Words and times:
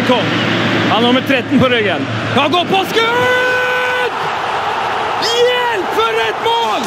Maikon. 0.00 0.24
Han 0.90 0.92
har 0.92 1.00
nummer 1.00 1.20
13 1.28 1.60
på 1.60 1.68
ryggen. 1.68 2.06
Han 2.36 2.52
går 2.52 2.64
på 2.64 2.84
skudd! 2.90 4.12
Hjelp, 5.22 5.86
for 5.96 6.20
et 6.28 6.38
mål! 6.44 6.86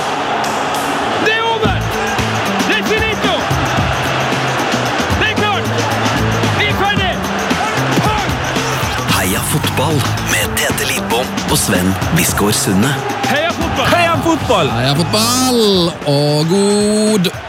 Det 1.26 1.34
er 1.34 1.44
over! 1.44 1.76
Det 2.68 2.78
er 2.80 2.84
finito! 2.84 3.36
Det 5.20 5.30
er 5.30 5.38
klart! 5.42 5.70
Vi 6.58 6.66
er 6.72 6.76
ferdig! 6.82 7.14
Heia 9.14 9.46
fotball 9.54 10.02
med 10.34 10.58
Tete 10.58 10.90
Lidbom 10.90 11.30
og 11.52 11.58
Sven 11.58 11.94
Biskår 12.18 12.52
Sunde. 12.64 12.96
Heia 13.30 13.54
fotball! 13.60 13.94
Heia 13.94 14.18
fotball! 14.26 14.74
Heia 14.80 14.98
fotball 14.98 15.66
og 16.18 16.54
god 16.56 17.43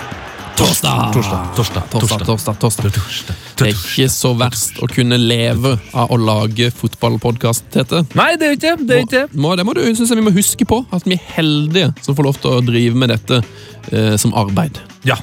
torsdag! 0.57 1.13
Torsdag, 1.15 1.43
torsdag, 1.57 1.83
torsdag, 2.27 2.57
torsdag. 2.61 2.93
torsdag. 2.95 3.37
Det 3.59 3.67
er 3.67 3.73
ikke 3.75 4.07
så 4.13 4.31
verst 4.39 4.79
å 4.83 4.89
kunne 4.91 5.19
leve 5.19 5.75
av 5.97 6.13
å 6.15 6.19
lage 6.21 6.71
fotballpodkast, 6.75 7.67
Tete. 7.75 8.05
Nei, 8.19 8.33
det 8.41 8.49
er 8.49 8.57
ikke 8.57 8.75
det. 8.79 8.87
Det 8.89 8.97
er 8.97 9.05
ikke 9.07 9.23
det. 9.27 9.43
Må, 9.45 9.55
det 9.59 9.67
må 9.67 9.75
du 9.77 9.83
synes 9.85 10.11
jeg 10.11 10.21
vi 10.21 10.27
må 10.27 10.35
huske 10.35 10.67
på, 10.69 10.81
at 10.95 11.07
vi 11.09 11.19
er 11.19 11.31
heldige 11.37 11.93
som 12.05 12.17
får 12.19 12.29
lov 12.29 12.41
til 12.43 12.55
å 12.55 12.65
drive 12.65 12.99
med 13.03 13.15
dette 13.15 13.41
eh, 13.43 14.15
som 14.21 14.35
arbeid. 14.39 14.79
Ja. 15.09 15.19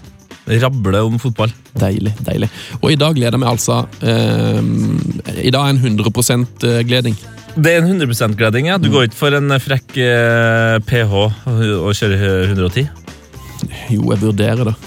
Rable 0.51 1.03
om 1.05 1.19
fotball. 1.21 1.51
Deilig, 1.79 2.15
deilig. 2.25 2.49
Og 2.81 2.91
i 2.91 2.99
dag 2.99 3.15
gleder 3.15 3.39
vi 3.39 3.47
altså 3.47 3.83
eh, 4.03 4.57
I 5.45 5.53
dag 5.53 5.67
er 5.67 5.75
en 5.77 5.85
100% 5.85 6.65
gleding. 6.89 7.15
Det 7.51 7.73
er 7.73 7.81
en 7.81 7.89
100 7.99 8.07
%-gleding. 8.07 8.67
ja. 8.71 8.77
Du 8.79 8.87
går 8.91 9.09
ikke 9.09 9.19
for 9.19 9.35
en 9.35 9.51
frekk 9.59 9.97
eh, 9.99 10.77
PH 10.87 11.15
og 11.19 11.91
kjører 11.97 12.51
110? 12.53 12.87
Jo, 13.91 14.11
jeg 14.13 14.21
vurderer 14.21 14.71
det. 14.71 14.77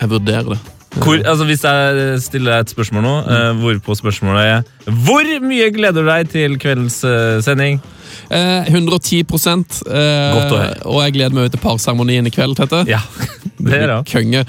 Jeg 0.00 0.10
vurderer 0.10 0.54
det. 0.54 0.62
Hvor, 0.96 1.18
altså 1.28 1.44
Hvis 1.44 1.64
jeg 1.64 2.20
stiller 2.24 2.54
deg 2.54 2.64
et 2.64 2.72
spørsmål 2.72 3.04
nå, 3.04 3.14
mm. 3.26 3.60
hvorpå 3.60 3.96
spørsmålet 3.98 4.48
er 4.48 4.62
Hvor 5.04 5.28
mye 5.44 5.68
gleder 5.74 6.00
du 6.00 6.08
deg 6.08 6.30
til 6.32 6.56
kveldens 6.60 7.02
eh, 7.04 7.36
sending? 7.44 7.82
Eh, 8.30 8.70
110 8.70 9.20
eh, 9.20 9.26
Godt 9.26 10.54
å 10.54 10.58
høre. 10.58 10.78
Og 10.88 11.02
jeg 11.04 11.16
gleder 11.18 11.36
meg 11.36 11.50
til 11.52 11.60
parseremonien 11.62 12.26
i 12.26 12.32
kveld, 12.32 12.56
Tete. 12.58 12.80
Ja, 12.88 13.02
det 13.66 13.82
er 13.82 13.90
det. 13.90 13.98
Konge. 14.10 14.42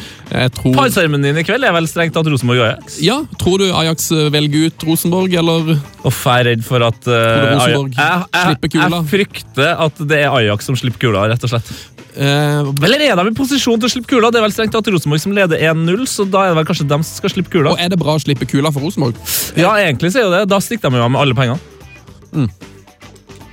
Tror 0.56 0.78
Parseremonien 0.78 1.42
i 1.42 1.44
kveld 1.46 1.68
er 1.68 1.76
vel 1.76 1.90
strengt 1.90 2.16
tatt 2.16 2.30
Rosenborg 2.32 2.64
og 2.64 2.68
Ajax. 2.70 2.98
Ja, 3.04 3.20
Tror 3.42 3.62
du 3.62 3.68
Ajax 3.68 4.10
eh, 4.16 4.30
velger 4.34 4.72
ut 4.72 4.88
Rosenborg, 4.88 5.36
eller 5.42 5.76
Uff, 5.76 6.24
jeg 6.24 6.46
er 6.46 6.50
redd 6.54 6.66
for 6.66 6.86
at 6.88 7.12
uh, 7.12 7.60
Ajax- 7.66 8.00
jeg, 8.00 8.48
slipper 8.48 8.72
kula? 8.72 8.88
jeg, 8.88 8.96
jeg 8.96 9.12
frykter 9.12 9.86
at 9.88 10.02
det 10.10 10.24
er 10.24 10.32
Ajax 10.32 10.70
som 10.70 10.80
slipper 10.80 11.08
kula, 11.08 11.28
rett 11.34 11.44
og 11.44 11.52
slett. 11.52 11.76
Eh, 12.18 12.72
Eller 12.88 13.04
er 13.06 13.20
de 13.20 13.26
i 13.30 13.36
posisjon 13.38 13.80
til 13.80 13.90
å 13.90 13.94
slippe 13.94 14.12
kula? 14.12 14.32
Det 14.34 14.42
er 14.42 14.46
vel 14.48 14.56
strengt 14.56 14.74
tatt 14.76 14.90
Rosenborg 14.92 15.22
som 15.24 15.36
leder 15.38 15.62
1-0, 15.72 16.06
så 16.10 16.26
da 16.28 16.46
er 16.46 16.54
det 16.54 16.60
vel 16.62 16.70
kanskje 16.72 16.88
dem 16.90 17.06
som 17.06 17.22
skal 17.22 17.36
slippe 17.36 17.54
kula. 17.54 17.76
Og 17.76 17.84
er 17.84 17.94
det 17.94 18.00
bra 18.02 18.18
å 18.18 18.24
slippe 18.24 18.50
kula 18.50 18.74
for 18.74 18.86
Rosenborg? 18.86 19.20
Ja, 19.60 19.76
egentlig 19.82 20.14
så 20.16 20.26
er 20.26 20.34
det. 20.34 20.42
Da 20.52 20.60
stikker 20.64 20.92
de 20.92 21.02
jo 21.02 21.06
av 21.08 21.14
med 21.14 21.22
alle 21.24 21.38
pengene. 21.38 21.62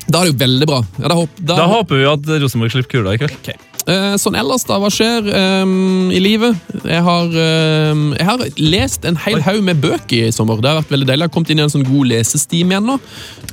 Da 0.05 0.20
er 0.20 0.27
det 0.27 0.33
jo 0.35 0.41
veldig 0.42 0.69
bra. 0.69 0.81
Ja, 1.01 1.09
da, 1.09 1.17
håp, 1.20 1.39
da, 1.41 1.61
Da 1.62 1.69
håper 1.70 2.01
vi 2.01 2.09
at 2.11 2.35
Rosenborg 2.42 2.75
slipper 2.75 2.98
kula 2.98 3.15
i 3.17 3.23
kveld. 3.23 3.53
Eh, 3.55 3.73
sånn 3.86 4.36
ellers, 4.40 4.64
da. 4.68 4.78
Hva 4.80 4.88
skjer 4.92 5.27
um, 5.62 6.10
i 6.14 6.20
livet? 6.22 6.56
Jeg 6.88 7.02
har, 7.04 7.27
um, 7.92 8.04
jeg 8.16 8.27
har 8.28 8.44
lest 8.58 9.04
en 9.08 9.16
hel 9.27 9.42
haug 9.44 9.60
med 9.66 9.80
bøker 9.82 10.28
i 10.28 10.32
sommer. 10.32 10.60
Det 10.64 10.70
har 10.70 10.80
vært 10.82 10.92
veldig 10.94 11.08
deilig. 11.10 11.24
Jeg 11.27 11.30
har 11.30 11.34
kommet 11.34 11.52
inn 11.52 11.60
i 11.60 11.66
en 11.66 11.72
sånn 11.74 11.84
god 11.88 12.08
lesestim 12.14 12.72
igjen 12.72 12.88
nå. 12.88 12.98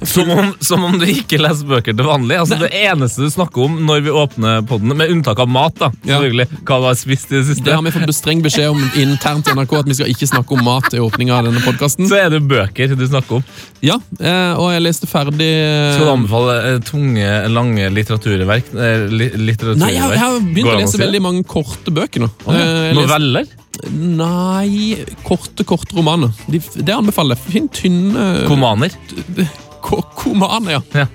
Som 0.02 0.32
om, 0.34 0.48
som 0.66 0.82
om 0.88 0.96
du 0.98 1.06
ikke 1.06 1.38
leser 1.38 1.68
bøker 1.70 1.94
til 1.94 2.08
vanlig. 2.08 2.40
Altså 2.42 2.58
Det 2.64 2.72
eneste 2.74 3.22
du 3.28 3.30
snakker 3.30 3.68
om 3.68 3.76
når 3.86 4.00
vi 4.08 4.14
åpner 4.24 4.64
podden, 4.66 4.96
med 4.98 5.12
unntak 5.14 5.38
av 5.44 5.50
mat, 5.52 5.76
da, 5.78 5.92
Ja. 6.08 6.16
selvfølgelig, 6.18 6.48
hva 6.66 6.80
du 6.82 6.88
har 6.88 6.96
spist 6.98 7.30
i 7.30 7.36
det 7.38 7.44
siste 7.52 7.66
Det 7.68 7.76
har 7.76 7.84
vi 7.86 7.92
fått 7.94 8.16
streng 8.18 8.42
beskjed 8.42 8.72
om 8.72 8.82
internt 8.98 9.52
i 9.52 9.54
NRK, 9.54 9.76
at 9.84 9.92
vi 9.92 9.98
skal 10.00 10.10
ikke 10.16 10.30
snakke 10.32 10.58
om 10.58 10.64
mat 10.66 10.90
i 10.98 11.04
åpninga 11.04 11.36
av 11.38 11.46
denne 11.50 11.62
podkasten. 11.62 12.10
så 12.10 12.18
er 12.18 12.32
det 12.34 12.42
bøker 12.50 12.96
du 12.98 13.06
snakker 13.08 13.38
om. 13.40 13.46
Ja, 13.86 14.00
eh, 14.20 14.54
og 14.58 14.72
jeg 14.74 14.82
leste 14.88 15.08
ferdig 15.10 15.52
eh, 15.52 15.94
Skal 15.96 16.08
du 16.10 16.14
anbefale 16.16 16.58
eh, 16.72 16.80
tunge, 16.86 17.30
lange 17.54 17.90
litteraturverk? 17.94 18.74
eh, 18.74 19.06
li, 19.10 19.30
litteraturverk? 19.52 19.84
Nei, 19.86 19.94
jeg, 20.00 20.21
jeg 20.22 20.36
har 20.36 20.46
begynt 20.54 20.70
å 20.70 20.78
lese 20.78 21.02
veldig 21.02 21.22
mange 21.24 21.44
korte 21.50 21.94
bøker 21.94 22.26
nå. 22.26 22.30
Ja. 22.46 22.62
Eh, 22.62 22.94
Noveller? 22.98 23.50
Nei, 23.90 25.00
korte, 25.26 25.66
korte 25.66 25.98
romaner. 25.98 26.34
De, 26.52 26.60
det 26.60 26.94
anbefaler 26.94 27.40
jeg. 27.40 27.54
Finn 27.56 27.70
tynne 27.74 28.28
Komaner? 28.50 28.94
Komaner, 29.82 30.78
ja. 30.78 30.82
Ja. 30.94 31.08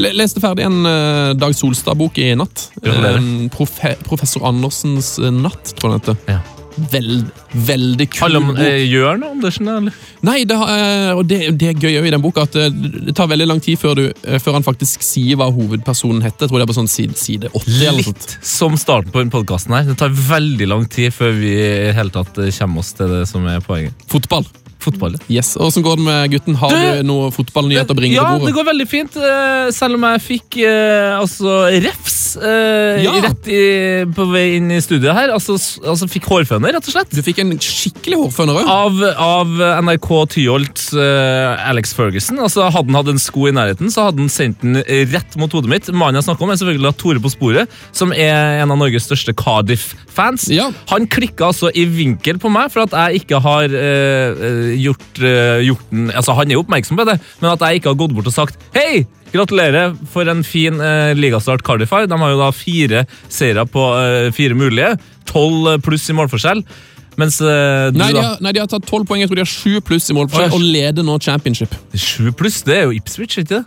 Leste 0.00 0.40
ferdig 0.40 0.64
en 0.64 0.80
uh, 0.88 1.34
Dag 1.36 1.52
Solstad-bok 1.56 2.18
i 2.22 2.30
natt. 2.38 2.70
Eh, 2.80 3.18
profe, 3.52 3.96
professor 4.08 4.46
Andersens 4.48 5.18
eh, 5.20 5.32
natt, 5.32 5.76
tror 5.76 5.92
jeg 5.92 6.06
den 6.06 6.16
heter. 6.16 6.38
Ja. 6.38 6.55
Veld, 6.76 7.30
veldig 7.66 8.06
kul 8.12 8.26
Alle 8.26 8.40
om 8.42 8.50
eh, 8.60 8.82
Jørn 8.84 9.24
Andersen, 9.24 9.68
eller? 9.72 9.94
Nei, 10.26 10.42
det, 10.48 10.56
eh, 10.56 11.12
og 11.16 11.22
det, 11.28 11.38
det 11.60 11.70
er 11.72 11.80
gøy 11.80 11.96
i 12.02 12.12
den 12.12 12.22
boka 12.24 12.44
at 12.44 12.58
eh, 12.60 12.68
det 13.08 13.14
tar 13.16 13.30
veldig 13.30 13.48
lang 13.48 13.62
tid 13.64 13.80
før, 13.80 13.96
du, 13.96 14.28
før 14.42 14.58
han 14.58 14.66
faktisk 14.66 15.04
sier 15.06 15.40
hva 15.40 15.48
hovedpersonen 15.54 16.20
heter. 16.24 16.44
Jeg 16.44 16.52
tror 16.52 16.60
det 16.60 16.66
er 16.66 16.72
på 16.72 16.78
sånn 16.80 16.92
side, 16.92 17.16
side 17.20 17.52
80 17.52 17.80
eller. 17.80 18.12
Litt 18.12 18.36
som 18.44 18.76
starten 18.80 19.14
på 19.14 19.24
podkasten 19.32 19.76
her. 19.76 19.88
Det 19.88 19.96
tar 20.02 20.12
veldig 20.12 20.68
lang 20.68 20.86
tid 20.92 21.14
før 21.16 21.32
vi 21.40 21.56
i 21.56 21.90
hele 21.96 22.12
tatt 22.12 22.36
kommer 22.36 22.84
oss 22.84 22.92
til 22.98 23.12
det 23.16 23.24
som 23.30 23.48
er 23.48 23.64
poenget. 23.64 24.06
Fotball. 24.12 24.44
Fotball. 24.86 25.16
ja. 25.18 25.40
Yes. 25.40 25.54
Åssen 25.60 25.82
går 25.84 25.98
det 26.00 26.04
med 26.06 26.30
gutten? 26.36 26.54
Har 26.60 26.70
Du- 26.70 27.02
du 27.02 27.08
noe 27.10 27.30
fotballnyhet 27.34 27.90
å 27.90 27.96
bringe 27.98 28.14
ja, 28.16 28.24
til 28.38 28.46
det 28.46 28.54
går 28.54 28.66
veldig 28.70 28.86
fint, 28.88 29.16
eh, 29.18 29.70
selv 29.74 29.98
om 29.98 30.06
jeg 30.06 30.22
fikk 30.24 30.58
eh, 30.62 31.18
altså 31.18 31.56
refs 31.82 32.36
eh, 32.40 33.02
Ja. 33.04 33.12
rett 33.24 33.48
i, 33.50 34.04
på 34.16 34.26
vei 34.30 34.44
inn 34.56 34.70
i 34.70 34.78
studiet 34.84 35.12
her. 35.16 35.32
Altså, 35.34 35.56
altså 35.84 36.06
fikk 36.08 36.24
hårføner, 36.30 36.72
rett 36.76 36.86
og 36.88 36.94
slett. 36.94 37.10
Du 37.10 37.22
fikk 37.26 37.40
en 37.42 37.52
skikkelig 37.58 38.16
hårføner 38.22 38.60
òg. 38.62 38.70
Av, 38.70 39.02
av 39.26 39.82
NRK 39.84 40.08
Tyholts 40.36 40.92
eh, 40.94 41.68
Alex 41.70 41.92
Ferguson. 41.96 42.38
Altså, 42.38 42.66
hadde 42.70 42.86
han 42.92 42.98
hatt 43.00 43.08
en 43.14 43.18
sko 43.22 43.48
i 43.50 43.54
nærheten, 43.56 43.90
så 43.92 44.06
hadde 44.08 44.22
han 44.24 44.32
sendt 44.32 44.62
den 44.62 44.78
rett 45.12 45.36
mot 45.40 45.52
hodet 45.52 45.70
mitt. 45.72 45.90
Mannen 45.92 46.20
jeg 46.20 46.28
snakker 46.28 46.46
om, 46.46 46.50
er 46.54 46.60
selvfølgelig 46.60 46.94
Tore 47.00 47.20
på 47.24 47.32
sporet, 47.32 47.68
som 47.92 48.12
er 48.14 48.60
en 48.62 48.70
av 48.70 48.78
Norges 48.78 49.08
største 49.08 49.34
Cardiff-fans. 49.36 50.48
Ja. 50.54 50.70
Han 50.92 51.06
klikka 51.10 51.50
altså 51.50 51.70
i 51.74 51.84
vinkel 51.88 52.38
på 52.42 52.50
meg 52.52 52.70
for 52.72 52.84
at 52.86 52.94
jeg 52.96 53.22
ikke 53.24 53.40
har 53.42 53.64
eh, 53.72 54.75
gjort, 54.80 55.06
uh, 55.22 55.60
gjort 55.64 55.92
den 55.92 56.10
Altså, 56.12 56.34
han 56.38 56.50
er 56.50 56.58
jo 56.58 56.64
oppmerksom 56.64 56.98
på 56.98 57.06
det, 57.08 57.18
men 57.42 57.52
at 57.52 57.64
jeg 57.64 57.80
ikke 57.80 57.92
har 57.92 58.00
gått 58.00 58.16
bort 58.16 58.30
og 58.30 58.36
sagt 58.36 58.66
Hei! 58.76 59.06
Gratulerer 59.32 59.96
for 60.08 60.28
en 60.30 60.44
fin 60.46 60.78
uh, 60.80 61.12
ligastart 61.18 61.64
Cardiff. 61.66 61.90
De 61.90 62.18
har 62.20 62.30
jo 62.32 62.40
da 62.40 62.50
fire 62.54 63.02
seire 63.28 63.66
på 63.68 63.88
uh, 63.98 64.28
fire 64.32 64.56
mulige. 64.56 64.94
Tolv 65.28 65.80
pluss 65.84 66.06
i 66.08 66.16
målforskjell. 66.16 66.62
Mens 67.16 67.38
eh, 67.40 67.88
du, 67.92 67.98
Nei, 68.00 68.10
de 68.12 68.20
har, 68.20 68.36
nei, 68.44 68.52
de 68.52 68.60
har 68.60 68.68
tatt 68.70 68.84
tolv 68.88 69.06
poeng. 69.08 69.22
Jeg 69.22 69.30
tror 69.30 69.40
de 69.40 69.44
har 69.46 69.50
sju 69.50 69.80
pluss 69.84 70.10
i 70.12 70.16
målforskjell 70.16 70.52
Oi. 70.52 70.58
og 70.58 70.66
leder 70.76 71.06
nå 71.06 71.16
championship. 71.22 71.72
Sju 71.96 72.28
pluss, 72.36 72.60
det 72.66 72.76
er 72.76 72.84
jo 72.90 72.96
Ipswich, 72.98 73.38
ikke 73.40 73.54
det? 73.54 73.62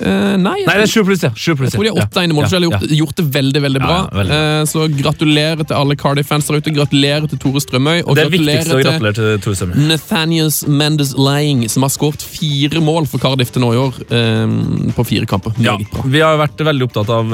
Uh, 0.00 0.34
nei, 0.40 0.56
jeg, 0.60 0.66
Nei, 0.66 0.74
det 0.80 0.84
er 0.84 0.90
sju 0.90 1.04
pluss, 1.06 1.22
ja. 1.24 1.30
Sju 1.32 1.54
pluss, 1.56 1.70
jeg 1.70 1.78
tror 1.78 1.86
de 1.86 1.92
har 1.94 2.04
åtte 2.04 2.24
inn 2.26 2.34
i 2.34 2.36
målforskjell. 2.36 2.66
Ja, 2.66 2.80
Gjort, 2.80 2.94
gjort 2.98 3.20
det 3.20 3.24
veldig 3.36 3.62
veldig 3.64 3.82
bra. 3.82 3.94
Ja, 3.94 4.02
ja, 4.02 4.18
veldig. 4.20 4.38
Eh, 4.40 4.64
så 4.70 4.86
gratulerer 5.00 5.62
til 5.64 5.76
alle 5.78 5.96
Cardiff-fans 6.00 6.50
der 6.50 6.60
ute. 6.60 6.74
Gratulerer 6.76 7.28
til 7.30 7.40
Tore 7.40 7.62
Strømøy. 7.64 8.02
Og 8.02 8.18
er 8.18 8.28
gratulerer 8.28 8.66
til 8.68 8.82
gratulerer 8.84 9.16
til 9.16 9.56
Tore. 9.60 9.86
Nathanius 9.90 10.60
Mendes 10.68 11.14
Lang, 11.16 11.64
som 11.72 11.86
har 11.86 11.94
skåret 11.94 12.24
fire 12.24 12.82
mål 12.84 13.08
for 13.10 13.22
Cardiff 13.22 13.54
til 13.54 13.64
nå 13.64 13.72
i 13.76 13.80
år. 13.80 14.00
Uh, 14.10 14.92
på 14.96 15.06
fire 15.08 15.30
kamper. 15.30 15.56
Ja, 15.64 15.78
vi 16.04 16.20
har 16.24 16.36
vært 16.40 16.60
veldig 16.66 16.90
opptatt 16.90 17.14
av 17.14 17.32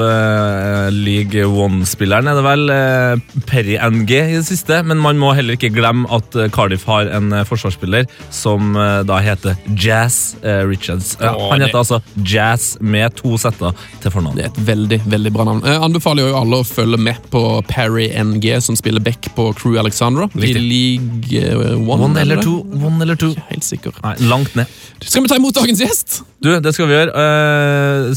League 0.93 1.43
One-spilleren, 1.47 2.29
er 2.31 2.37
det 2.37 2.45
vel? 2.45 2.65
Uh, 2.71 3.43
Perry 3.49 3.77
NG 3.81 4.13
i 4.13 4.37
det 4.37 4.45
siste. 4.47 4.79
Men 4.87 5.01
man 5.03 5.19
må 5.19 5.33
heller 5.37 5.56
ikke 5.57 5.73
glemme 5.75 6.07
at 6.13 6.35
eh, 6.37 6.49
Cardiff 6.53 6.85
har 6.87 7.09
en 7.17 7.33
eh, 7.35 7.45
forsvarsspiller 7.47 8.07
som 8.33 8.75
eh, 8.77 9.01
da 9.07 9.19
heter 9.23 9.57
Jazz 9.77 10.35
Richards. 10.67 11.15
Han 11.21 11.61
heter 11.61 11.79
altså 11.79 11.99
Jazz 12.25 12.77
med 12.81 13.15
to 13.17 13.35
setter 13.41 13.75
til 14.03 14.13
fornavn. 14.13 14.37
Det 14.37 14.45
er 14.45 14.51
et 14.51 14.61
veldig 14.67 14.99
veldig 15.09 15.33
bra 15.35 15.47
navn. 15.47 15.63
Jeg 15.65 15.81
anbefaler 15.87 16.27
jo 16.27 16.37
alle 16.39 16.61
å 16.61 16.67
følge 16.67 16.99
med 17.01 17.29
på 17.33 17.41
Parry 17.69 18.07
NG, 18.21 18.49
som 18.63 18.77
spiller 18.79 19.03
back 19.03 19.29
på 19.37 19.49
Crew 19.57 19.77
Alexandra. 19.81 20.29
I. 20.37 20.53
League 20.57 21.41
One. 21.77 22.07
One 22.07 22.17
er 22.17 22.25
eller 22.25 22.41
det? 22.41 22.47
to. 22.47 22.61
One 22.77 23.01
eller 23.03 23.19
to. 23.19 23.33
Helt 23.51 23.67
sikker. 23.67 23.95
Nei, 24.05 24.15
langt 24.29 24.55
ned. 24.57 24.71
Skal 25.03 25.25
vi 25.25 25.31
ta 25.31 25.39
imot 25.39 25.57
dagens 25.57 25.83
gjest? 25.83 26.21
Du, 26.43 26.51
det 26.61 26.73
skal 26.75 26.89
vi 26.89 26.97
gjøre. 26.97 27.27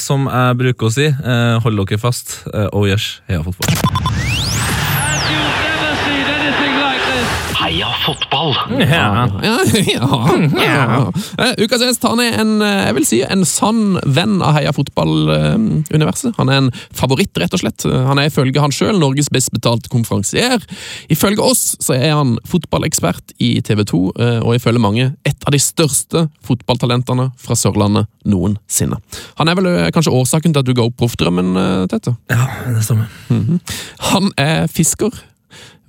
Som 0.01 0.29
jeg 0.31 0.61
bruker 0.61 0.91
å 0.91 0.95
si, 0.95 1.11
hold 1.65 1.85
dere 1.85 2.01
fast. 2.03 2.41
Oh 2.71 2.87
yes, 2.89 3.19
heia 3.29 3.45
fotball. 3.47 4.10
Heia 7.81 7.95
fotball! 8.05 8.51
Ja. 8.81 9.29
Ja, 9.43 9.59
ja, 9.87 10.09
ja. 10.65 11.13
Eh, 11.39 11.65
Ukas 11.65 11.81
gjest 11.81 12.03
han 12.05 12.21
er 12.21 12.35
en, 12.43 12.51
eh, 12.61 12.81
jeg 12.91 12.97
vil 12.99 13.07
si, 13.09 13.21
en 13.25 13.47
sann 13.49 13.95
venn 14.05 14.43
av 14.45 14.53
Heia 14.59 14.75
fotball-universet. 14.77 16.35
Han 16.37 16.53
er 16.53 16.59
en 16.61 16.69
favoritt, 16.93 17.33
rett 17.41 17.57
og 17.57 17.63
slett. 17.63 17.87
Han 17.89 18.21
er 18.21 18.29
ifølge 18.29 18.61
han 18.61 18.75
sjøl 18.75 19.01
Norges 19.01 19.31
best 19.33 19.49
betalte 19.55 19.89
konferansier. 19.89 20.61
Ifølge 21.09 21.41
oss 21.41 21.63
så 21.81 21.97
er 21.97 22.13
han 22.19 22.35
fotballekspert 22.53 23.33
i 23.41 23.55
TV 23.65 23.87
2, 23.89 24.03
eh, 24.13 24.37
og 24.45 24.59
ifølge 24.59 24.85
mange 24.85 25.09
et 25.25 25.49
av 25.49 25.57
de 25.57 25.63
største 25.65 26.27
fotballtalentene 26.45 27.31
fra 27.41 27.57
Sørlandet 27.57 28.13
noensinne. 28.29 29.01
Han 29.41 29.49
er 29.49 29.57
vel 29.57 29.71
eh, 29.73 29.89
kanskje 29.97 30.13
årsaken 30.21 30.53
til 30.53 30.67
at 30.67 30.69
du 30.69 30.77
ga 30.77 30.85
opp 30.85 31.01
proffdrømmen, 31.01 31.57
eh, 31.57 31.89
Tete? 31.97 32.13
ja, 32.29 32.45
det 32.77 32.85
stemmer. 32.85 33.09
Han 34.13 34.29
er 34.37 34.69
fisker. 34.69 35.17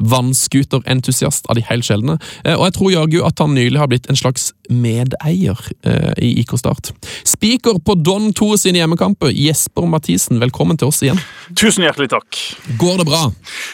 Vannskuterentusiast 0.02 1.48
av 1.50 1.58
de 1.58 1.66
helt 1.68 1.88
sjeldne. 1.88 2.18
Eh, 2.46 2.56
og 2.58 2.68
jeg 2.68 2.78
tror 2.78 2.92
jaggu 2.96 3.20
at 3.28 3.42
han 3.42 3.56
nylig 3.58 3.80
har 3.82 3.90
blitt 3.92 4.10
en 4.10 4.20
slags 4.20 4.52
medeier 4.72 5.60
eh, 5.84 6.14
i 6.22 6.32
IK 6.42 6.56
Start. 6.60 6.92
Spiker 7.28 7.80
på 7.84 7.96
Don 8.00 8.32
2 8.38 8.56
sine 8.64 8.82
hjemmekamper, 8.82 9.32
Jesper 9.36 9.88
Mathisen, 9.90 10.40
velkommen 10.42 10.80
til 10.80 10.92
oss 10.92 11.02
igjen. 11.04 11.20
Tusen 11.58 11.86
hjertelig 11.86 12.12
takk. 12.14 12.40
Går 12.80 13.02
det 13.02 13.08
bra? 13.10 13.24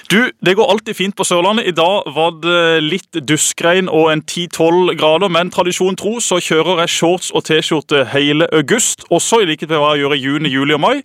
Du, 0.10 0.32
Det 0.42 0.56
går 0.58 0.72
alltid 0.72 0.96
fint 0.96 1.16
på 1.16 1.26
Sørlandet. 1.28 1.68
I 1.68 1.76
dag 1.78 2.08
var 2.16 2.36
det 2.42 2.84
litt 2.86 3.20
duskregn 3.28 3.90
og 3.92 4.12
en 4.12 4.24
10-12 4.24 4.96
grader, 4.98 5.32
men 5.34 5.52
tradisjon 5.54 5.98
tro 6.00 6.18
så 6.24 6.40
kjører 6.44 6.84
jeg 6.86 6.96
shorts 6.98 7.32
og 7.36 7.46
T-skjorte 7.48 8.06
hele 8.14 8.48
august, 8.56 9.06
også 9.14 9.42
i 9.44 9.50
likhet 9.50 9.70
med 9.70 9.82
hva 9.82 9.94
jeg 9.94 10.06
gjør 10.06 10.16
i 10.16 10.22
juni, 10.24 10.54
juli 10.54 10.78
og 10.78 10.84
mai. 10.84 10.96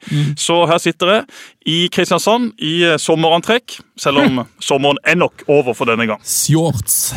Så 0.41 0.63
her 0.71 0.81
sitter 0.83 1.13
jeg 1.13 1.25
i 1.69 1.79
Kristiansand 1.93 2.53
i 2.63 2.75
sommerantrekk, 2.99 3.77
selv 4.01 4.25
om 4.25 4.43
sommeren 4.69 5.01
er 5.05 5.12
nok 5.19 5.45
over 5.49 5.77
for 5.77 5.91
denne 5.91 6.07
gang. 6.09 6.21
Shorts. 6.25 7.13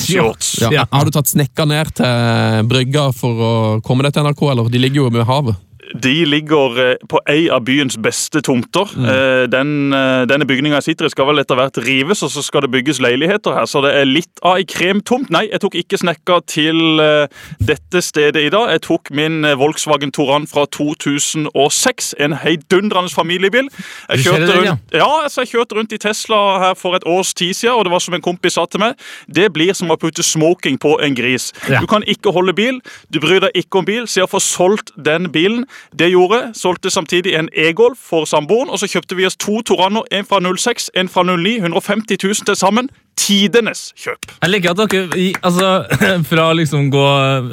Shorts. 0.00 0.52
Ja. 0.62 0.70
Ja. 0.72 0.84
Har 0.90 1.04
du 1.04 1.14
tatt 1.14 1.30
snekka 1.30 1.66
ned 1.68 1.92
til 1.98 2.68
brygga 2.70 3.08
for 3.16 3.42
å 3.44 3.52
komme 3.84 4.06
deg 4.06 4.14
til 4.16 4.26
NRK, 4.28 4.46
eller? 4.52 4.70
De 4.72 4.82
ligger 4.82 5.04
jo 5.04 5.10
ved 5.14 5.26
havet. 5.28 5.58
De 5.94 6.14
ligger 6.28 6.78
eh, 6.84 6.96
på 7.10 7.20
ei 7.30 7.48
av 7.50 7.64
byens 7.66 7.98
beste 8.00 8.42
tomter. 8.46 8.90
Mm. 8.96 9.50
Den, 9.50 9.70
eh, 9.96 10.22
denne 10.30 10.46
bygninga 10.46 10.80
sitter 10.84 11.08
i, 11.08 11.12
skal 11.12 11.28
vel 11.30 11.42
etter 11.42 11.58
hvert 11.58 11.80
rives, 11.84 12.22
og 12.26 12.30
så 12.32 12.42
skal 12.44 12.64
det 12.64 12.72
bygges 12.74 13.00
leiligheter 13.02 13.56
her. 13.56 13.66
Så 13.70 13.82
det 13.84 13.94
er 13.96 14.08
litt 14.08 14.42
av 14.46 14.58
ei 14.60 14.66
kremtomt. 14.68 15.30
Nei, 15.32 15.46
jeg 15.50 15.62
tok 15.64 15.76
ikke 15.80 15.98
snekka 16.00 16.40
til 16.50 17.02
eh, 17.02 17.42
dette 17.58 18.02
stedet 18.04 18.44
i 18.46 18.52
dag. 18.52 18.70
Jeg 18.74 18.84
tok 18.86 19.10
min 19.16 19.44
eh, 19.44 19.56
Volkswagen 19.58 20.12
Toran 20.14 20.46
fra 20.50 20.66
2006. 20.76 22.14
En 22.20 22.36
heidundrende 22.42 23.12
familiebil. 23.12 23.70
Jeg 24.10 24.24
kjørte 24.26 24.56
rundt, 24.56 24.94
ja, 24.94 25.08
altså 25.24 25.44
jeg 25.44 25.54
kjørte 25.54 25.78
rundt 25.78 25.94
i 25.96 26.00
Tesla 26.02 26.40
her 26.64 26.78
for 26.78 26.98
et 26.98 27.06
års 27.08 27.34
tid 27.34 27.54
siden, 27.54 27.76
og 27.78 27.86
det 27.86 27.94
var 27.94 28.04
som 28.04 28.16
en 28.16 28.24
kompis 28.24 28.58
sa 28.58 28.66
til 28.70 28.82
meg. 28.82 28.98
Det 29.26 29.50
blir 29.54 29.74
som 29.76 29.90
å 29.92 29.98
putte 30.00 30.24
smoking 30.26 30.78
på 30.80 30.96
en 31.04 31.16
gris. 31.18 31.50
Ja. 31.68 31.82
Du 31.82 31.88
kan 31.90 32.04
ikke 32.08 32.32
holde 32.34 32.54
bil, 32.56 32.80
du 33.12 33.20
bryr 33.22 33.42
deg 33.44 33.56
ikke 33.62 33.82
om 33.82 33.88
bil, 33.88 34.08
så 34.10 34.24
jeg 34.24 34.32
får 34.32 34.44
solgt 34.44 34.94
den 34.96 35.30
bilen. 35.32 35.66
Det 35.98 36.10
gjorde. 36.10 36.50
Solgte 36.54 36.90
samtidig 36.90 37.34
en 37.34 37.48
E-Golf 37.56 37.98
for 37.98 38.24
samboeren, 38.24 38.70
og 38.70 38.78
så 38.78 38.88
kjøpte 38.88 39.16
vi 39.16 39.26
oss 39.26 39.36
to 39.36 39.62
Toranno, 39.62 40.02
en 40.12 40.24
fra 40.24 40.40
06, 40.56 40.90
en 40.94 41.08
fra 41.08 41.22
09. 41.22 41.56
150 41.56 42.24
000 42.24 42.34
til 42.34 42.56
sammen. 42.56 42.90
Tidenes 43.20 43.90
kjøp. 44.00 44.30
Jeg 44.40 44.50
liker 44.54 44.72
at 44.72 44.80
dere 44.90 45.24
altså, 45.44 45.68
fra 46.30 46.46
liksom 46.56 46.88
gå 46.92 47.04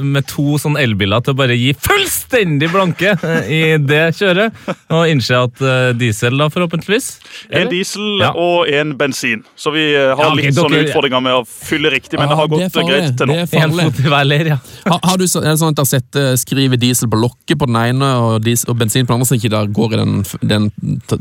med 0.07 0.25
to 0.29 0.55
sånn 0.61 0.77
elbiler 0.79 1.21
til 1.25 1.35
å 1.35 1.37
bare 1.37 1.57
gi 1.59 1.73
fullstendig 1.83 2.69
blanke 2.71 3.11
eh, 3.17 3.49
i 3.51 3.59
det 3.83 4.03
kjøret, 4.17 4.55
og 4.93 5.11
innse 5.11 5.35
at 5.37 5.61
eh, 5.61 5.89
diesel 5.99 6.37
da 6.39 6.47
forhåpentligvis 6.53 7.09
En 7.51 7.67
diesel 7.71 8.05
Ja. 8.23 8.31
og 8.39 8.69
en 8.71 8.93
bensin. 8.97 9.43
Så 9.59 9.73
vi 9.75 9.83
eh, 9.93 10.13
har 10.15 10.23
Ja, 10.23 10.31
okay, 10.31 10.47
litt 10.47 10.57
sånne 10.57 10.79
dere- 10.79 10.87
utfordringer 10.89 11.23
med 11.27 11.35
å 11.41 11.43
fylle 11.45 11.91
riktig, 11.93 12.17
men 12.21 12.31
det 12.31 12.39
har 12.39 12.49
gått 12.53 12.63
det 12.79 12.85
greit 12.87 13.17
til 13.19 13.29
nå. 13.29 13.37
Det 13.43 13.61
En 13.67 13.75
fot 13.77 13.99
i 14.01 14.07
hver 14.07 14.25
leir, 14.29 14.51
ja. 14.55 14.59
Har, 14.87 15.01
har 15.03 15.19
du 15.21 15.27
så, 15.27 15.43
er 15.43 15.51
det 15.51 15.59
sånn 15.61 15.75
at 15.75 15.81
dere 15.81 15.91
setter, 15.91 16.31
skriver 16.41 16.79
diesel 16.81 17.11
på 17.11 17.19
lokket 17.21 17.59
på 17.61 17.67
den 17.69 17.77
ene 17.83 18.13
og, 18.23 18.39
diesel, 18.47 18.71
og 18.73 18.79
bensin 18.81 19.05
på 19.05 19.11
den 19.13 19.19
andre, 19.19 19.29
så 19.29 19.37
ikke 19.37 19.53
der 19.53 19.69
går 19.77 19.97
i 19.97 20.01
den, 20.01 20.15
den 20.55 20.71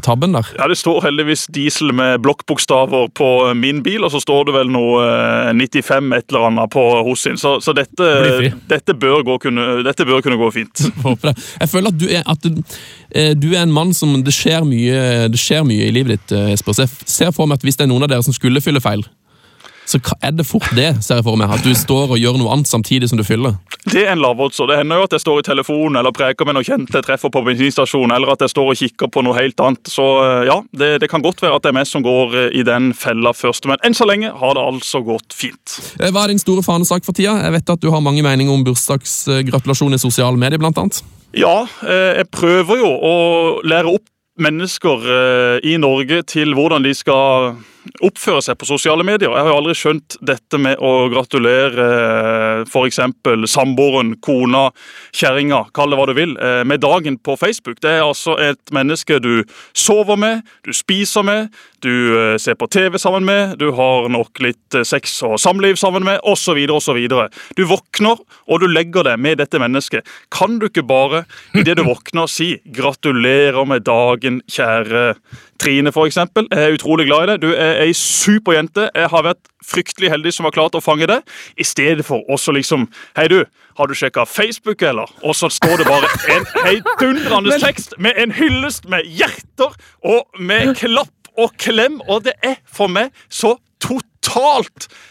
tabben 0.06 0.38
der? 0.38 0.54
Ja, 0.60 0.70
Det 0.70 0.78
står 0.80 1.02
heldigvis 1.10 1.46
diesel 1.52 1.92
med 1.96 2.22
blokkbokstaver 2.24 3.10
på 3.16 3.30
min 3.58 3.82
bil, 3.84 4.06
og 4.06 4.14
så 4.14 4.22
står 4.26 4.48
det 4.48 4.56
vel 4.58 4.76
eh, 4.76 5.50
95 5.56 6.12
et 6.18 6.28
eller 6.28 6.48
annet 6.50 6.72
på 6.76 6.84
hos 7.06 7.24
sin. 7.26 7.40
Så, 7.40 7.56
så 7.64 7.74
dette, 7.76 8.10
dette, 8.68 8.94
bør 8.94 9.24
gå, 9.26 9.38
kunne, 9.46 9.66
dette 9.86 10.06
bør 10.08 10.22
kunne 10.26 10.38
gå 10.40 10.50
fint. 10.54 10.86
Jeg 11.62 11.70
føler 11.72 11.92
at 11.92 12.00
du 12.00 12.06
er, 12.10 12.24
at 12.26 12.46
du, 12.46 12.62
eh, 13.10 13.32
du 13.38 13.52
er 13.54 13.64
en 13.64 13.74
mann 13.74 13.94
som 13.96 14.14
det 14.26 14.34
skjer, 14.34 14.66
mye, 14.68 15.26
det 15.32 15.40
skjer 15.40 15.64
mye 15.66 15.88
i 15.88 15.94
livet 15.94 16.18
ditt, 16.18 16.36
Espers. 16.56 16.66
Jesper. 16.66 16.74
Så 16.76 16.82
jeg 16.82 17.10
ser 17.10 17.32
for 17.34 17.48
meg 17.48 17.60
at 17.60 17.66
hvis 17.66 17.78
det 17.78 17.86
er 17.86 17.90
noen 17.90 18.04
av 18.06 18.10
dere 18.10 18.24
som 18.26 18.34
skulle 18.34 18.62
fylle 18.64 18.82
feil, 18.82 19.04
så 19.86 20.00
er 20.20 20.34
det 20.34 20.46
fort 20.46 20.66
det, 20.74 20.88
ser 21.04 21.20
jeg 21.20 21.26
for 21.26 21.38
meg. 21.38 21.52
At 21.54 21.62
du 21.62 21.70
står 21.78 22.10
og 22.16 22.18
gjør 22.18 22.38
noe 22.40 22.52
annet 22.56 22.70
samtidig 22.70 23.08
som 23.10 23.20
du 23.20 23.24
fyller. 23.26 23.54
Det 23.86 24.02
er 24.02 24.12
en 24.16 24.22
lavodds, 24.22 24.58
Det 24.58 24.76
hender 24.76 24.98
jo 24.98 25.06
at 25.06 25.14
jeg 25.14 25.22
står 25.22 25.40
i 25.40 25.46
telefonen 25.46 26.00
eller 26.00 26.14
preker 26.14 26.48
med 26.48 26.56
noen 26.58 26.66
kjente 26.66 26.98
jeg 26.98 27.06
treffer 27.06 27.30
på 27.30 27.42
bensinstasjonen, 27.46 28.14
eller 28.16 28.32
at 28.34 28.42
jeg 28.42 28.50
står 28.50 28.72
og 28.72 28.80
kikker 28.80 29.10
på 29.12 29.22
noe 29.22 29.36
helt 29.38 29.60
annet. 29.62 29.90
Så 29.90 30.06
eh, 30.24 30.46
ja, 30.48 30.58
det, 30.72 30.90
det 31.04 31.10
kan 31.12 31.22
godt 31.22 31.42
være 31.44 31.58
at 31.58 31.66
det 31.66 31.70
er 31.70 31.78
meg 31.78 31.86
som 31.86 32.04
går 32.04 32.34
eh, 32.34 32.48
i 32.58 32.64
den 32.66 32.90
fella 32.98 33.30
først. 33.36 33.68
Men 33.70 33.78
enn 33.86 33.94
så 33.96 34.08
lenge 34.08 34.32
har 34.34 34.56
det 34.58 34.64
altså 34.64 35.02
gått 35.06 35.36
fint. 35.36 35.78
Eh, 36.00 36.10
Hva 36.10 36.26
er 36.26 36.34
din 36.34 36.42
store 36.42 36.64
fanesak 36.66 37.06
for 37.06 37.16
tida? 37.16 37.36
Jeg 37.44 37.54
vet 37.58 37.76
at 37.76 37.84
du 37.84 37.92
har 37.94 38.02
mange 38.04 38.24
meninger 38.26 38.52
om 38.52 38.66
bursdagsgratulasjon 38.66 39.94
i 39.94 40.02
sosiale 40.02 40.40
medier, 40.40 40.58
blant 40.62 40.82
annet. 40.82 41.02
Ja, 41.36 41.66
jeg 41.84 42.24
prøver 42.32 42.78
jo 42.80 42.88
å 42.88 43.14
lære 43.66 43.92
opp 43.92 44.06
mennesker 44.40 45.02
i 45.68 45.74
Norge 45.80 46.22
til 46.28 46.54
hvordan 46.56 46.84
de 46.84 46.92
skal 46.96 47.56
oppføre 48.04 48.42
seg 48.44 48.58
på 48.60 48.68
sosiale 48.68 49.04
medier. 49.06 49.30
Jeg 49.30 49.44
har 49.46 49.52
jo 49.52 49.58
aldri 49.60 49.74
skjønt 49.78 50.16
dette 50.24 50.60
med 50.60 50.80
å 50.82 51.08
gratulere 51.12 51.86
f.eks. 52.66 53.00
samboeren, 53.52 54.14
kona, 54.24 54.68
kjerringa, 55.16 55.64
kall 55.76 55.92
det 55.92 56.00
hva 56.00 56.08
du 56.10 56.14
vil, 56.16 56.36
eh, 56.36 56.62
med 56.64 56.82
dagen 56.84 57.18
på 57.18 57.36
Facebook. 57.40 57.80
Det 57.84 57.96
er 57.96 58.04
altså 58.04 58.36
et 58.42 58.74
menneske 58.74 59.20
du 59.22 59.44
sover 59.76 60.18
med, 60.20 60.44
du 60.66 60.72
spiser 60.76 61.26
med, 61.26 61.50
du 61.84 61.92
eh, 62.18 62.36
ser 62.42 62.56
på 62.58 62.68
TV 62.72 62.98
sammen 62.98 63.26
med, 63.28 63.56
du 63.60 63.70
har 63.76 64.08
nok 64.12 64.40
litt 64.44 64.76
eh, 64.76 64.86
sex 64.86 65.18
og 65.26 65.36
samliv 65.42 65.78
sammen 65.80 66.06
med, 66.06 66.20
osv. 66.26 66.58
osv. 66.72 67.02
Du 67.56 67.64
våkner, 67.68 68.22
og 68.46 68.62
du 68.62 68.68
legger 68.70 69.06
deg 69.06 69.20
med 69.22 69.40
dette 69.42 69.60
mennesket. 69.62 70.06
Kan 70.34 70.58
du 70.60 70.68
ikke 70.70 70.86
bare, 70.86 71.24
idet 71.54 71.78
du 71.78 71.84
våkner, 71.86 72.26
si 72.30 72.56
'gratulerer 72.66 73.66
med 73.68 73.84
dagen, 73.86 74.42
kjære 74.50 75.14
Trine', 75.62 75.92
for 75.92 76.06
Jeg 76.06 76.28
er 76.50 76.74
utrolig 76.74 77.06
glad 77.06 77.22
i 77.22 77.32
deg. 77.32 77.42
Du 77.42 77.52
er 77.52 77.82
ei 77.82 77.92
superjente. 77.92 78.90
Jeg 78.94 79.08
har 79.08 79.22
vært 79.22 79.42
fryktelig 79.64 80.10
heldig 80.10 80.32
som 80.32 80.44
har 80.44 80.54
klart 80.54 80.74
å 80.74 80.80
fange 80.80 81.06
det. 81.06 81.20
I 81.58 81.64
stedet 81.64 82.04
for 82.04 82.22
også 82.30 82.52
liksom 82.52 82.88
Hei, 83.16 83.28
du. 83.28 83.44
Har 83.76 83.86
du 83.86 83.94
sjekka 83.94 84.24
Facebook, 84.24 84.82
eller? 84.82 85.10
Og 85.22 85.34
så 85.36 85.48
står 85.52 85.76
det 85.76 85.86
bare 85.86 86.08
en 86.32 86.46
heidundrende 86.64 87.58
tekst 87.60 87.94
med 87.98 88.16
en 88.16 88.32
hyllest 88.32 88.88
med 88.88 89.04
hjerter 89.04 89.74
og 90.02 90.26
med 90.40 90.74
klapp 90.76 91.12
og 91.36 91.52
klem, 91.60 92.00
og 92.08 92.24
det 92.24 92.32
er 92.42 92.56
for 92.64 92.88
meg 92.88 93.12
så 93.28 93.58
totalt 93.80 94.15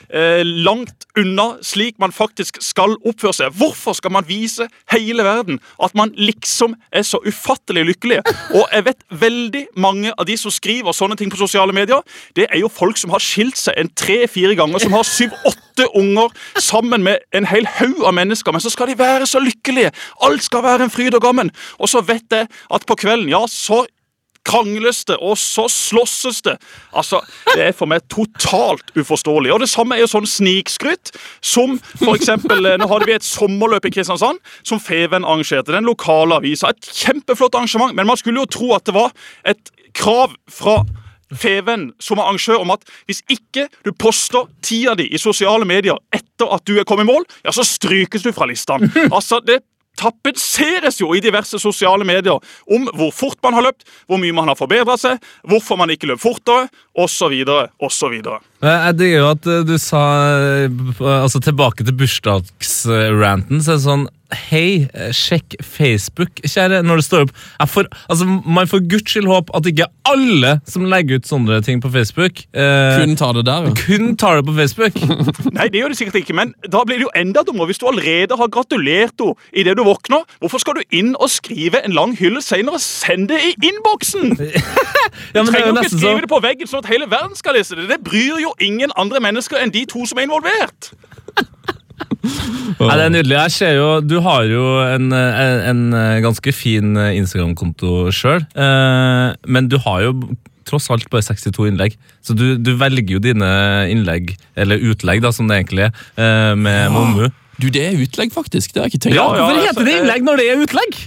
eh, 0.10 0.44
langt 0.44 1.06
unna 1.18 1.56
slik 1.64 2.00
man 2.00 2.12
faktisk 2.12 2.60
skal 2.64 2.96
oppføre 3.06 3.34
seg. 3.34 3.56
Hvorfor 3.56 3.96
skal 3.98 4.14
man 4.16 4.28
vise 4.28 4.68
hele 4.92 5.24
verden 5.24 5.60
at 5.84 5.96
man 5.96 6.12
liksom 6.18 6.76
er 6.92 7.06
så 7.08 7.22
ufattelig 7.26 7.86
lykkelige? 7.92 8.24
Og 8.54 8.66
jeg 8.74 8.86
vet 8.90 9.06
veldig 9.10 9.64
mange 9.76 10.14
av 10.14 10.28
de 10.28 10.38
som 10.40 10.54
skriver 10.54 10.96
sånne 10.96 11.18
ting 11.20 11.32
på 11.32 11.40
sosiale 11.40 11.76
medier, 11.76 12.04
det 12.36 12.50
er 12.50 12.62
jo 12.62 12.72
folk 12.72 13.00
som 13.00 13.14
har 13.16 13.24
skilt 13.24 13.60
seg 13.60 13.80
en 13.80 13.92
tre-fire 13.96 14.56
ganger, 14.58 14.84
som 14.84 14.96
har 14.96 15.08
syv-åtte 15.08 15.90
unger 15.96 16.32
sammen 16.62 17.04
med 17.04 17.24
en 17.36 17.48
hel 17.50 17.68
haug 17.80 18.04
av 18.06 18.16
mennesker, 18.18 18.56
men 18.56 18.64
så 18.64 18.72
skal 18.74 18.92
de 18.92 19.00
være 19.00 19.28
så 19.30 19.42
lykkelige. 19.44 19.94
Alt 20.26 20.46
skal 20.46 20.64
være 20.66 20.88
en 20.88 20.94
fryd 20.94 21.16
og 21.16 21.24
gammen. 21.24 21.52
Og 21.80 21.92
så 21.92 22.04
vet 22.06 22.28
jeg 22.32 22.48
at 22.50 22.88
på 22.88 22.98
kvelden, 23.00 23.32
ja, 23.32 23.44
så 23.52 23.86
krangles 24.46 25.04
det, 25.10 25.18
og 25.20 25.38
så 25.40 25.66
slåsses 25.72 26.42
det. 26.46 26.56
Altså, 26.94 27.22
Det 27.54 27.62
er 27.68 27.72
for 27.76 27.90
meg 27.90 28.06
totalt 28.12 28.92
uforståelig. 28.96 29.54
Og 29.54 29.60
Det 29.60 29.70
samme 29.70 29.96
er 29.96 30.06
jo 30.06 30.12
sånn 30.12 30.28
snikskryt 30.30 31.12
som 31.42 31.80
eksempel, 32.14 32.66
eh, 32.66 32.78
Nå 32.78 32.88
hadde 32.88 33.06
vi 33.10 33.18
et 33.18 33.26
sommerløp 33.26 33.86
i 33.86 33.94
Kristiansand 33.96 34.40
som 34.64 34.80
Feven 34.80 35.26
arrangerte. 35.26 35.72
Den 35.72 35.86
lokale 35.86 36.36
avisa. 36.36 36.70
Et 36.70 36.82
kjempeflott 36.82 37.56
arrangement, 37.56 37.96
men 37.96 38.08
man 38.08 38.18
skulle 38.18 38.44
jo 38.44 38.46
tro 38.46 38.74
at 38.76 38.86
det 38.86 38.94
var 38.94 39.12
et 39.46 39.72
krav 39.94 40.36
fra 40.52 40.84
Feven 41.34 41.92
som 42.00 42.20
arrangør 42.22 42.62
om 42.62 42.74
at 42.76 42.84
hvis 43.10 43.24
ikke 43.32 43.68
du 43.86 43.92
poster 43.98 44.46
tida 44.62 44.94
di 44.96 45.08
i 45.10 45.18
sosiale 45.22 45.66
medier 45.66 45.98
etter 46.14 46.52
at 46.54 46.66
du 46.68 46.76
er 46.78 46.86
kommet 46.88 47.08
i 47.08 47.12
mål, 47.12 47.26
ja, 47.44 47.54
så 47.56 47.66
strykes 47.66 48.26
du 48.26 48.32
fra 48.36 48.46
listene. 48.50 48.92
Altså, 49.10 49.40
det 49.46 49.64
tapetseres 49.98 51.00
jo 51.02 51.14
i 51.16 51.24
diverse 51.24 51.60
sosiale 51.62 52.08
medier 52.08 52.40
om 52.72 52.90
hvor 52.96 53.14
fort 53.16 53.40
man 53.44 53.58
har 53.58 53.68
løpt, 53.70 53.88
hvor 54.08 54.22
mye 54.22 54.36
man 54.36 54.52
har 54.52 54.60
forbedret 54.60 55.02
seg, 55.02 55.22
hvorfor 55.48 55.80
man 55.80 55.94
ikke 55.94 56.10
løp 56.12 56.22
fortere, 56.24 56.68
osv., 56.96 57.42
osv. 57.80 58.20
Jeg 58.66 58.98
digger 59.00 59.20
jo 59.20 59.32
at 59.36 59.48
eh, 59.52 59.64
du 59.68 59.76
sa 59.82 60.04
eh, 60.66 61.02
altså 61.22 61.42
Tilbake 61.44 61.86
til 61.86 61.98
bursdagsranten, 62.00 63.62
så 63.62 63.76
er 63.76 63.80
det 63.80 63.86
sånn 63.86 64.08
Hei, 64.34 64.88
eh, 64.94 65.12
sjekk 65.14 65.54
Facebook, 65.62 66.42
kjære. 66.42 66.82
Når 66.82 66.98
det 66.98 67.06
står 67.06 67.26
opp 67.28 67.34
jeg 67.36 67.70
får, 67.70 67.90
altså, 68.10 68.26
Man 68.26 68.68
får 68.68 68.82
guds 68.90 69.12
skyld 69.14 69.30
håpe 69.30 69.54
at 69.54 69.68
ikke 69.70 69.86
alle 70.10 70.56
som 70.66 70.88
legger 70.90 71.20
ut 71.20 71.30
sånne 71.30 71.60
ting 71.66 71.82
på 71.82 71.92
Facebook, 71.94 72.42
eh, 72.58 72.98
Kun 72.98 73.16
tar 73.20 73.38
det 73.38 73.46
der, 73.46 73.70
ja. 73.70 73.74
kun 73.78 74.16
tar 74.18 74.42
det 74.42 74.48
på 74.50 74.56
Facebook. 74.58 74.98
Nei, 75.58 75.68
det 75.70 75.82
gjør 75.82 75.94
det 75.94 76.00
sikkert 76.00 76.20
ikke, 76.24 76.38
men 76.38 76.56
da 76.66 76.82
blir 76.88 77.00
det 77.00 77.06
jo 77.06 77.14
enda 77.16 77.46
dummere 77.46 77.70
hvis 77.70 77.82
du 77.82 77.88
allerede 77.90 78.38
har 78.40 78.50
gratulert 78.50 79.22
henne 79.22 79.38
idet 79.54 79.78
du 79.78 79.84
våkner. 79.86 80.26
Hvorfor 80.42 80.62
skal 80.64 80.80
du 80.80 80.84
inn 80.96 81.14
og 81.16 81.30
skrive 81.30 81.84
en 81.86 81.94
lang 81.96 82.16
hyllest 82.18 82.50
senere? 82.50 82.82
Send 82.82 83.30
det 83.30 83.42
i 83.46 83.54
innboksen! 83.62 84.36
Ja, 85.36 85.44
du 85.44 85.52
det 85.52 85.60
er 85.60 85.68
jo 85.68 85.76
ikke 85.76 85.90
skrive 85.92 86.16
så 86.16 86.24
det 86.24 86.30
på 86.32 86.38
veggen 86.44 86.70
sånn 86.70 86.82
at 86.82 86.88
hele 86.90 87.06
verden 87.12 87.36
skal 87.38 87.56
lese 87.56 87.76
det. 87.78 87.86
Det 87.92 87.98
bryr 88.04 88.40
jo 88.42 88.52
ingen 88.64 88.94
andre 89.00 89.22
mennesker 89.24 89.62
enn 89.62 89.74
de 89.74 89.86
to 89.90 90.06
som 90.08 90.20
er 90.20 90.28
involvert. 90.28 90.92
Nei, 92.26 92.96
det 92.98 93.06
er 93.06 93.14
nydelig. 93.14 93.36
Jeg 93.38 93.54
ser 93.54 93.76
jo, 93.78 93.88
Du 94.04 94.18
har 94.26 94.44
jo 94.50 94.64
en, 94.84 95.14
en, 95.14 95.84
ganske 96.26 96.52
fin 96.56 96.98
Instagram-konto 96.98 98.10
sjøl, 98.16 98.44
eh, 98.58 99.30
men 99.48 99.70
du 99.72 99.78
har 99.86 100.04
jo 100.08 100.16
tross 100.66 100.90
alt 100.90 101.08
bare 101.14 101.24
62 101.24 101.70
innlegg. 101.70 101.96
Så 102.26 102.34
du, 102.38 102.56
du 102.58 102.74
velger 102.82 103.18
jo 103.18 103.22
dine 103.22 103.50
innlegg, 103.92 104.34
eller 104.58 104.82
utlegg, 104.82 105.22
da, 105.24 105.32
som 105.36 105.48
det 105.48 105.62
egentlig 105.62 105.88
er, 105.88 106.56
med 106.58 106.64
med 106.66 106.96
Momu. 106.96 107.28
Du, 107.62 107.70
det 107.72 107.86
er 107.86 108.00
utlegg, 108.02 108.34
faktisk. 108.36 108.74
Det 108.74 108.82
har 108.82 108.90
jeg 108.90 108.98
ikke 108.98 109.04
tenkt 109.06 109.20
Ja, 109.20 109.30
på. 109.30 109.38
ja. 109.38 109.46
Hvorfor 109.46 109.62
heter 109.62 109.86
det 109.86 109.94
altså, 109.94 110.02
innlegg 110.02 110.26
når 110.28 110.42
det 110.42 110.48
er 110.50 110.64
utlegg? 110.66 110.98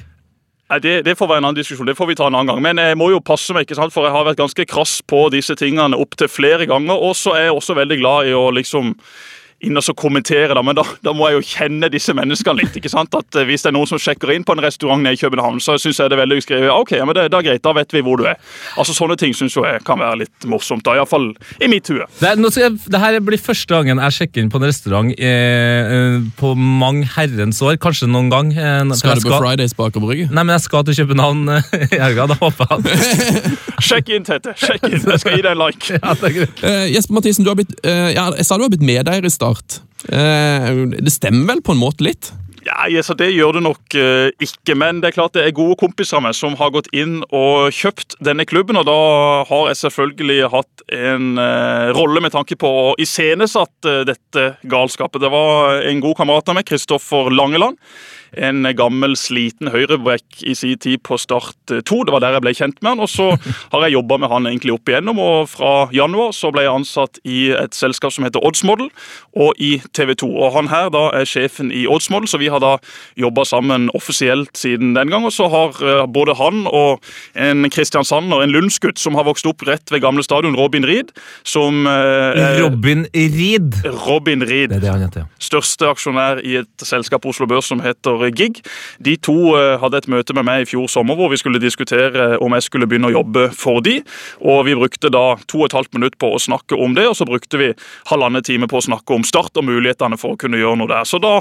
Nei, 0.69 0.81
det, 0.85 0.95
det 1.07 1.15
får 1.17 1.31
være 1.31 1.41
en 1.41 1.49
annen 1.49 1.57
diskusjon. 1.57 1.89
Det 1.89 1.97
får 1.97 2.11
vi 2.11 2.17
ta 2.19 2.27
en 2.29 2.37
annen 2.37 2.53
gang. 2.53 2.61
Men 2.65 2.81
jeg 2.83 2.97
må 3.01 3.09
jo 3.09 3.23
passe 3.25 3.55
meg, 3.57 3.65
ikke 3.65 3.79
sant? 3.79 3.95
for 3.95 4.05
jeg 4.05 4.13
har 4.13 4.27
vært 4.29 4.41
ganske 4.43 4.67
krass 4.69 4.99
på 5.01 5.23
disse 5.33 5.57
tingene 5.57 5.97
opptil 5.97 6.29
flere 6.29 6.69
ganger. 6.69 7.01
Og 7.09 7.17
så 7.17 7.33
er 7.39 7.49
jeg 7.49 7.57
også 7.57 7.79
veldig 7.79 7.99
glad 8.03 8.29
i 8.29 8.35
å 8.37 8.51
liksom 8.53 8.93
inn 9.67 9.77
og 9.77 9.83
så 9.83 9.95
kommentere, 9.99 10.55
da, 10.55 10.63
men 10.63 10.77
da, 10.79 10.85
da 11.03 11.13
må 11.17 11.27
jeg 11.29 11.39
jo 11.41 11.47
kjenne 11.51 11.89
disse 11.91 12.15
menneskene 12.15 12.61
litt. 12.63 12.77
ikke 12.79 12.91
sant? 12.93 13.15
At 13.19 13.35
eh, 13.41 13.47
Hvis 13.49 13.65
det 13.67 13.73
er 13.73 13.77
noen 13.77 13.91
som 13.91 13.99
sjekker 13.99 14.31
inn 14.35 14.45
på 14.47 14.55
en 14.55 14.63
restaurant 14.63 15.03
nede 15.03 15.19
i 15.19 15.21
København, 15.21 15.59
så 15.65 15.75
syns 15.83 15.99
jeg 15.99 16.13
det 16.13 16.17
er 16.19 16.23
veldig 16.23 16.39
skrevet. 16.45 16.71
Ok, 16.71 16.95
men 17.03 17.17
det, 17.19 17.27
det 17.35 17.41
er 17.41 17.47
greit, 17.51 17.65
da 17.67 17.75
vet 17.75 17.93
vi 17.97 18.05
hvor 18.07 18.21
du 18.23 18.25
er. 18.31 18.39
Altså 18.79 18.95
Sånne 18.95 19.19
ting 19.19 19.35
syns 19.35 19.57
jeg 19.59 19.83
kan 19.87 19.99
være 19.99 20.23
litt 20.25 20.47
morsomt. 20.51 20.85
da, 20.87 20.95
Iallfall 20.99 21.33
i 21.63 21.69
mitt 21.71 21.91
hue. 21.91 22.07
Det, 22.21 22.33
nå 22.39 22.53
skal 22.55 22.69
jeg, 22.69 22.79
det 22.95 23.03
her 23.03 23.19
blir 23.25 23.43
første 23.43 23.75
gangen 23.75 23.99
jeg 24.07 24.17
sjekker 24.21 24.45
inn 24.45 24.51
på 24.53 24.61
en 24.63 24.69
restaurant 24.71 25.11
eh, 25.19 25.93
eh, 25.99 26.19
på 26.39 26.55
mange 26.59 27.09
herrens 27.17 27.59
år. 27.67 27.77
Kanskje 27.83 28.09
noen 28.11 28.31
gang. 28.33 28.55
Eh, 28.55 28.95
Skal 28.99 29.19
du 29.19 29.27
på 29.29 29.43
Fridays 29.43 29.75
baker 29.75 29.89
Aker 29.99 30.05
Brygge? 30.05 30.29
Nei, 30.31 30.43
men 30.45 30.53
jeg 30.55 30.65
skal 30.67 30.85
til 30.85 30.99
København 31.01 31.49
eh, 31.49 31.75
i 31.89 31.99
helga. 32.03 32.27
Da 32.31 32.37
håper 32.39 32.75
jeg 32.77 32.99
Sjekk 33.89 34.11
inn, 34.15 34.25
Tete. 34.27 34.53
Sjekk 34.59 34.85
inn. 34.89 34.99
Jeg 35.01 35.23
skal 35.23 35.37
gi 35.39 35.43
deg 35.45 35.53
en 35.55 35.61
like. 35.63 35.99
Ja, 36.09 36.15
det 36.19 36.29
er 36.29 36.35
greit. 36.35 36.61
Eh, 36.67 36.85
Jesper 36.93 37.17
Mathisen, 37.17 37.45
du 37.47 37.51
har 37.51 37.57
blitt, 37.59 37.73
eh, 37.87 38.11
ja, 38.15 38.27
jeg 38.37 38.47
sa 38.47 38.59
du 38.59 38.65
har 38.67 38.73
blitt 38.73 38.85
medeier 38.85 39.25
i 39.25 39.31
Start. 39.33 39.48
Eh, 40.09 40.85
det 40.99 41.15
stemmer 41.15 41.55
vel 41.55 41.65
på 41.65 41.75
en 41.75 41.83
måte 41.83 42.07
litt? 42.07 42.33
Ja, 42.69 42.89
ja, 42.91 43.03
så 43.03 43.15
Det 43.17 43.31
gjør 43.33 43.57
det 43.57 43.63
nok 43.65 43.95
eh, 43.97 44.29
ikke, 44.45 44.75
men 44.77 45.01
det 45.01 45.11
er 45.11 45.17
klart 45.17 45.37
det 45.37 45.45
er 45.47 45.57
gode 45.57 45.79
kompiser 45.81 46.21
med 46.21 46.37
som 46.37 46.57
har 46.59 46.73
gått 46.75 46.91
inn 46.97 47.23
og 47.33 47.73
kjøpt 47.75 48.19
denne 48.25 48.45
klubben. 48.49 48.77
og 48.77 48.85
Da 48.89 48.99
har 49.49 49.71
jeg 49.71 49.81
selvfølgelig 49.85 50.51
hatt 50.53 50.85
en 50.93 51.41
eh, 51.41 51.89
rolle 51.97 52.23
med 52.25 52.35
tanke 52.35 52.59
på 52.61 52.69
å 52.69 52.95
iscenesatt 53.01 53.89
eh, 53.89 54.05
dette 54.09 54.47
galskapet. 54.69 55.23
Det 55.23 55.33
var 55.33 55.81
en 55.89 56.05
god 56.05 56.19
kamerat 56.21 56.53
av 56.53 56.59
meg, 56.59 56.69
Kristoffer 56.69 57.33
Langeland. 57.33 57.79
En 58.37 58.67
gammel, 58.77 59.17
sliten 59.17 59.71
høyrebrekk 59.73 60.43
i 60.45 60.55
sin 60.59 60.79
tid 60.79 61.03
på 61.07 61.19
Start 61.21 61.57
2. 61.71 61.83
Det 62.05 62.15
var 62.15 62.25
der 62.25 62.37
jeg 62.37 62.45
ble 62.45 62.55
kjent 62.57 62.83
med 62.83 62.95
han. 62.95 63.05
Og 63.05 63.11
så 63.13 63.31
har 63.73 63.87
jeg 63.87 63.97
jobba 63.97 64.21
med 64.21 64.33
han 64.33 64.51
egentlig 64.51 64.75
opp 64.77 64.91
igjennom, 64.91 65.21
og 65.23 65.49
fra 65.53 65.73
januar 65.95 66.35
så 66.37 66.53
ble 66.55 66.67
jeg 66.67 66.75
ansatt 66.75 67.21
i 67.25 67.41
et 67.57 67.77
selskap 67.77 68.15
som 68.15 68.27
heter 68.27 68.45
Oddsmodel, 68.45 68.91
og 69.39 69.59
i 69.63 69.79
TV 69.97 70.15
2. 70.19 70.29
Og 70.29 70.55
han 70.57 70.71
her 70.73 70.91
da 70.95 71.09
er 71.17 71.29
sjefen 71.29 71.73
i 71.75 71.87
Oddsmodel, 71.91 72.29
så 72.31 72.41
vi 72.41 72.51
har 72.53 72.63
da 72.65 72.77
jobba 73.19 73.45
sammen 73.49 73.89
offisielt 73.97 74.57
siden 74.59 74.95
den 74.97 75.13
gang. 75.13 75.27
Og 75.29 75.35
så 75.35 75.49
har 75.53 75.79
eh, 75.83 76.05
både 76.07 76.37
han 76.39 76.67
og 76.69 77.05
en 77.39 77.69
Kristiansand 77.73 78.33
og 78.35 78.45
en 78.45 78.55
lundsgutt 78.55 79.01
som 79.01 79.17
har 79.19 79.27
vokst 79.29 79.49
opp 79.49 79.65
rett 79.69 79.93
ved 79.93 80.03
gamle 80.05 80.25
stadion, 80.27 80.57
Robin 80.59 80.87
Reed, 80.87 81.13
som 81.47 81.87
eh, 81.89 82.61
Robin 82.63 83.07
Reed. 83.15 83.81
Robin 84.07 84.45
Reed 84.47 84.73
Det 84.75 84.81
er 84.81 84.87
det 84.87 84.93
han 84.93 85.05
heter, 85.07 85.25
ja. 85.25 85.43
største 85.43 85.89
aksjonær 85.93 86.43
i 86.45 86.59
et 86.63 86.87
selskap 86.87 87.25
på 87.25 87.33
Oslo 87.33 87.49
Børs 87.51 87.69
som 87.71 87.83
heter 87.85 88.18
GIG. 88.35 88.61
De 89.05 89.17
to 89.17 89.37
eh, 89.59 89.77
hadde 89.81 90.01
et 90.03 90.09
møte 90.11 90.35
med 90.37 90.47
meg 90.49 90.65
i 90.65 90.69
fjor 90.69 90.89
sommer 90.91 91.19
hvor 91.19 91.31
vi 91.33 91.39
skulle 91.41 91.63
diskutere 91.63 92.37
om 92.45 92.57
jeg 92.57 92.67
skulle 92.67 92.89
begynne 92.91 93.11
å 93.11 93.17
jobbe 93.17 93.49
for 93.57 93.83
de. 93.85 93.99
Og 94.43 94.65
Vi 94.69 94.77
brukte 94.79 95.11
da 95.13 95.37
to 95.49 95.63
og 95.63 95.69
et 95.69 95.77
halvt 95.79 95.95
minutt 95.97 96.19
på 96.21 96.33
å 96.35 96.41
snakke 96.43 96.77
om 96.77 96.95
det, 96.97 97.07
og 97.09 97.17
så 97.17 97.27
brukte 97.29 97.61
vi 97.61 97.71
halvannen 98.11 98.45
time 98.45 98.69
på 98.69 98.81
å 98.81 98.85
snakke 98.85 99.15
om 99.15 99.27
Start 99.29 99.57
og 99.61 99.67
mulighetene 99.69 100.19
for 100.21 100.35
å 100.35 100.41
kunne 100.41 100.61
gjøre 100.61 100.81
noe 100.81 100.91
der. 100.91 101.07
Så 101.09 101.21
da 101.23 101.39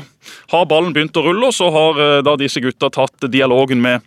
har 0.54 0.70
ballen 0.70 0.94
begynt 0.96 1.18
å 1.18 1.26
rulle, 1.26 1.50
og 1.50 1.56
så 1.56 1.70
har 1.74 2.02
eh, 2.04 2.20
da 2.26 2.38
disse 2.40 2.62
gutta 2.64 2.92
tatt 2.94 3.28
dialogen 3.32 3.82
med 3.84 4.06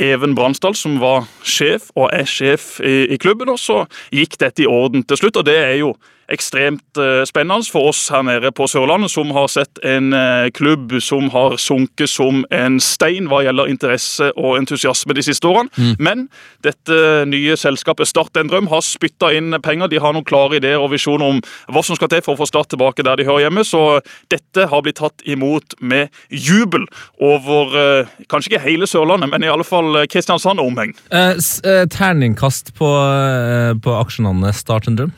Even 0.00 0.36
Bransdal, 0.38 0.76
som 0.78 1.00
var 1.02 1.26
sjef 1.42 1.90
og 1.96 2.10
er 2.12 2.28
sjef 2.28 2.76
i, 2.80 3.08
i 3.14 3.18
klubben, 3.20 3.50
og 3.50 3.58
så 3.58 3.84
gikk 4.14 4.38
dette 4.40 4.64
i 4.64 4.70
orden 4.70 5.04
til 5.04 5.20
slutt. 5.20 5.36
og 5.36 5.46
det 5.48 5.58
er 5.58 5.76
jo 5.80 5.94
ekstremt 6.28 6.98
eh, 7.00 7.22
spennende 7.28 7.64
for 7.72 7.88
oss 7.88 8.02
her 8.12 8.22
nede 8.26 8.50
på 8.52 8.66
Sørlandet, 8.68 9.10
som 9.10 9.30
har 9.32 9.48
sett 9.48 9.80
en 9.86 10.12
eh, 10.12 10.50
klubb 10.54 10.92
som 11.02 11.30
har 11.32 11.56
sunket 11.60 12.10
som 12.12 12.42
en 12.54 12.76
stein 12.84 13.30
hva 13.30 13.40
gjelder 13.46 13.70
interesse 13.72 14.28
og 14.36 14.58
entusiasme 14.58 15.16
de 15.16 15.24
siste 15.24 15.48
årene. 15.48 15.72
Men 15.98 16.26
dette 16.64 17.24
nye 17.28 17.56
selskapet 17.56 18.08
Start 18.08 18.36
en 18.40 18.48
drøm 18.48 18.68
har 18.70 18.84
spytta 18.84 19.30
inn 19.36 19.56
penger. 19.64 19.90
De 19.92 20.00
har 20.00 20.14
noen 20.14 20.26
klare 20.26 20.56
ideer 20.56 20.80
og 20.80 20.92
visjoner 20.94 21.26
om 21.28 21.40
hva 21.72 21.82
som 21.84 21.96
skal 21.96 22.10
til 22.12 22.22
for 22.24 22.36
å 22.36 22.42
få 22.42 22.48
Start 22.48 22.70
tilbake 22.72 23.04
der 23.04 23.20
de 23.20 23.26
hører 23.28 23.46
hjemme. 23.46 23.64
Så 23.64 24.00
dette 24.32 24.68
har 24.68 24.84
blitt 24.84 25.00
tatt 25.00 25.24
imot 25.28 25.76
med 25.80 26.12
jubel 26.28 26.86
over 27.20 27.76
eh, 27.76 28.12
kanskje 28.28 28.52
ikke 28.52 28.64
hele 28.66 28.88
Sørlandet, 28.88 29.32
men 29.32 29.44
i 29.44 29.52
alle 29.52 29.66
fall 29.66 29.87
eh, 29.96 30.08
Kristiansand 30.10 30.60
og 30.60 30.72
omheng. 30.72 30.92
Eh, 31.10 31.38
eh, 31.64 31.86
terningkast 31.92 32.74
på, 32.78 32.88
eh, 32.88 33.72
på 33.82 33.96
aksjenavnet 33.98 34.54
Start 34.58 34.88
en 34.88 34.98
drøm. 34.98 35.16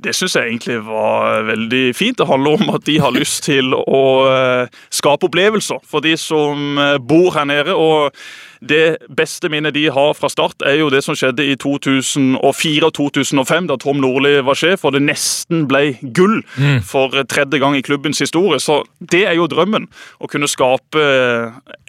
Det 0.00 0.14
syns 0.16 0.36
jeg 0.36 0.48
egentlig 0.48 0.78
var 0.86 1.42
veldig 1.44 1.94
fint. 1.94 2.18
Det 2.18 2.26
handler 2.26 2.62
om 2.62 2.74
at 2.74 2.86
de 2.86 2.98
har 3.02 3.12
lyst 3.12 3.44
til 3.44 3.74
å 3.76 4.02
eh, 4.30 4.78
skape 4.94 5.28
opplevelser 5.28 5.82
for 5.84 6.00
de 6.00 6.16
som 6.16 6.78
bor 7.04 7.34
her 7.36 7.44
nede. 7.50 7.74
og 7.74 8.14
det 8.60 8.98
beste 9.14 9.50
minnet 9.52 9.74
de 9.76 9.86
har 9.92 10.14
fra 10.18 10.30
start, 10.32 10.62
er 10.66 10.80
jo 10.80 10.90
det 10.92 11.02
som 11.04 11.16
skjedde 11.18 11.46
i 11.46 11.56
2004 11.60 12.88
og 12.88 12.94
2005, 12.96 13.68
da 13.70 13.78
Tom 13.80 14.00
Nordli 14.02 14.38
var 14.44 14.58
sjef, 14.58 14.84
og 14.84 14.96
det 14.96 15.04
nesten 15.06 15.66
ble 15.70 15.96
gull 16.16 16.40
for 16.86 17.14
tredje 17.30 17.60
gang 17.62 17.76
i 17.78 17.84
klubbens 17.84 18.22
historie. 18.22 18.60
Så 18.62 18.82
det 18.98 19.24
er 19.28 19.36
jo 19.38 19.48
drømmen. 19.50 19.88
Å 20.18 20.30
kunne 20.30 20.48
skape 20.50 21.04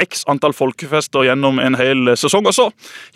x 0.01 0.23
antall 0.29 0.53
folkefester 0.55 1.25
gjennom 1.27 1.59
en 1.63 1.77
hel 1.79 2.13
sesong. 2.19 2.47
Og 2.49 2.55
så 2.55 2.67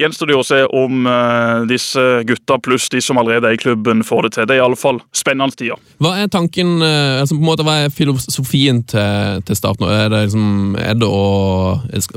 gjenstår 0.02 0.30
det 0.30 0.36
jo 0.36 0.42
å 0.44 0.48
se 0.48 0.62
om 0.74 1.08
eh, 1.10 1.64
disse 1.70 2.04
gutta 2.28 2.60
pluss 2.64 2.90
de 2.94 3.02
som 3.04 3.20
allerede 3.22 3.50
er 3.50 3.58
i 3.58 3.62
klubben, 3.62 4.04
får 4.06 4.28
det 4.28 4.34
til. 4.38 4.48
Det 4.50 4.58
er 4.58 4.64
iallfall 4.64 5.02
spennende 5.16 5.56
tider. 5.60 5.80
Hva 6.04 6.16
er 6.22 6.32
tanken, 6.32 6.76
eh, 6.86 7.22
altså 7.22 7.38
på 7.38 7.44
en 7.44 7.50
måte, 7.50 7.68
hva 7.68 7.80
er 7.86 7.94
filosofien 7.94 8.84
til, 8.90 9.44
til 9.48 9.60
Start 9.60 9.82
nå? 9.82 9.90
Er 9.92 10.10
det, 10.12 10.26
liksom, 10.28 10.78
er 10.82 10.98
det 11.00 11.08
å, 11.08 11.24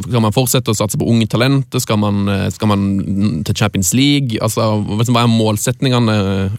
Kan 0.09 0.25
man 0.25 0.35
fortsette 0.35 0.73
å 0.73 0.79
satse 0.79 0.99
på 0.99 1.09
unge 1.09 1.26
talenter? 1.31 1.81
Skal 1.83 1.99
man, 1.99 2.29
eh, 2.29 2.49
skal 2.51 2.69
man 2.69 3.43
til 3.45 3.55
Champions 3.55 3.93
League? 3.95 4.39
Altså, 4.43 4.67
hva 4.87 5.23
er 5.25 5.31
målsetningene 5.33 6.17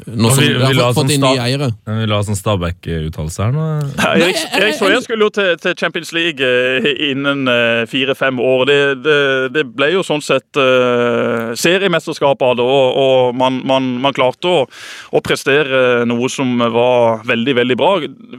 nå 0.07 0.29
som 0.31 0.43
vi- 0.43 0.47
vi 0.53 0.57
vi 0.57 0.63
har 0.65 0.73
la 0.73 0.89
fått, 0.93 0.95
som 1.07 1.09
inn 1.11 1.21
nye 1.21 1.39
eiere? 1.45 1.71
Jeg 1.87 2.01
vil 2.07 2.15
ha 2.15 2.21
sånn 2.23 2.37
Stabæk-uttalelse 2.39 3.43
her 3.43 3.51
nå. 3.55 3.65
Ja, 3.97 4.13
jeg, 4.13 4.19
Nei, 4.19 4.31
jeg- 4.33 4.81
Erik 4.81 5.03
skulle 5.03 5.19
jo 5.27 5.29
til, 5.29 5.55
til 5.57 5.75
Champions 5.75 6.11
League 6.13 6.41
eh, 6.41 7.11
innen 7.11 7.47
eh, 7.47 7.85
fire-fem 7.85 8.39
år. 8.39 8.65
Det, 8.67 9.03
det, 9.03 9.53
det 9.53 9.65
ble 9.75 9.91
jo 9.93 10.01
sånn 10.03 10.21
sett 10.23 10.57
uh, 10.57 11.53
seriemesterskap 11.55 12.41
av 12.41 12.55
det, 12.57 12.65
og, 12.65 12.97
og 12.97 13.35
man, 13.37 13.61
man, 13.67 13.87
man 14.01 14.13
klarte 14.15 14.49
å, 14.49 14.65
å 15.13 15.21
prestere 15.23 16.05
noe 16.09 16.29
som 16.29 16.57
var 16.59 17.23
veldig, 17.27 17.55
veldig 17.61 17.77
bra. 17.79 17.91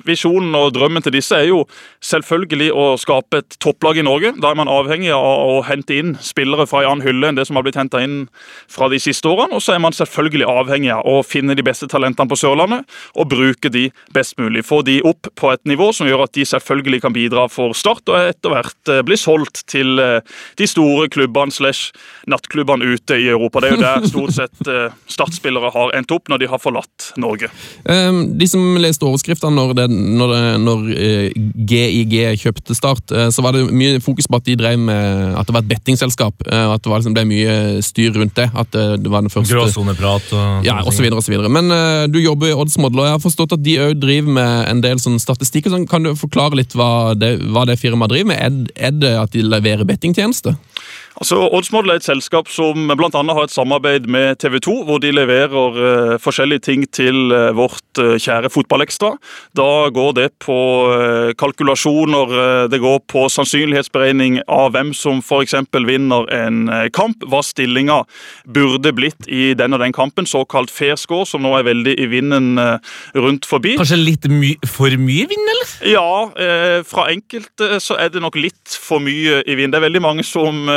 Visjonen 0.06 0.54
og 0.58 0.72
drømmen 0.76 1.02
til 1.04 1.12
disse 1.14 1.32
er 1.38 1.48
jo 1.50 1.62
selvfølgelig 2.04 2.70
å 2.74 2.86
skape 3.00 3.40
et 3.42 3.56
topplag 3.62 3.98
i 4.02 4.06
Norge. 4.06 4.34
Da 4.42 4.50
er 4.52 4.58
man 4.60 4.70
avhengig 4.72 5.12
av 5.14 5.24
å 5.54 5.62
hente 5.68 5.96
inn 5.98 6.14
spillere 6.24 6.66
fra 6.68 6.82
en 6.84 6.98
annen 6.98 7.06
hylle 7.06 7.30
enn 7.30 7.38
det 7.38 7.46
som 7.48 7.58
har 7.58 7.64
blitt 7.66 7.78
henta 7.78 8.00
inn 8.04 8.26
fra 8.70 8.88
de 8.92 8.98
siste 9.02 9.28
årene. 9.28 9.56
Og 9.56 9.64
så 9.64 9.74
er 9.74 9.82
man 9.82 9.96
selvfølgelig 9.96 10.46
avhengig 10.48 10.92
av 10.94 11.06
å 11.08 11.22
finne 11.26 11.56
de 11.58 11.64
beste 11.66 11.88
talentene 11.90 12.28
på 12.30 12.38
Sørlandet 12.38 12.86
og 13.18 13.30
bruke 13.30 13.70
de 13.72 13.88
best 14.14 14.38
mulig. 14.40 14.64
Få 14.66 14.82
de 14.86 14.98
opp 15.06 15.30
på 15.38 15.52
et 15.52 15.62
nivå 15.68 15.90
som 15.96 16.08
gjør 16.08 16.26
at 16.26 16.34
de 16.36 16.46
selvfølgelig 16.48 17.02
kan 17.04 17.14
bidra 17.14 17.46
for 17.52 17.76
Start, 17.78 18.08
og 18.10 18.30
etter 18.32 18.52
hvert 18.52 18.92
eh, 18.92 19.02
bli 19.06 19.18
solgt 19.18 19.64
til 19.70 20.00
eh, 20.02 20.20
de 20.58 20.68
store 20.68 21.08
klubbene 21.12 21.54
slash 21.54 21.92
nattklubbene 22.30 22.94
ute 22.94 23.18
i 23.18 23.28
Europa. 23.30 23.62
Det 23.62 23.70
er 23.70 23.76
jo 23.76 23.82
der 23.84 24.08
stort 24.10 24.34
sett 24.36 24.70
eh, 24.70 24.96
Start-spillere 25.08 25.72
har 25.74 25.94
endt 25.98 26.12
opp 26.14 26.30
når 26.30 26.42
de 26.42 26.50
har 26.50 26.62
forlatt 26.62 27.12
Norge. 27.20 27.50
Um, 27.84 28.24
de 28.38 28.48
som 28.50 28.62
leste 28.80 29.06
overskriftene 29.06 29.54
når, 29.56 29.74
det, 29.78 29.86
når, 29.92 30.34
det, 30.34 30.42
når 30.64 30.86
GIG 31.68 32.16
kjøpte 32.42 32.76
Start, 32.76 33.14
så 33.34 33.44
var 33.44 33.56
det 33.56 33.66
mye 33.72 34.02
fokus 34.02 34.28
på 34.28 34.40
at 34.40 34.46
de 34.48 34.56
drev 34.58 34.80
med 34.80 35.34
at 35.38 35.48
det 35.48 35.54
var 35.54 35.64
et 35.64 35.70
bettingselskap. 35.70 36.07
Eh, 36.14 36.64
og 36.66 36.74
at 36.76 36.84
det 36.84 36.90
var, 36.90 37.00
liksom, 37.00 37.14
ble 37.16 37.24
mye 37.28 37.54
styr 37.84 38.16
rundt 38.16 38.36
det. 38.38 38.48
At 38.54 38.74
eh, 38.78 38.96
det 39.00 39.12
var 39.12 39.24
den 39.24 39.32
første 39.32 39.54
Gråsoneprat 39.54 40.32
og 40.36 40.66
Ja, 40.66 40.78
osv. 40.86 41.04
videre. 41.04 41.50
Men 41.52 41.70
uh, 41.72 42.06
du 42.10 42.20
jobber 42.20 42.50
i 42.50 42.56
Oddsmodel, 42.56 43.02
og 43.02 43.08
jeg 43.08 43.16
har 43.16 43.24
forstått 43.24 43.56
at 43.58 43.64
de 43.64 43.76
òg 43.84 43.98
driver 44.00 44.36
med 44.38 44.70
en 44.70 44.82
del 44.84 45.02
sånn 45.02 45.18
statistikk. 45.22 45.70
Sånn. 45.72 45.88
Kan 45.90 46.06
du 46.06 46.14
forklare 46.18 46.58
litt 46.58 46.76
hva 46.78 47.14
det, 47.18 47.36
hva 47.52 47.66
det 47.68 47.78
firmaet 47.80 48.14
driver 48.14 48.32
med? 48.32 48.38
Er, 48.38 48.88
er 48.88 48.96
det 48.96 49.14
at 49.18 49.34
de 49.36 49.44
leverer 49.46 49.88
bettingtjenester? 49.88 50.56
Altså, 51.18 51.38
Oddsmodel 51.50 51.90
er 51.90 51.98
et 51.98 52.06
selskap 52.06 52.50
som 52.52 52.92
bl.a. 52.94 53.10
har 53.10 53.42
et 53.42 53.52
samarbeid 53.52 54.06
med 54.10 54.38
TV 54.38 54.60
2, 54.62 54.74
hvor 54.86 55.00
de 55.02 55.10
leverer 55.10 55.78
uh, 55.78 56.14
forskjellige 56.22 56.62
ting 56.68 56.84
til 56.94 57.32
uh, 57.34 57.50
vårt 57.58 57.98
uh, 57.98 58.14
kjære 58.22 58.50
Fotballekstra. 58.54 59.10
Da 59.58 59.88
går 59.94 60.12
det 60.14 60.28
på 60.38 60.58
kalkulasjoner, 61.38 62.30
det 62.70 62.78
går 62.80 63.00
på 63.10 63.24
sannsynlighetsberegning 63.32 64.38
av 64.46 64.72
hvem 64.74 64.92
som 64.96 65.18
f.eks. 65.18 65.56
vinner 65.88 66.28
en 66.34 66.70
kamp, 66.94 67.24
hva 67.26 67.40
stillinga 67.44 67.98
burde 68.46 68.92
blitt 68.94 69.26
i 69.26 69.54
den 69.58 69.74
og 69.74 69.82
den 69.82 69.94
kampen, 69.96 70.28
såkalt 70.28 70.70
fair 70.72 70.96
score, 71.00 71.26
som 71.26 71.42
nå 71.44 71.52
er 71.58 71.66
veldig 71.66 71.94
i 71.98 72.06
vinden 72.10 72.60
rundt 73.16 73.48
forbi. 73.48 73.74
Kanskje 73.80 73.98
litt 74.00 74.28
my 74.30 74.54
for 74.68 74.94
mye 75.00 75.26
vind, 75.30 75.50
eller? 75.54 75.74
Ja, 75.94 76.84
fra 76.88 77.08
enkelte 77.12 77.80
så 77.82 77.98
er 77.98 78.12
det 78.14 78.22
nok 78.24 78.38
litt 78.38 78.78
for 78.78 79.02
mye 79.02 79.42
i 79.42 79.58
vind. 79.58 79.74
Det 79.74 79.80
er 79.80 79.88
veldig 79.88 80.04
mange 80.04 80.26
som 80.26 80.68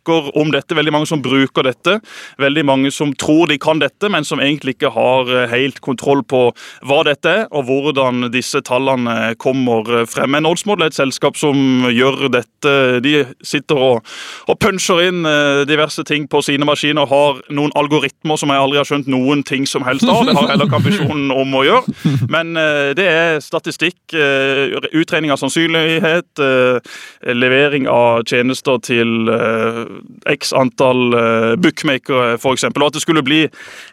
snakker 0.00 0.36
om 0.38 0.50
dette, 0.50 0.74
veldig 0.74 0.92
mange 0.92 1.06
som 1.06 1.22
bruker 1.22 1.62
dette. 1.62 2.00
Veldig 2.38 2.64
mange 2.64 2.90
som 2.90 3.12
tror 3.14 3.48
de 3.48 3.58
kan 3.58 3.78
dette, 3.78 4.08
men 4.08 4.24
som 4.24 4.40
egentlig 4.40 4.76
ikke 4.76 4.90
har 4.90 5.28
eh, 5.28 5.48
helt 5.50 5.80
kontroll 5.80 6.22
på 6.24 6.52
hva 6.82 7.02
dette 7.04 7.28
er, 7.28 7.46
og 7.50 7.64
hvordan 7.64 8.30
disse 8.32 8.60
tallene 8.62 9.34
kommer 9.38 10.06
frem. 10.06 10.30
Men 10.30 10.46
Oddsmodel 10.46 10.84
er 10.84 10.90
et 10.90 10.96
selskap 10.96 11.36
som 11.36 11.86
gjør 11.90 12.30
dette. 12.30 13.00
De 13.02 13.24
sitter 13.42 13.76
og, 13.76 14.04
og 14.48 14.58
puncher 14.60 15.02
inn 15.08 15.24
eh, 15.26 15.64
diverse 15.68 16.02
ting 16.04 16.28
på 16.28 16.42
sine 16.42 16.64
maskiner, 16.64 17.06
har 17.10 17.40
noen 17.50 17.72
algoritmer 17.76 18.36
som 18.40 18.50
jeg 18.50 18.60
aldri 18.60 18.80
har 18.80 18.88
skjønt 18.88 19.10
noen 19.10 19.44
ting 19.44 19.66
som 19.68 19.84
helst 19.86 20.08
av. 20.08 20.24
Det 20.26 20.36
har 20.36 20.50
heller 20.52 20.68
ikke 20.68 20.80
ambisjonen 20.80 21.30
om 21.34 21.54
å 21.54 21.64
gjøre. 21.66 21.96
Men 22.30 22.56
eh, 22.56 22.92
det 22.96 23.08
er 23.10 23.40
statistikk, 23.44 23.98
eh, 24.14 24.76
utregning 24.96 25.32
av 25.32 25.40
sannsynlighet, 25.40 26.30
eh, 26.40 26.98
levering 27.34 27.88
av 27.90 28.24
tjenester 28.28 28.80
til 28.84 29.30
eh, 29.30 29.84
x 30.30 30.52
antall 30.56 31.14
eh, 31.16 31.54
bookmakere, 31.60 32.34
f.eks. 32.38 32.66
Og 32.68 32.84
at 32.86 32.96
det 32.96 33.02
skulle 33.02 33.24
bli 33.26 33.42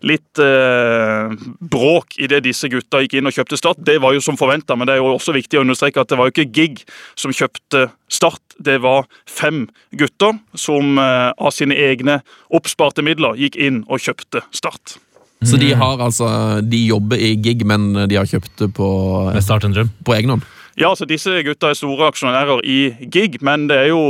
litt 0.07 0.41
eh, 0.43 1.33
bråk 1.73 2.17
idet 2.21 2.43
disse 2.47 2.69
gutta 2.71 3.01
gikk 3.03 3.17
inn 3.19 3.29
og 3.29 3.35
kjøpte 3.35 3.59
Start, 3.59 3.81
det 3.85 3.97
var 4.03 4.15
jo 4.15 4.23
som 4.23 4.39
forventa. 4.39 4.77
Men 4.77 4.89
det 4.89 4.97
er 4.97 5.01
jo 5.01 5.15
også 5.15 5.35
viktig 5.35 5.59
å 5.59 5.65
understreke 5.65 6.03
at 6.03 6.11
det 6.11 6.19
var 6.19 6.29
jo 6.29 6.35
ikke 6.35 6.51
Gig 6.57 6.83
som 7.17 7.33
kjøpte 7.35 7.87
Start. 8.11 8.43
Det 8.57 8.79
var 8.83 9.07
fem 9.29 9.65
gutter 9.97 10.37
som 10.57 10.97
eh, 11.01 11.31
av 11.33 11.53
sine 11.55 11.77
egne 11.77 12.21
oppsparte 12.53 13.05
midler 13.05 13.37
gikk 13.39 13.59
inn 13.59 13.83
og 13.87 14.03
kjøpte 14.03 14.45
Start. 14.55 14.97
Så 15.45 15.59
de 15.61 15.69
har 15.77 15.99
altså, 16.01 16.27
de 16.65 16.79
jobber 16.87 17.19
i 17.21 17.35
gig, 17.37 17.61
men 17.69 17.91
de 18.09 18.17
har 18.17 18.25
kjøpt 18.25 18.55
det 18.57 18.71
på, 18.73 18.87
på 19.29 20.15
egen 20.15 20.33
hånd? 20.33 20.47
Ja, 20.77 20.91
altså 20.91 21.07
Disse 21.09 21.31
gutta 21.41 21.71
er 21.71 21.77
store 21.77 22.05
aksjonærer 22.11 22.59
i 22.61 23.07
Gig, 23.09 23.39
men 23.41 23.65
det 23.69 23.77
er 23.81 23.87
jo 23.89 24.01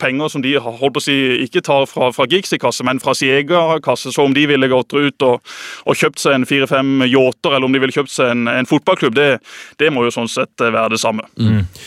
penger 0.00 0.28
som 0.28 0.42
de 0.44 0.50
holdt 0.60 0.92
på 0.92 1.00
å 1.00 1.04
si, 1.04 1.14
ikke 1.46 1.62
tar 1.64 1.86
fra, 1.88 2.10
fra 2.12 2.26
Gigs 2.28 2.52
kasse, 2.60 2.84
men 2.84 3.00
fra 3.00 3.14
sin 3.16 3.32
egen 3.32 3.80
kasse. 3.84 4.12
Så 4.12 4.26
om 4.26 4.34
de 4.36 4.44
ville 4.50 4.68
gått 4.68 4.92
ut 4.92 5.24
og, 5.24 5.40
og 5.88 5.96
kjøpt 5.96 6.20
seg 6.20 6.36
en 6.36 6.44
fire-fem 6.48 7.06
yachter, 7.06 7.56
eller 7.56 7.64
om 7.64 7.72
de 7.72 7.80
ville 7.80 7.96
kjøpt 7.96 8.12
seg 8.12 8.34
en, 8.34 8.44
en 8.52 8.68
fotballklubb, 8.68 9.16
det, 9.16 9.30
det 9.80 9.88
må 9.94 10.04
jo 10.04 10.12
sånn 10.12 10.28
sett 10.28 10.60
være 10.60 10.92
det 10.92 11.00
samme. 11.00 11.24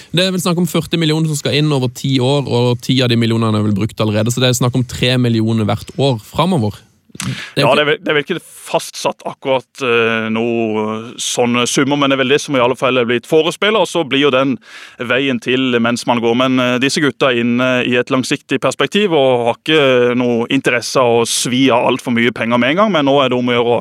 Det 0.10 0.26
er 0.26 0.34
vel 0.34 0.42
snakk 0.42 0.58
om 0.64 0.70
40 0.74 1.02
millioner 1.02 1.30
som 1.30 1.38
skal 1.44 1.60
inn 1.60 1.70
over 1.76 1.94
ti 1.94 2.16
år, 2.18 2.50
og 2.50 2.82
ti 2.82 2.98
av 3.06 3.14
de 3.14 3.22
millionene 3.22 3.62
er 3.62 3.70
vel 3.70 3.78
brukt 3.78 4.02
allerede, 4.02 4.34
så 4.34 4.42
det 4.42 4.50
er 4.50 4.58
snakk 4.58 4.82
om 4.82 4.90
3 4.90 5.20
millioner 5.22 5.70
hvert 5.70 5.94
år 6.02 6.18
framover. 6.26 6.82
Det 7.16 7.64
Ja, 7.64 7.72
det 7.76 7.84
er, 7.84 7.88
vel, 7.90 8.00
det 8.02 8.12
er 8.12 8.18
vel 8.18 8.26
ikke 8.26 8.40
fastsatt 8.66 9.24
akkurat 9.28 9.84
uh, 9.86 10.28
noe 10.34 11.14
sånne 11.22 11.66
summer, 11.70 12.00
men 12.00 12.12
det 12.12 12.18
er 12.18 12.22
vel 12.24 12.34
det 12.34 12.42
som 12.44 12.58
i 12.58 12.62
alle 12.62 12.78
fall 12.80 12.98
er 13.00 13.08
blitt 13.08 13.30
forespeilet, 13.30 13.78
og 13.80 13.90
så 13.90 14.04
blir 14.08 14.26
jo 14.26 14.32
den 14.34 14.56
veien 15.00 15.40
til 15.44 15.78
mens 15.84 16.06
man 16.10 16.22
går. 16.24 16.38
Men 16.42 16.62
uh, 16.62 16.76
disse 16.82 17.04
gutta 17.04 17.32
er 17.32 17.44
inne 17.44 17.70
i 17.88 17.96
et 18.00 18.12
langsiktig 18.14 18.60
perspektiv 18.64 19.16
og 19.16 19.48
har 19.50 19.60
ikke 19.60 20.18
noe 20.20 20.50
interesse 20.54 21.02
av 21.02 21.22
å 21.22 21.30
svi 21.30 21.66
av 21.74 21.88
altfor 21.92 22.16
mye 22.16 22.34
penger 22.36 22.62
med 22.62 22.76
en 22.76 22.84
gang, 22.84 22.94
men 22.98 23.08
nå 23.08 23.16
er 23.24 23.32
det 23.32 23.40
om 23.40 23.52
å 23.52 23.58
gjøre 23.58 23.78
å, 23.78 23.80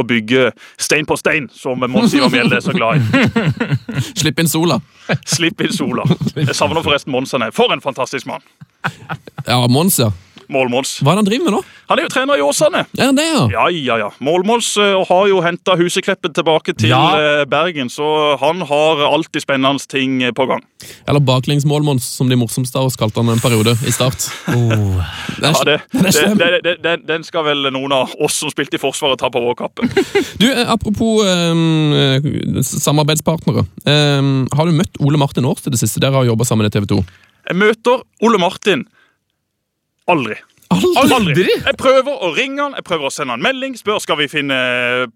å 0.00 0.06
bygge 0.08 0.50
stein 0.80 1.08
på 1.08 1.18
stein, 1.20 1.48
som 1.52 1.82
Mons 1.82 2.16
Ivar 2.16 2.32
Mjelde 2.32 2.58
er 2.58 2.64
så 2.64 2.74
glad 2.76 2.98
i. 2.98 3.28
Slipp 4.22 4.42
inn 4.42 4.50
sola. 4.50 4.80
Slipp 5.28 5.60
inn 5.64 5.72
sola. 5.74 6.06
Jeg 6.36 6.56
savner 6.56 6.84
forresten 6.84 7.12
Mons 7.14 7.34
han 7.36 7.46
er. 7.46 7.54
For 7.54 7.72
en 7.74 7.82
fantastisk 7.84 8.28
mann. 8.30 8.44
Ja, 9.46 9.60
Mons, 9.70 9.98
ja. 10.00 10.10
Mål-Mons. 10.52 10.98
Hva 11.02 11.12
er 11.14 11.18
det 11.18 11.22
han 11.24 11.28
driver 11.30 11.48
med 11.48 11.54
nå? 11.56 11.62
Han 11.90 12.00
er 12.00 12.06
jo 12.06 12.10
trener 12.12 12.40
i 12.40 12.44
Åsane. 12.44 12.84
Er 12.98 13.08
han 13.10 13.16
det, 13.18 13.24
ja? 13.28 13.42
Ja, 13.52 13.64
ja, 13.72 13.96
ja. 14.00 14.10
Målmåls 14.24 14.70
uh, 14.80 15.02
har 15.08 15.26
jo 15.28 15.40
henta 15.44 15.74
Husekleppen 15.80 16.32
tilbake 16.36 16.74
til 16.78 16.92
Ja. 16.92 17.00
uh, 17.16 17.44
Bergen, 17.50 17.90
så 17.92 18.06
han 18.40 18.62
har 18.68 19.02
alltid 19.08 19.44
spennende 19.44 19.82
ting 19.90 20.22
eh, 20.22 20.32
på 20.32 20.46
gang. 20.48 20.62
Eller 21.08 21.20
baklengsmål-Mons, 21.20 22.06
som 22.16 22.28
de 22.30 22.36
morsomste 22.38 22.78
av 22.78 22.88
oss 22.88 22.96
kalte 23.00 23.20
han 23.20 23.28
en 23.34 23.40
periode 23.42 23.76
i 23.86 23.92
start. 23.92 24.28
Oh. 24.52 25.00
Det 25.40 25.48
er, 25.48 25.52
Ja, 25.52 25.64
det, 25.64 25.76
den 25.92 26.38
det, 26.38 26.48
det, 26.52 26.60
det, 26.64 26.72
den, 26.84 27.04
den 27.08 27.24
skal 27.24 27.44
vel 27.46 27.66
noen 27.72 27.92
av 27.96 28.10
oss 28.22 28.36
som 28.42 28.50
spilte 28.52 28.76
i 28.76 28.80
Forsvaret, 28.82 29.18
ta 29.20 29.30
på 29.32 29.40
vår 29.42 29.54
kappe. 29.58 29.86
Du, 30.42 30.46
Apropos 30.66 31.24
eh, 31.26 32.60
samarbeidspartnere. 32.62 33.64
Eh, 33.88 34.22
har 34.56 34.68
du 34.68 34.76
møtt 34.76 35.00
Ole 35.02 35.20
Martin 35.20 35.46
Aars 35.48 35.64
til 35.64 35.72
det 35.74 35.80
siste? 35.82 36.00
Dere 36.02 36.18
har 36.20 36.28
jobba 36.28 36.46
sammen 36.48 36.68
i 36.68 36.72
TV 36.72 36.86
2. 36.94 37.00
Jeg 37.50 37.58
møter 37.58 38.02
Ole 38.22 38.38
Martin 38.42 38.84
aldri. 40.10 40.38
Aldri? 40.72 41.44
Jeg 41.44 41.76
prøver 41.80 42.22
å 42.24 42.30
ringe 42.36 42.62
han, 42.62 42.76
jeg 42.78 42.86
prøver 42.86 43.08
å 43.08 43.12
sende 43.12 43.34
han 43.34 43.42
melding, 43.44 43.74
spør 43.76 44.00
skal 44.02 44.18
vi 44.20 44.28
finne 44.30 44.56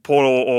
på 0.07 0.19
å 0.19 0.59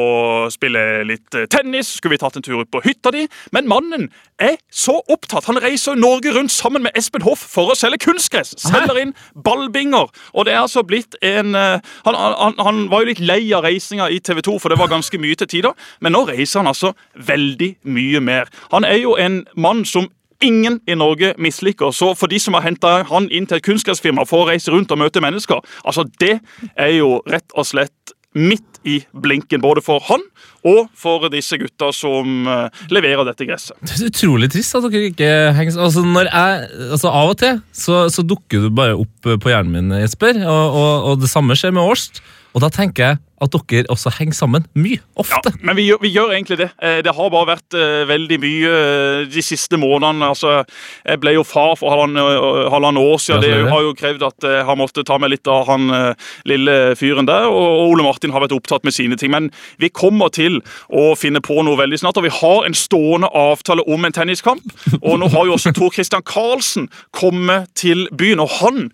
spille 0.53 1.03
litt 1.07 1.37
eh, 1.37 1.47
tennis, 1.51 1.95
skulle 1.97 2.15
vi 2.15 2.21
tatt 2.21 2.39
en 2.39 2.45
tur 2.45 2.61
ut 2.61 2.71
på 2.73 2.81
hytta 2.85 3.11
di, 3.13 3.25
men 3.55 3.69
mannen 3.69 4.07
er 4.41 4.57
så 4.73 4.97
opptatt. 5.09 5.47
Han 5.49 5.61
reiser 5.61 5.97
Norge 5.99 6.33
rundt 6.35 6.53
sammen 6.53 6.85
med 6.85 6.97
Espen 6.97 7.25
Hoff 7.25 7.41
for 7.41 7.73
å 7.73 7.77
selge 7.77 8.01
kunstgress. 8.07 8.55
Selger 8.61 8.99
inn 9.01 9.13
ballbinger. 9.45 10.11
Og 10.33 10.47
det 10.47 10.55
er 10.55 10.63
altså 10.63 10.85
blitt 10.87 11.17
en 11.25 11.57
eh, 11.57 11.79
han, 12.07 12.17
han, 12.17 12.57
han 12.61 12.83
var 12.91 13.03
jo 13.03 13.11
litt 13.11 13.23
lei 13.23 13.41
av 13.55 13.65
reisinga 13.67 14.09
i 14.13 14.21
TV 14.23 14.43
2, 14.45 14.57
for 14.61 14.73
det 14.73 14.79
var 14.81 14.91
ganske 14.91 15.21
mye 15.21 15.37
til 15.37 15.51
tider, 15.57 15.89
men 16.01 16.15
nå 16.15 16.25
reiser 16.29 16.63
han 16.63 16.71
altså 16.73 16.93
veldig 17.27 17.75
mye 17.87 18.23
mer. 18.23 18.53
Han 18.73 18.87
er 18.87 19.01
jo 19.01 19.17
en 19.19 19.43
mann 19.57 19.85
som 19.87 20.09
ingen 20.43 20.79
i 20.87 20.95
Norge 20.97 21.33
misliker. 21.41 21.91
Så 21.95 22.13
for 22.17 22.31
de 22.31 22.39
som 22.41 22.57
har 22.57 22.65
henta 22.67 23.01
han 23.09 23.29
inn 23.33 23.47
til 23.49 23.59
et 23.59 23.65
kunstgressfirma 23.65 24.27
for 24.27 24.43
å 24.43 24.51
reise 24.51 24.73
rundt 24.73 24.91
og 24.93 25.01
møte 25.01 25.23
mennesker, 25.23 25.63
altså 25.83 26.07
det 26.21 26.37
er 26.75 26.93
jo 26.97 27.17
rett 27.29 27.57
og 27.57 27.67
slett 27.67 28.15
midt 28.37 28.77
i 28.87 28.99
blinken, 29.17 29.61
både 29.63 29.81
for 29.83 30.03
han 30.07 30.21
og 30.67 30.91
for 30.97 31.25
disse 31.33 31.57
gutta 31.59 31.89
som 31.95 32.47
eh, 32.47 32.83
leverer 32.93 33.25
dette 33.27 33.47
gresset. 33.47 33.77
Det 33.81 33.97
er 33.97 34.11
utrolig 34.11 34.49
trist 34.53 34.77
at 34.77 34.85
dere 34.85 35.09
ikke 35.09 35.31
henger 35.57 35.79
altså, 35.87 36.03
jeg, 36.05 36.69
altså 36.91 37.11
Av 37.11 37.33
og 37.33 37.37
til 37.41 37.61
så, 37.75 38.05
så 38.13 38.25
dukker 38.27 38.67
du 38.67 38.69
bare 38.75 38.97
opp 38.99 39.31
på 39.41 39.51
hjernen 39.51 39.73
min, 39.73 39.95
Jesper, 40.03 40.39
og, 40.45 40.77
og, 40.81 40.91
og 41.11 41.23
det 41.23 41.31
samme 41.31 41.57
skjer 41.57 41.73
med 41.75 41.87
Årst. 41.87 42.21
Og 42.55 42.61
da 42.63 42.69
tenker 42.73 43.03
jeg 43.03 43.23
at 43.37 43.53
dere 43.53 43.85
også 43.93 44.09
henger 44.17 44.33
sammen 44.33 44.63
mye. 44.73 44.97
Ofte. 45.21 45.51
Ja, 45.53 45.59
men 45.61 45.77
vi 45.77 45.83
gjør, 45.85 45.99
vi 46.01 46.09
gjør 46.09 46.31
egentlig 46.33 46.57
det. 46.57 46.69
Eh, 46.81 47.01
Det 47.05 47.13
har 47.13 47.29
bare 47.29 47.49
vært 47.51 47.75
eh, 47.77 48.07
veldig 48.09 48.39
mye 48.41 48.71
eh, 48.73 49.25
de 49.29 49.43
siste 49.45 49.77
månedene. 49.77 50.25
Altså, 50.25 50.63
jeg 51.05 51.21
ble 51.21 51.35
jo 51.35 51.43
far 51.45 51.75
for 51.77 51.93
halvannet 51.93 53.03
år 53.03 53.21
siden. 53.21 53.45
Det 53.45 53.69
har 53.69 53.85
jo 53.85 53.93
krevd 53.93 54.25
at 54.25 54.47
jeg 54.49 54.65
har 54.65 54.79
måttet 54.79 55.05
ta 55.05 55.19
med 55.21 55.35
litt 55.35 55.47
av 55.47 55.67
han 55.69 56.15
lille 56.49 56.95
fyren 56.97 57.29
der. 57.29 57.45
Og 57.45 57.91
Ole 57.91 58.05
Martin 58.07 58.33
har 58.33 58.41
vært 58.41 58.57
opptatt 58.57 58.87
med 58.87 58.95
sine 58.95 59.17
ting. 59.21 59.31
Men 59.31 59.51
vi 59.77 59.89
kommer 59.93 60.33
til 60.33 60.63
å 60.89 61.11
finne 61.19 61.41
på 61.43 61.61
noe 61.61 61.77
veldig 61.77 62.01
snart. 62.01 62.17
Og 62.17 62.25
vi 62.25 62.33
har 62.41 62.65
en 62.65 62.77
stående 62.77 63.29
avtale 63.37 63.85
om 63.85 64.05
en 64.07 64.17
tenniskamp. 64.17 64.65
Og 65.03 65.19
nå 65.21 65.29
har 65.35 65.45
jo 65.45 65.59
også 65.59 65.75
Tor 65.77 65.93
Christian 65.93 66.25
Karlsen 66.25 66.89
kommet 67.13 67.69
til 67.77 68.07
byen. 68.17 68.41
og 68.41 68.49
han 68.63 68.89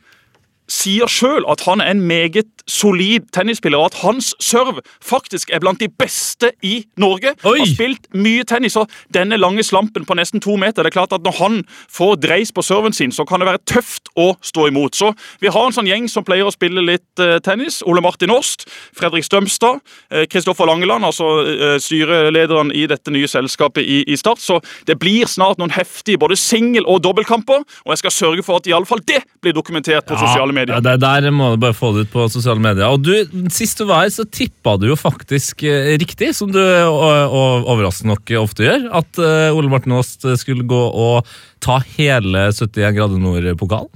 sier 0.73 1.09
sjøl 1.11 1.45
at 1.49 1.63
han 1.67 1.81
er 1.83 1.93
en 1.93 2.01
meget 2.07 2.49
solid 2.69 3.27
tennisspiller, 3.35 3.77
og 3.77 3.91
at 3.91 3.99
hans 4.03 4.31
serve 4.41 4.81
faktisk 5.03 5.51
er 5.53 5.59
blant 5.63 5.81
de 5.83 5.89
beste 5.99 6.53
i 6.63 6.85
Norge. 6.97 7.33
Oi! 7.43 7.59
Har 7.59 7.69
spilt 7.69 8.07
mye 8.15 8.45
tennis, 8.47 8.77
og 8.79 8.91
denne 9.13 9.37
lange 9.37 9.63
slampen 9.63 10.07
på 10.07 10.17
nesten 10.17 10.41
to 10.43 10.55
meter 10.59 10.83
Det 10.83 10.93
er 10.93 10.95
klart 10.95 11.13
at 11.13 11.23
Når 11.23 11.35
han 11.37 11.63
får 11.91 12.15
dreis 12.23 12.51
på 12.51 12.63
serven 12.63 12.93
sin, 12.93 13.11
så 13.11 13.25
kan 13.25 13.41
det 13.41 13.49
være 13.49 13.63
tøft 13.69 14.09
å 14.15 14.33
stå 14.41 14.67
imot. 14.71 14.95
Så 14.95 15.13
Vi 15.41 15.51
har 15.51 15.67
en 15.67 15.75
sånn 15.75 15.89
gjeng 15.89 16.07
som 16.09 16.23
pleier 16.23 16.47
å 16.47 16.53
spille 16.53 16.81
litt 16.83 17.19
eh, 17.19 17.39
tennis. 17.43 17.81
Ole 17.85 18.01
Martin 18.01 18.31
Åst, 18.31 18.65
Fredrik 18.95 19.25
Stømstad, 19.27 19.81
eh, 20.09 20.25
Kristoffer 20.31 20.67
Langeland, 20.69 21.05
altså 21.05 21.29
eh, 21.43 21.77
styrelederen 21.83 22.71
i 22.71 22.85
dette 22.87 23.11
nye 23.13 23.27
selskapet 23.27 23.83
i, 23.83 24.03
i 24.07 24.17
Start. 24.19 24.41
Så 24.43 24.59
det 24.87 24.97
blir 25.01 25.27
snart 25.29 25.59
noen 25.61 25.73
heftige 25.75 26.21
både 26.21 26.37
singel- 26.39 26.87
og 26.87 27.03
dobbeltkamper, 27.03 27.63
og 27.63 27.93
jeg 27.93 28.03
skal 28.03 28.15
sørge 28.15 28.45
for 28.45 28.61
at 28.61 28.67
i 28.69 28.75
alle 28.75 28.87
fall 28.89 29.03
det 29.07 29.21
blir 29.43 29.55
dokumentert 29.55 30.07
på 30.07 30.17
sosiale 30.19 30.55
medier. 30.55 30.62
Ja, 30.69 30.79
det 30.83 30.95
Der 31.03 31.29
må 31.35 31.53
du 31.53 31.61
bare 31.61 31.75
få 31.77 31.91
det 31.95 32.05
ut 32.05 32.13
på 32.13 32.27
sosiale 32.31 32.61
medier. 32.63 32.91
Og 32.91 33.03
du, 33.03 33.13
Sist 33.53 33.79
du 33.79 33.87
var 33.89 34.05
her, 34.05 34.13
så 34.13 34.25
tippa 34.25 34.75
du 34.79 34.87
jo 34.89 34.99
faktisk 34.99 35.65
eh, 35.67 35.93
riktig, 36.01 36.33
som 36.37 36.51
du 36.53 36.61
og 36.61 37.35
overraskende 37.71 38.13
nok 38.13 38.35
ofte 38.43 38.67
gjør, 38.67 38.87
at 39.01 39.19
eh, 39.21 39.55
Ole 39.55 39.71
Martin 39.71 39.97
Aast 39.97 40.27
skulle 40.41 40.67
gå 40.67 40.83
og 40.93 41.27
ta 41.63 41.79
hele 41.95 42.49
71 42.51 42.95
grader 42.97 43.21
nord-pokalen. 43.21 43.91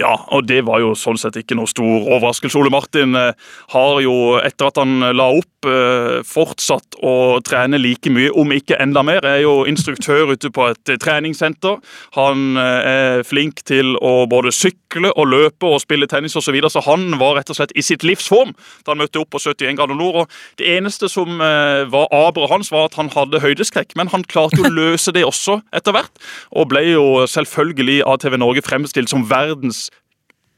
Ja, 0.00 0.14
og 0.34 0.46
det 0.48 0.64
var 0.66 0.82
jo 0.82 0.94
sånn 0.98 1.18
sett 1.20 1.36
ikke 1.38 1.56
noe 1.58 1.70
stor 1.70 2.08
overraskelse. 2.16 2.58
Ole 2.58 2.72
Martin 2.74 3.14
eh, 3.18 3.32
har 3.74 4.00
jo, 4.02 4.14
etter 4.42 4.70
at 4.70 4.80
han 4.82 4.98
la 5.14 5.28
opp, 5.38 5.68
eh, 5.70 6.20
fortsatt 6.26 6.98
å 7.04 7.40
trene 7.46 7.78
like 7.80 8.10
mye, 8.12 8.32
om 8.34 8.50
ikke 8.54 8.78
enda 8.82 9.04
mer. 9.06 9.24
Er 9.24 9.44
jo 9.44 9.54
instruktør 9.70 10.34
ute 10.34 10.50
på 10.54 10.66
et 10.70 10.92
eh, 10.92 10.98
treningssenter. 11.00 11.78
Han 12.18 12.58
eh, 12.60 12.90
er 12.94 13.26
flink 13.26 13.62
til 13.68 13.94
å 14.02 14.24
både 14.30 14.52
sykle 14.54 15.12
og 15.14 15.30
løpe 15.30 15.70
og 15.70 15.82
spille 15.84 16.08
tennis 16.10 16.34
osv., 16.34 16.44
så, 16.44 16.52
videre, 16.52 16.68
så 16.68 16.82
han 16.84 17.14
var 17.16 17.38
rett 17.38 17.48
og 17.48 17.56
slett 17.56 17.72
i 17.72 17.82
sitt 17.82 18.02
livs 18.04 18.26
form 18.28 18.50
da 18.84 18.92
han 18.92 19.00
møtte 19.00 19.16
opp 19.22 19.30
på 19.32 19.40
71 19.40 19.78
grader 19.78 19.96
nord. 19.96 20.18
og 20.24 20.60
Det 20.60 20.68
eneste 20.74 21.08
som 21.08 21.40
eh, 21.40 21.86
var 21.90 22.10
aberet 22.12 22.52
hans, 22.52 22.70
var 22.74 22.90
at 22.90 22.98
han 22.98 23.08
hadde 23.14 23.40
høydeskrekk, 23.40 23.94
men 23.96 24.10
han 24.12 24.26
klarte 24.28 24.60
jo 24.60 24.68
å 24.68 24.74
løse 24.74 25.14
det 25.14 25.24
også 25.24 25.60
etter 25.74 25.96
hvert, 25.96 26.12
og 26.52 26.68
ble 26.74 26.84
jo 26.90 27.06
selvfølgelig 27.30 28.02
av 28.04 28.20
TV 28.22 28.36
Norge 28.40 28.64
fremstilt 28.66 29.12
som 29.12 29.24
verdens 29.30 29.83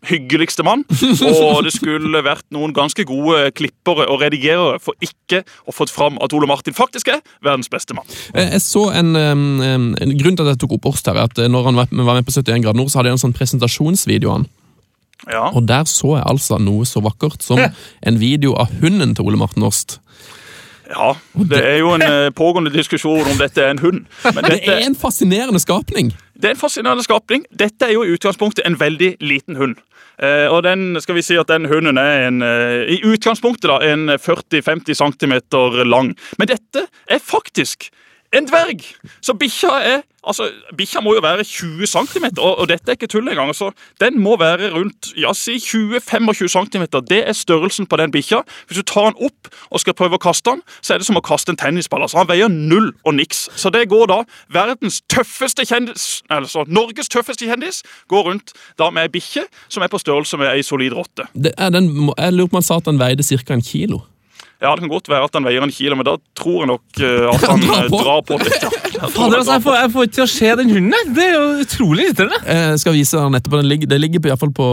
hyggeligste 0.09 0.63
mann. 0.67 0.85
Og 1.43 1.63
det 1.67 1.73
skulle 1.75 2.23
vært 2.25 2.45
noen 2.55 2.75
ganske 2.77 3.05
gode 3.09 3.51
klippere 3.57 4.07
og 4.11 4.21
redigerere 4.23 4.79
for 4.83 4.95
ikke 5.05 5.43
å 5.67 5.75
fått 5.75 5.91
fram 5.95 6.19
at 6.23 6.33
Ole 6.37 6.49
Martin 6.51 6.77
faktisk 6.77 7.11
er 7.13 7.23
verdens 7.45 7.71
beste 7.73 7.95
mann. 7.97 8.07
Eh, 8.35 8.53
Jeg 8.57 8.63
så 8.65 8.87
en, 8.97 9.15
en 9.17 10.15
grunn 10.21 10.37
til 10.39 10.47
at 10.47 10.55
jeg 10.55 10.63
tok 10.65 10.77
opp 10.79 10.87
Årst 10.93 11.11
her, 11.11 11.19
er 11.19 11.29
at 11.31 11.39
eh, 11.43 11.51
når 11.51 11.71
han 11.73 11.83
var 11.83 11.91
med 11.93 12.27
på 12.29 12.35
71 12.37 12.63
grader 12.65 12.79
nord, 12.79 12.93
så 12.93 13.01
hadde 13.01 13.13
jeg 13.13 13.19
en 13.19 13.25
sånn 13.27 13.37
presentasjonsvideo 13.37 14.31
av 14.33 14.39
han. 14.41 14.49
Ja. 15.33 15.47
Og 15.57 15.65
der 15.67 15.87
så 15.89 16.19
jeg 16.19 16.27
altså 16.29 16.59
noe 16.61 16.85
så 16.87 17.01
vakkert 17.03 17.43
som 17.43 17.59
en 17.59 18.19
video 18.21 18.53
av 18.61 18.71
hunden 18.83 19.15
til 19.17 19.27
Ole 19.27 19.39
Martin 19.41 19.65
Åst. 19.67 19.97
ja. 20.93 21.15
Det 21.51 21.59
er 21.65 21.79
jo 21.81 21.95
en 21.97 22.05
eh, 22.05 22.29
pågående 22.37 22.71
diskusjon 22.71 23.25
om 23.33 23.41
dette 23.41 23.65
er 23.65 23.73
en 23.75 23.81
hund. 23.83 24.05
Men 24.37 24.45
Det 24.53 24.61
er 24.69 24.85
en 24.87 24.95
fascinerende 24.95 25.59
skapning! 25.63 26.13
det 26.37 26.51
er 26.51 26.53
en 26.53 26.61
fascinerende 26.61 27.03
skapning. 27.03 27.47
Dette 27.59 27.87
er 27.89 27.95
jo 27.97 28.03
i 28.05 28.13
utgangspunktet 28.13 28.67
en 28.69 28.75
veldig 28.81 29.15
liten 29.25 29.57
hund. 29.57 29.79
Eh, 30.23 30.47
og 30.49 30.63
den, 30.65 30.97
skal 31.03 31.19
vi 31.19 31.25
si 31.25 31.37
at 31.37 31.51
den 31.51 31.69
hunden 31.69 32.01
er 32.01 32.27
en, 32.29 32.43
eh, 32.43 32.89
i 32.97 33.01
utgangspunktet 33.05 33.69
da, 33.69 33.81
en 33.85 34.09
40-50 34.17 34.97
cm 34.97 35.37
lang. 35.85 36.15
Men 36.39 36.51
dette 36.51 36.87
er 37.09 37.23
faktisk 37.23 37.91
en 38.39 38.49
dverg! 38.49 38.85
Så 39.25 39.35
bikkja 39.39 39.81
er 39.81 40.05
altså, 40.27 40.49
bikkja 40.77 41.01
må 41.05 41.15
jo 41.17 41.23
være 41.25 41.45
20 41.45 41.87
cm, 41.87 42.27
og, 42.39 42.59
og 42.59 42.69
dette 42.71 42.91
er 42.91 42.99
ikke 42.99 43.09
tull 43.11 43.29
engang. 43.29 43.49
Altså. 43.53 43.71
den 44.01 44.19
må 44.23 44.37
være 44.41 44.71
rundt 44.75 45.13
ja, 45.19 45.33
si 45.37 45.57
20-25 45.63 46.49
cm. 46.55 46.87
Det 47.09 47.23
er 47.29 47.33
størrelsen 47.33 47.87
på 47.87 47.99
den 48.01 48.13
bikkja. 48.15 48.43
Hvis 48.67 48.81
du 48.81 48.83
tar 48.83 49.11
den 49.11 49.29
opp 49.29 49.51
og 49.71 49.83
skal 49.83 49.97
prøve 49.99 50.19
å 50.19 50.23
kaste 50.23 50.57
den, 50.57 50.65
så 50.81 50.95
er 50.95 51.03
det 51.03 51.09
som 51.09 51.19
å 51.19 51.25
kaste 51.25 51.55
en 51.55 51.61
tennisball. 51.61 52.03
altså 52.03 52.21
Han 52.21 52.31
veier 52.31 52.51
null 52.53 52.93
og 53.05 53.17
niks. 53.19 53.47
Så 53.57 53.71
det 53.75 53.87
går 53.93 54.11
da 54.13 54.23
verdens 54.53 55.01
tøffeste 55.13 55.67
kjendis, 55.67 56.23
altså 56.31 56.67
Norges 56.69 57.11
tøffeste 57.13 57.47
kjendis, 57.49 57.83
går 58.11 58.31
rundt 58.31 58.55
da 58.79 58.91
med 58.91 59.07
ei 59.07 59.15
bikkje 59.19 59.47
som 59.69 59.85
er 59.85 59.93
på 59.93 60.01
størrelse 60.03 60.39
med 60.41 60.53
ei 60.53 60.67
solid 60.67 60.97
rotte. 60.97 61.29
Jeg 61.37 62.33
lurer 62.33 62.47
på 62.51 62.57
om 62.57 62.61
han 62.61 62.67
sa 62.67 62.81
at 62.81 62.89
den 62.89 63.01
veide 63.01 63.25
ca. 63.27 63.55
en 63.55 63.63
kilo. 63.63 64.03
Ja, 64.63 64.73
Det 64.73 64.87
kan 64.87 64.89
godt 64.89 65.09
være 65.13 65.29
at 65.29 65.35
han 65.37 65.45
veier 65.45 65.65
en 65.65 65.73
kilo, 65.75 65.97
men 65.99 66.07
da 66.09 66.17
tror 66.39 66.63
jeg 66.63 66.71
nok 66.71 67.01
eh, 67.05 67.27
at 67.29 67.43
han 67.45 67.61
drar 67.61 67.83
eh, 67.85 67.91
på. 67.93 67.99
drar 68.01 68.23
på 68.25 68.39
litt. 68.41 68.63
Ja. 68.97 69.09
Fader, 69.13 69.43
altså, 69.43 69.53
jeg, 69.53 69.63
får, 69.67 69.75
jeg 69.77 69.91
får 69.93 70.07
ikke 70.07 70.17
til 70.17 70.25
å 70.25 70.29
se 70.33 70.53
den 70.61 70.71
hunden. 70.73 71.11
Det 71.17 71.25
er 71.27 71.35
jo 71.35 71.65
utrolig 71.67 72.07
irriterende. 72.07 72.39
Jeg 72.49 72.81
skal 72.81 72.95
vise 72.97 73.21
den 73.21 73.37
etterpå. 73.37 73.61
Den 73.61 73.69
ligger, 73.69 73.91
det 73.91 73.99
ligger 74.01 74.23
på, 74.23 74.31
i 74.31 74.33
hvert 74.33 74.41
fall 74.41 74.55
på 74.57 74.69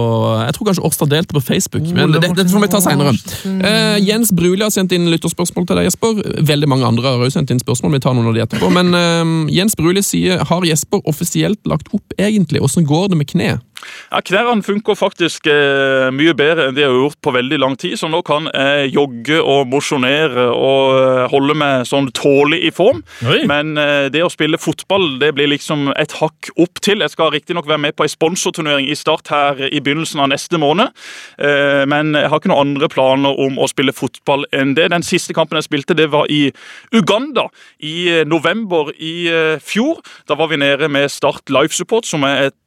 Jeg 0.46 0.56
tror 0.56 0.70
kanskje 0.70 0.86
Årstad 0.88 1.12
delte 1.12 1.36
på 1.36 1.44
Facebook, 1.44 1.90
men 1.98 2.16
det, 2.16 2.32
det 2.38 2.46
får 2.52 2.64
vi 2.64 2.70
ta 2.72 2.82
senere. 2.86 3.12
Eh, 3.52 3.98
Jens 4.08 4.32
Bruli 4.32 4.64
har 4.64 4.72
sendt 4.72 4.96
inn 4.96 5.10
lytterspørsmål 5.12 5.68
til 5.68 5.82
deg, 5.82 5.90
Jesper. 5.90 6.24
Veldig 6.54 6.72
mange 6.72 6.88
andre 6.88 7.10
har 7.10 7.26
også 7.28 7.42
sendt 7.42 7.52
inn 7.52 7.60
spørsmål. 7.60 7.98
Vi 7.98 8.04
tar 8.08 8.16
noen 8.16 8.32
av 8.32 8.40
de 8.40 8.46
etterpå. 8.46 8.72
Men 8.80 8.96
eh, 8.96 9.36
Jens 9.60 9.76
Bruli 9.80 10.06
sier 10.06 10.48
har 10.48 10.70
Jesper 10.72 11.04
offisielt 11.12 11.60
lagt 11.68 11.92
opp 11.92 12.16
egentlig. 12.16 12.64
Åssen 12.64 12.88
går 12.88 13.12
det 13.12 13.20
med 13.20 13.32
kneet? 13.36 13.68
Ja, 14.12 14.22
Knærne 14.24 14.64
funker 14.64 14.96
faktisk 14.96 15.48
eh, 15.52 16.10
mye 16.16 16.32
bedre 16.38 16.70
enn 16.70 16.78
de 16.78 16.86
har 16.86 16.94
gjort 16.96 17.20
på 17.24 17.34
veldig 17.36 17.60
lang 17.60 17.76
tid, 17.80 17.98
så 18.00 18.08
nå 18.08 18.22
kan 18.26 18.48
jeg 18.48 18.94
jogge 18.94 19.42
og 19.42 19.68
mosjonere 19.74 20.48
og 20.54 20.98
eh, 20.98 21.24
holde 21.32 21.56
meg 21.58 21.88
sånn 21.90 22.10
tålig 22.16 22.62
i 22.68 22.72
form. 22.74 23.02
Oi. 23.28 23.44
Men 23.50 23.76
eh, 23.80 24.08
det 24.14 24.24
å 24.26 24.32
spille 24.32 24.60
fotball 24.62 25.18
det 25.22 25.34
blir 25.38 25.52
liksom 25.52 25.92
et 26.00 26.16
hakk 26.20 26.52
opp 26.62 26.82
til. 26.84 27.04
Jeg 27.04 27.14
skal 27.14 27.34
riktignok 27.34 27.68
være 27.70 27.84
med 27.88 27.98
på 27.98 28.06
ei 28.06 28.12
sponsorturnering 28.12 28.90
i 28.90 28.98
Start 28.98 29.32
her 29.34 29.60
i 29.70 29.82
begynnelsen 29.84 30.22
av 30.24 30.32
neste 30.32 30.60
måned, 30.62 30.94
eh, 31.42 31.84
men 31.90 32.14
jeg 32.18 32.30
har 32.30 32.40
ikke 32.40 32.52
noen 32.52 32.74
andre 32.74 32.90
planer 32.92 33.40
om 33.46 33.60
å 33.60 33.70
spille 33.72 33.96
fotball 33.96 34.46
enn 34.56 34.76
det. 34.78 34.90
Den 34.94 35.06
siste 35.06 35.36
kampen 35.36 35.60
jeg 35.60 35.68
spilte, 35.68 35.98
det 35.98 36.10
var 36.14 36.30
i 36.32 36.46
Uganda 36.94 37.48
i 37.84 38.24
november 38.30 38.92
i 38.96 39.28
fjor. 39.64 40.02
Da 40.30 40.38
var 40.40 40.52
vi 40.52 40.60
nede 40.62 40.90
med 40.92 41.12
Start 41.12 41.52
Life 41.54 41.76
Support, 41.76 42.08
som 42.10 42.26
er 42.28 42.50
et 42.50 42.60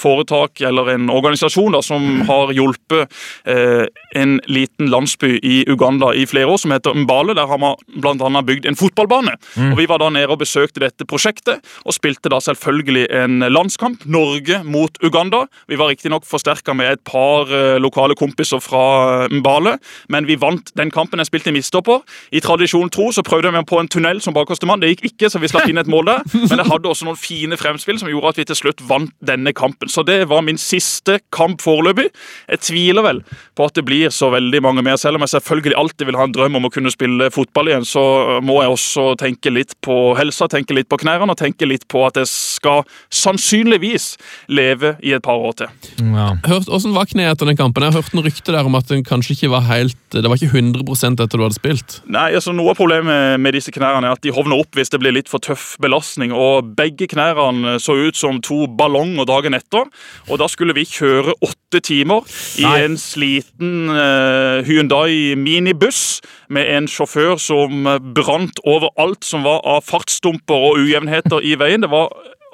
foretak 0.00 0.62
eller 0.64 0.88
en 0.94 1.10
organisasjon 1.12 1.74
da, 1.74 1.82
som 1.84 2.22
har 2.28 2.54
hjulpet 2.56 3.12
en 3.44 4.38
liten 4.48 4.88
landsby 4.92 5.34
i 5.42 5.58
Uganda 5.68 6.12
i 6.16 6.25
flere 6.30 6.50
år, 6.52 6.60
som 6.62 6.74
heter 6.74 6.96
Mbale. 6.96 7.36
Der 7.36 7.48
har 7.50 7.60
man 7.60 7.76
bl.a. 7.94 8.42
bygd 8.46 8.66
en 8.66 8.78
fotballbane. 8.78 9.36
Og 9.72 9.76
Vi 9.78 9.88
var 9.88 10.02
da 10.02 10.10
nede 10.12 10.32
og 10.32 10.40
besøkte 10.42 10.82
dette 10.82 11.06
prosjektet, 11.08 11.64
og 11.84 11.94
spilte 11.96 12.30
da 12.32 12.40
selvfølgelig 12.42 13.06
en 13.22 13.46
landskamp. 13.52 14.06
Norge 14.06 14.62
mot 14.64 14.98
Uganda. 15.04 15.44
Vi 15.68 15.78
var 15.78 15.90
riktignok 15.92 16.26
forsterka 16.26 16.74
med 16.76 16.92
et 16.92 17.02
par 17.06 17.50
eh, 17.52 17.76
lokale 17.82 18.16
kompiser 18.18 18.60
fra 18.62 18.84
eh, 19.26 19.34
Mbale, 19.38 19.76
men 20.12 20.26
vi 20.28 20.38
vant 20.40 20.72
den 20.78 20.90
kampen. 20.94 21.20
Jeg 21.22 21.30
spilte 21.30 21.54
midstopper. 21.54 22.02
I 22.32 22.42
tradisjon 22.44 22.90
tro 22.92 23.10
så 23.14 23.24
prøvde 23.26 23.52
vi 23.54 23.64
på 23.68 23.80
en 23.80 23.90
tunnel 23.90 24.20
som 24.24 24.34
bakoverstemann. 24.36 24.82
Det 24.82 24.94
gikk 24.94 25.06
ikke, 25.12 25.30
så 25.32 25.40
vi 25.42 25.50
slapp 25.50 25.68
inn 25.70 25.80
et 25.80 25.90
mål 25.90 26.10
der. 26.10 26.24
Men 26.50 26.60
jeg 26.62 26.70
hadde 26.70 26.90
også 26.90 27.08
noen 27.08 27.20
fine 27.20 27.58
fremspill 27.60 27.98
som 28.00 28.10
gjorde 28.10 28.34
at 28.34 28.40
vi 28.40 28.46
til 28.48 28.58
slutt 28.58 28.82
vant 28.88 29.12
denne 29.24 29.52
kampen. 29.56 29.90
Så 29.92 30.04
det 30.06 30.22
var 30.30 30.44
min 30.46 30.60
siste 30.60 31.18
kamp 31.34 31.62
foreløpig. 31.64 32.08
Jeg 32.50 32.62
tviler 32.66 33.06
vel 33.06 33.22
på 33.56 33.66
at 33.66 33.76
det 33.78 33.86
blir 33.86 34.12
så 34.14 34.30
veldig 34.34 34.62
mange 34.64 34.84
mer. 34.86 34.98
Selv 35.00 35.18
om 35.18 35.26
jeg 35.26 35.34
selvfølgelig 35.36 35.78
alltid 35.78 36.10
vil 36.10 36.15
ha 36.18 36.26
en 36.26 36.34
drøm 36.34 36.58
om 36.58 36.68
å 36.68 36.72
kunne 36.72 36.92
spille 36.92 37.30
fotball 37.34 37.70
igjen, 37.70 37.86
så 37.88 38.02
må 38.44 38.60
jeg 38.62 38.74
også 38.74 39.06
tenke 39.20 39.52
litt 39.52 39.74
på 39.84 40.14
helsa, 40.18 40.48
tenke 40.52 40.76
litt 40.76 40.88
på 40.90 40.98
knærne 41.02 41.32
og 41.32 41.40
tenke 41.40 41.68
litt 41.68 41.86
på 41.92 42.04
at 42.06 42.18
jeg 42.20 42.30
skal 42.30 42.84
sannsynligvis 43.12 44.14
leve 44.52 44.94
i 45.04 45.14
et 45.16 45.24
par 45.24 45.40
år 45.40 45.56
til. 45.62 45.72
Ja. 46.00 46.32
Hørt, 46.46 46.70
hvordan 46.70 46.94
var 46.96 47.08
kneet 47.10 47.34
etter 47.34 47.50
den 47.50 47.58
kampen? 47.58 47.84
Jeg 47.84 47.94
har 47.94 48.02
hørt 48.02 48.14
en 48.16 48.24
rykte 48.26 48.54
der 48.54 48.68
om 48.68 48.78
at 48.78 48.90
den 48.90 49.04
kanskje 49.06 49.36
ikke 49.36 49.52
var 49.52 49.66
helt 49.68 49.96
Det 50.16 50.24
var 50.24 50.38
ikke 50.38 50.56
100% 50.56 51.20
etter 51.22 51.38
du 51.38 51.44
hadde 51.44 51.58
spilt. 51.58 51.98
Nei, 52.08 52.30
altså 52.38 52.54
Noe 52.56 52.72
av 52.72 52.78
problemet 52.78 53.40
med 53.42 53.56
disse 53.56 53.72
knærne 53.74 54.06
er 54.06 54.16
at 54.16 54.22
de 54.24 54.32
hovner 54.32 54.62
opp 54.62 54.78
hvis 54.78 54.92
det 54.92 55.00
blir 55.02 55.14
litt 55.14 55.28
for 55.28 55.42
tøff 55.44 55.74
belastning. 55.82 56.32
og 56.32 56.72
Begge 56.78 57.08
knærne 57.10 57.76
så 57.82 57.96
ut 57.98 58.16
som 58.16 58.40
to 58.44 58.64
ballonger 58.78 59.28
dagen 59.28 59.56
etter. 59.58 59.90
og 60.30 60.40
Da 60.40 60.48
skulle 60.48 60.76
vi 60.76 60.86
kjøre 60.88 61.36
åtte 61.44 61.82
timer 61.84 62.24
i 62.56 62.64
Nei. 62.64 62.76
en 62.86 62.96
sliten 63.00 63.90
uh, 63.92 64.62
Hyundai 64.66 65.34
minibuss 65.36 66.05
med 66.52 66.70
en 66.76 66.88
sjåfør 66.90 67.36
som 67.42 67.86
brant 68.16 68.62
over 68.64 68.92
alt 69.00 69.26
som 69.26 69.46
var 69.46 69.62
av 69.66 69.84
fartsdumper 69.86 70.68
og 70.70 70.82
ujevnheter 70.84 71.44
i 71.44 71.56
veien. 71.60 71.84
Det 71.84 71.92
var 71.92 72.12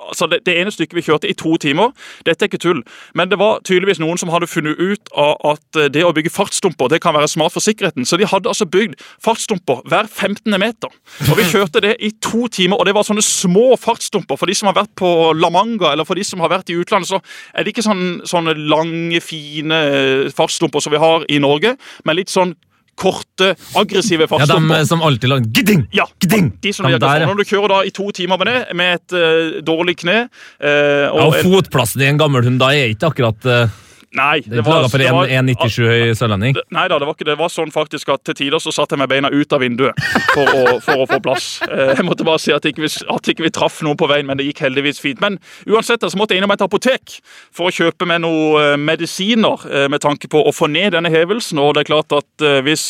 altså 0.09 0.27
det, 0.27 0.43
det 0.47 0.55
ene 0.61 0.73
stykket 0.73 0.97
vi 0.97 1.05
kjørte 1.07 1.31
i 1.31 1.37
to 1.39 1.55
timer. 1.63 1.93
Dette 2.27 2.45
er 2.45 2.51
ikke 2.51 2.61
tull. 2.63 2.83
Men 3.19 3.31
det 3.31 3.39
var 3.41 3.63
tydeligvis 3.67 4.01
noen 4.03 4.21
som 4.21 4.33
hadde 4.33 4.49
funnet 4.51 4.81
ut 4.81 5.13
av 5.19 5.35
at 5.55 5.79
eh, 5.81 5.91
det 5.93 6.05
å 6.07 6.13
bygge 6.17 6.33
fartsdumper 6.35 6.91
det 6.93 7.03
kan 7.05 7.17
være 7.17 7.31
smart 7.31 7.55
for 7.55 7.65
sikkerheten. 7.65 8.07
Så 8.09 8.19
de 8.21 8.29
hadde 8.29 8.51
altså 8.51 8.69
bygd 8.69 8.99
fartsdumper 9.23 9.85
hver 9.91 10.09
15. 10.11 10.59
meter. 10.61 10.93
Og 11.29 11.39
vi 11.39 11.47
kjørte 11.49 11.85
det 11.85 11.97
i 12.03 12.13
to 12.23 12.47
timer, 12.53 12.81
og 12.81 12.89
det 12.89 12.97
var 12.97 13.07
sånne 13.09 13.25
små 13.27 13.73
fartsdumper. 13.81 14.41
For 14.41 14.51
de 14.51 14.59
som 14.59 14.71
har 14.71 14.79
vært 14.83 14.95
på 14.99 15.13
La 15.39 15.53
Manga, 15.53 15.93
eller 15.93 16.09
for 16.09 16.19
de 16.19 16.27
som 16.27 16.43
har 16.45 16.53
vært 16.53 16.73
i 16.73 16.79
utlandet, 16.79 17.13
så 17.13 17.23
er 17.53 17.65
det 17.65 17.75
ikke 17.75 17.87
sånne, 17.87 18.27
sånne 18.29 18.57
lange, 18.59 19.23
fine 19.25 19.83
eh, 19.93 20.29
fartsdumper 20.35 20.83
som 20.83 20.95
vi 20.95 21.03
har 21.03 21.27
i 21.31 21.41
Norge, 21.43 21.77
men 22.07 22.19
litt 22.19 22.33
sånn 22.33 22.57
korte, 22.99 23.53
aggressive 23.79 24.27
ja, 24.29 24.47
de 24.47 24.81
som 24.87 25.03
alltid 25.03 25.31
lager 25.31 25.49
Gidding! 25.55 25.87
Ja, 25.97 26.07
Gidding! 26.21 26.53
de 26.63 26.73
som 26.73 26.87
De 26.87 26.93
de 26.95 27.01
der, 27.03 27.25
ja. 27.25 27.31
Når 27.31 27.41
du 27.41 27.45
kjører 27.49 27.73
da 27.73 27.79
i 27.89 27.93
to 27.95 28.11
timer 28.15 28.41
med 28.41 28.51
det, 28.51 28.59
med 28.79 28.99
et 28.99 29.17
uh, 29.17 29.63
dårlig 29.65 29.97
kne 30.03 30.19
eh, 30.23 31.07
Ja, 31.09 31.13
og 31.17 31.39
fotplassen 31.41 32.05
i 32.05 32.11
en 32.11 32.21
gammel 32.21 32.45
hund 32.47 32.61
da 32.63 32.73
er 32.77 32.93
ikke 32.93 33.13
akkurat 33.13 33.49
uh, 33.49 33.81
Nei, 34.15 34.41
Det 34.45 34.59
ikke 34.61 34.65
for 34.91 35.01
en 35.01 35.15
var- 35.15 35.29
1,97 35.29 35.87
høy 35.89 36.13
sørlending. 36.15 36.57
Nei 36.71 36.87
da, 36.89 36.99
det 36.99 37.07
var 37.09 37.15
ikke 37.17 37.25
det. 37.31 37.39
Var 37.39 37.49
sånn 37.49 37.73
faktisk 37.73 38.11
at 38.13 38.25
til 38.29 38.35
tider 38.35 38.61
så 38.61 38.73
satte 38.73 38.93
jeg 38.93 38.99
med 39.01 39.09
beina 39.09 39.31
ut 39.33 39.53
av 39.57 39.61
vinduet 39.61 39.95
for 40.35 40.45
å, 40.47 40.81
for 40.85 41.01
å 41.05 41.07
få 41.09 41.19
plass. 41.25 41.47
Eh, 41.65 41.95
Jeg 41.97 42.05
måtte 42.05 42.25
bare 42.25 42.39
si 42.43 42.53
at 42.53 42.63
ikke 42.69 42.83
vi, 42.85 42.91
at 43.09 43.29
ikke 43.33 43.43
vi 43.47 43.51
traff 43.51 43.81
noen 43.83 43.97
på 43.97 44.09
veien, 44.11 44.27
men 44.27 44.37
det 44.37 44.47
gikk 44.51 44.61
heldigvis 44.67 45.01
fint. 45.01 45.21
Men 45.21 45.39
uansett 45.67 46.01
så 46.05 46.17
måtte 46.19 46.35
jeg 46.35 46.43
innom 46.43 46.53
et 46.53 46.61
apotek 46.65 47.21
for 47.53 47.71
å 47.71 47.73
kjøpe 47.73 48.07
meg 48.07 48.21
noen 48.21 48.61
eh, 48.61 48.77
medisiner 48.77 49.65
eh, 49.71 49.89
med 49.89 50.01
tanke 50.05 50.29
på 50.29 50.43
å 50.45 50.53
få 50.53 50.69
ned 50.69 50.93
denne 50.93 51.09
hevelsen. 51.13 51.59
Og 51.59 51.73
det 51.75 51.87
er 51.87 51.91
klart 51.95 52.13
at 52.13 52.47
hvis 52.67 52.89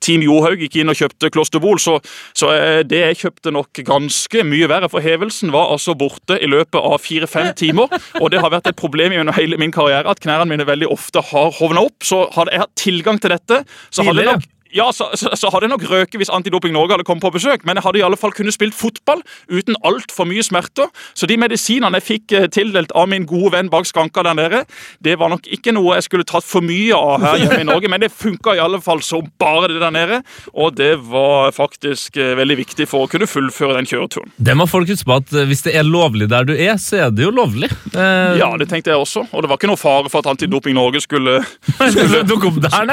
Team 0.00 0.20
Johaug 0.22 0.60
gikk 0.60 0.76
inn 0.82 0.90
og 0.92 0.96
kjøpte 0.98 1.30
Klosterbol, 1.34 1.78
så, 1.82 1.98
så 2.36 2.52
det 2.84 3.00
jeg 3.00 3.16
kjøpte 3.24 3.50
nok 3.54 3.72
ganske 3.86 4.44
mye 4.46 4.68
verre. 4.70 4.88
For 4.92 5.00
hevelsen 5.04 5.50
var 5.54 5.72
altså 5.74 5.94
borte 5.98 6.36
i 6.38 6.46
løpet 6.50 6.78
av 6.78 6.98
fire-fem 7.02 7.52
timer. 7.58 7.88
Og 8.20 8.30
det 8.30 8.40
har 8.44 8.50
vært 8.54 8.68
et 8.70 8.76
problem 8.78 9.12
gjennom 9.16 9.34
hele 9.34 9.58
min 9.58 9.72
karriere 9.74 10.10
at 10.10 10.20
knærne 10.22 10.43
mine 10.50 10.66
veldig 10.68 10.90
ofte 10.92 11.22
har 11.32 11.52
hovna 11.58 11.84
opp. 11.86 12.04
Så 12.06 12.24
hadde 12.34 12.54
jeg 12.54 12.64
hatt 12.64 12.74
tilgang 12.80 13.20
til 13.22 13.34
dette, 13.34 13.62
så 13.94 14.06
hadde 14.06 14.24
jeg 14.24 14.32
nok 14.32 14.50
ja, 14.74 14.88
så, 14.92 15.08
så, 15.14 15.30
så 15.38 15.50
hadde 15.52 15.68
jeg 15.68 15.74
nok 15.74 15.86
røket 15.90 16.18
hvis 16.20 16.32
Antidoping 16.34 16.74
Norge 16.74 16.96
hadde 16.96 17.06
kommet 17.06 17.24
på 17.24 17.32
besøk, 17.36 17.64
men 17.66 17.78
jeg 17.78 17.86
hadde 17.86 18.00
i 18.00 18.04
alle 18.06 18.18
fall 18.18 18.34
kunnet 18.34 18.56
spilt 18.56 18.74
fotball 18.76 19.22
uten 19.52 19.76
altfor 19.86 20.26
mye 20.28 20.42
smerter. 20.44 20.90
Så 21.14 21.28
de 21.30 21.38
medisinene 21.40 22.00
jeg 22.00 22.06
fikk 22.08 22.34
eh, 22.34 22.48
tildelt 22.52 22.94
av 22.98 23.08
min 23.12 23.26
gode 23.30 23.52
venn 23.54 23.70
bak 23.72 23.86
skranka 23.88 24.24
der 24.26 24.36
nede, 24.38 24.64
det 25.04 25.16
var 25.20 25.30
nok 25.32 25.46
ikke 25.54 25.74
noe 25.76 25.98
jeg 25.98 26.08
skulle 26.08 26.26
tatt 26.28 26.46
for 26.46 26.64
mye 26.64 26.96
av 26.96 27.22
her 27.24 27.40
hjemme 27.44 27.60
i 27.62 27.68
Norge, 27.68 27.90
men 27.92 28.02
det 28.02 28.10
funka 28.14 28.56
i 28.56 28.62
alle 28.62 28.80
fall 28.84 29.02
som 29.04 29.28
bare 29.40 29.70
det 29.72 29.80
der 29.82 29.94
nede, 29.94 30.20
og 30.52 30.74
det 30.78 30.92
var 31.06 31.54
faktisk 31.54 32.18
eh, 32.20 32.34
veldig 32.38 32.58
viktig 32.64 32.88
for 32.90 33.06
å 33.06 33.10
kunne 33.10 33.28
fullføre 33.30 33.78
den 33.78 33.88
kjøreturen. 33.88 34.32
Det 34.36 34.56
må 34.58 34.66
folk 34.70 34.90
huske 34.90 35.06
på 35.08 35.18
at 35.20 35.34
eh, 35.34 35.46
hvis 35.50 35.64
det 35.68 35.76
er 35.78 35.86
lovlig 35.86 36.28
der 36.32 36.48
du 36.48 36.54
er, 36.56 36.74
så 36.82 37.04
er 37.06 37.14
det 37.14 37.26
jo 37.26 37.32
lovlig. 37.34 37.70
Eh, 37.94 38.38
Ja, 38.40 38.50
det 38.58 38.68
tenkte 38.70 38.90
jeg 38.90 38.98
også, 39.00 39.26
og 39.30 39.44
det 39.44 39.50
var 39.50 39.60
ikke 39.60 39.70
noe 39.70 39.80
fare 39.80 40.10
for 40.10 40.24
at 40.24 40.32
Antidoping 40.34 40.74
Norge 40.76 41.04
skulle, 41.04 41.38
skulle 41.94 42.24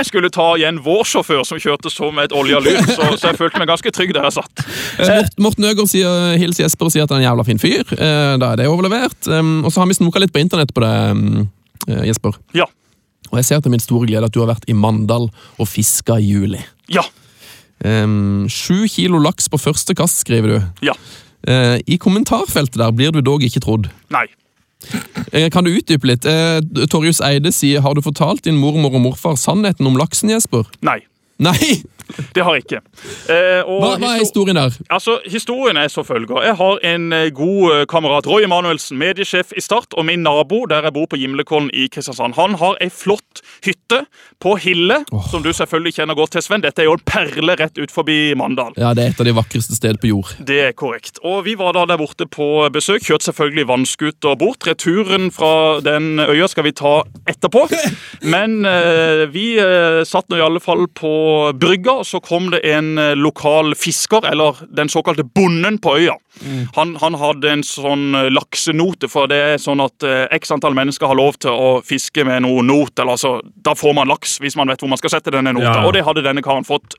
skulle 0.07 0.29
ta 0.33 0.47
igjen 0.59 0.79
vår 0.83 1.03
sjåfør 1.07 1.43
som 1.47 1.59
kjørte 1.71 1.89
som 1.93 2.19
et 2.21 2.35
olja 2.37 2.59
lyn, 2.61 2.83
så, 2.91 3.07
så 3.17 3.31
jeg 3.31 3.39
følte 3.39 3.59
meg 3.63 3.71
ganske 3.71 3.93
trygg 3.95 4.13
der 4.13 4.27
jeg 4.29 4.35
satt. 4.37 4.63
Eh, 5.01 5.31
Morten 5.41 5.65
Øgård 5.71 5.89
sier 5.91 6.35
hilser 6.41 6.67
Jesper 6.67 6.91
og 6.91 6.93
sier 6.93 7.07
at 7.07 7.15
han 7.15 7.21
er 7.21 7.25
en 7.25 7.29
jævla 7.31 7.47
fin 7.47 7.61
fyr. 7.63 7.95
Eh, 7.97 8.35
Da 8.41 8.51
er 8.53 8.61
det 8.61 8.67
overlevert. 8.69 9.17
Um, 9.31 9.63
Og 9.65 9.71
så 9.73 9.81
har 9.81 9.89
vi 9.89 9.97
snoka 9.97 10.19
litt 10.21 10.33
på 10.35 10.43
internett 10.43 10.75
på 10.75 10.83
det, 10.85 10.93
eh, 11.87 12.03
Jesper. 12.11 12.37
Ja. 12.57 12.67
Og 13.31 13.39
jeg 13.39 13.45
ser 13.47 13.61
til 13.63 13.71
min 13.71 13.79
store 13.79 14.05
glede 14.09 14.27
at 14.27 14.33
du 14.35 14.41
har 14.43 14.49
vært 14.51 14.65
i 14.67 14.73
Mandal 14.75 15.29
og 15.31 15.67
fiska 15.71 16.17
i 16.19 16.27
juli. 16.33 16.59
Ja. 16.91 17.05
Sju 18.51 18.83
kilo 18.91 19.17
laks 19.23 19.47
på 19.49 19.57
første 19.61 19.95
kast, 19.97 20.19
skriver 20.25 20.53
du. 20.57 20.87
Ja. 20.91 20.93
Eh, 21.47 21.79
I 21.87 21.97
kommentarfeltet 21.97 22.77
der 22.77 22.91
blir 22.93 23.11
du 23.15 23.21
dog 23.25 23.41
ikke 23.45 23.61
trodd. 23.63 23.87
Nei. 24.13 24.27
Eh, 25.31 25.47
Kan 25.53 25.63
du 25.65 25.71
utdype 25.73 26.05
litt? 26.09 26.25
Eh, 26.25 26.59
Torjus 26.91 27.21
Eide 27.25 27.51
sier 27.53 27.81
har 27.81 27.95
du 27.97 28.01
fortalt 28.05 28.43
din 28.45 28.57
mormor 28.61 28.93
og 28.97 29.01
morfar 29.07 29.37
sannheten 29.39 29.87
om 29.89 29.97
laksen, 29.97 30.29
Jesper? 30.33 30.67
Nei, 30.85 30.99
Nei! 31.41 31.81
det 32.35 32.43
har 32.43 32.57
jeg 32.57 32.65
ikke. 32.65 32.79
Eh, 33.31 33.61
Hva, 33.63 33.93
hva 34.01 34.09
er 34.15 34.19
historien 34.19 34.57
der? 34.57 34.73
Altså, 34.91 35.19
Historien 35.31 35.77
er 35.79 35.87
som 35.91 36.03
følger. 36.03 36.41
Jeg 36.43 36.57
har 36.59 36.81
en 36.91 37.05
eh, 37.15 37.29
god 37.35 37.61
eh, 37.75 37.83
kamerat, 37.89 38.27
Roy 38.27 38.43
Emanuelsen, 38.43 38.99
mediesjef 38.99 39.53
i 39.57 39.63
Start, 39.63 39.95
og 39.95 40.05
min 40.09 40.23
nabo 40.25 40.65
der 40.69 40.83
jeg 40.89 40.95
bor 40.97 41.07
på 41.11 41.19
Gimlekollen 41.21 41.69
i 41.73 41.87
Kristiansand. 41.93 42.35
Han 42.35 42.57
har 42.59 42.75
ei 42.83 42.89
flott 42.91 43.41
hytte 43.65 44.01
på 44.43 44.55
Hille, 44.59 44.99
som 45.31 45.43
du 45.45 45.51
selvfølgelig 45.55 45.95
kjenner 45.99 46.17
godt 46.19 46.33
til, 46.35 46.43
Sven. 46.45 46.63
Dette 46.65 46.83
er 46.83 46.89
jo 46.89 46.97
en 46.97 47.05
perle 47.07 47.55
rett 47.61 47.79
ut 47.79 47.93
forbi 47.93 48.19
Mandal. 48.39 48.75
Ja, 48.81 48.91
Det 48.97 49.05
er 49.05 49.13
et 49.15 49.23
av 49.23 49.29
de 49.29 49.35
vakreste 49.37 49.77
steder 49.77 50.01
på 50.01 50.11
jord. 50.11 50.33
Det 50.51 50.59
er 50.67 50.75
korrekt. 50.77 51.21
Og 51.23 51.45
Vi 51.47 51.55
var 51.59 51.73
da 51.77 51.85
der 51.89 52.01
borte 52.01 52.27
på 52.27 52.49
besøk. 52.75 53.05
Kjørte 53.07 53.29
selvfølgelig 53.29 53.67
vannskuter 53.71 54.35
bort. 54.41 54.67
Returen 54.67 55.31
fra 55.33 55.79
den 55.85 56.19
øya 56.19 56.49
skal 56.51 56.67
vi 56.67 56.75
ta 56.75 57.01
etterpå. 57.29 57.65
Men 58.33 58.61
eh, 58.67 59.25
vi 59.31 59.55
eh, 59.61 60.01
satt 60.07 60.27
nå 60.29 60.37
i 60.41 60.45
alle 60.45 60.61
fall 60.63 60.85
på 60.97 61.13
brygga, 61.57 62.01
så 62.07 62.19
kom 62.23 62.49
det 62.53 62.61
en 62.71 62.97
eh, 63.01 63.13
lokal 63.17 63.75
fisker, 63.77 64.25
eller 64.31 64.59
den 64.75 64.89
såkalte 64.89 65.23
bonden 65.23 65.79
på 65.81 65.95
øya. 65.99 66.15
Han, 66.75 66.95
han 67.01 67.17
hadde 67.19 67.51
en 67.51 67.63
sånn 67.65 68.15
eh, 68.17 68.29
laksenote, 68.33 69.09
for 69.11 69.31
det 69.31 69.39
er 69.53 69.61
sånn 69.61 69.83
at 69.83 70.07
eh, 70.07 70.25
x 70.37 70.53
antall 70.55 70.77
mennesker 70.77 71.11
har 71.11 71.19
lov 71.19 71.39
til 71.41 71.51
å 71.51 71.71
fiske 71.85 72.25
med 72.27 72.45
noe 72.45 72.63
not. 72.65 72.95
eller 72.99 73.17
altså, 73.17 73.37
Da 73.55 73.75
får 73.77 73.97
man 73.97 74.11
laks, 74.11 74.39
hvis 74.43 74.57
man 74.59 74.71
vet 74.71 74.83
hvor 74.83 74.91
man 74.91 75.01
skal 75.01 75.15
sette 75.17 75.33
denne 75.33 75.55
nota. 75.57 75.81
Ja. 75.81 75.85
Og 75.85 75.95
det 75.97 76.05
hadde 76.07 76.25
denne 76.25 76.45
karen 76.45 76.67
fått 76.67 76.97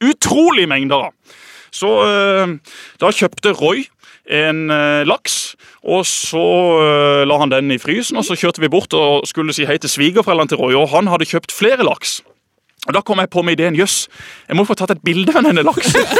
utrolig 0.00 0.66
mengder 0.68 1.10
av. 1.10 1.38
Så 1.70 1.88
øh, 2.02 2.58
da 3.00 3.10
kjøpte 3.14 3.54
Roy 3.54 3.84
en 4.30 4.70
øh, 4.70 5.06
laks, 5.06 5.56
og 5.82 6.04
så 6.06 6.46
øh, 6.82 7.22
la 7.28 7.38
han 7.40 7.50
den 7.50 7.70
i 7.70 7.78
frysen. 7.78 8.16
og 8.16 8.24
Så 8.24 8.36
kjørte 8.38 8.62
vi 8.62 8.70
bort 8.70 8.94
og 8.94 9.26
skulle 9.28 9.54
si 9.54 9.66
hei 9.66 9.78
til 9.78 9.90
svigerforeldrene 9.90 10.52
til 10.52 10.60
Roy, 10.60 10.74
og 10.78 10.90
han 10.94 11.10
hadde 11.10 11.28
kjøpt 11.30 11.54
flere 11.54 11.86
laks. 11.86 12.20
Og 12.88 12.94
Da 12.96 13.02
kom 13.04 13.20
jeg 13.20 13.30
på 13.30 13.42
med 13.44 13.58
ideen 13.58 13.76
jøss, 13.76 14.06
jeg 14.48 14.56
må 14.56 14.64
få 14.64 14.74
tatt 14.78 14.94
et 14.94 15.02
bilde 15.04 15.34
med 15.36 15.50
denne 15.50 15.66
laksen. 15.66 16.00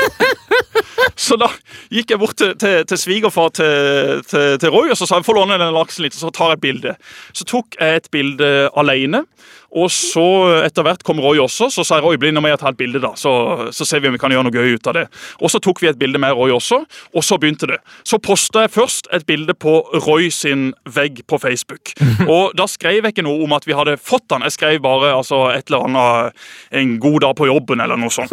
Så 1.20 1.36
da 1.40 1.48
gikk 1.92 2.12
jeg 2.12 2.20
bort 2.20 2.36
til, 2.40 2.52
til, 2.60 2.84
til 2.88 2.98
svigerfar 3.00 3.50
til, 3.56 4.22
til, 4.28 4.56
til 4.60 4.72
Roy 4.72 4.92
og 4.92 4.98
så 4.98 5.08
sa 5.08 5.18
jeg, 5.18 5.26
få 5.26 5.34
låne 5.36 5.58
denne 5.58 5.74
laksen 5.74 6.04
litt, 6.04 6.16
og 6.16 6.22
så 6.22 6.30
tar 6.34 6.52
jeg 6.52 6.60
et 6.60 6.64
bilde. 6.64 6.94
Så 7.36 7.46
tok 7.48 7.76
jeg 7.80 8.00
et 8.00 8.08
bilde 8.12 8.50
alene, 8.78 9.24
og 9.70 9.86
så 9.94 10.24
etter 10.64 10.82
hvert 10.82 11.04
kom 11.06 11.20
Roy 11.22 11.38
også. 11.38 11.68
Så 11.70 11.84
sa 11.86 11.98
jeg 11.98 12.04
Roy, 12.06 12.18
bli 12.18 12.32
nå 12.34 12.42
med 12.42 12.56
og 12.56 12.62
ta 12.62 12.72
et 12.72 12.78
bilde, 12.78 12.98
da. 13.02 13.12
Så, 13.18 13.32
så 13.74 13.86
ser 13.86 14.02
vi 14.02 14.10
om 14.10 14.16
vi 14.16 14.20
kan 14.22 14.32
gjøre 14.34 14.48
noe 14.48 14.54
gøy 14.54 14.74
ut 14.74 14.90
av 14.90 14.96
det. 14.98 15.04
Og 15.38 15.52
så 15.52 15.60
tok 15.62 15.82
vi 15.82 15.90
et 15.90 16.00
bilde 16.00 16.18
med 16.22 16.34
Roy 16.34 16.54
også, 16.56 16.80
og 17.14 17.26
så 17.26 17.38
begynte 17.40 17.68
det. 17.70 17.78
Så 18.02 18.18
posta 18.22 18.64
jeg 18.64 18.74
først 18.74 19.10
et 19.14 19.26
bilde 19.28 19.54
på 19.54 19.76
Roy 20.06 20.30
sin 20.34 20.70
vegg 20.90 21.22
på 21.30 21.38
Facebook. 21.42 21.94
Og 22.30 22.56
da 22.58 22.66
skrev 22.70 23.04
jeg 23.04 23.14
ikke 23.14 23.24
noe 23.26 23.44
om 23.44 23.54
at 23.54 23.66
vi 23.68 23.76
hadde 23.76 23.96
fått 24.00 24.26
den. 24.32 24.44
Jeg 24.46 24.56
skrev 24.56 24.80
bare 24.82 25.12
altså, 25.14 25.44
et 25.54 25.70
eller 25.70 25.86
annet 25.86 26.42
en 26.70 26.96
god 27.02 27.20
dag 27.24 27.34
på 27.38 27.46
jobben 27.48 27.80
eller 27.84 27.98
noe 28.00 28.10
sånt. 28.14 28.32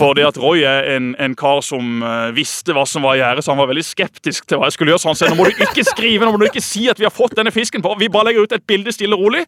Fordi 0.00 0.24
at 0.26 0.38
Roy 0.40 0.62
er 0.68 0.88
en, 0.96 1.12
en 1.22 1.34
kar 1.38 1.60
som 1.66 2.02
eh, 2.02 2.30
visste 2.36 2.74
hva 2.76 2.84
som 2.88 3.02
var 3.06 3.16
i 3.18 3.22
gjære, 3.22 3.42
så 3.44 3.52
han 3.54 3.60
var 3.62 3.70
veldig 3.72 3.84
skeptisk 3.86 4.46
til 4.48 4.58
hva 4.60 4.68
jeg 4.70 4.76
skulle 4.76 4.92
gjøre. 4.94 5.02
Så 5.04 5.10
han 5.12 5.18
sa 5.18 5.30
nå 5.30 5.38
må 5.38 5.46
du 5.50 5.62
ikke 5.66 5.84
skrive, 5.86 6.24
nå 6.26 6.32
må 6.34 6.40
du 6.42 6.46
ikke 6.48 6.62
si 6.64 6.86
at 6.92 6.98
vi 7.00 7.06
har 7.08 7.14
fått 7.14 7.36
denne 7.38 7.52
fisken 7.54 7.82
på. 7.84 7.94
Vi 8.00 8.08
bare 8.12 8.30
legger 8.30 8.46
ut 8.48 8.56
et 8.56 8.66
bilde 8.68 8.92
stille 8.94 9.16
og 9.18 9.26
rolig. 9.26 9.44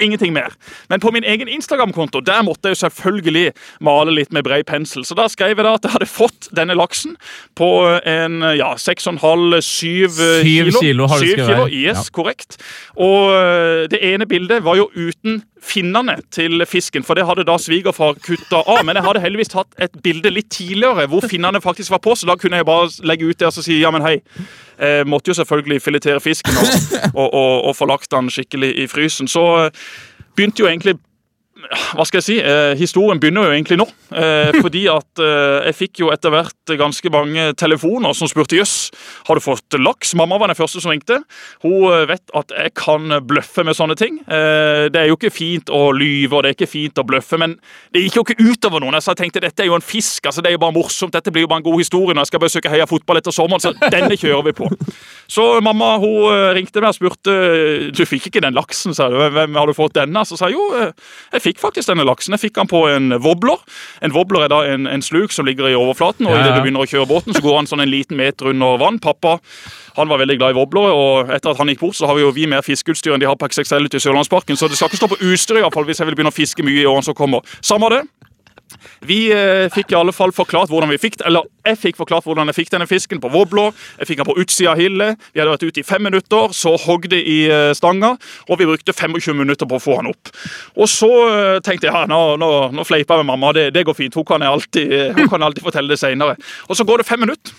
Ingenting 0.00 0.32
mer. 0.36 0.54
Men 0.92 1.00
på 1.02 1.12
min 1.14 1.24
egen 1.28 1.48
Instagram-konto 1.48 2.20
der 2.26 2.42
måtte 2.46 2.68
jeg 2.70 2.76
jo 2.78 2.82
selvfølgelig 2.86 3.46
male 3.86 4.14
litt 4.16 4.32
med 4.34 4.44
brei 4.46 4.62
pensel. 4.66 5.04
Så 5.08 5.16
da 5.18 5.26
skrev 5.32 5.54
jeg 5.56 5.66
da 5.66 5.74
at 5.78 5.86
jeg 5.88 5.94
hadde 5.96 6.10
fått 6.10 6.50
denne 6.56 6.76
laksen 6.78 7.16
på 7.58 7.70
en 8.08 8.40
ja, 8.58 8.72
6,5-7 8.80 9.60
Syv 9.60 10.18
kilo. 10.42 10.80
kilo 10.80 11.06
har 11.10 11.18
du 11.20 11.26
Syv 11.26 11.32
skrevet 11.34 11.56
kilo. 11.56 11.68
Yes, 11.70 11.96
Ja. 11.96 12.10
korrekt. 12.16 12.56
Og 12.96 13.88
det 13.90 14.00
ene 14.12 14.26
bildet 14.26 14.62
var 14.64 14.76
jo 14.78 14.88
uten 14.94 15.42
finnene 15.62 16.16
til 16.32 16.64
fisken, 16.66 17.04
for 17.06 17.18
det 17.18 17.26
hadde 17.28 17.44
da 17.48 17.56
svigerfar 17.60 18.16
kutta 18.24 18.62
av. 18.64 18.82
Men 18.86 18.98
jeg 18.98 19.06
hadde 19.06 19.22
heldigvis 19.24 19.52
tatt 19.52 19.74
et 19.82 19.98
bilde 20.02 20.32
litt 20.32 20.50
tidligere 20.52 21.06
hvor 21.10 21.26
finnene 21.28 21.60
faktisk 21.62 21.94
var 21.94 22.02
på, 22.04 22.14
så 22.16 22.28
da 22.30 22.36
kunne 22.40 22.60
jeg 22.60 22.68
bare 22.68 22.88
legge 23.08 23.28
ut 23.28 23.40
det 23.40 23.50
og 23.50 23.58
si 23.58 23.80
ja, 23.80 23.92
men 23.94 24.06
hei. 24.06 24.16
Jeg 24.80 25.06
måtte 25.10 25.32
jo 25.32 25.36
selvfølgelig 25.36 25.82
filetere 25.84 26.20
fisken 26.24 26.56
og, 26.56 26.70
og, 27.12 27.26
og, 27.28 27.54
og 27.68 27.76
få 27.76 27.88
lagt 27.90 28.10
den 28.14 28.30
skikkelig 28.32 28.72
i 28.80 28.86
frysen. 28.88 29.28
Så 29.28 29.42
øh, 29.66 29.70
begynte 30.36 30.64
jo 30.64 30.70
egentlig 30.70 30.96
hva 31.68 32.06
skal 32.06 32.20
jeg 32.20 32.26
si, 32.26 32.36
eh, 32.42 32.74
Historien 32.78 33.20
begynner 33.20 33.46
jo 33.46 33.54
egentlig 33.54 33.78
nå. 33.80 33.86
Eh, 34.10 34.50
fordi 34.64 34.84
at 34.90 35.22
eh, 35.22 35.68
jeg 35.70 35.76
fikk 35.78 36.02
jo 36.02 36.10
etter 36.14 36.32
hvert 36.34 36.74
ganske 36.78 37.12
mange 37.12 37.50
telefoner 37.58 38.14
som 38.16 38.30
spurte 38.30 38.58
jøss, 38.58 38.90
har 39.28 39.38
du 39.38 39.44
fått 39.44 39.76
laks? 39.78 40.14
Mamma 40.18 40.38
var 40.40 40.50
den 40.50 40.58
første 40.58 40.82
som 40.82 40.92
ringte. 40.92 41.20
Hun 41.64 41.86
eh, 41.90 42.06
vet 42.10 42.34
at 42.36 42.54
jeg 42.54 42.74
kan 42.78 43.12
bløffe 43.26 43.64
med 43.66 43.76
sånne 43.78 43.96
ting. 43.98 44.20
Eh, 44.26 44.88
det 44.92 45.02
er 45.02 45.10
jo 45.10 45.18
ikke 45.18 45.32
fint 45.34 45.70
å 45.74 45.90
lyve 45.96 46.38
og 46.38 46.44
det 46.44 46.52
er 46.52 46.58
ikke 46.58 46.70
fint 46.70 47.00
å 47.00 47.06
bløffe, 47.06 47.38
men 47.40 47.56
det 47.94 48.04
gikk 48.06 48.20
jo 48.20 48.26
ikke 48.26 48.38
utover 48.40 48.82
noen. 48.82 48.98
Så 49.02 49.14
jeg 49.14 49.22
tenkte 49.24 49.44
dette 49.44 49.64
er 49.64 49.70
jo 49.70 49.78
en 49.78 49.84
fisk, 49.84 50.26
altså 50.26 50.44
det 50.44 50.52
er 50.52 50.58
jo 50.58 50.62
bare 50.64 50.76
morsomt. 50.76 51.14
Dette 51.14 51.32
blir 51.34 51.46
jo 51.46 51.50
bare 51.50 51.62
en 51.62 51.68
god 51.68 51.80
historie 51.82 52.16
når 52.16 52.26
jeg 52.26 52.32
skal 52.32 52.44
besøke 52.44 52.72
Heia 52.72 52.88
fotball 52.90 53.20
etter 53.20 53.34
sommeren, 53.34 53.62
så 53.62 53.74
denne 53.90 54.18
kjører 54.18 54.46
vi 54.50 54.56
på. 54.62 54.70
Så 55.30 55.46
mamma 55.64 55.92
hun 56.02 56.30
eh, 56.30 56.50
ringte 56.58 56.82
meg 56.82 56.92
og 56.92 56.98
spurte 56.98 57.38
du 57.94 58.04
fikk 58.08 58.30
ikke 58.30 58.42
den 58.44 58.56
laksen, 58.56 58.94
sa 58.96 59.08
hun. 59.10 59.34
Hvem 59.34 59.58
har 59.58 59.68
du 59.68 59.76
fått 59.76 59.96
denne? 59.98 60.22
Så 60.26 60.38
sa 60.38 60.48
jeg 60.50 60.58
jo, 60.58 60.64
jeg 60.80 61.42
fikk 61.42 61.49
faktisk 61.58 61.88
denne 61.90 62.06
laksen. 62.06 62.36
Jeg 62.36 62.44
fikk 62.44 62.60
han 62.62 62.70
på 62.70 62.84
en 62.86 63.16
wobbler. 63.24 63.58
En 64.04 64.14
wobbler 64.14 64.46
er 64.46 64.52
da 64.52 64.62
en, 64.70 64.86
en 64.86 65.02
sluk 65.02 65.34
som 65.34 65.48
ligger 65.48 65.66
i 65.66 65.74
overflaten, 65.74 66.28
og 66.28 66.36
Ja, 66.36 66.44
idet 66.44 66.60
du 66.60 66.62
begynner 66.62 66.84
å 66.84 66.90
kjøre 66.90 67.08
båten, 67.10 67.34
så 67.34 67.42
går 67.42 67.56
han 67.56 67.66
sånn 67.66 67.82
en 67.82 67.90
liten 67.90 68.16
meter 68.20 68.52
under 68.52 68.78
vann. 68.78 69.00
Pappa 69.02 69.38
han 69.96 70.08
var 70.08 70.20
veldig 70.22 70.38
glad 70.38 70.54
i 70.54 70.58
wobblere, 70.58 70.92
og 70.94 71.32
etter 71.34 71.50
at 71.50 71.58
han 71.58 71.68
gikk 71.72 71.82
bort, 71.82 71.98
så 71.98 72.06
har 72.06 72.14
vi 72.14 72.22
jo 72.22 72.30
vi 72.34 72.46
mer 72.46 72.62
fiskeutstyr 72.62 73.16
enn 73.16 73.22
de 73.22 73.28
har 73.28 73.36
på 73.40 73.48
XXL 73.50 73.88
ute 73.90 73.98
i 73.98 74.04
Sørlandsparken, 74.04 74.56
så 74.56 74.68
det 74.70 74.78
skal 74.78 74.90
ikke 74.90 75.00
stå 75.02 75.10
på 75.10 75.20
utstyr 75.32 75.58
i 75.58 75.64
hvert 75.64 75.74
fall 75.74 75.88
hvis 75.88 76.00
jeg 76.00 76.08
vil 76.08 76.16
begynne 76.16 76.32
å 76.32 76.36
fiske 76.36 76.64
mye 76.66 76.84
i 76.84 76.88
årene 76.88 77.08
som 77.10 77.16
kommer. 77.18 77.42
Samme 77.60 77.90
det. 77.92 78.04
Vi 79.06 79.18
eh, 79.34 79.68
fikk 79.72 79.94
i 79.94 79.98
alle 79.98 80.14
fall 80.14 80.32
forklart 80.34 80.70
hvordan 80.72 80.92
vi 80.92 81.00
fikk 81.00 81.20
eller 81.26 81.48
jeg 81.66 81.78
fikk 81.80 81.98
forklart 82.00 82.24
hvordan 82.24 82.50
jeg 82.50 82.56
fikk 82.56 82.72
denne 82.72 82.88
fisken 82.88 83.20
på 83.20 83.30
Våblå. 83.32 83.66
Jeg 84.00 84.10
fikk 84.10 84.22
den 84.22 84.28
på 84.30 84.36
utsida 84.40 84.72
av 84.72 84.80
hillet. 84.80 85.20
Vi 85.34 85.42
hadde 85.42 85.52
vært 85.52 85.66
ute 85.68 85.82
i 85.82 85.86
fem 85.86 86.04
minutter, 86.06 86.54
så 86.56 86.74
hogg 86.86 87.08
det 87.12 87.20
i 87.28 87.38
eh, 87.52 87.72
stanga, 87.76 88.14
og 88.48 88.60
vi 88.60 88.68
brukte 88.68 88.96
25 88.96 89.36
minutter 89.36 89.68
på 89.68 89.78
å 89.78 89.82
få 89.82 90.00
han 90.00 90.10
opp. 90.10 90.32
Og 90.76 90.88
så 90.90 91.10
eh, 91.28 91.56
tenkte 91.64 91.90
jeg 91.90 91.94
ja, 91.94 92.06
nå, 92.10 92.20
nå, 92.40 92.52
nå 92.76 92.86
fleiper 92.88 93.20
jeg 93.20 93.26
med 93.26 93.32
mamma, 93.34 93.54
det, 93.56 93.70
det 93.76 93.84
går 93.88 93.98
fint. 93.98 94.16
Hun 94.16 94.28
kan, 94.28 94.44
alltid, 94.46 95.16
hun 95.18 95.28
kan 95.28 95.44
alltid 95.44 95.66
fortelle 95.66 95.92
det 95.92 96.00
seinere. 96.00 96.38
Og 96.68 96.78
så 96.78 96.86
går 96.88 97.02
det 97.02 97.10
fem 97.10 97.20
minutter. 97.26 97.58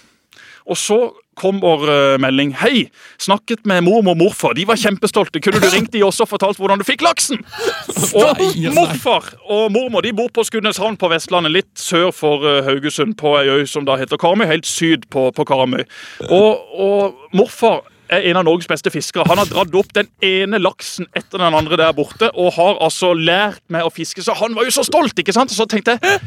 Og 0.72 0.80
så 0.80 1.00
kommer 1.42 1.84
eh, 1.90 2.18
melding. 2.22 2.54
Hei, 2.60 2.86
snakket 3.20 3.66
med 3.68 3.84
mormor 3.84 4.16
og 4.16 4.20
morfar. 4.22 4.56
De 4.56 4.66
var 4.68 4.80
kjempestolte. 4.80 5.42
Kunne 5.44 5.62
du 5.64 5.68
ringt 5.72 5.92
de 5.94 6.04
også 6.06 6.26
og 6.26 6.32
fortalt 6.34 6.60
hvordan 6.62 6.82
du 6.82 6.88
fikk 6.88 7.04
laksen? 7.06 7.42
Og 8.22 8.42
morfar 8.76 9.30
og 9.48 9.72
mormor 9.72 10.04
de 10.04 10.12
bor 10.16 10.28
på 10.34 10.44
Skudeneshavn 10.44 10.98
på 11.00 11.08
Vestlandet, 11.12 11.54
litt 11.54 11.72
sør 11.80 12.10
for 12.16 12.44
eh, 12.48 12.60
Haugesund, 12.68 13.16
på 13.20 13.34
ei 13.40 13.48
øy 13.48 13.64
som 13.70 13.88
da 13.88 13.96
heter 14.00 14.20
Karmøy, 14.20 14.46
helt 14.50 14.68
syd 14.68 15.08
på, 15.14 15.30
på 15.36 15.46
Karmøy. 15.48 15.86
Og, 16.28 16.76
og 16.76 17.36
morfar 17.36 17.86
er 18.12 18.28
en 18.28 18.42
av 18.42 18.48
Norges 18.48 18.68
beste 18.68 18.92
fiskere. 18.92 19.26
Han 19.32 19.40
har 19.40 19.50
dratt 19.50 19.76
opp 19.80 19.94
den 19.96 20.10
ene 20.28 20.60
laksen 20.60 21.08
etter 21.16 21.40
den 21.40 21.56
andre 21.56 21.80
der 21.80 21.96
borte, 21.96 22.32
og 22.36 22.56
har 22.58 22.80
altså 22.84 23.14
lært 23.16 23.64
meg 23.72 23.88
å 23.88 23.94
fiske, 23.94 24.24
så 24.26 24.36
han 24.42 24.58
var 24.58 24.68
jo 24.68 24.76
så 24.76 24.86
stolt, 24.88 25.16
ikke 25.20 25.36
sant? 25.36 25.54
Og 25.54 25.62
så 25.62 25.70
tenkte 25.72 25.96
jeg 25.96 26.20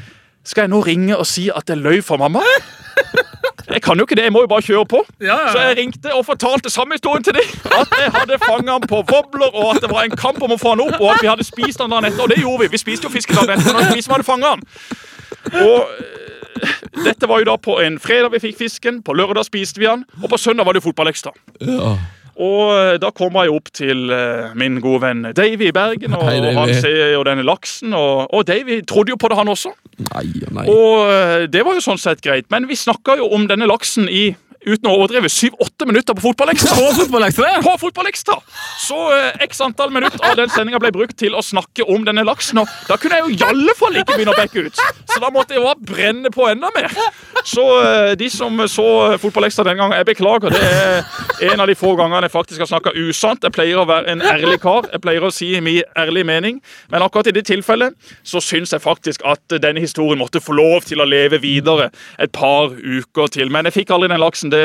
skal 0.44 0.66
jeg 0.66 0.72
nå 0.74 0.80
ringe 0.84 1.16
og 1.16 1.26
si 1.26 1.48
at 1.50 1.68
jeg 1.68 1.80
løy 1.80 2.02
for 2.04 2.20
mamma? 2.20 2.42
Jeg 3.74 3.82
kan 3.82 3.98
jo 3.98 4.04
ikke 4.04 4.14
det, 4.14 4.26
jeg 4.28 4.32
må 4.32 4.44
jo 4.44 4.48
bare 4.50 4.62
kjøre 4.62 4.86
på. 4.86 5.00
Ja, 5.20 5.26
ja, 5.26 5.36
ja. 5.46 5.52
Så 5.52 5.62
jeg 5.64 5.76
ringte 5.78 6.12
og 6.14 6.26
fortalte 6.26 6.70
samme 6.70 6.94
historien 6.94 7.24
til 7.24 7.34
dem. 7.34 7.48
At 7.64 7.94
jeg 7.98 8.10
hadde 8.12 8.38
fanget 8.44 8.70
han 8.70 8.84
på 8.88 9.00
wobbler, 9.12 9.50
og 9.50 9.74
at 9.74 9.82
det 9.82 9.90
var 9.90 10.04
en 10.04 10.16
kamp 10.16 10.42
om 10.44 10.54
å 10.54 10.58
få 10.60 10.74
han 10.74 10.82
opp, 10.84 10.98
og 11.00 11.14
at 11.14 11.22
vi 11.24 11.30
hadde 11.32 11.46
spist 11.46 11.80
han 11.82 11.90
dagen 11.90 12.10
etter. 12.10 12.22
Og 12.22 12.30
det 12.30 12.38
gjorde 12.42 12.66
vi. 12.66 12.68
Vi 12.76 12.82
spiste 12.84 13.08
jo 13.08 13.12
fisken 13.14 13.40
dagen 13.40 13.56
etter, 13.56 13.94
vi 13.96 14.04
som 14.04 14.14
hadde 14.14 14.28
fanget 14.28 14.52
han. 14.52 14.66
Og 15.64 15.94
eh, 15.96 16.74
dette 17.04 17.28
var 17.30 17.42
jo 17.42 17.48
da 17.50 17.56
på 17.60 17.78
en 17.82 17.96
fredag 18.02 18.34
vi 18.36 18.42
fikk 18.46 18.60
fisken, 18.60 19.00
på 19.04 19.16
lørdag 19.16 19.48
spiste 19.48 19.82
vi 19.82 19.88
han, 19.90 20.04
og 20.22 20.28
på 20.30 20.40
søndag 20.40 20.68
var 20.68 20.76
det 20.76 20.84
fotballekstra. 20.84 21.34
Ja. 21.64 21.96
Og 22.34 22.70
eh, 22.74 22.96
da 23.02 23.10
kommer 23.14 23.46
jeg 23.46 23.54
opp 23.54 23.70
til 23.74 24.08
eh, 24.10 24.54
min 24.58 24.80
gode 24.82 25.04
venn 25.06 25.28
Davy 25.36 25.70
i 25.70 25.74
Bergen, 25.74 26.16
og 26.18 26.24
Hei, 26.28 26.38
han 26.56 26.72
ser 26.74 27.14
jo 27.14 27.22
denne 27.26 27.46
laksen, 27.46 27.94
og, 27.94 28.26
og 28.34 28.46
Davy 28.48 28.80
trodde 28.86 29.14
jo 29.14 29.18
på 29.20 29.30
det, 29.30 29.38
han 29.38 29.50
også. 29.50 29.74
Nei 29.98 30.26
nei. 30.54 30.66
Og 30.70 31.10
eh, 31.12 31.46
det 31.50 31.64
var 31.66 31.76
jo 31.78 31.84
sånn 31.84 32.00
sett 32.00 32.22
greit. 32.24 32.48
Men 32.52 32.68
vi 32.70 32.78
snakka 32.78 33.18
jo 33.20 33.28
om 33.36 33.46
denne 33.50 33.68
laksen 33.70 34.08
i 34.10 34.32
uten 34.64 34.88
å 34.88 34.94
overdrive, 34.96 35.28
syv-åtte 35.32 35.86
minutter 35.88 36.16
på 36.16 36.24
fotballekstra. 36.24 36.76
På 36.78 36.92
fotballekstra! 36.98 37.50
På 37.64 37.74
fotballekstra! 37.80 38.36
Så 38.80 38.98
eh, 39.14 39.42
x 39.44 39.60
antall 39.64 39.92
minutter 39.94 40.20
av 40.24 40.36
den 40.38 40.52
sendinga 40.52 40.80
ble 40.82 40.92
brukt 40.94 41.16
til 41.20 41.36
å 41.36 41.42
snakke 41.44 41.86
om 41.90 42.06
denne 42.06 42.24
laksen. 42.26 42.60
Og 42.62 42.70
da 42.88 42.98
kunne 43.00 43.18
jeg 43.20 43.26
jo 43.26 43.34
i 43.34 43.48
alle 43.50 43.74
fall 43.78 43.98
ikke 44.00 44.16
begynne 44.16 44.34
å 44.34 44.38
backe 44.38 44.66
ut. 44.66 44.80
Så 45.10 45.20
da 45.22 45.30
måtte 45.34 45.56
jeg 45.56 45.64
bare 45.64 45.88
brenne 45.92 46.32
på 46.34 46.48
enda 46.50 46.70
mer. 46.76 46.90
Så 47.44 47.64
eh, 47.82 48.12
de 48.20 48.30
som 48.32 48.64
så 48.70 48.86
fotballekstra 49.20 49.66
den 49.68 49.80
gangen, 49.80 49.96
jeg 50.00 50.08
beklager. 50.08 50.54
Det 50.54 50.62
er 50.64 51.52
en 51.52 51.64
av 51.64 51.68
de 51.68 51.76
få 51.78 51.94
gangene 51.98 52.24
jeg 52.28 52.34
faktisk 52.34 52.64
har 52.64 52.70
snakka 52.70 52.94
usant. 52.96 53.44
Jeg 53.44 53.54
pleier 53.54 53.82
å 53.82 53.86
være 53.88 54.14
en 54.14 54.24
ærlig 54.24 54.58
kar. 54.64 54.88
Jeg 54.92 55.04
pleier 55.04 55.26
å 55.26 55.32
si 55.34 55.50
min 55.64 55.82
ærlige 55.98 56.28
mening. 56.28 56.60
Men 56.92 57.04
akkurat 57.04 57.28
i 57.28 57.36
det 57.36 57.44
tilfellet 57.50 57.94
så 58.24 58.40
syns 58.44 58.72
jeg 58.72 58.84
faktisk 58.84 59.24
at 59.28 59.58
denne 59.62 59.82
historien 59.82 60.20
måtte 60.20 60.42
få 60.42 60.56
lov 60.56 60.88
til 60.88 61.02
å 61.02 61.08
leve 61.08 61.40
videre 61.42 61.90
et 62.22 62.32
par 62.34 62.72
uker 62.72 63.32
til. 63.34 63.52
Men 63.52 63.68
jeg 63.68 63.80
fikk 63.80 63.94
aldri 63.94 64.12
den 64.12 64.22
laksen. 64.22 64.53
Det, 64.54 64.62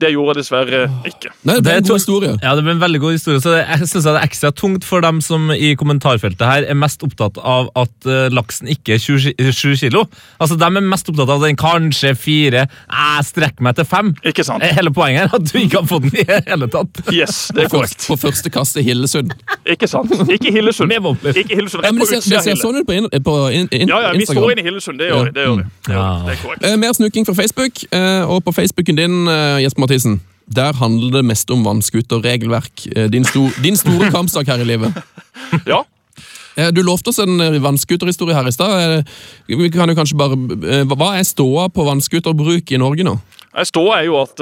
det 0.00 0.10
gjorde 0.14 0.32
jeg 0.34 0.38
dessverre 0.40 0.80
ikke. 1.10 1.30
Nei, 1.46 1.56
det 1.60 1.72
er 1.74 1.80
en 1.82 1.86
god 1.90 1.98
historie. 2.00 2.32
Ja, 2.42 2.54
det 2.56 2.64
ble 2.66 2.72
en 2.76 2.82
veldig 2.82 3.00
god 3.02 3.12
historie, 3.18 3.40
så 3.44 3.52
det, 3.56 3.64
jeg 3.68 3.88
synes 3.90 4.06
det 4.08 4.12
er 4.14 4.24
ekstra 4.26 4.50
tungt 4.56 4.86
for 4.88 5.04
dem 5.04 5.20
som 5.24 5.50
i 5.52 5.74
kommentarfeltet 5.78 6.46
her 6.46 6.66
er 6.70 6.78
mest 6.78 7.02
opptatt 7.06 7.38
av 7.42 7.68
at 7.78 8.08
eh, 8.08 8.28
laksen 8.32 8.70
ikke 8.72 8.96
er 8.96 9.02
27 9.02 9.76
kilo. 9.84 10.06
Altså, 10.40 10.56
De 10.60 10.66
er 10.70 10.86
mest 10.86 11.10
opptatt 11.12 11.34
av 11.36 11.44
den 11.44 11.58
kanskje 11.60 12.14
fire, 12.18 12.64
jeg 12.70 13.26
strekker 13.28 13.66
meg 13.68 13.76
til 13.80 13.88
fem. 13.90 14.14
Ikke 14.26 14.46
sant? 14.46 14.64
Eh, 14.66 14.72
Hele 14.78 14.92
poenget 14.96 15.26
er 15.28 15.36
at 15.40 15.46
du 15.52 15.58
ikke 15.60 15.82
har 15.82 15.88
fått 15.90 16.08
den 16.08 16.20
i 16.22 16.26
det 16.30 16.40
hele 16.48 16.70
tatt. 16.72 17.02
Yes, 17.12 17.42
det 17.54 17.66
er 17.66 17.72
korrekt. 17.74 18.06
på 18.08 18.16
første 18.20 18.50
kast 18.54 18.78
i 18.80 18.86
Hillesund. 18.86 19.34
Ikke 19.68 19.88
sant? 19.90 20.12
Ikke 20.30 20.52
Hillesund. 20.54 20.88
Med 20.90 21.02
våpen. 21.04 21.34
Ikke 21.36 21.58
Hillesund, 21.58 21.84
Ja, 21.84 21.90
rett 21.90 21.98
men 21.98 22.04
på 22.04 22.08
det 22.08 22.10
ser, 22.10 22.22
utsida 22.22 22.36
det 22.36 22.40
av 22.40 22.44
ser 22.46 22.54
Hille. 22.54 22.64
sånn 22.64 22.80
ut 22.80 22.86
på, 22.88 22.96
in, 22.96 23.08
på 23.26 23.34
in, 23.54 23.68
in, 23.74 23.88
Ja, 23.90 24.00
ja, 24.06 24.12
vi 24.14 24.22
Instagram. 24.24 24.42
står 24.44 24.52
inne 24.54 24.62
i 24.64 24.68
Hillesund, 24.70 24.98
det 25.02 25.10
gjør 25.10 25.24
vi. 25.28 25.32
Det, 25.36 25.44
gjør 25.46 25.56
vi. 25.60 25.64
Det, 25.88 25.94
Ja. 25.94 26.06
det 26.26 26.32
er 26.36 26.40
korrekt. 26.44 26.64
Eh, 26.70 26.76
mer 26.80 26.92
snuking 26.96 27.26
fra 27.28 27.34
Facebook, 27.40 27.82
eh, 27.92 28.22
og 28.30 28.44
på 28.46 28.54
Facebooken 28.56 28.96
din, 29.00 29.22
eh, 29.28 29.62
Jesper 29.64 29.86
Mathisen, 29.86 30.20
der 30.50 30.76
handler 30.76 31.20
det 31.20 31.24
mest 31.30 31.50
om 31.54 31.64
vannskuterregelverk. 31.64 32.86
Eh, 32.96 33.08
din, 33.12 33.24
sto, 33.24 33.48
din 33.62 33.76
store 33.78 34.10
kampsak 34.16 34.46
her 34.50 34.60
i 34.60 34.68
livet. 34.68 34.92
Ja. 35.66 35.82
Eh, 36.58 36.70
Du 36.74 36.82
lovte 36.82 37.12
oss 37.12 37.20
en 37.22 37.38
vannskuterhistorie 37.62 38.34
her 38.36 38.48
i 38.48 38.52
stad. 38.52 39.04
Vi 39.48 39.70
kan 39.72 39.88
jo 39.88 39.94
kanskje 39.96 40.18
bare 40.18 40.36
Hva 40.90 41.14
er 41.18 41.24
ståa 41.24 41.68
på 41.72 41.86
vannskuterbruk 41.86 42.72
i 42.74 42.80
Norge 42.82 43.06
nå? 43.06 43.16
Ståa 43.66 43.96
er 43.98 44.06
jo 44.06 44.18
at 44.20 44.38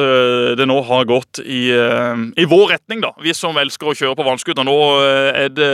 det 0.58 0.66
nå 0.68 0.82
har 0.84 1.06
gått 1.08 1.38
i, 1.40 1.70
i 1.72 2.44
vår 2.44 2.66
retning, 2.74 3.00
da. 3.00 3.14
Vi 3.24 3.32
som 3.32 3.56
elsker 3.56 3.88
å 3.88 3.94
kjøre 3.96 4.18
på 4.18 4.26
vannskuter. 4.26 4.66
Nå 4.68 4.74
er 5.00 5.48
det 5.48 5.70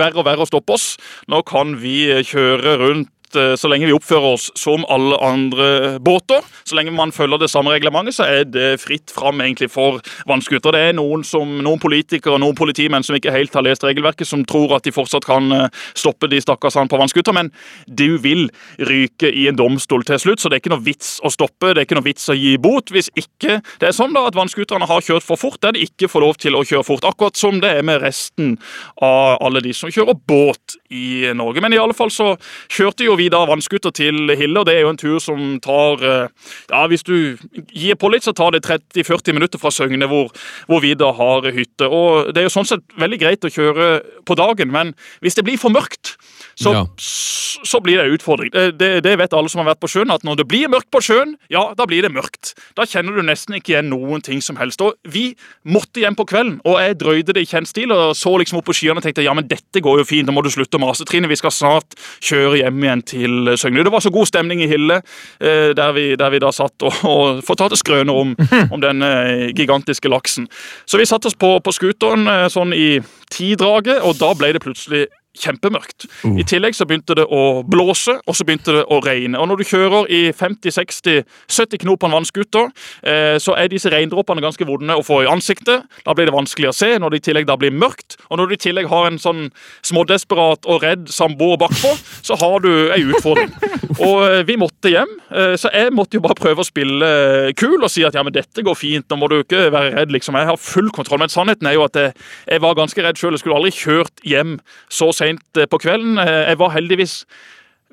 verre 0.00 0.18
og 0.18 0.26
verre 0.26 0.42
å 0.42 0.48
stoppe 0.50 0.74
oss. 0.74 0.96
Nå 1.30 1.44
kan 1.46 1.76
vi 1.78 2.08
kjøre 2.26 2.74
rundt 2.82 3.12
eh, 3.38 3.54
så 3.58 3.70
lenge 3.70 3.88
vi 3.88 3.94
oppfører 3.96 4.34
oss 4.34 4.48
som 4.58 4.86
alle 4.92 5.18
andre 5.22 5.68
båter, 6.02 6.44
så 6.64 6.78
lenge 6.78 6.94
man 6.94 7.12
følger 7.14 7.42
det 7.42 7.50
samme 7.52 7.72
reglementet, 7.74 8.16
så 8.16 8.26
er 8.28 8.46
det 8.48 8.80
fritt 8.82 9.12
fram 9.14 9.40
egentlig 9.44 9.70
for 9.72 10.00
vannskuter. 10.28 10.74
Det 10.74 10.82
er 10.88 10.96
noen, 10.98 11.24
som, 11.26 11.58
noen 11.64 11.80
politikere 11.82 12.36
og 12.36 12.42
noen 12.44 12.58
politimenn 12.58 13.06
som 13.06 13.16
ikke 13.18 13.34
helt 13.34 13.54
har 13.56 13.66
lest 13.66 13.86
regelverket, 13.86 14.28
som 14.28 14.44
tror 14.48 14.76
at 14.76 14.86
de 14.86 14.94
fortsatt 14.94 15.26
kan 15.28 15.50
eh, 15.56 15.68
stoppe 15.98 16.30
de 16.32 16.40
stakkarsene 16.42 16.90
på 16.92 17.00
vannskuter, 17.00 17.36
men 17.36 17.52
du 17.86 18.18
vil 18.22 18.48
ryke 18.78 19.30
i 19.30 19.48
en 19.50 19.58
domstol 19.58 20.06
til 20.08 20.20
slutt, 20.22 20.42
så 20.42 20.50
det 20.50 20.58
er 20.58 20.64
ikke 20.64 20.74
noe 20.74 20.86
vits 20.86 21.16
å 21.22 21.32
stoppe, 21.32 21.72
det 21.72 21.82
er 21.82 21.88
ikke 21.88 21.98
noe 22.00 22.08
vits 22.08 22.28
å 22.32 22.38
gi 22.38 22.56
bot 22.62 22.92
hvis 22.92 23.10
ikke 23.18 23.60
det 23.80 23.88
er 23.88 23.96
sånn 23.96 24.14
da 24.14 24.24
at 24.28 24.36
vannskuterne 24.36 24.88
har 24.88 25.04
kjørt 25.04 25.26
for 25.26 25.40
fort, 25.40 25.60
der 25.62 25.76
de 25.76 25.86
ikke 25.86 26.10
får 26.10 26.24
lov 26.24 26.38
til 26.42 26.56
å 26.58 26.64
kjøre 26.66 26.86
fort, 26.86 27.06
akkurat 27.08 27.38
som 27.38 27.60
det 27.62 27.72
er 27.78 27.86
med 27.86 28.02
resten 28.02 28.56
av 29.02 29.38
alle 29.42 29.62
de 29.64 29.74
som 29.76 29.92
kjører 29.92 30.18
båt 30.28 30.76
i 30.92 31.32
Norge. 31.36 31.62
Men 31.64 31.74
i 31.74 31.80
alle 31.80 31.96
fall 31.96 32.12
så 32.12 32.32
kjørte 32.72 33.06
jo 33.06 33.16
vi 33.18 33.21
da 33.32 33.44
vannskuter 33.48 33.92
til 33.94 34.32
Hille, 34.38 34.58
og 34.60 34.66
det 34.66 34.74
er 34.76 34.84
jo 34.86 34.92
en 34.92 35.00
tur 35.00 35.18
som 35.22 35.58
tar 35.62 36.02
eh, 36.02 36.50
Ja, 36.70 36.86
hvis 36.90 37.04
du 37.06 37.36
gir 37.70 37.98
på 38.00 38.10
litt, 38.12 38.24
så 38.26 38.34
tar 38.36 38.54
det 38.54 38.64
30-40 38.66 39.36
minutter 39.36 39.60
fra 39.60 39.70
Søgne, 39.74 40.08
hvor, 40.10 40.32
hvor 40.66 40.82
vi 40.82 40.94
da 40.98 41.12
har 41.14 41.46
hytte. 41.52 41.88
Og 41.88 42.32
det 42.32 42.42
er 42.42 42.48
jo 42.48 42.54
sånn 42.56 42.68
sett 42.68 42.84
veldig 42.98 43.20
greit 43.20 43.44
å 43.46 43.52
kjøre 43.52 43.88
på 44.28 44.38
dagen, 44.38 44.72
men 44.72 44.94
hvis 45.22 45.38
det 45.38 45.46
blir 45.46 45.60
for 45.60 45.74
mørkt, 45.74 46.16
så, 46.54 46.72
Ja. 46.72 46.86
så 46.98 47.80
blir 47.80 47.98
det 47.98 48.06
en 48.06 48.16
utfordring. 48.16 48.50
Det, 48.52 49.02
det, 49.04 49.18
vet 49.18 49.32
alle 49.32 49.48
som 49.48 49.62
har 49.62 49.72
vært 49.72 49.82
på 49.82 49.90
sjøen, 49.90 50.10
at 50.12 50.24
når 50.24 50.42
det 50.42 50.48
blir 50.48 50.70
mørkt 50.72 50.90
på 50.92 51.00
sjøen, 51.04 51.36
ja, 51.52 51.72
da 51.78 51.86
blir 51.88 52.02
det 52.02 52.12
mørkt. 52.12 52.54
Da 52.76 52.86
kjenner 52.88 53.16
du 53.16 53.22
nesten 53.24 53.56
ikke 53.56 53.74
igjen 53.74 53.90
noen 53.92 54.22
ting 54.24 54.42
som 54.44 54.58
helst. 54.60 54.82
Og 54.84 54.94
vi 55.08 55.32
måtte 55.64 56.02
hjem 56.02 56.16
på 56.18 56.26
kvelden, 56.28 56.60
og 56.68 56.80
jeg 56.80 56.98
drøyde 57.00 57.36
det 57.36 57.44
i 57.44 57.50
kjent 57.50 57.70
stil 57.70 57.92
og 57.94 58.16
så 58.18 58.34
liksom 58.40 58.60
opp 58.60 58.68
på 58.68 58.76
skyene 58.76 59.00
og 59.00 59.06
tenkte 59.06 59.24
ja, 59.24 59.34
men 59.36 59.48
dette 59.48 59.82
går 59.82 60.02
jo 60.02 60.08
fint, 60.08 60.28
nå 60.28 60.34
må 60.36 60.44
du 60.44 60.50
slutte 60.52 60.78
å 60.78 60.82
mase, 60.82 61.06
Trine. 61.08 61.30
Vi 61.30 61.38
skal 61.40 61.54
snart 61.54 61.96
kjøre 62.20 62.60
hjem 62.62 62.82
igjen 62.84 63.04
til 63.06 63.54
Søgne. 63.56 63.84
Det 63.84 63.94
var 63.94 64.04
så 64.04 64.12
god 64.14 64.30
stemning 64.30 64.62
i 64.64 64.70
Hille, 64.70 65.00
eh, 65.40 65.72
der 65.76 65.96
vi, 65.96 66.06
der 66.20 66.34
vi 66.34 66.42
da 66.42 66.52
satt 66.54 66.86
og, 66.86 67.02
og 67.08 67.42
fortalte 67.46 67.78
skrøner 67.80 68.22
om, 68.24 68.36
om 68.72 68.82
den 68.82 69.02
eh, 69.06 69.48
gigantiske 69.56 70.10
laksen. 70.12 70.48
Så 70.86 71.00
vi 71.00 71.08
satte 71.08 71.30
oss 71.30 71.38
på, 71.38 71.56
på 71.64 71.74
scooteren 71.74 72.28
eh, 72.28 72.46
sånn 72.52 72.74
i 72.76 73.00
tidraget, 73.32 74.02
og 74.04 74.18
da 74.20 74.32
ble 74.36 74.52
det 74.56 74.62
plutselig 74.64 75.06
kjempemørkt. 75.38 76.06
I 76.28 76.44
tillegg 76.44 76.76
så 76.76 76.84
begynte 76.88 77.16
det 77.16 77.24
å 77.24 77.62
blåse, 77.64 78.18
og 78.28 78.36
så 78.36 78.44
begynte 78.44 78.74
det 78.76 78.82
å 78.92 78.98
regne. 79.04 79.38
Og 79.40 79.48
når 79.48 79.62
du 79.62 79.64
kjører 79.70 80.10
i 80.12 80.20
50-60-70 80.36 81.80
knop 81.84 82.02
på 82.02 82.10
en 82.10 82.16
vannskuter, 82.18 82.68
eh, 83.02 83.38
så 83.40 83.56
er 83.56 83.70
disse 83.72 83.90
regndråpene 83.92 84.44
ganske 84.44 84.66
vonde 84.68 84.96
å 84.98 85.04
få 85.06 85.22
i 85.24 85.30
ansiktet. 85.30 85.86
Da 86.04 86.14
blir 86.14 86.28
det 86.28 86.36
vanskelig 86.36 86.68
å 86.68 86.76
se 86.76 86.90
når 87.00 87.14
det 87.14 87.22
i 87.22 87.26
tillegg 87.30 87.48
da 87.48 87.56
blir 87.56 87.72
mørkt. 87.72 88.18
Og 88.28 88.40
når 88.40 88.50
du 88.50 88.56
i 88.58 88.62
tillegg 88.66 88.90
har 88.92 89.08
en 89.08 89.20
sånn 89.22 89.46
smådesperat 89.88 90.68
og 90.68 90.84
redd 90.84 91.08
samboer 91.12 91.60
bakpå, 91.64 91.94
så 92.28 92.36
har 92.42 92.60
du 92.64 92.72
ei 92.92 93.00
utfordring. 93.08 93.54
Og 94.02 94.18
eh, 94.26 94.42
vi 94.48 94.58
måtte 94.60 94.92
hjem, 94.92 95.16
eh, 95.32 95.54
så 95.60 95.72
jeg 95.72 95.94
måtte 95.96 96.18
jo 96.18 96.26
bare 96.26 96.38
prøve 96.38 96.60
å 96.60 96.68
spille 96.68 97.52
kul 97.58 97.78
og 97.80 97.90
si 97.92 98.04
at 98.04 98.16
ja, 98.16 98.22
men 98.24 98.34
dette 98.36 98.64
går 98.64 98.76
fint, 98.78 99.08
nå 99.08 99.18
må 99.20 99.28
du 99.32 99.38
ikke 99.40 99.70
være 99.72 99.96
redd, 99.96 100.12
liksom. 100.12 100.36
Jeg 100.36 100.50
har 100.52 100.60
full 100.60 100.92
kontroll. 100.92 101.22
Men 101.22 101.32
sannheten 101.32 101.68
er 101.68 101.78
jo 101.78 101.86
at 101.86 101.96
jeg, 101.98 102.12
jeg 102.48 102.62
var 102.64 102.76
ganske 102.78 103.04
redd 103.04 103.20
sjøl. 103.20 103.32
Jeg 103.36 103.44
skulle 103.44 103.58
aldri 103.60 103.72
kjørt 103.76 104.22
hjem 104.28 104.58
så 104.92 105.08
seint 105.22 105.58
eh, 105.62 105.68
på 105.70 105.78
kvelden. 105.82 106.18
Eh, 106.18 106.42
Jeg 106.52 106.58
var 106.60 106.74
heldigvis 106.76 107.22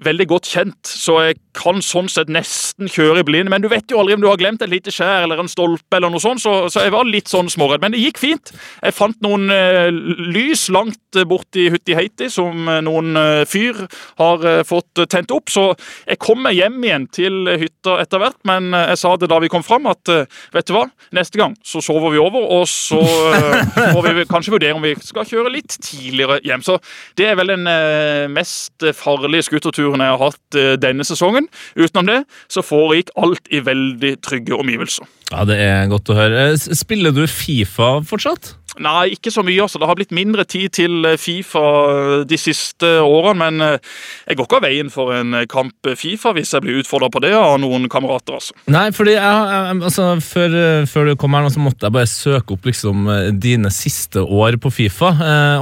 veldig 0.03 0.27
godt 0.31 0.47
kjent, 0.49 0.79
så 0.87 1.17
jeg 1.25 1.39
kan 1.59 1.81
sånn 1.83 2.07
sett 2.11 2.29
nesten 2.31 2.87
kjøre 2.91 3.21
i 3.21 3.25
blind. 3.27 3.51
Men 3.51 3.63
du 3.63 3.67
vet 3.71 3.89
jo 3.91 3.99
aldri 3.99 4.15
om 4.15 4.23
du 4.23 4.29
har 4.29 4.39
glemt 4.39 4.61
et 4.63 4.71
lite 4.71 4.93
skjær 4.93 5.25
eller 5.25 5.41
en 5.41 5.51
stolpe, 5.51 5.97
eller 5.97 6.11
noe 6.13 6.23
sånt, 6.23 6.41
så, 6.43 6.53
så 6.71 6.85
jeg 6.85 6.93
var 6.95 7.07
litt 7.09 7.31
sånn 7.31 7.49
småredd. 7.51 7.83
Men 7.83 7.95
det 7.95 8.03
gikk 8.03 8.21
fint. 8.21 8.53
Jeg 8.83 8.95
fant 8.95 9.17
noen 9.25 9.49
eh, 9.53 9.89
lys 9.91 10.67
langt 10.73 11.19
borti 11.27 11.67
Hutti 11.73 11.97
Heiti 11.97 12.29
som 12.31 12.69
eh, 12.69 12.79
noen 12.85 13.17
eh, 13.19 13.43
fyr 13.49 13.81
har 14.21 14.45
eh, 14.47 14.61
fått 14.67 15.03
tent 15.11 15.33
opp, 15.35 15.51
så 15.51 15.71
jeg 16.07 16.21
kom 16.21 16.43
meg 16.45 16.55
hjem 16.59 16.79
igjen 16.85 17.09
til 17.15 17.51
hytta 17.59 17.97
etter 18.03 18.23
hvert. 18.23 18.39
Men 18.47 18.71
eh, 18.71 18.93
jeg 18.93 19.03
sa 19.03 19.13
det 19.19 19.31
da 19.31 19.41
vi 19.43 19.51
kom 19.51 19.65
fram, 19.65 19.89
at 19.91 20.13
eh, 20.13 20.39
vet 20.55 20.69
du 20.69 20.75
hva, 20.77 20.85
neste 21.17 21.41
gang 21.41 21.57
så 21.65 21.83
sover 21.83 22.15
vi 22.15 22.23
over, 22.23 22.47
og 22.59 22.63
så 22.71 23.01
eh, 23.33 23.75
får 23.95 24.09
vi 24.21 24.27
kanskje 24.29 24.55
vurdere 24.55 24.79
om 24.79 24.85
vi 24.85 24.95
skal 25.03 25.27
kjøre 25.27 25.51
litt 25.57 25.75
tidligere 25.83 26.39
hjem. 26.47 26.63
Så 26.63 26.79
det 27.19 27.31
er 27.33 27.39
vel 27.39 27.51
den 27.51 27.67
eh, 27.67 28.29
mest 28.31 28.87
farlige 28.95 29.49
skuterturen 29.49 29.88
jeg 29.97 30.13
har 30.13 30.21
hatt 30.21 30.55
eh, 30.55 30.75
denne 30.77 31.03
sesongen. 31.07 31.49
Utenom 31.75 32.05
det 32.05 32.19
så 32.47 32.61
foregikk 32.61 33.09
alt 33.17 33.49
i 33.49 33.63
veldig 33.65 34.21
trygge 34.21 34.53
omgivelser. 34.59 35.09
Ja, 35.31 35.43
Det 35.45 35.57
er 35.61 35.89
godt 35.89 36.09
å 36.09 36.17
høre. 36.17 36.51
Spiller 36.57 37.13
du 37.13 37.25
Fifa 37.29 37.99
fortsatt? 38.05 38.55
Nei, 38.79 39.15
ikke 39.15 39.31
så 39.33 39.41
mye. 39.43 39.61
altså. 39.61 39.79
Det 39.81 39.87
har 39.89 39.97
blitt 39.97 40.13
mindre 40.13 40.45
tid 40.45 40.69
til 40.77 41.05
eh, 41.05 41.17
Fifa 41.17 41.61
eh, 41.89 42.23
de 42.29 42.37
siste 42.37 42.85
årene. 43.01 43.49
Men 43.49 43.79
jeg 44.27 44.37
går 44.37 44.45
ikke 44.45 44.57
av 44.59 44.65
veien 44.65 44.89
for 44.93 45.13
en 45.13 45.35
kamp 45.49 45.89
Fifa 45.97 46.33
hvis 46.37 46.53
jeg 46.53 46.61
blir 46.65 46.79
utfordra 46.81 47.09
på 47.13 47.21
det 47.25 47.33
av 47.37 47.57
noen 47.61 47.89
kamerater. 47.89 48.37
altså. 48.37 48.53
Nei, 48.69 48.87
fordi 48.95 49.15
jeg, 49.17 49.23
jeg, 49.25 49.81
altså, 49.89 50.07
før, 50.21 50.57
før 50.89 51.09
du 51.09 51.15
kom 51.19 51.33
her 51.37 51.45
nå, 51.45 51.51
så 51.53 51.61
måtte 51.63 51.85
jeg 51.87 51.95
bare 51.97 52.09
søke 52.09 52.55
opp 52.55 52.65
liksom, 52.69 53.09
dine 53.41 53.71
siste 53.73 54.21
år 54.23 54.57
på 54.61 54.71
Fifa. 54.73 55.11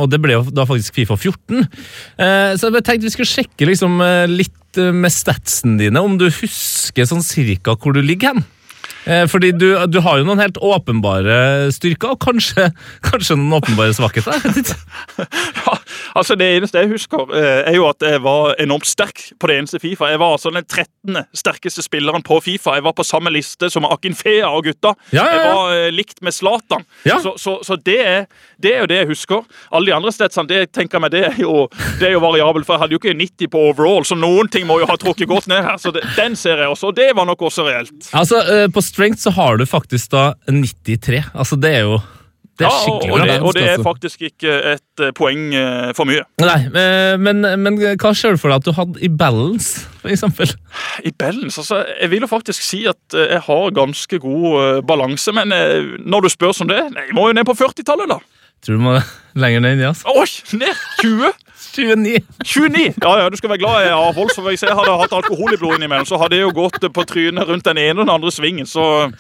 Og 0.02 0.08
det 0.12 0.20
ble 0.24 0.36
jo 0.38 0.44
da 0.52 0.68
faktisk 0.68 0.96
Fifa 1.00 1.18
14. 1.20 1.64
Eh, 1.64 2.56
så 2.58 2.68
jeg 2.68 2.76
bare 2.76 2.86
tenkte 2.88 3.08
vi 3.08 3.14
skulle 3.14 3.30
sjekke 3.32 3.68
liksom, 3.70 4.00
litt 4.26 4.80
eh, 4.82 4.94
med 4.96 5.14
statsen 5.14 5.78
dine, 5.80 6.02
om 6.02 6.18
du 6.20 6.30
husker 6.30 7.08
sånn 7.10 7.26
cirka 7.26 7.78
hvor 7.78 7.96
du 7.96 8.02
ligger 8.02 8.34
hen. 8.36 8.46
Eh, 9.08 9.24
fordi 9.32 9.54
du, 9.56 9.70
du 9.88 10.02
har 10.04 10.20
jo 10.20 10.28
noen 10.28 10.42
helt 10.44 10.60
åpenbare 10.60 11.70
styrker, 11.76 12.16
og 12.16 12.22
kanskje, 12.26 12.72
kanskje 13.08 13.38
noen 13.40 13.60
åpenbare 13.62 13.96
svakheter. 13.96 14.42
Ja, 15.68 15.74
altså 16.16 16.36
Det 16.38 16.48
eneste 16.58 16.82
jeg 16.82 16.92
husker, 16.92 17.28
eh, 17.36 17.70
er 17.72 17.76
jo 17.76 17.88
at 17.90 18.04
jeg 18.04 18.22
var 18.24 18.56
enormt 18.62 18.88
sterk 18.88 19.24
på 19.40 19.50
det 19.50 19.58
eneste 19.60 19.80
Fifa. 19.80 20.10
Jeg 20.12 20.20
var 20.20 20.36
altså 20.36 20.52
den 20.54 20.66
13. 20.66 21.26
sterkeste 21.34 21.84
spilleren 21.86 22.24
på 22.26 22.40
Fifa. 22.44 22.76
Jeg 22.78 22.84
var 22.84 22.96
på 22.98 23.06
samme 23.08 23.32
liste 23.34 23.70
som 23.74 23.86
Akin 23.86 24.16
Fea 24.16 24.50
og 24.50 24.64
gutta. 24.68 24.94
Ja, 25.12 25.24
ja, 25.24 25.26
ja. 25.26 25.38
Jeg 25.38 25.56
var 25.56 25.76
eh, 25.76 25.92
likt 25.96 26.22
med 26.22 26.36
Zlatan. 26.36 26.86
Så, 27.04 27.34
så, 27.38 27.58
så 27.64 27.78
det, 27.86 28.00
er, 28.06 28.26
det 28.62 28.76
er 28.76 28.84
jo 28.84 28.90
det 28.92 29.02
jeg 29.02 29.12
husker. 29.14 29.46
Alle 29.72 29.92
de 29.92 29.96
andre 29.96 30.12
stedsene, 30.14 30.48
det 30.50 30.72
tenker 30.76 30.98
jeg 30.98 31.06
meg, 31.06 31.14
det 31.14 31.24
er 31.32 31.40
jo, 31.42 31.68
det 32.00 32.10
er 32.10 32.16
jo 32.18 32.24
variabelt, 32.24 32.68
for 32.68 32.76
jeg 32.76 32.86
hadde 32.86 32.98
jo 32.98 33.02
ikke 33.02 33.16
90 33.18 33.52
på 33.54 33.64
overall, 33.72 34.06
så 34.08 34.18
noen 34.18 34.52
ting 34.52 34.68
må 34.70 34.80
jo 34.82 34.90
ha 34.90 34.98
trukket 35.00 35.30
godt 35.30 35.50
ned 35.52 35.64
her. 35.66 35.80
Så 35.82 35.94
det, 35.96 36.04
den 36.18 36.38
ser 36.40 36.64
jeg 36.64 36.74
også, 36.74 36.92
og 36.92 37.00
det 37.00 37.10
var 37.18 37.28
nok 37.30 37.48
også 37.50 37.68
reelt. 37.68 38.12
Altså, 38.18 38.42
eh, 38.44 38.68
På 38.74 38.84
strength 38.84 39.24
så 39.24 39.34
har 39.38 39.58
du 39.58 39.66
faktisk 39.66 40.12
da 40.14 40.32
93. 40.50 41.24
Altså, 41.34 41.58
det 41.60 41.74
er 41.80 41.88
jo 41.88 42.00
det 42.58 42.66
er 42.66 42.72
Ja, 42.72 42.78
og, 42.78 43.02
skikkelig 43.04 43.28
det, 43.30 43.36
og 43.42 43.54
det 43.54 43.66
er 43.70 43.84
faktisk 43.86 44.24
ikke 44.32 44.54
et 44.74 45.04
eh, 45.04 45.12
poeng 45.18 45.52
eh, 45.54 45.92
for 45.98 46.10
mye. 46.10 46.24
Nei, 46.42 46.58
eh, 46.68 47.14
men, 47.22 47.46
men 47.62 47.78
hva 47.78 48.14
du 48.18 48.40
for 48.42 48.50
deg 48.50 48.58
at 48.58 48.66
du 48.66 48.74
hadde 48.74 49.04
i 49.06 49.10
balance, 49.14 49.86
for 50.02 50.14
eksempel? 50.14 50.50
I 51.06 51.14
balance, 51.14 51.62
altså, 51.62 51.84
Jeg 52.02 52.12
vil 52.12 52.26
jo 52.26 52.32
faktisk 52.32 52.66
si 52.66 52.84
at 52.90 53.18
jeg 53.18 53.44
har 53.46 53.76
ganske 53.78 54.20
god 54.24 54.82
balanse, 54.90 55.34
men 55.38 55.54
når 56.02 56.26
du 56.26 56.30
spør 56.34 56.56
som 56.58 56.70
det, 56.70 56.82
jeg 56.82 57.14
må 57.16 57.30
jo 57.30 57.38
ned 57.38 57.46
på 57.46 57.56
40-tallet, 57.58 58.10
da. 58.10 58.20
Tror 58.66 58.80
du 58.80 58.86
må 58.88 58.98
lenger 59.44 59.62
ned, 59.68 59.84
ja. 59.86 59.94
Oi, 60.16 60.28
ned 60.58 60.86
20! 61.04 61.34
29! 61.58 62.20
29! 62.46 62.94
Ja, 63.04 63.12
ja, 63.22 63.30
du 63.30 63.38
skal 63.38 63.50
være 63.50 63.62
glad 63.64 63.84
jeg 63.86 63.94
har 63.94 64.14
holdt. 64.14 64.34
for 64.36 64.42
hvis 64.50 64.64
jeg 64.64 64.76
hadde 64.78 64.98
hatt 65.02 65.14
alkohol 65.14 65.54
i 65.54 65.58
blodet 65.58 65.78
innimellom, 65.80 66.06
så 66.06 66.18
hadde 66.22 66.36
jeg 66.38 66.46
jo 66.48 66.52
gått 66.58 66.80
på 66.94 67.04
trynet 67.10 67.48
rundt 67.50 67.66
den 67.66 67.78
ene 67.78 68.00
og 68.02 68.06
den 68.06 68.14
andre 68.14 68.32
svingen, 68.32 68.66
så 68.70 69.12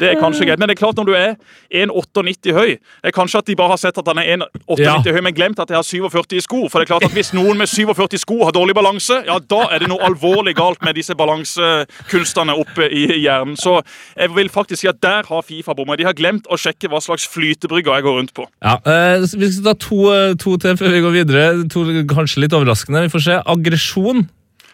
det 0.00 0.10
er 0.12 0.20
kanskje 0.20 0.46
greit. 0.48 0.58
Men 0.58 0.68
det 0.68 0.76
er 0.78 0.82
klart, 0.84 0.96
når 0.96 1.04
du 1.10 1.14
er 1.16 1.34
1,98 1.72 2.52
høy 2.56 2.72
det 2.72 3.10
er 3.10 3.14
Kanskje 3.16 3.38
at 3.42 3.46
de 3.46 3.56
bare 3.56 3.68
har 3.74 3.80
sett 3.80 3.98
at 3.98 4.06
han 4.08 4.18
er 4.18 4.28
1,98 4.36 4.80
Ja. 4.82 4.96
høy, 5.12 5.20
men 5.22 5.34
glemt 5.34 5.58
at 5.60 5.68
jeg 5.70 5.76
har 5.76 5.82
47 5.84 6.36
i 6.36 6.40
sko. 6.40 6.68
For 6.68 6.78
det 6.80 6.86
er 6.88 6.92
klart 6.94 7.04
at 7.04 7.12
hvis 7.16 7.32
noen 7.36 7.58
med 7.58 7.68
47 7.68 8.18
sko 8.22 8.44
har 8.44 8.52
dårlig 8.52 8.74
balanse, 8.74 9.22
ja, 9.26 9.38
da 9.38 9.60
er 9.72 9.78
det 9.84 9.88
noe 9.88 10.00
alvorlig 10.06 10.54
galt 10.56 10.82
med 10.82 10.94
disse 10.96 11.14
balansekunstene 11.14 12.54
oppe 12.58 12.88
i 12.92 13.04
hjernen. 13.22 13.56
Så 13.60 13.80
jeg 14.16 14.32
vil 14.36 14.48
faktisk 14.52 14.82
si 14.82 14.88
at 14.90 15.00
der 15.02 15.26
har 15.28 15.42
Fifa 15.42 15.74
bomma. 15.74 15.96
De 15.96 16.04
har 16.06 16.14
glemt 16.16 16.46
å 16.50 16.56
sjekke 16.60 16.88
hva 16.92 17.00
slags 17.02 17.26
flytebrygger 17.32 17.94
jeg 17.98 18.06
går 18.06 18.18
rundt 18.20 18.34
på. 18.36 18.46
Ja, 18.62 18.76
eh, 18.86 19.20
Vi 19.42 19.50
skal 19.52 19.64
ta 19.64 19.74
to, 19.74 20.00
eh, 20.12 20.34
to 20.38 20.56
til 20.56 20.76
før 20.76 20.90
vi 20.92 21.00
går 21.00 21.12
videre. 21.16 21.68
To 21.72 21.81
kanskje 22.10 22.44
litt 22.44 22.54
overraskende. 22.56 23.04
Vi 23.06 23.12
får 23.12 23.24
se. 23.26 23.36
Aggresjon. 23.54 24.24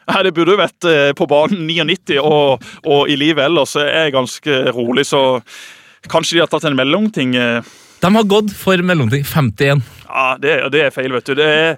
Nei, 0.09 0.23
Det 0.25 0.33
burde 0.37 0.55
jo 0.55 0.61
vært 0.63 0.87
eh, 0.89 1.11
på 1.17 1.27
banen 1.29 1.67
99, 1.69 2.17
og, 2.25 2.65
og 2.89 3.11
i 3.13 3.17
livet 3.21 3.45
ellers 3.45 3.75
er 3.77 3.91
jeg 4.07 4.15
ganske 4.17 4.61
rolig, 4.73 5.05
så 5.09 5.21
kanskje 6.09 6.39
de 6.39 6.41
har 6.45 6.49
tatt 6.53 6.65
en 6.69 6.79
mellomting. 6.79 7.35
eh. 7.37 7.61
De 7.99 8.15
har 8.15 8.27
gått 8.31 8.53
for 8.55 8.79
mellomting 8.87 9.25
51. 9.27 9.83
Ja, 10.09 10.37
det, 10.41 10.53
det 10.73 10.81
er 10.87 10.93
feil, 10.95 11.13
vet 11.13 11.27
du. 11.29 11.35
Det 11.37 11.47
er, 11.47 11.75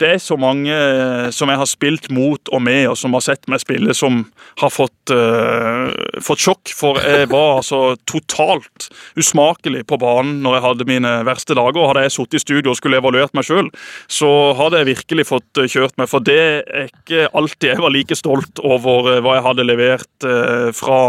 det 0.00 0.08
er 0.14 0.20
så 0.22 0.34
mange 0.40 0.72
eh, 0.72 1.28
som 1.34 1.50
jeg 1.52 1.60
har 1.60 1.68
spilt 1.70 2.08
mot 2.14 2.50
og 2.50 2.62
med, 2.64 2.88
og 2.90 2.96
som 2.98 3.14
har 3.14 3.22
sett 3.22 3.46
meg 3.50 3.62
spille, 3.62 3.94
som 3.94 4.24
har 4.58 4.72
fått, 4.74 5.12
uh, 5.14 5.92
fått 6.24 6.42
sjokk. 6.42 6.72
For 6.74 6.98
jeg 6.98 7.28
var 7.30 7.60
altså 7.60 7.94
totalt 8.08 8.88
usmakelig 9.18 9.84
på 9.88 10.00
banen 10.02 10.40
når 10.42 10.58
jeg 10.58 10.66
hadde 10.66 10.88
mine 10.90 11.14
verste 11.28 11.54
dager. 11.58 11.86
Hadde 11.92 12.08
jeg 12.08 12.16
sittet 12.16 12.40
i 12.40 12.42
studio 12.42 12.74
og 12.74 12.80
skulle 12.80 12.98
evaluert 12.98 13.36
meg 13.38 13.46
sjøl, 13.46 13.70
så 14.10 14.32
hadde 14.58 14.82
jeg 14.82 14.90
virkelig 14.94 15.28
fått 15.30 15.62
eh, 15.62 15.70
kjørt 15.70 15.94
meg. 16.00 16.10
For 16.10 16.24
det 16.24 16.42
er 16.42 16.90
ikke 16.90 17.28
alltid 17.30 17.70
jeg 17.74 17.84
var 17.84 17.94
like 17.94 18.18
stolt 18.18 18.64
over 18.64 19.20
hva 19.22 19.38
jeg 19.38 19.46
hadde 19.46 19.68
levert 19.68 20.26
uh, 20.26 20.68
fra 20.74 21.00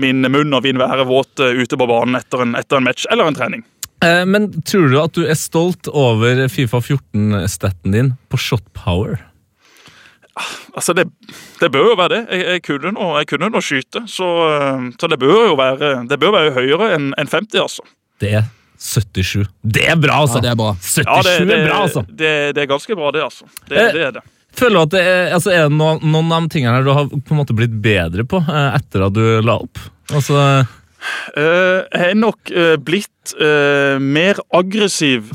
min 0.00 0.26
munn 0.28 0.52
og 0.52 0.66
min 0.66 0.82
være 0.82 1.08
våt 1.08 1.40
ute 1.40 1.80
på 1.80 1.88
banen 1.88 2.20
etter 2.20 2.44
en, 2.44 2.56
etter 2.58 2.82
en 2.82 2.90
match 2.90 3.08
eller 3.08 3.30
en 3.30 3.38
trening. 3.40 3.64
Eh, 4.04 4.22
Men 4.26 4.50
tror 4.62 4.88
du 4.92 4.98
at 5.00 5.16
du 5.16 5.24
er 5.26 5.36
stolt 5.38 5.88
over 5.92 6.46
Fifa 6.52 6.80
14-staten 6.80 7.92
din 7.96 8.14
på 8.32 8.40
shot 8.40 8.64
power? 8.76 9.18
Altså, 10.72 10.94
det, 10.96 11.04
det 11.60 11.68
bør 11.74 11.90
jo 11.90 11.96
være 11.98 12.12
det. 12.14 12.20
Jeg, 12.30 12.44
jeg, 12.46 12.62
kunne, 12.64 12.92
nå, 12.96 13.08
jeg 13.20 13.28
kunne 13.28 13.50
nå 13.52 13.60
skyte, 13.64 14.04
så, 14.08 14.28
eh, 14.54 14.86
så 15.00 15.10
det 15.10 15.18
bør 15.20 15.50
jo 15.50 15.56
være, 15.58 15.90
det 16.08 16.18
bør 16.22 16.32
være 16.38 16.54
høyere 16.56 16.92
enn 16.96 17.10
en 17.20 17.28
50, 17.28 17.58
altså. 17.60 17.84
Det 18.22 18.32
er 18.40 18.46
77. 18.80 19.44
Det 19.60 19.84
er 19.92 19.98
bra, 20.00 20.22
altså! 20.24 20.38
Ja, 20.40 20.46
det 20.46 20.52
er 20.54 20.60
bra. 20.62 20.70
77 20.80 21.04
Ja, 21.04 21.16
det, 21.26 21.34
det, 21.50 21.56
er 21.58 21.66
bra, 21.68 21.80
altså! 21.84 22.04
det, 22.08 22.34
det 22.56 22.62
er 22.64 22.70
ganske 22.70 22.96
bra, 22.96 23.10
det, 23.16 23.24
altså. 23.26 23.48
Det, 23.68 23.76
Eh, 23.76 23.90
det 23.98 24.06
er 24.06 24.14
det. 24.20 24.24
Føler 24.56 24.74
du 24.74 24.82
at 24.82 24.94
det 24.94 25.00
er, 25.06 25.20
altså, 25.36 25.52
er 25.54 25.68
det 25.68 25.76
noen, 25.76 26.00
noen 26.10 26.32
av 26.34 26.46
de 26.46 26.54
tingene 26.56 26.72
her 26.78 26.86
du 26.86 26.90
har 26.96 27.10
på 27.10 27.34
en 27.36 27.38
måte 27.38 27.54
blitt 27.58 27.74
bedre 27.84 28.24
på 28.26 28.40
eh, 28.40 28.70
etter 28.80 29.04
at 29.06 29.14
du 29.14 29.22
la 29.46 29.58
opp? 29.62 29.82
Altså, 30.10 30.38
Jeg 31.36 32.10
er 32.10 32.18
nok 32.18 32.50
uh, 32.52 32.74
blitt 32.82 33.34
uh, 33.40 33.96
mer 34.02 34.40
aggressiv 34.54 35.30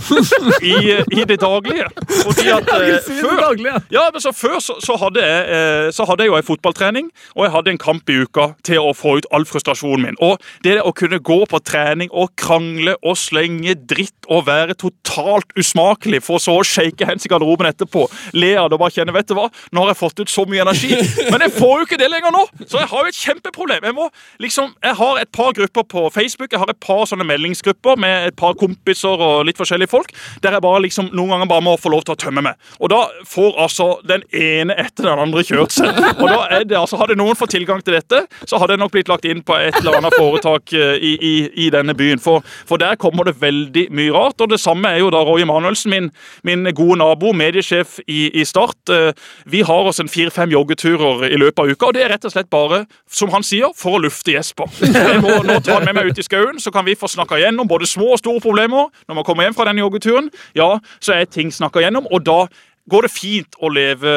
i, 0.61 0.76
i 1.16 1.26
det 1.28 1.39
daglige. 1.41 1.88
Fordi 2.24 2.47
at 2.53 2.70
før 3.07 3.43
ja. 3.91 4.05
Men 4.11 4.22
så 4.22 4.34
Før 4.36 4.59
så, 4.59 4.76
så, 4.84 4.95
hadde 4.99 5.24
jeg, 5.24 5.93
så 5.93 6.05
hadde 6.05 6.26
jeg 6.26 6.32
jo 6.32 6.38
en 6.38 6.45
fotballtrening, 6.45 7.07
og 7.36 7.45
jeg 7.45 7.53
hadde 7.53 7.72
en 7.72 7.80
kamp 7.82 8.09
i 8.11 8.18
uka 8.26 8.49
til 8.68 8.84
å 8.84 8.93
få 8.95 9.18
ut 9.20 9.28
all 9.34 9.45
frustrasjonen 9.47 10.09
min. 10.09 10.18
Og 10.24 10.41
det 10.66 10.78
å 10.84 10.91
kunne 10.95 11.22
gå 11.24 11.38
på 11.49 11.61
trening 11.66 12.11
og 12.11 12.34
krangle 12.39 12.97
og 13.01 13.18
slenge 13.20 13.78
dritt 13.88 14.28
og 14.30 14.45
være 14.49 14.76
totalt 14.80 15.55
usmakelig, 15.57 16.22
for 16.26 16.41
så 16.41 16.57
å 16.59 16.66
shake 16.68 17.07
hands 17.07 17.26
i 17.26 17.32
garderoben 17.32 17.70
etterpå, 17.70 18.05
le 18.36 18.53
av 18.59 18.70
det 18.70 18.78
og 18.78 18.84
bare 18.84 18.95
kjenne 18.97 19.16
Vet 19.16 19.30
du 19.30 19.36
hva, 19.38 19.47
nå 19.72 19.84
har 19.84 19.93
jeg 19.93 19.99
fått 20.01 20.20
ut 20.20 20.32
så 20.32 20.43
mye 20.49 20.66
energi. 20.66 20.91
Men 21.32 21.45
jeg 21.45 21.53
får 21.55 21.74
jo 21.80 21.88
ikke 21.88 21.99
det 22.01 22.09
lenger 22.11 22.34
nå! 22.36 22.43
Så 22.66 22.82
jeg 22.82 22.89
har 22.91 23.05
jo 23.05 23.13
et 23.13 23.20
kjempeproblem. 23.22 23.86
Jeg 23.88 23.95
må 23.95 24.09
liksom, 24.43 24.74
jeg 24.84 24.97
har 24.99 25.22
et 25.22 25.32
par 25.36 25.55
grupper 25.56 25.86
på 25.91 26.06
Facebook, 26.14 26.51
jeg 26.51 26.60
har 26.62 26.70
et 26.72 26.80
par 26.84 27.06
sånne 27.10 27.26
meldingsgrupper 27.28 27.97
med 28.01 28.30
et 28.30 28.36
par 28.39 28.53
kompiser 28.60 29.22
og 29.22 29.45
litt 29.47 29.58
forskjellige 29.60 29.91
folk, 29.91 30.12
der 30.43 30.56
jeg 30.58 30.64
bare 30.66 30.82
liksom 30.86 31.10
noen 31.16 31.34
ganger 31.36 31.49
bare 31.51 31.66
må 31.66 31.76
få 31.80 31.91
lov 31.93 32.03
til 32.08 32.16
å 32.16 32.20
tømme 32.26 32.43
meg. 32.45 32.60
Og 32.80 32.91
da 32.93 33.01
får 33.30 33.58
altså 33.66 33.88
den 34.08 34.24
ene 34.36 34.76
etter 34.82 35.08
den 35.10 35.22
andre 35.26 35.43
kjørt 35.47 35.76
seg. 35.76 35.91
Og 36.20 36.26
da 36.30 36.41
er 36.60 36.68
det 36.68 36.78
altså, 36.80 36.99
Hadde 36.99 37.18
noen 37.20 37.36
fått 37.38 37.51
tilgang 37.53 37.82
til 37.86 37.93
dette, 37.97 38.22
så 38.47 38.58
hadde 38.62 38.74
det 38.76 38.82
nok 38.82 38.93
blitt 38.95 39.10
lagt 39.12 39.26
inn 39.30 39.41
på 39.45 39.53
et 39.60 39.76
eller 39.82 39.97
annet 39.99 40.16
foretak 40.18 40.72
eh, 40.74 40.95
i, 40.97 41.12
i, 41.20 41.34
i 41.66 41.70
denne 41.74 41.93
byen. 41.97 42.22
For, 42.24 42.41
for 42.66 42.82
der 42.82 42.95
kommer 43.01 43.28
det 43.28 43.36
veldig 43.41 43.88
mye 43.93 44.14
rart. 44.16 44.39
Og 44.41 44.49
det 44.53 44.58
samme 44.64 44.89
er 44.95 45.03
jo 45.03 45.12
da 45.14 45.20
Roy 45.28 45.43
Emanuelsen, 45.43 45.91
min, 45.91 46.08
min 46.47 46.66
gode 46.76 46.97
nabo, 47.03 47.34
mediesjef 47.36 47.99
i, 48.08 48.30
i 48.41 48.45
Start. 48.47 48.78
Eh, 48.89 49.12
Vi 49.51 49.62
har 49.68 49.89
oss 49.91 49.99
en 50.01 50.10
fire-fem 50.10 50.49
joggeturer 50.56 51.28
i 51.30 51.38
løpet 51.38 51.62
av 51.62 51.70
uka, 51.76 51.89
og 51.91 51.93
det 51.97 52.06
er 52.06 52.14
rett 52.16 52.26
og 52.26 52.34
slett 52.34 52.49
bare, 52.53 52.86
som 53.12 53.30
han 53.36 53.43
sier, 53.45 53.70
for 53.78 53.99
å 53.99 54.01
lufte 54.08 54.34
Jesper. 54.34 54.72
Jeg 54.82 55.20
må 55.22 55.36
nå 55.48 55.60
tar 55.64 55.80
han 55.80 55.86
med 55.89 55.96
meg 56.00 56.12
ut 56.12 56.20
i 56.22 56.26
skauen, 56.26 56.60
så 56.62 56.72
kan 56.74 56.86
vi 56.88 56.96
få 57.00 57.08
snakka 57.12 57.38
igjennom 57.39 57.68
både 57.70 57.88
små 57.89 58.14
og 58.16 58.20
store 58.22 58.41
problemer. 58.43 58.89
Når 59.08 59.16
man 59.22 59.28
kommer 59.28 59.48
hjem 59.48 59.56
fra 59.58 59.66
den 59.70 59.82
joggeturen, 59.84 60.30
ja, 60.58 60.74
så 61.00 61.16
er 61.20 61.26
ting 61.30 61.52
snakka 61.54 61.82
igjennom, 61.84 62.08
og 62.12 62.26
da 62.26 62.46
går 62.91 63.08
det 63.08 63.12
fint 63.16 63.56
å 63.66 63.70
leve, 63.74 64.12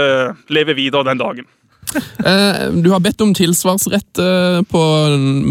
leve 0.53 0.74
videre 0.76 1.07
den 1.09 1.20
dagen. 1.22 1.47
Eh, 2.20 2.66
du 2.85 2.91
har 2.93 3.01
bedt 3.01 3.22
om 3.24 3.31
tilsvarsrett 3.33 4.20
eh, 4.20 4.59
på, 4.68 4.81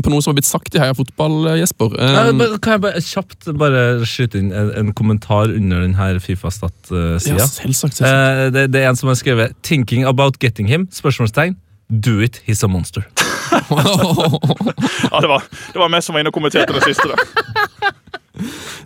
på 0.06 0.12
noe 0.14 0.22
som 0.22 0.30
har 0.30 0.36
blitt 0.38 0.46
sagt 0.46 0.76
i 0.78 0.82
Heia 0.84 0.94
Fotball, 0.94 1.48
eh, 1.50 1.56
Jesper. 1.64 1.96
Eh, 1.98 2.14
Ja, 2.14 2.58
Kan 2.62 2.76
jeg 2.76 2.84
bare 2.84 3.02
kjapt 3.02 3.50
bare 3.58 3.82
skyte 4.06 4.38
inn 4.38 4.52
en, 4.54 4.70
en 4.84 4.94
kommentar 4.94 5.50
under 5.50 5.82
denne 5.82 6.22
Fifa-stat-sida? 6.22 7.40
ja, 7.42 7.48
selvsagt. 7.50 7.98
selvsagt. 7.98 8.06
Eh, 8.06 8.52
det, 8.54 8.68
det 8.76 8.84
er 8.86 8.92
en 8.92 9.00
som 9.00 9.10
har 9.10 9.18
skrevet 9.18 9.58
'Thinking 9.64 10.06
about 10.06 10.38
getting 10.40 10.70
him?' 10.70 10.86
spørsmålstegn. 10.94 11.58
Do 11.90 12.20
it, 12.22 12.42
he's 12.46 12.62
a 12.64 12.68
monster. 12.70 13.08
Ja, 15.12 15.22
Det 15.22 15.30
var, 15.32 15.44
det 15.74 15.80
var 15.80 15.90
meg 15.92 16.04
som 16.06 16.16
var 16.16 16.24
inne 16.24 16.32
og 16.34 16.38
kommenterte 16.38 16.74
det 16.76 16.84
siste. 16.88 17.08
der. 17.08 17.18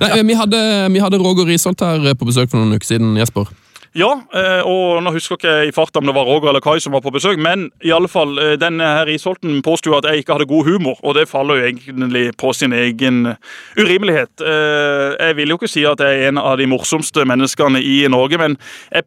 Nei, 0.02 0.22
vi, 0.26 0.38
hadde, 0.38 0.62
vi 0.94 1.02
hadde 1.04 1.20
Roger 1.22 1.46
Risholt 1.50 1.82
her 1.84 2.14
på 2.18 2.28
besøk 2.30 2.50
for 2.52 2.62
noen 2.62 2.78
uker 2.78 2.94
siden, 2.94 3.14
Jesper. 3.20 3.50
Ja, 3.92 4.08
eh, 4.32 4.62
og 4.64 5.02
nå 5.04 5.12
husker 5.12 5.36
jeg 5.36 5.42
ikke 5.42 5.56
i 5.68 5.74
farta 5.76 6.00
om 6.00 6.06
det 6.08 6.14
var 6.16 6.24
Roger 6.24 6.54
eller 6.54 6.64
Kai 6.64 6.78
som 6.80 6.94
var 6.96 7.04
på 7.04 7.12
besøk, 7.12 7.36
men 7.44 7.66
i 7.84 7.92
alle 7.92 8.08
fall, 8.08 8.38
eh, 8.40 8.54
denne 8.56 8.88
her 8.88 9.10
Isholten 9.12 9.58
påsto 9.66 9.92
at 9.98 10.08
jeg 10.08 10.24
ikke 10.24 10.38
hadde 10.38 10.48
god 10.48 10.70
humor, 10.70 10.96
og 11.04 11.18
det 11.20 11.26
faller 11.28 11.60
jo 11.60 11.68
egentlig 11.74 12.24
på 12.40 12.54
sin 12.56 12.72
egen 12.72 13.34
urimelighet. 13.76 14.32
Eh, 14.40 15.18
Jeg 15.28 15.36
vil 15.42 15.52
jo 15.52 15.58
ikke 15.60 15.68
si 15.74 15.84
at 15.86 16.00
jeg 16.00 16.22
er 16.24 16.30
en 16.32 16.40
av 16.40 16.56
de 16.58 16.70
morsomste 16.72 17.26
menneskene 17.28 17.84
i 17.84 18.06
Norge, 18.08 18.40
men 18.40 18.56
jeg 18.96 19.04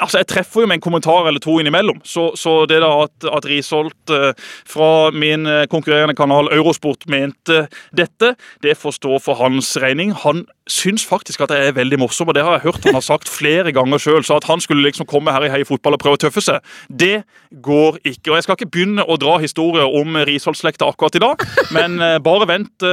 Altså, 0.00 0.18
Jeg 0.18 0.28
treffer 0.30 0.62
jo 0.62 0.68
med 0.68 0.78
en 0.78 0.84
kommentar 0.84 1.28
eller 1.28 1.40
to 1.42 1.58
innimellom. 1.60 2.00
Så, 2.04 2.30
så 2.38 2.64
det 2.68 2.80
da 2.82 2.90
at, 3.04 3.26
at 3.28 3.48
Risholt 3.48 4.12
eh, 4.14 4.32
fra 4.68 5.10
min 5.14 5.46
eh, 5.46 5.66
konkurrerende 5.70 6.16
kanal 6.16 6.50
Eurosport 6.54 7.08
mente 7.10 7.66
dette, 7.96 8.34
det 8.62 8.76
får 8.78 8.96
stå 8.98 9.18
for 9.22 9.38
hans 9.42 9.74
regning. 9.80 10.14
Han 10.24 10.46
syns 10.68 11.04
faktisk 11.08 11.44
at 11.44 11.52
jeg 11.54 11.70
er 11.70 11.76
veldig 11.76 12.00
morsom, 12.00 12.28
og 12.28 12.36
det 12.36 12.44
har 12.44 12.58
jeg 12.58 12.68
hørt 12.68 12.88
han 12.88 12.98
har 12.98 13.04
sagt 13.04 13.30
flere 13.32 13.72
ganger 13.76 14.00
sjøl. 14.02 14.24
Så 14.24 14.38
at 14.38 14.48
han 14.48 14.62
skulle 14.64 14.84
liksom 14.86 15.08
komme 15.08 15.32
her 15.34 15.46
i 15.46 15.52
Heia 15.52 15.68
Fotball 15.68 15.96
og 15.96 16.02
prøve 16.02 16.18
å 16.18 16.22
tøffe 16.26 16.44
seg, 16.44 16.64
det 16.88 17.24
går 17.64 18.00
ikke. 18.02 18.32
Og 18.32 18.38
jeg 18.38 18.46
skal 18.46 18.58
ikke 18.58 18.70
begynne 18.72 19.04
å 19.04 19.18
dra 19.20 19.38
historier 19.42 19.88
om 20.00 20.16
Risholt-slekta 20.28 20.88
akkurat 20.88 21.18
i 21.18 21.24
dag, 21.24 21.44
men 21.76 22.00
eh, 22.04 22.18
bare 22.24 22.48
vent, 22.48 22.84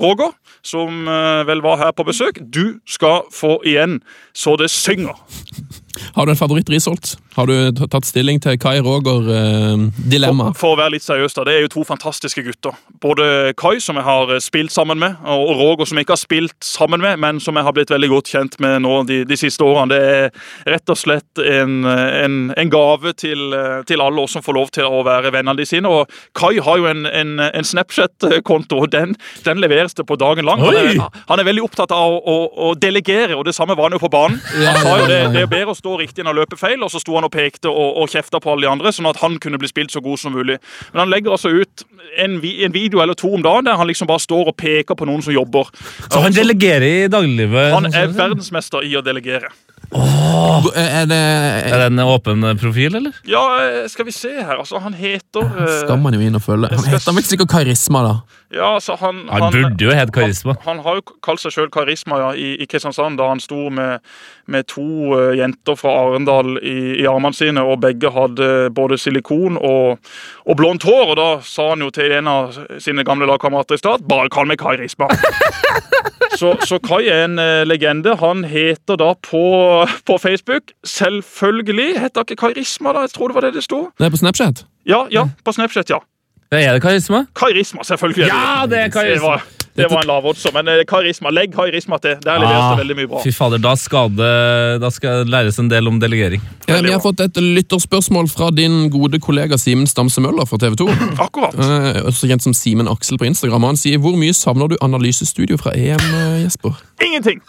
Roger, 0.00 0.32
som 0.66 1.04
vel 1.46 1.60
var 1.64 1.78
her 1.80 1.92
på 1.96 2.04
besøk. 2.06 2.38
Du 2.40 2.80
skal 2.88 3.26
få 3.34 3.58
igjen 3.66 3.98
så 4.36 4.56
det 4.60 4.70
synger. 4.72 5.18
Har 6.14 6.26
du 6.26 6.32
en 6.32 6.40
favoritt-Risholt? 6.40 7.16
Har 7.40 7.48
du 7.48 7.86
tatt 7.88 8.04
stilling 8.04 8.36
til 8.42 8.58
Kai 8.60 8.82
Roger-dilemma? 8.84 10.50
For, 10.52 10.58
for 10.60 10.74
å 10.74 10.78
være 10.82 10.92
litt 10.98 11.04
seriøs, 11.06 11.32
da, 11.38 11.44
det 11.48 11.54
er 11.56 11.62
jo 11.64 11.70
to 11.72 11.84
fantastiske 11.88 12.42
gutter. 12.44 12.76
Både 13.00 13.54
Kai, 13.56 13.78
som 13.80 13.96
jeg 13.96 14.04
har 14.04 14.34
eh, 14.34 14.42
spilt 14.44 14.74
sammen 14.74 15.00
med, 15.00 15.16
og 15.24 15.40
og 15.50 15.56
Roger, 15.56 15.88
som 15.88 15.98
jeg 15.98 16.04
ikke 16.04 16.14
har 16.14 16.20
spilt 16.20 16.66
sammen 16.66 17.00
med, 17.00 17.16
men 17.22 17.40
som 17.40 17.56
jeg 17.56 17.64
har 17.64 17.74
blitt 17.74 17.90
veldig 17.90 18.10
godt 18.12 18.28
kjent 18.30 18.58
med 18.60 18.82
nå 18.84 18.98
de, 19.08 19.22
de 19.26 19.38
siste 19.40 19.64
årene. 19.64 19.88
Det 19.90 20.00
er 20.10 20.74
rett 20.74 20.92
og 20.92 20.98
slett 21.00 21.40
en, 21.40 21.80
en, 21.88 22.36
en 22.52 22.72
gave 22.72 23.14
til, 23.18 23.46
eh, 23.56 23.80
til 23.88 24.04
alle 24.04 24.20
oss 24.26 24.36
som 24.36 24.44
får 24.44 24.58
lov 24.58 24.68
til 24.76 24.84
å 24.84 25.00
være 25.06 25.32
vennene 25.32 25.56
de 25.58 25.66
sine. 25.66 25.88
Og 25.88 26.12
Kai 26.36 26.60
har 26.60 26.82
jo 26.82 26.90
en, 26.90 27.06
en, 27.08 27.32
en 27.48 27.66
Snapchat-konto, 27.66 28.82
og 28.84 28.92
den, 28.92 29.16
den 29.48 29.64
leveres 29.64 29.96
det 29.96 30.04
på 30.06 30.18
dagen 30.20 30.44
lang. 30.46 30.60
Han 30.62 30.76
er, 30.76 31.00
han 31.32 31.40
er 31.40 31.48
veldig 31.48 31.64
opptatt 31.70 31.96
av 31.96 32.18
å, 32.18 32.20
å, 32.20 32.36
å 32.68 32.74
delegere, 32.76 33.38
og 33.40 33.48
det 33.48 33.56
samme 33.56 33.78
var 33.78 33.88
han 33.88 33.96
jo 33.96 34.04
på 34.04 34.12
banen. 34.12 34.38
Han 34.60 34.80
sa 34.84 34.94
jo 35.00 35.08
det, 35.08 35.20
det 35.34 35.46
er 35.46 35.50
bedre 35.50 35.72
å 35.72 35.78
stå 35.80 35.96
riktig 36.04 36.22
enn 36.22 36.30
å 36.34 36.36
løpe 36.36 36.60
feil, 36.60 36.78
og 36.84 36.92
så 36.92 37.00
sto 37.02 37.16
han 37.16 37.26
og 37.26 37.29
pekte 37.32 37.70
og, 37.70 37.96
og 38.02 38.12
kjefta 38.12 38.40
på 38.42 38.52
alle 38.52 38.66
de 38.66 38.72
andre, 38.72 38.92
sånn 38.94 39.08
at 39.10 39.20
han 39.22 39.38
kunne 39.42 39.60
bli 39.60 39.70
spilt 39.70 39.94
så 39.94 40.02
god 40.04 40.20
som 40.22 40.36
mulig. 40.36 40.58
Men 40.92 41.04
han 41.04 41.12
legger 41.12 41.36
altså 41.36 41.52
ut 41.54 41.86
en, 42.18 42.38
en 42.40 42.74
video 42.74 43.02
eller 43.02 43.18
to 43.18 43.32
om 43.34 43.44
dagen 43.44 43.68
der 43.68 43.78
han 43.80 43.90
liksom 43.90 44.10
bare 44.10 44.22
står 44.22 44.52
og 44.52 44.58
peker 44.60 44.98
på 44.98 45.08
noen 45.08 45.24
som 45.24 45.34
jobber. 45.34 45.70
Så 46.10 46.22
han 46.22 46.36
delegerer 46.36 47.06
i 47.06 47.10
dagliglivet? 47.12 47.72
Han 47.74 47.90
sånn 47.90 48.00
er 48.02 48.14
verdensmester 48.16 48.86
i 48.86 48.96
å 48.98 49.04
delegere. 49.04 49.52
Oh, 49.90 50.62
Er 50.76 51.06
det 51.10 51.16
Er 51.16 51.78
det 51.78 51.86
en 51.88 51.98
åpen 51.98 52.44
eh, 52.44 52.54
profil, 52.54 52.94
eller? 52.94 53.12
Ja, 53.26 53.42
eh, 53.58 53.88
skal 53.90 54.06
vi 54.06 54.12
se 54.14 54.30
her. 54.30 54.60
Altså, 54.60 54.78
han 54.78 54.94
heter 54.94 55.42
eh, 55.42 55.80
Skal 55.82 55.98
man 55.98 56.14
jo 56.14 56.20
inn 56.20 56.38
og 56.38 56.44
følge. 56.44 56.70
Han 56.70 56.86
heter 56.92 57.16
vel 57.16 57.26
sikkert 57.26 57.50
Karisma, 57.50 58.02
da. 58.06 58.12
Ja, 58.54 58.74
altså, 58.76 58.94
han, 59.00 59.24
Han 59.30 59.50
burde 59.52 59.84
jo 59.84 59.90
hete 59.94 60.14
Karisma. 60.14 60.54
Han, 60.62 60.78
han 60.78 60.84
har 60.86 61.00
jo 61.00 61.16
kalt 61.22 61.42
seg 61.42 61.54
sjøl 61.56 61.70
Karisma 61.74 62.20
ja, 62.22 62.30
i, 62.38 62.52
i 62.62 62.68
Kristiansand, 62.70 63.18
da 63.18 63.32
han 63.32 63.42
sto 63.42 63.66
med, 63.74 63.98
med 64.50 64.66
to 64.70 65.14
eh, 65.16 65.36
jenter 65.38 65.78
fra 65.78 65.92
Arendal 66.02 66.58
i, 66.58 67.00
i 67.00 67.06
armene 67.08 67.36
sine, 67.36 67.62
og 67.64 67.80
begge 67.84 68.10
hadde 68.14 68.50
både 68.76 68.98
silikon 69.00 69.58
og, 69.58 70.00
og 70.46 70.58
blondt 70.58 70.86
hår. 70.88 71.12
Og 71.12 71.18
da 71.20 71.28
sa 71.46 71.70
han 71.72 71.84
jo 71.86 71.90
til 71.94 72.12
en 72.18 72.30
av 72.30 72.58
sine 72.82 73.06
gamle 73.06 73.28
lagkamerater 73.30 73.78
i 73.78 73.82
stad 73.82 74.06
bare 74.10 74.32
kall 74.32 74.50
meg 74.50 74.60
Karisma. 74.62 75.10
Så, 76.40 76.54
så 76.64 76.78
Kai 76.80 77.02
er 77.10 77.24
en 77.26 77.40
eh, 77.42 77.66
legende. 77.66 78.14
Han 78.20 78.44
heter 78.48 78.96
da 78.96 79.10
på, 79.26 79.42
på 80.06 80.18
Facebook 80.22 80.70
Selvfølgelig 80.86 81.98
heter 82.00 82.24
ikke 82.24 82.38
Karisma, 82.46 82.94
da. 82.96 83.02
Jeg 83.04 83.16
tror 83.16 83.28
det 83.28 83.36
var 83.36 83.44
det 83.48 83.50
det 83.58 83.64
sto. 83.66 83.80
Det 83.98 84.06
er 84.06 84.14
på 84.14 84.20
Snapchat. 84.22 84.62
Ja, 84.88 85.02
ja, 85.12 85.26
på 85.44 85.52
Snapchat, 85.52 85.90
ja. 85.90 85.98
Er 86.50 86.72
det 86.72 86.82
karisma? 86.82 87.26
Karisma, 87.36 87.84
selvfølgelig. 87.86 88.26
Ja, 88.26 88.66
det 88.66 88.78
er 88.78 88.88
karisma. 88.90 89.36
Det 89.74 89.86
var, 89.90 90.02
en 90.02 90.10
lav 90.10 90.26
odds, 90.26 90.46
men 90.54 90.68
eh, 90.68 90.82
karisma. 90.88 91.30
Legg 91.34 91.54
karisma 91.54 91.98
til. 92.02 92.16
Der 92.24 92.40
leveres 92.42 92.60
Ah, 92.60 92.74
det 92.74 92.82
veldig 92.82 92.96
mye 92.98 93.10
bra. 93.10 93.22
Fy 93.24 93.32
fader, 93.34 93.62
da 93.62 93.74
skal 93.78 94.10
det 94.18 94.32
da 94.82 94.90
skal 94.92 95.24
det 95.24 95.32
læres 95.32 95.58
en 95.62 95.70
del 95.70 95.88
om 95.88 96.00
delegering. 96.02 96.42
Ja, 96.66 96.80
vi 96.82 96.92
har 96.92 97.00
fått 97.02 97.20
et 97.22 97.38
lytterspørsmål 97.40 98.28
fra 98.30 98.50
din 98.54 98.90
gode 98.92 99.18
kollega 99.22 99.58
Simen 99.58 99.88
Stamse 99.90 100.22
Møller 100.22 100.46
fra 100.46 100.58
TV 100.60 100.76
2. 100.78 100.86
Akkurat. 101.26 101.54
Eh, 101.54 102.02
også 102.10 102.30
kjent 102.30 102.44
som 102.44 102.54
Simen 102.56 102.90
Aksel 102.90 103.18
på 103.20 103.26
Instagram. 103.30 103.66
Han 103.70 103.80
sier 103.80 104.00
hvor 104.02 104.16
mye 104.18 104.34
savner 104.36 104.70
du 104.70 104.76
analysestudio 104.84 105.58
fra 105.60 105.74
EM, 105.78 105.98
eh, 105.98 106.36
Jesper? 106.44 106.78
Ingenting! 107.00 107.40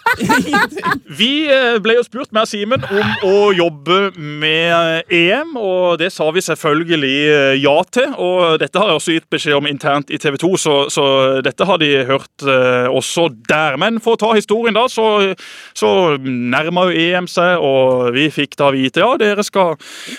Vi 1.19 1.32
eh, 1.51 1.78
ble 1.84 1.97
jo 1.99 2.05
spurt 2.07 2.32
med 2.36 2.49
Simen 2.49 2.86
om 2.88 3.28
å 3.28 3.51
jobbe 3.55 3.99
med 4.15 5.11
EM, 5.11 5.55
og 5.59 5.99
det 6.01 6.11
sa 6.13 6.30
vi 6.34 6.43
selvfølgelig 6.43 7.59
ja 7.59 7.76
til. 7.91 8.13
Og 8.22 8.61
dette 8.61 8.80
har 8.80 8.91
jeg 8.91 8.99
også 9.01 9.15
gitt 9.17 9.28
beskjed 9.34 9.57
om 9.57 9.67
internt 9.69 10.11
i 10.13 10.19
TV 10.22 10.38
2, 10.41 10.51
så, 10.61 10.76
så 10.93 11.05
dette 11.43 11.67
har 11.67 11.82
de 11.82 11.91
hørt 12.07 12.20
eh, 12.45 12.88
også 12.91 13.28
der. 13.49 13.78
Men 13.82 13.99
for 14.03 14.17
å 14.17 14.22
ta 14.22 14.32
historien, 14.38 14.76
da, 14.78 14.88
så, 14.91 15.34
så 15.78 15.91
nærma 16.22 16.88
jo 16.89 17.03
EM 17.05 17.30
seg, 17.32 17.61
og 17.61 18.11
vi 18.15 18.30
fikk 18.34 18.57
da 18.61 18.72
vite 18.76 19.03
ja, 19.03 19.11
dere 19.19 19.45
skal 19.45 19.76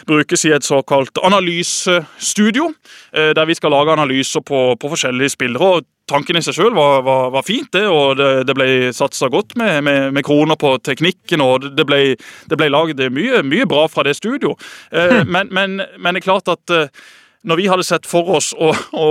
brukes 0.09 0.47
i 0.49 0.55
et 0.57 0.67
såkalt 0.67 1.21
analysestudio, 1.23 2.73
eh, 3.13 3.33
der 3.37 3.49
vi 3.49 3.59
skal 3.59 3.75
lage 3.75 3.97
analyser 3.97 4.45
på, 4.47 4.73
på 4.81 4.95
forskjellige 4.95 5.37
spillere. 5.37 5.73
og 5.79 5.91
tanken 6.11 6.37
i 6.37 6.43
seg 6.45 6.57
sjøl 6.57 6.75
var, 6.77 7.03
var, 7.07 7.31
var 7.35 7.45
fint, 7.47 7.71
det, 7.75 7.85
og 7.89 8.19
det, 8.19 8.31
det 8.49 8.57
ble 8.59 8.69
satsa 8.97 9.31
godt 9.33 9.55
med, 9.61 9.83
med, 9.87 10.11
med 10.17 10.27
kroner 10.27 10.59
på 10.61 10.75
teknikken. 10.85 11.45
og 11.45 11.71
Det 11.77 11.87
ble, 11.89 12.03
det 12.51 12.59
ble 12.59 12.71
laget 12.73 13.03
mye, 13.15 13.43
mye 13.47 13.69
bra 13.71 13.87
fra 13.91 14.05
det 14.07 14.17
studio. 14.19 14.57
Eh, 14.91 15.23
men, 15.35 15.53
men, 15.55 15.81
men 15.99 16.15
det 16.15 16.23
er 16.23 16.29
klart 16.29 16.53
at 16.53 16.75
eh, 16.75 16.91
når 17.43 17.59
vi 17.59 17.69
hadde 17.71 17.87
sett 17.87 18.09
for 18.09 18.29
oss 18.37 18.53
å, 18.55 18.73
å, 18.95 19.11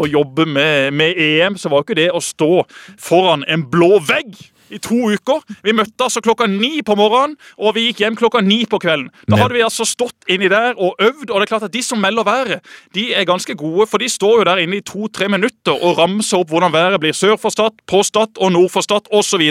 å 0.00 0.06
jobbe 0.08 0.46
med, 0.48 0.94
med 0.96 1.18
EM, 1.18 1.58
så 1.60 1.72
var 1.72 1.84
ikke 1.84 1.98
det 1.98 2.10
å 2.12 2.22
stå 2.24 2.64
foran 3.00 3.46
en 3.48 3.66
blå 3.70 3.98
vegg 4.04 4.36
i 4.70 4.78
to 4.82 5.10
uker. 5.10 5.42
Vi 5.66 5.74
møtte 5.76 6.06
altså 6.06 6.22
klokka 6.24 6.46
ni 6.50 6.80
på 6.86 6.96
morgenen, 6.98 7.36
og 7.58 7.74
vi 7.76 7.88
gikk 7.88 8.04
hjem 8.04 8.18
klokka 8.18 8.42
ni 8.44 8.62
på 8.70 8.80
kvelden. 8.82 9.10
Da 9.26 9.40
hadde 9.40 9.56
vi 9.56 9.64
altså 9.66 9.86
stått 9.88 10.28
inni 10.30 10.50
der 10.52 10.78
og 10.78 11.00
øvd, 11.02 11.28
og 11.28 11.34
det 11.34 11.46
er 11.46 11.52
klart 11.52 11.66
at 11.66 11.74
de 11.74 11.82
som 11.84 12.00
melder 12.02 12.26
været, 12.26 12.70
de 12.96 13.10
er 13.16 13.28
ganske 13.28 13.56
gode, 13.58 13.88
for 13.90 14.02
de 14.02 14.10
står 14.10 14.40
jo 14.40 14.46
der 14.50 14.62
inne 14.64 14.80
i 14.80 14.86
to-tre 14.86 15.30
minutter 15.32 15.74
og 15.74 15.98
ramser 15.98 16.40
opp 16.40 16.54
hvordan 16.54 16.74
været 16.74 17.02
blir 17.02 17.16
sør 17.16 17.36
for 17.40 17.54
Stad, 17.54 17.82
på 17.90 18.04
Stad 18.06 18.38
og 18.38 18.54
nord 18.54 18.70
for 18.72 18.86
Stad 18.86 19.10
osv. 19.10 19.50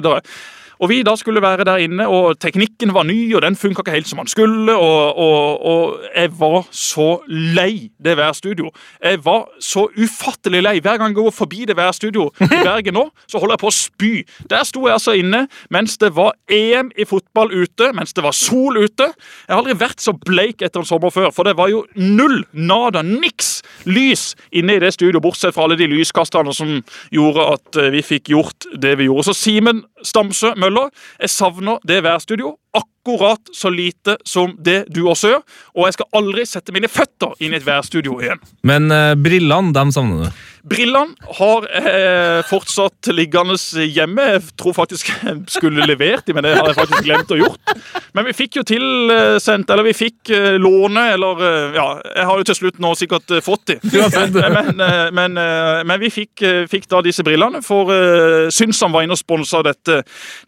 Og 0.80 0.90
vi 0.90 1.02
da 1.04 1.16
skulle 1.20 1.42
være 1.44 1.66
der 1.68 1.82
inne, 1.84 2.08
og 2.08 2.40
teknikken 2.40 2.94
var 2.96 3.04
ny, 3.04 3.36
og 3.36 3.42
den 3.44 3.58
funka 3.60 3.84
ikke 3.84 3.92
helt 3.92 4.08
som 4.08 4.22
den 4.22 4.32
skulle. 4.32 4.76
Og, 4.76 5.18
og, 5.18 5.66
og 5.66 6.00
jeg 6.16 6.32
var 6.40 6.68
så 6.72 7.10
lei 7.28 7.90
det 8.04 8.16
værstudio. 8.18 8.72
Jeg 9.04 9.20
var 9.26 9.50
så 9.60 9.88
ufattelig 9.98 10.62
lei. 10.64 10.80
Hver 10.80 10.98
gang 10.98 11.12
jeg 11.12 11.20
går 11.20 11.32
forbi 11.36 11.66
det 11.68 11.76
værstudio 11.78 12.30
i 12.42 12.62
Bergen 12.68 12.96
nå, 12.96 13.10
så 13.28 13.42
holder 13.42 13.58
jeg 13.58 13.64
på 13.64 13.72
å 13.72 13.76
spy. 13.76 14.14
Der 14.50 14.64
sto 14.68 14.86
jeg 14.88 14.96
altså 14.96 15.18
inne 15.20 15.46
mens 15.70 15.98
det 16.00 16.14
var 16.16 16.38
EM 16.48 16.94
i 16.96 17.06
fotball 17.08 17.52
ute, 17.52 17.92
mens 17.96 18.16
det 18.16 18.24
var 18.24 18.36
sol 18.38 18.80
ute. 18.80 19.10
Jeg 19.48 19.52
har 19.52 19.60
aldri 19.60 19.76
vært 19.80 20.04
så 20.04 20.16
bleik 20.16 20.64
etter 20.64 20.84
en 20.84 20.88
sommer 20.88 21.12
før, 21.14 21.30
for 21.36 21.48
det 21.48 21.58
var 21.60 21.72
jo 21.74 21.84
null, 22.00 22.44
nada, 22.54 23.04
niks 23.04 23.60
lys 23.90 24.34
inne 24.56 24.78
i 24.78 24.82
det 24.82 24.94
studioet, 24.96 25.24
bortsett 25.24 25.56
fra 25.56 25.68
alle 25.68 25.78
de 25.80 25.90
lyskasterne 25.92 26.54
som 26.56 26.80
gjorde 27.14 27.46
at 27.56 27.80
eh, 27.80 27.92
vi 27.94 28.04
fikk 28.06 28.32
gjort 28.34 28.70
det 28.80 28.96
vi 29.00 29.10
gjorde. 29.10 29.28
Så 29.30 29.38
Simen 29.40 29.84
Stamsø 30.06 30.54
Møller, 30.60 30.89
jeg 31.20 31.32
savner 31.34 31.80
det 31.88 32.02
værstudio 32.06 32.56
akkurat 32.76 33.52
så 33.56 33.72
lite 33.74 34.18
som 34.28 34.54
det 34.62 34.84
du 34.93 35.04
også 35.10 35.34
gjør, 35.34 35.41
og 35.76 35.88
jeg 35.88 35.97
skal 35.97 36.10
aldri 36.20 36.45
sette 36.47 36.76
mine 36.76 36.89
føtter 36.91 37.34
inn 37.41 37.56
i 37.56 37.60
et 37.60 37.66
værstudio 37.66 38.20
igjen. 38.22 38.41
Men 38.68 38.91
uh, 38.93 39.16
brillene, 39.18 39.74
dem 39.76 39.93
savner 39.95 40.28
du. 40.28 40.43
Brillene 40.64 41.16
har 41.39 41.68
eh, 41.72 42.39
fortsatt 42.49 43.10
liggende 43.14 43.55
hjemme. 43.86 44.26
Jeg 44.36 44.41
tror 44.60 44.76
faktisk 44.76 45.12
jeg 45.12 45.38
skulle 45.51 45.88
levert 45.88 46.28
dem, 46.28 46.38
men 46.38 46.45
det 46.45 46.55
har 46.57 46.68
jeg 46.68 46.78
faktisk 46.80 47.05
glemt 47.05 47.32
å 47.32 47.39
gjort. 47.39 47.74
Men 48.18 48.28
vi 48.28 48.36
fikk 48.36 48.60
jo 48.60 48.66
tilsendt, 48.68 49.70
eller 49.70 49.88
vi 49.88 49.95
fikk 49.95 50.32
eh, 50.36 50.57
låne, 50.60 51.05
eller 51.16 51.43
eh, 51.45 51.78
Ja, 51.80 51.88
jeg 52.16 52.28
har 52.28 52.41
jo 52.41 52.47
til 52.49 52.60
slutt 52.60 52.82
nå 52.84 52.93
sikkert 52.99 53.32
eh, 53.36 53.43
fått 53.45 53.72
dem. 53.72 53.80
Men, 54.60 54.80
eh, 54.82 55.10
men, 55.14 55.38
eh, 55.38 55.82
men 55.86 55.99
vi 56.01 56.10
fikk, 56.12 56.41
eh, 56.45 56.64
fikk 56.70 56.88
da 56.91 57.01
disse 57.05 57.24
brillene, 57.26 57.62
for 57.64 57.91
uh, 57.93 58.47
Synsam 58.53 58.93
var 58.95 59.05
inne 59.05 59.16
og 59.16 59.20
sponsa 59.20 59.62
dette, 59.66 59.99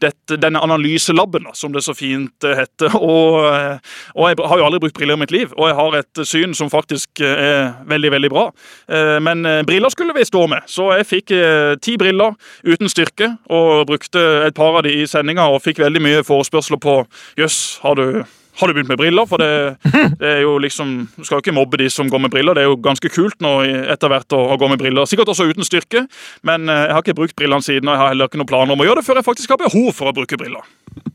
dette, 0.01 0.38
denne 0.41 0.62
analyselaben, 0.64 1.47
som 1.57 1.74
det 1.76 1.84
så 1.86 1.95
fint 1.97 2.47
eh, 2.47 2.55
heter. 2.57 2.95
Og, 2.97 3.38
eh, 3.47 3.93
og 4.16 4.32
jeg 4.32 4.39
har 4.51 4.62
jo 4.62 4.68
aldri 4.68 4.82
brukt 4.84 4.97
briller 4.97 5.20
i 5.20 5.22
mitt 5.24 5.34
liv, 5.34 5.53
og 5.57 5.70
jeg 5.70 5.78
har 5.78 5.97
et 6.01 6.24
syn 6.28 6.55
som 6.57 6.72
faktisk 6.74 7.24
eh, 7.24 7.45
er 7.51 7.72
veldig, 7.89 8.14
veldig 8.16 8.32
bra. 8.34 8.47
Eh, 8.91 9.18
Men 9.22 9.43
briller 9.43 9.66
briller 9.66 9.93
skulle 10.02 10.18
vi 10.18 10.26
stå 10.26 10.47
med, 10.49 10.66
så 10.66 10.89
jeg 10.97 11.10
fikk 11.10 11.38
eh, 11.38 11.78
ti 11.82 11.95
briller 12.02 12.34
uten 12.66 12.89
styrke, 12.89 13.36
og 13.54 13.88
brukte 13.93 14.22
et 14.47 14.58
par 14.58 14.82
av 14.82 14.86
de 14.88 14.97
i 15.04 15.08
sendinga, 15.10 15.45
og 15.54 15.62
fikk 15.62 15.84
veldig 15.84 16.02
mye 16.02 16.28
forespørsler 16.28 16.82
på 16.82 17.04
Jøss, 17.38 17.80
har 17.86 17.99
du 17.99 18.24
har 18.60 18.68
du 18.68 18.74
begynt 18.76 18.89
med 18.91 18.99
briller? 18.99 19.26
For 19.26 19.41
det, 19.41 19.78
det 20.22 20.28
er 20.28 20.41
jo 20.43 20.58
liksom 20.62 20.91
Du 21.16 21.24
skal 21.24 21.38
jo 21.38 21.43
ikke 21.45 21.56
mobbe 21.56 21.80
de 21.80 21.88
som 21.89 22.10
går 22.12 22.20
med 22.26 22.34
briller. 22.34 22.58
Det 22.58 22.66
er 22.66 22.70
jo 22.70 22.80
ganske 22.84 23.10
kult 23.14 23.39
nå 23.43 23.54
etter 23.64 24.12
hvert 24.12 24.36
å, 24.36 24.41
å 24.54 24.58
gå 24.60 24.70
med 24.72 24.82
briller. 24.82 25.08
Sikkert 25.10 25.32
også 25.34 25.47
uten 25.49 25.66
styrke, 25.68 26.04
men 26.47 26.70
eh, 26.70 26.86
jeg 26.88 26.97
har 26.97 27.06
ikke 27.06 27.18
brukt 27.22 27.38
brillene 27.39 27.66
siden, 27.66 27.88
og 27.88 27.95
jeg 27.95 28.04
har 28.04 28.12
heller 28.14 28.32
ikke 28.32 28.41
noen 28.41 28.52
planer 28.52 28.76
om 28.76 28.84
å 28.84 28.89
gjøre 28.89 29.02
det 29.02 29.08
før 29.08 29.22
jeg 29.22 29.30
faktisk 29.30 29.56
har 29.56 29.62
behov 29.64 29.93
for 29.97 30.12
å 30.12 30.16
bruke 30.16 30.39
briller. 30.39 30.68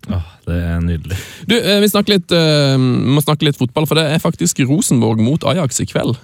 Åh, 0.08 0.30
det 0.48 0.62
er 0.62 0.80
nydelig. 0.84 1.20
Du, 1.50 1.56
eh, 1.58 1.80
Vi 1.84 1.92
snakker 1.92 2.16
litt, 2.16 2.32
eh, 2.32 2.78
må 2.78 3.22
snakke 3.24 3.48
litt 3.48 3.60
fotball, 3.60 3.88
for 3.90 4.00
det 4.00 4.08
er 4.14 4.22
faktisk 4.22 4.64
Rosenborg 4.64 5.20
mot 5.22 5.44
Ajax 5.44 5.84
i 5.84 5.88
kveld. 5.90 6.16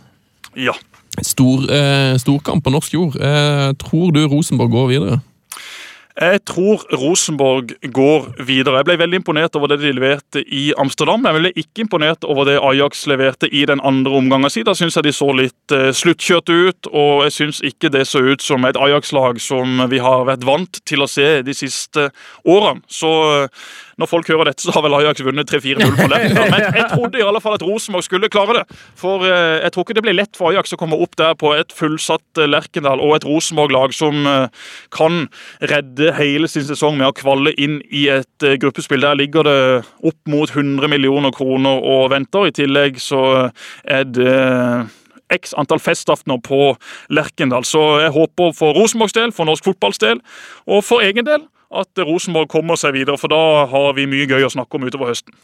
Ja. 0.59 0.75
Stor, 1.21 1.69
eh, 1.69 2.17
storkamp 2.17 2.65
på 2.65 2.73
norsk 2.73 2.95
jord. 2.95 3.17
Eh, 3.21 3.73
tror 3.77 4.11
du 4.13 4.25
Rosenborg 4.27 4.71
går 4.71 4.89
videre? 4.89 5.21
Jeg 6.21 6.43
tror 6.45 6.83
Rosenborg 6.93 7.73
går 7.93 8.27
videre. 8.45 8.77
Jeg 8.77 8.85
ble 8.85 8.99
veldig 9.01 9.19
imponert 9.23 9.57
over 9.57 9.71
det 9.73 9.79
de 9.81 9.93
leverte 9.97 10.43
i 10.45 10.73
Amsterdam. 10.77 11.25
Jeg 11.25 11.39
ble 11.39 11.53
ikke 11.57 11.85
imponert 11.87 12.25
over 12.29 12.45
det 12.45 12.59
Ajax 12.61 13.07
leverte 13.09 13.49
i 13.49 13.65
den 13.65 13.81
andre 13.81 14.13
omgangen 14.13 14.53
sin. 14.53 14.67
Da 14.69 14.75
syns 14.77 14.97
jeg 14.97 15.05
de 15.05 15.13
så 15.17 15.31
litt 15.33 15.73
sluttkjørte 15.73 15.97
sluttkjørt 16.03 16.53
ut, 16.53 16.91
og 16.93 17.25
jeg 17.25 17.33
syns 17.33 17.63
ikke 17.65 17.89
det 17.93 18.05
så 18.07 18.21
ut 18.21 18.45
som 18.45 18.65
et 18.69 18.77
Ajax-lag 18.77 19.41
som 19.41 19.81
vi 19.89 20.03
har 20.05 20.27
vært 20.29 20.45
vant 20.45 20.83
til 20.85 21.01
å 21.01 21.09
se 21.09 21.41
de 21.43 21.55
siste 21.57 22.11
årene. 22.45 22.85
Så 22.93 23.13
eh, 23.33 23.49
når 24.03 24.11
folk 24.11 24.31
hører 24.33 24.51
dette, 24.51 24.65
så 24.67 24.75
har 24.75 24.85
vel 24.85 24.97
Ajax 24.99 25.23
vunnet 25.25 25.51
3-4-0 25.51 25.95
på 25.99 26.09
Lerkendal. 26.11 26.51
Men 26.55 26.79
jeg 26.81 26.89
trodde 26.91 27.21
i 27.21 27.25
alle 27.27 27.43
fall 27.45 27.57
at 27.57 27.65
Rosenborg 27.67 28.07
skulle 28.07 28.31
klare 28.33 28.61
det. 28.61 28.79
For 28.99 29.27
eh, 29.29 29.63
jeg 29.63 29.75
tror 29.75 29.87
ikke 29.87 29.99
det 29.99 30.05
blir 30.07 30.19
lett 30.19 30.39
for 30.39 30.51
Ajax 30.51 30.75
å 30.75 30.81
komme 30.81 30.99
opp 31.05 31.15
der 31.21 31.37
på 31.39 31.55
et 31.57 31.75
fullsatt 31.77 32.43
eh, 32.43 32.51
Lerkendal 32.51 33.03
og 33.03 33.17
et 33.17 33.27
Rosenborg-lag 33.29 33.95
som 33.97 34.27
eh, 34.29 34.65
kan 34.95 35.27
redde 35.73 36.15
hele 36.19 36.51
sin 36.51 36.67
sesong 36.67 36.99
med 36.99 37.11
å 37.11 37.17
kvalle 37.17 37.55
inn 37.55 37.79
i 37.91 38.09
et 38.13 38.49
gruppespill. 38.63 39.05
Der 39.07 39.19
ligger 39.19 39.47
det 39.47 39.61
opp 40.03 40.19
mot 40.31 40.51
100 40.51 40.91
millioner 40.91 41.35
kroner 41.35 41.79
og 41.79 42.11
venter. 42.13 42.49
I 42.49 42.57
tillegg 42.57 42.99
så 43.03 43.23
er 43.85 44.09
det 44.11 44.37
x 45.33 45.55
antall 45.57 45.81
festaftener 45.81 46.41
på 46.45 46.75
Lerkendal. 47.09 47.65
Så 47.65 47.81
jeg 48.03 48.13
håper 48.15 48.53
for 48.57 48.77
Rosenborgs 48.77 49.17
del, 49.17 49.33
for 49.33 49.49
norsk 49.49 49.71
fotballs 49.71 50.03
del 50.03 50.21
og 50.67 50.85
for 50.85 51.05
egen 51.05 51.27
del 51.29 51.47
at 51.73 52.03
Rosenborg 52.05 52.51
kommer 52.53 52.79
seg 52.81 52.95
videre, 52.97 53.19
for 53.21 53.33
da 53.33 53.67
har 53.71 53.95
vi 53.97 54.07
mye 54.11 54.29
gøy 54.29 54.47
å 54.47 54.53
snakke 54.53 54.79
om 54.79 54.87
utover 54.87 55.11
høsten. 55.13 55.35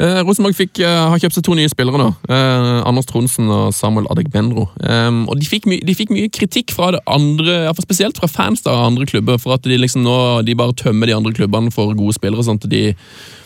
Eh, 0.00 0.20
Rosenborg 0.26 0.56
fikk, 0.58 0.80
eh, 0.84 1.00
har 1.12 1.18
kjøpt 1.18 1.38
seg 1.38 1.46
to 1.46 1.56
nye 1.56 1.70
spillere 1.72 2.00
nå. 2.00 2.08
Eh, 2.28 2.82
Anders 2.88 3.06
Tronsen 3.06 3.50
og 3.50 3.72
Samuel 3.74 4.08
Adegbenro. 4.12 4.68
Um, 4.80 5.26
og 5.28 5.40
de 5.40 5.46
fikk, 5.48 5.68
de 5.86 5.96
fikk 5.96 6.12
mye 6.14 6.30
kritikk 6.32 6.74
fra 6.76 6.92
det 6.92 7.00
andre, 7.06 7.64
ja, 7.68 7.72
spesielt 7.80 8.20
fra 8.20 8.28
fans 8.28 8.66
av 8.66 8.86
andre 8.86 9.06
klubber, 9.06 9.40
for 9.40 9.54
at 9.54 9.62
de 9.62 9.78
liksom 9.78 10.04
nå 10.04 10.44
de 10.44 10.54
bare 10.54 10.76
tømmer 10.76 11.06
de 11.06 11.16
andre 11.16 11.32
klubbene 11.32 11.72
for 11.72 11.94
gode 11.94 12.16
spillere. 12.16 12.44
sånn 12.44 12.62
at 12.62 12.68
de 12.68 12.94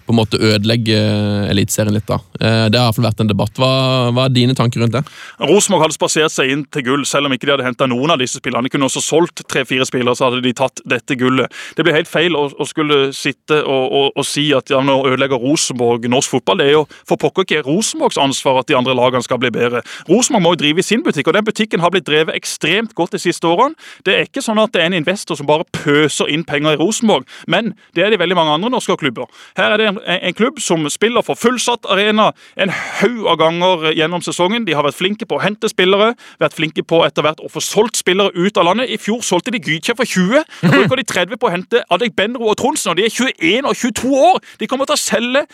på 0.06 0.12
en 0.14 0.18
måte 0.20 0.38
ødelegge 0.40 0.96
eh, 0.96 1.50
Eliteserien 1.50 1.94
litt. 1.94 2.06
da. 2.06 2.18
Eh, 2.40 2.68
Det 2.70 2.78
har 2.80 2.86
i 2.86 2.90
hvert 2.90 2.98
fall 2.98 3.06
vært 3.08 3.20
en 3.24 3.30
debatt. 3.30 3.54
Hva, 3.60 3.70
hva 4.14 4.26
er 4.26 4.34
dine 4.34 4.54
tanker 4.56 4.80
rundt 4.82 4.92
det? 4.96 5.04
Rosenborg 5.40 5.86
hadde 5.86 5.96
spasert 5.96 6.32
seg 6.34 6.50
inn 6.52 6.64
til 6.72 6.84
gull, 6.86 7.04
selv 7.08 7.28
om 7.28 7.34
ikke 7.36 7.48
de 7.48 7.54
hadde 7.56 7.66
henta 7.68 7.88
noen 7.90 8.14
av 8.14 8.20
disse 8.20 8.40
spillerne. 8.40 8.68
De 8.68 8.72
kunne 8.74 8.88
også 8.88 9.02
solgt 9.04 9.44
tre-fire 9.50 9.86
spillere, 9.88 10.16
så 10.16 10.28
hadde 10.28 10.42
de 10.44 10.52
tatt 10.56 10.82
dette 10.88 11.16
gullet. 11.20 11.52
Det 11.76 11.86
blir 11.86 11.96
helt 11.96 12.10
feil 12.10 12.36
å, 12.36 12.46
å 12.52 12.66
skulle 12.68 13.12
sitte 13.16 13.60
og, 13.64 13.84
og, 13.92 14.10
og 14.20 14.26
si 14.28 14.46
at 14.56 14.70
ja, 14.72 14.82
nå 14.84 14.98
ødelegger 15.08 15.40
Rosenborg 15.40 16.08
norsk 16.10 16.36
fotball. 16.36 16.60
Det 16.60 16.68
er 16.68 16.76
jo 16.78 16.84
for 17.08 17.20
pokker 17.20 17.46
ikke 17.46 17.62
Rosenborgs 17.66 18.18
ansvar 18.20 18.60
at 18.60 18.68
de 18.70 18.76
andre 18.78 18.94
lagene 18.96 19.24
skal 19.24 19.40
bli 19.42 19.52
bedre. 19.54 19.82
Rosenborg 20.10 20.44
må 20.44 20.54
jo 20.54 20.60
drive 20.64 20.82
i 20.82 20.86
sin 20.86 21.04
butikk, 21.04 21.28
og 21.30 21.38
den 21.38 21.46
butikken 21.48 21.82
har 21.84 21.92
blitt 21.94 22.06
drevet 22.08 22.36
ekstremt 22.36 22.94
godt 22.98 23.16
de 23.16 23.22
siste 23.22 23.48
årene. 23.48 23.76
Det 24.06 24.14
er 24.14 24.28
ikke 24.28 24.44
sånn 24.44 24.60
at 24.62 24.74
det 24.74 24.82
er 24.84 24.90
en 24.92 24.98
investor 25.00 25.38
som 25.38 25.48
bare 25.48 25.66
pøser 25.74 26.30
inn 26.32 26.44
penger 26.48 26.76
i 26.76 26.80
Rosenborg, 26.80 27.26
men 27.50 27.72
det 27.96 28.04
er 28.04 28.12
det 28.14 28.20
veldig 28.22 28.36
mange 28.38 28.54
andre 28.58 28.70
norske 28.74 28.96
klubber. 29.00 29.30
Her 29.58 29.74
er 29.74 29.80
det 29.80 29.88
en, 29.90 29.93
en 30.02 30.34
klubb 30.36 30.60
som 30.62 30.86
spiller 30.90 31.24
for 31.26 31.38
fullsatt 31.38 31.86
arena 31.90 32.30
en 32.60 32.72
haug 33.00 33.26
av 33.30 33.38
ganger 33.40 33.86
gjennom 33.94 34.22
sesongen. 34.24 34.66
De 34.66 34.74
har 34.76 34.86
vært 34.86 34.98
flinke 34.98 35.28
på 35.28 35.38
å 35.38 35.42
hente 35.44 35.70
spillere, 35.70 36.14
vært 36.42 36.56
flinke 36.58 36.84
på 36.86 37.02
etter 37.06 37.26
hvert 37.26 37.42
å 37.44 37.50
få 37.52 37.62
solgt 37.64 38.00
spillere 38.00 38.34
ut 38.34 38.58
av 38.60 38.68
landet. 38.70 38.90
I 38.90 39.00
fjor 39.00 39.22
solgte 39.26 39.54
de 39.54 39.62
Gytkjær 39.62 39.98
for 40.00 40.08
20. 40.08 40.44
Da 40.64 40.72
bruker 40.74 41.00
de 41.00 41.06
30 41.14 41.40
på 41.40 41.50
å 41.50 41.54
hente 41.54 41.84
Adek 41.94 42.16
Benro 42.16 42.50
og 42.50 42.58
Tronsen, 42.60 42.92
og 42.92 43.00
de 43.00 43.06
er 43.08 43.14
21 43.14 43.70
og 43.70 43.76
22 43.76 44.12
år! 44.30 44.42
De 44.60 44.68
kommer 44.70 44.88
til 44.88 44.98
å 44.98 45.04
selge 45.04 45.46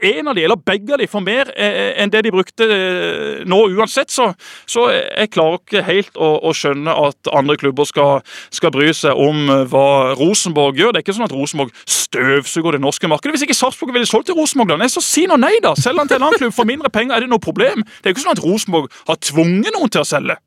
en 0.00 0.30
av 0.30 0.36
de, 0.36 0.44
eller 0.46 0.60
begge 0.60 0.94
av 0.94 1.02
de, 1.02 1.08
for 1.10 1.24
mer 1.24 1.50
eh, 1.56 1.94
enn 2.00 2.12
det 2.12 2.22
de 2.26 2.32
brukte 2.34 2.66
eh, 2.66 3.42
nå 3.48 3.60
uansett. 3.74 4.12
Så, 4.14 4.30
så 4.68 4.88
jeg 4.92 5.32
klarer 5.34 5.60
ikke 5.60 5.84
helt 5.86 6.18
å, 6.18 6.30
å 6.48 6.54
skjønne 6.56 6.94
at 7.08 7.30
andre 7.34 7.58
klubber 7.60 7.88
skal, 7.88 8.24
skal 8.54 8.72
bry 8.74 8.90
seg 8.96 9.18
om 9.18 9.48
eh, 9.52 9.64
hva 9.70 10.14
Rosenborg 10.18 10.78
gjør. 10.80 10.94
Det 10.94 11.02
er 11.02 11.06
ikke 11.06 11.18
sånn 11.18 11.28
at 11.28 11.36
Rosenborg 11.36 11.74
støvsuger 11.88 12.78
det 12.78 12.82
norske 12.84 13.10
markedet. 13.10 13.36
Hvis 13.36 13.46
ikke 13.48 13.58
Sarpsborg 13.58 13.94
ville 13.96 14.08
solgt 14.08 14.30
til 14.30 14.38
Rosenborg, 14.38 14.72
da, 14.74 14.80
nei, 14.82 14.90
så 14.92 15.04
si 15.04 15.26
nå 15.28 15.38
nei, 15.40 15.56
da! 15.64 15.74
Selger 15.78 16.04
han 16.04 16.10
til 16.10 16.20
en 16.20 16.28
annen 16.28 16.42
klubb 16.42 16.56
for 16.56 16.68
mindre 16.68 16.92
penger. 16.92 17.16
Er 17.16 17.26
det 17.26 17.32
noe 17.32 17.42
problem? 17.42 17.84
Det 18.00 18.10
er 18.10 18.16
ikke 18.16 18.26
sånn 18.26 18.36
at 18.36 18.44
Rosenborg 18.44 18.92
har 19.08 19.20
tvunget 19.30 19.74
noen 19.76 19.92
til 19.92 20.04
å 20.04 20.08
selge. 20.08 20.38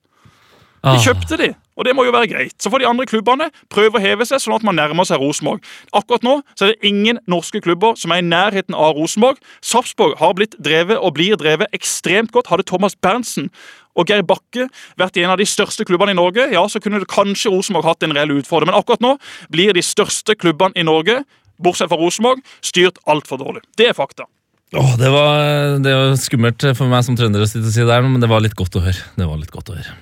De 0.82 0.98
kjøpte 1.04 1.38
de, 1.38 1.48
og 1.78 1.86
det 1.86 1.94
må 1.94 2.06
jo 2.08 2.14
være 2.14 2.30
greit. 2.32 2.56
Så 2.62 2.72
får 2.74 2.82
de 2.82 2.88
andre 2.90 3.06
klubbene 3.10 3.50
prøve 3.74 4.00
å 4.00 4.02
heve 4.02 4.26
seg, 4.26 4.42
sånn 4.42 4.56
at 4.56 4.66
man 4.66 4.78
nærmer 4.80 5.06
seg 5.06 5.22
Rosenborg. 5.22 5.62
Akkurat 5.98 6.26
nå 6.26 6.40
så 6.56 6.66
er 6.66 6.74
det 6.74 6.90
ingen 6.90 7.20
norske 7.30 7.62
klubber 7.62 7.94
som 8.02 8.14
er 8.14 8.24
i 8.24 8.26
nærheten 8.26 8.78
av 8.78 8.98
Rosenborg. 8.98 9.38
Sarpsborg 9.66 10.18
har 10.22 10.34
blitt 10.38 10.58
drevet 10.58 10.98
og 10.98 11.14
blir 11.20 11.38
drevet 11.42 11.70
ekstremt 11.78 12.34
godt. 12.34 12.50
Hadde 12.50 12.66
Thomas 12.70 12.98
Berntsen 12.98 13.52
og 13.94 14.10
Geir 14.10 14.26
Bakke 14.26 14.68
vært 15.00 15.20
i 15.20 15.26
en 15.26 15.34
av 15.36 15.40
de 15.42 15.48
største 15.50 15.86
klubbene 15.86 16.16
i 16.16 16.18
Norge, 16.18 16.48
ja, 16.54 16.64
så 16.66 16.82
kunne 16.82 17.02
det 17.04 17.10
kanskje 17.12 17.52
Rosenborg 17.54 17.90
hatt 17.90 18.06
en 18.08 18.16
reell 18.18 18.38
utfordring. 18.40 18.72
Men 18.72 18.82
akkurat 18.82 19.04
nå 19.04 19.16
blir 19.54 19.76
de 19.78 19.86
største 19.86 20.38
klubbene 20.40 20.78
i 20.80 20.88
Norge, 20.88 21.22
bortsett 21.62 21.92
fra 21.92 22.00
Rosenborg, 22.00 22.42
styrt 22.66 22.98
altfor 23.06 23.42
dårlig. 23.42 23.66
Det 23.78 23.92
er 23.92 23.98
fakta. 23.98 24.26
Åh, 24.72 24.94
det, 24.98 25.10
var, 25.12 25.42
det 25.84 25.94
var 25.98 26.14
skummelt 26.16 26.64
for 26.80 26.88
meg 26.88 27.04
som 27.04 27.18
trønder 27.20 27.44
å 27.44 27.50
si 27.50 27.60
det 27.60 27.74
der, 27.76 28.08
men 28.08 28.24
det 28.24 28.32
var 28.32 28.42
litt 28.44 28.56
godt 28.56 28.80
å 28.80 28.86
høre. 28.86 29.12
Det 29.20 29.28
var 29.28 29.42
litt 29.42 29.52
godt 29.52 29.74
å 29.74 29.76
høre. 29.76 29.98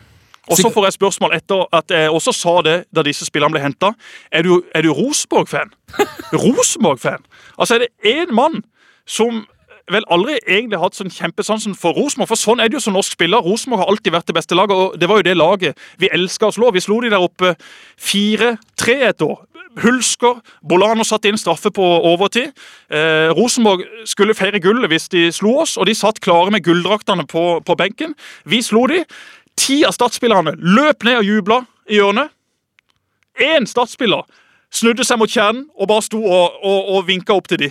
Og 0.50 0.58
så 0.58 0.72
får 0.74 0.88
jeg 0.88 0.98
spørsmål 0.98 1.36
etter 1.38 1.68
at 1.78 1.94
jeg 1.94 2.10
også 2.10 2.34
sa 2.36 2.56
det 2.66 2.78
da 2.96 3.04
disse 3.06 3.28
spillerne 3.28 3.54
ble 3.54 3.62
henta. 3.64 3.94
Er 4.32 4.48
du, 4.48 4.64
er 4.76 4.86
du 4.86 4.92
Rosenborg-fan? 4.94 5.72
Rosenborg-fan? 6.44 7.24
Altså, 7.58 7.78
er 7.78 7.86
det 7.86 8.18
én 8.18 8.34
mann 8.36 8.64
som 9.10 9.44
vel 9.90 10.06
aldri 10.14 10.38
egentlig 10.46 10.78
har 10.78 10.90
hatt 10.90 11.00
sånn 11.00 11.14
kjempesansen 11.14 11.76
for 11.78 11.98
Rosenborg. 11.98 12.30
For 12.32 12.40
sånn 12.40 12.62
er 12.62 12.70
det 12.70 12.78
jo 12.78 12.86
som 12.86 12.96
norsk 12.98 13.16
spiller. 13.18 13.44
Rosenborg 13.46 13.84
har 13.84 13.94
alltid 13.94 14.14
vært 14.14 14.30
det 14.30 14.38
beste 14.38 14.58
laget, 14.58 14.78
og 14.78 14.98
det 15.02 15.10
var 15.10 15.22
jo 15.22 15.28
det 15.30 15.38
laget 15.38 15.86
vi 16.02 16.12
elska 16.14 16.50
å 16.50 16.56
slå. 16.56 16.74
Vi 16.76 16.84
slo 16.84 17.00
de 17.04 17.14
der 17.14 17.26
oppe 17.26 17.56
4-3 18.10 18.98
et 19.10 19.26
år. 19.26 19.40
Hulsker. 19.80 20.40
Bolano 20.66 21.06
satte 21.06 21.30
inn 21.30 21.38
straffe 21.40 21.72
på 21.74 21.86
overtid. 22.10 22.54
Eh, 22.90 23.30
Rosenborg 23.38 23.86
skulle 24.10 24.36
feire 24.38 24.62
gullet 24.64 24.90
hvis 24.92 25.10
de 25.14 25.28
slo 25.36 25.60
oss, 25.62 25.78
og 25.78 25.88
de 25.88 25.96
satt 25.98 26.22
klare 26.24 26.52
med 26.54 26.66
gulldraktene 26.66 27.26
på, 27.30 27.44
på 27.66 27.78
benken. 27.80 28.16
Vi 28.50 28.64
slo 28.66 28.88
de. 28.90 29.04
Ti 29.60 29.82
av 29.88 29.96
startspillerne 29.96 30.56
løp 30.58 31.04
ned 31.08 31.22
og 31.22 31.28
jubla 31.28 31.62
i 31.90 32.00
hjørnet. 32.00 32.32
Én 33.40 33.68
startspiller 33.68 34.26
snudde 34.74 35.06
seg 35.08 35.20
mot 35.20 35.32
kjernen 35.32 35.68
og 35.76 35.90
bare 35.90 36.06
sto 36.06 36.20
og, 36.22 36.60
og, 36.64 36.90
og 36.96 37.08
vinka 37.08 37.36
opp 37.36 37.50
til 37.50 37.64
de. 37.66 37.70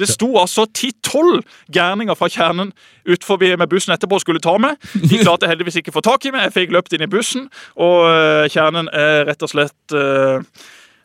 Det 0.00 0.08
sto 0.08 0.30
altså 0.40 0.64
ti-tolv 0.72 1.42
gærninger 1.72 2.16
fra 2.16 2.28
kjernen 2.32 2.72
utenfor 3.04 3.42
med 3.60 3.68
bussen 3.68 3.92
etterpå 3.92 4.16
og 4.16 4.24
skulle 4.24 4.42
ta 4.42 4.54
meg. 4.60 4.80
De 4.96 5.20
klarte 5.20 5.50
heldigvis 5.50 5.76
ikke 5.80 5.92
å 5.92 5.98
få 5.98 6.04
tak 6.06 6.24
i 6.26 6.32
meg. 6.32 6.46
Jeg 6.48 6.54
fikk 6.56 6.72
løpt 6.72 6.96
inn 6.96 7.04
i 7.04 7.10
bussen, 7.12 7.48
og 7.76 7.98
uh, 8.08 8.48
kjernen 8.52 8.88
er 8.88 9.26
rett 9.28 9.44
og 9.44 9.52
slett 9.52 9.96
uh, 9.96 10.40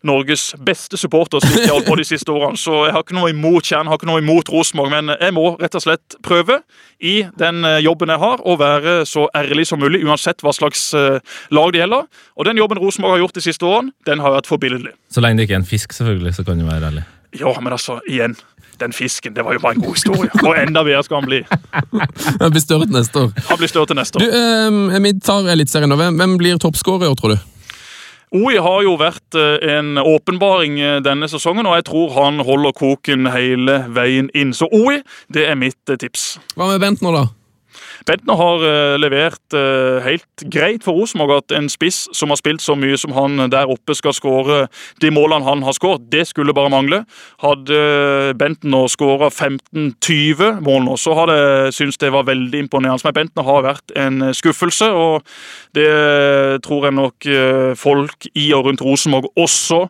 Norges 0.08 0.47
beste 0.64 0.97
supporter 0.99 1.43
som 1.43 1.53
jeg 1.60 1.70
holdt 1.70 1.88
på 1.89 1.97
de 1.99 2.05
siste 2.08 2.32
årene. 2.34 2.58
Så 2.60 2.74
jeg 2.88 2.95
har 2.95 3.03
ikke 3.05 3.18
noe 3.18 3.30
imot 3.34 3.68
Kjernen, 3.68 3.91
har 3.91 3.99
ikke 3.99 4.10
noe 4.10 4.24
imot 4.24 4.49
Rosenborg, 4.53 4.89
men 4.95 5.14
jeg 5.20 5.36
må 5.36 5.45
rett 5.62 5.76
og 5.78 5.84
slett 5.84 6.18
prøve 6.26 6.62
i 7.03 7.18
den 7.38 7.62
uh, 7.68 7.76
jobben 7.84 8.10
jeg 8.16 8.24
har, 8.24 8.41
å 8.41 8.55
være 8.58 8.97
så 9.05 9.28
ærlig 9.38 9.68
som 9.70 9.80
mulig, 9.84 10.01
uansett 10.08 10.41
hva 10.45 10.55
slags 10.55 10.88
lag 11.53 11.72
det 11.76 11.84
gjelder. 11.84 12.08
Og 12.39 12.47
den 12.49 12.58
jobben 12.58 12.80
Rosenborg 12.82 13.18
har 13.18 13.26
gjort 13.26 13.38
de 13.38 13.43
siste 13.45 13.68
årene, 13.68 13.93
den 14.10 14.24
har 14.24 14.34
vært 14.39 14.49
forbilledlig. 14.49 14.95
Så 15.14 15.22
lenge 15.22 15.38
det 15.41 15.47
ikke 15.49 15.60
er 15.60 15.64
en 15.66 15.70
fisk, 15.70 15.93
selvfølgelig, 15.93 16.34
så 16.39 16.47
kan 16.47 16.58
du 16.62 16.66
være 16.66 16.89
ærlig. 16.91 17.03
Ja, 17.38 17.51
men 17.62 17.76
altså, 17.76 17.99
igjen. 18.10 18.38
Den 18.78 18.93
fisken, 18.93 19.34
det 19.34 19.41
var 19.41 19.55
jo 19.58 19.60
bare 19.64 19.74
en 19.74 19.82
god 19.82 19.95
historie. 19.97 20.30
Og 20.45 20.53
enda 20.53 20.84
bedre 20.86 21.01
skal 21.03 21.18
han 21.18 21.26
bli. 21.26 21.39
Han 22.43 22.51
blir 22.53 22.62
større 22.62 22.86
til 22.86 22.93
neste 22.93 23.24
år. 23.24 23.32
Han 23.49 23.58
blir 23.58 23.72
større 23.72 23.89
til 23.89 23.97
neste 23.97 24.22
Du, 24.22 24.26
år. 24.28 24.91
eh, 24.93 24.99
Vi 25.01 25.12
tar 25.26 25.49
Eliteserien 25.49 25.89
nå. 25.89 25.97
Hvem, 25.97 26.20
hvem 26.22 26.36
blir 26.38 26.60
toppskårer, 26.62 27.16
tror 27.18 27.34
du? 27.34 27.38
OI 28.36 28.58
har 28.60 28.82
jo 28.84 28.98
vært 29.00 29.38
eh, 29.40 29.56
en 29.78 29.96
åpenbaring 30.02 30.80
eh, 30.84 30.98
denne 31.04 31.30
sesongen, 31.32 31.68
og 31.70 31.78
jeg 31.80 31.88
tror 31.88 32.12
han 32.18 32.42
holder 32.44 32.76
koken 32.76 33.30
hele 33.32 33.80
veien 33.96 34.28
inn. 34.36 34.52
Så 34.52 34.68
OI, 34.68 35.00
det 35.32 35.46
er 35.48 35.56
mitt 35.56 35.80
eh, 35.88 36.00
tips. 36.00 36.34
Hva 36.60 36.68
med 36.74 36.84
Bent 36.84 37.04
nå, 37.06 37.14
da? 37.16 37.24
Bentner 38.08 38.38
har 38.39 38.62
eh, 38.64 38.95
levert 39.01 39.55
eh, 39.58 39.97
helt 40.05 40.43
greit 40.53 40.86
for 40.86 40.95
Rosenborg 40.95 41.41
at 41.41 41.55
en 41.58 41.68
spiss 41.68 42.05
som 42.16 42.32
har 42.32 42.39
spilt 42.39 42.64
så 42.64 42.78
mye 42.80 42.95
som 42.99 43.12
han 43.12 43.49
der 43.51 43.68
oppe, 43.68 43.95
skal 43.97 44.16
skåre 44.16 44.60
de 45.03 45.12
målene 45.12 45.43
han 45.43 45.66
har 45.68 45.76
skåret. 45.76 46.05
Det 46.12 46.24
skulle 46.30 46.55
bare 46.55 46.72
mangle. 46.72 47.01
Hadde 47.43 47.76
eh, 47.76 48.32
Bentner 48.39 48.88
skåra 48.91 49.28
15-20 49.28 50.62
mål 50.64 50.88
nå, 50.88 50.95
så 50.95 51.18
hadde 51.20 51.36
jeg 51.36 51.78
syntes 51.82 51.99
det 51.99 52.14
var 52.16 52.30
veldig 52.30 52.64
imponerende. 52.64 53.10
Men 53.10 53.18
Bentner 53.20 53.47
har 53.47 53.66
vært 53.68 53.95
en 53.99 54.30
skuffelse, 54.36 54.88
og 54.95 55.28
det 55.76 55.89
tror 56.64 56.88
jeg 56.88 56.95
nok 56.95 57.28
folk 57.78 58.28
i 58.36 58.47
og 58.55 58.70
rundt 58.70 58.84
Rosenborg 58.86 59.34
også 59.36 59.88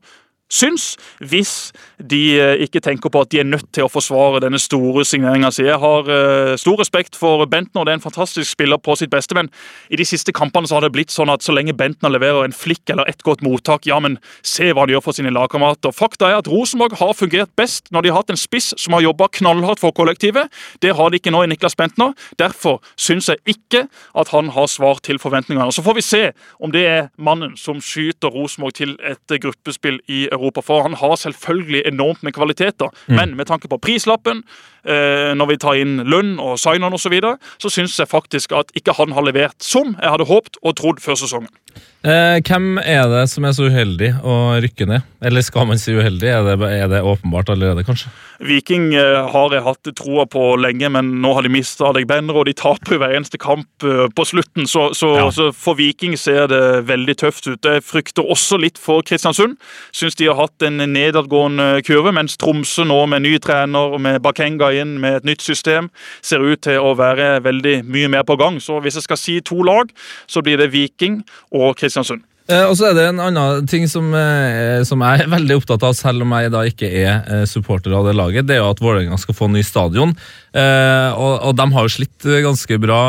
syns, 0.52 0.96
hvis 1.20 1.72
de 1.98 2.22
eh, 2.38 2.62
ikke 2.62 2.82
tenker 2.84 3.10
på 3.10 3.22
at 3.24 3.32
de 3.34 3.40
er 3.42 3.48
nødt 3.48 3.72
til 3.74 3.88
å 3.88 3.90
forsvare 3.92 4.42
denne 4.44 4.60
store 4.62 5.04
signeringa 5.08 5.50
si. 5.54 5.66
Jeg 5.66 5.80
har 5.82 6.10
eh, 6.14 6.54
stor 6.60 6.78
respekt 6.78 7.18
for 7.18 7.42
Bentner, 7.50 7.88
det 7.88 7.96
er 7.96 8.00
en 8.00 8.04
fantastisk 8.04 8.52
spiller 8.52 8.78
på 8.78 8.94
sitt 9.00 9.10
beste, 9.14 9.34
men 9.38 9.50
i 9.90 9.98
de 9.98 10.06
siste 10.06 10.34
kampene 10.36 10.70
så 10.70 10.78
har 10.78 10.86
det 10.86 10.94
blitt 10.94 11.14
sånn 11.14 11.32
at 11.34 11.46
så 11.46 11.56
lenge 11.56 11.76
Bentner 11.78 12.14
leverer 12.14 12.46
en 12.46 12.56
flikk 12.56 12.94
eller 12.94 13.10
et 13.10 13.24
godt 13.26 13.42
mottak, 13.46 13.88
ja, 13.90 13.98
men 14.04 14.20
se 14.46 14.70
hva 14.70 14.86
han 14.86 14.94
gjør 14.94 15.06
for 15.08 15.18
sine 15.18 15.34
lagkamerater. 15.34 15.96
Fakta 15.96 16.30
er 16.30 16.42
at 16.42 16.52
Rosenborg 16.52 17.00
har 17.02 17.16
fungert 17.18 17.54
best 17.58 17.90
når 17.94 18.06
de 18.06 18.14
har 18.14 18.22
hatt 18.22 18.36
en 18.36 18.40
spiss 18.40 18.74
som 18.78 18.94
har 18.94 19.06
jobba 19.08 19.30
knallhardt 19.40 19.82
for 19.82 19.96
kollektivet. 19.98 20.54
Det 20.86 20.94
har 20.98 21.10
de 21.10 21.18
ikke 21.18 21.34
nå 21.34 21.44
i 21.44 21.50
Niklas 21.50 21.78
Bentner. 21.80 22.14
Derfor 22.38 22.80
syns 23.00 23.32
jeg 23.32 23.42
ikke 23.58 23.88
at 24.18 24.34
han 24.36 24.54
har 24.54 24.70
svar 24.70 25.02
til 25.06 25.18
forventningene. 25.22 25.74
Så 25.74 25.84
får 25.86 25.98
vi 25.98 26.06
se 26.06 26.24
om 26.62 26.74
det 26.74 26.86
er 26.86 27.10
mannen 27.18 27.58
som 27.58 27.82
skyter 27.82 28.34
Rosenborg 28.34 28.78
til 28.78 28.96
et 29.02 29.38
gruppespill 29.42 30.00
i 30.12 30.28
Europa. 30.32 30.62
For 30.62 30.86
han 30.86 30.98
har 31.02 31.18
selvfølgelig 31.18 31.87
enormt 31.88 32.24
med 32.24 32.36
kvaliteter, 32.38 32.92
men 33.08 33.36
med 33.38 33.48
tanke 33.50 33.70
på 33.72 33.80
prislappen, 33.82 34.44
når 34.88 35.50
vi 35.50 35.58
tar 35.60 35.80
inn 35.82 35.98
lønn 36.08 36.36
og 36.40 36.56
sign-on 36.62 36.94
osv., 36.94 37.08
så, 37.08 37.12
videre, 37.14 37.38
så 37.62 37.72
syns 37.72 37.96
jeg 38.00 38.12
faktisk 38.12 38.52
at 38.58 38.74
ikke 38.78 38.96
han 38.98 39.16
har 39.16 39.26
levert 39.26 39.64
som 39.64 39.96
jeg 39.96 40.12
hadde 40.12 40.28
håpt 40.28 40.60
og 40.62 40.76
trodd 40.80 41.00
før 41.04 41.20
sesongen. 41.20 41.52
Eh, 42.06 42.38
hvem 42.46 42.78
er 42.78 43.08
det 43.10 43.24
som 43.28 43.44
er 43.48 43.56
så 43.58 43.66
uheldig 43.68 44.12
å 44.22 44.34
rykke 44.62 44.86
ned? 44.88 45.06
Eller 45.28 45.42
skal 45.44 45.66
man 45.68 45.80
si 45.82 45.96
uheldig? 45.98 46.30
Er 46.30 46.46
det, 46.46 46.56
er 46.78 46.90
det 46.92 47.02
åpenbart 47.02 47.50
allerede, 47.52 47.84
kanskje? 47.88 48.12
Viking 48.48 48.92
eh, 48.96 49.26
har 49.34 49.56
jeg 49.56 49.66
hatt 49.66 49.90
troa 49.98 50.28
på 50.30 50.44
lenge, 50.62 50.92
men 50.94 51.10
nå 51.24 51.34
har 51.36 51.44
de 51.44 51.52
mista 51.52 51.90
deg 51.98 52.06
Benner, 52.08 52.38
og 52.38 52.46
de 52.48 52.54
taper 52.56 52.96
jo 52.96 53.02
hver 53.02 53.16
eneste 53.18 53.42
kamp 53.42 53.84
eh, 53.84 54.06
på 54.14 54.28
slutten. 54.30 54.70
Så, 54.70 54.92
så, 54.98 55.10
Ja. 55.18 55.26
så 55.34 55.50
for 55.58 55.80
Viking 55.80 56.14
ser 56.22 56.48
det 56.52 56.62
veldig 56.88 57.18
tøft 57.18 57.50
ut. 57.50 57.66
Jeg 57.66 57.84
frykter 57.84 58.30
også 58.30 58.62
litt 58.62 58.78
for 58.80 59.02
Kristiansund. 59.02 59.58
Syns 59.92 60.16
de 60.22 60.30
har 60.30 60.38
hatt 60.38 60.64
en 60.70 60.78
nedadgående 60.94 61.82
kurve, 61.88 62.14
mens 62.16 62.38
Tromsø 62.38 62.86
nå 62.88 63.02
med 63.10 63.26
ny 63.26 63.36
trener 63.44 63.98
og 63.98 64.04
med 64.06 64.22
Bakenga 64.24 64.70
inn 64.82 64.96
med 65.04 65.20
et 65.20 65.30
nytt 65.32 65.46
system 65.46 65.92
ser 66.22 66.44
ut 66.44 66.62
til 66.66 66.80
å 66.80 66.96
være 66.98 67.38
veldig 67.46 67.82
mye 67.88 68.14
mer 68.14 68.26
på 68.28 68.38
gang. 68.40 68.62
Så 68.64 68.80
hvis 68.84 69.00
jeg 69.00 69.08
skal 69.08 69.22
si 69.22 69.40
to 69.46 69.62
lag, 69.66 69.92
så 70.28 70.44
blir 70.46 70.62
det 70.62 70.72
Viking 70.74 71.22
og 71.52 71.78
Kristiansund. 71.80 72.26
Eh, 72.48 72.64
og 72.64 72.78
så 72.80 72.88
er 72.88 72.94
det 72.96 73.06
en 73.10 73.20
annen 73.20 73.66
ting 73.68 73.90
som, 73.92 74.08
eh, 74.16 74.80
som 74.88 75.02
jeg 75.04 75.26
er 75.26 75.32
veldig 75.34 75.58
opptatt 75.60 75.84
av, 75.84 75.96
selv 75.98 76.24
om 76.24 76.32
jeg 76.32 76.52
da 76.54 76.62
ikke 76.70 76.88
er 76.88 77.10
eh, 77.28 77.44
supporter 77.50 77.92
av 77.92 78.08
det 78.08 78.14
laget, 78.16 78.48
det 78.48 78.56
er 78.56 78.62
jo 78.62 78.70
at 78.72 78.80
Vålerenga 78.84 79.18
skal 79.20 79.36
få 79.36 79.50
ny 79.52 79.64
stadion. 79.68 80.16
Og, 80.58 81.34
og 81.46 81.52
de 81.54 81.66
har 81.76 81.86
jo 81.86 81.92
slitt 81.94 82.26
ganske 82.42 82.78
bra 82.82 83.02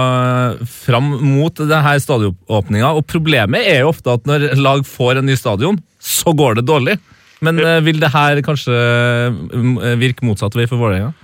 fram 0.68 1.06
mot 1.22 1.54
denne 1.56 1.94
stadionåpninga. 2.02 2.90
Og 2.98 3.06
problemet 3.08 3.64
er 3.64 3.80
jo 3.84 3.92
ofte 3.94 4.12
at 4.18 4.26
når 4.28 4.50
lag 4.58 4.82
får 4.84 5.20
en 5.20 5.30
ny 5.30 5.36
stadion, 5.38 5.78
så 6.02 6.34
går 6.36 6.58
det 6.58 6.66
dårlig. 6.68 6.98
Men 7.40 7.62
vil 7.86 8.02
det 8.02 8.10
her 8.12 8.42
kanskje 8.44 8.74
virke 10.02 10.26
motsatt 10.26 10.58
vei 10.58 10.66
for 10.68 10.82
Vålerenga? 10.82 11.14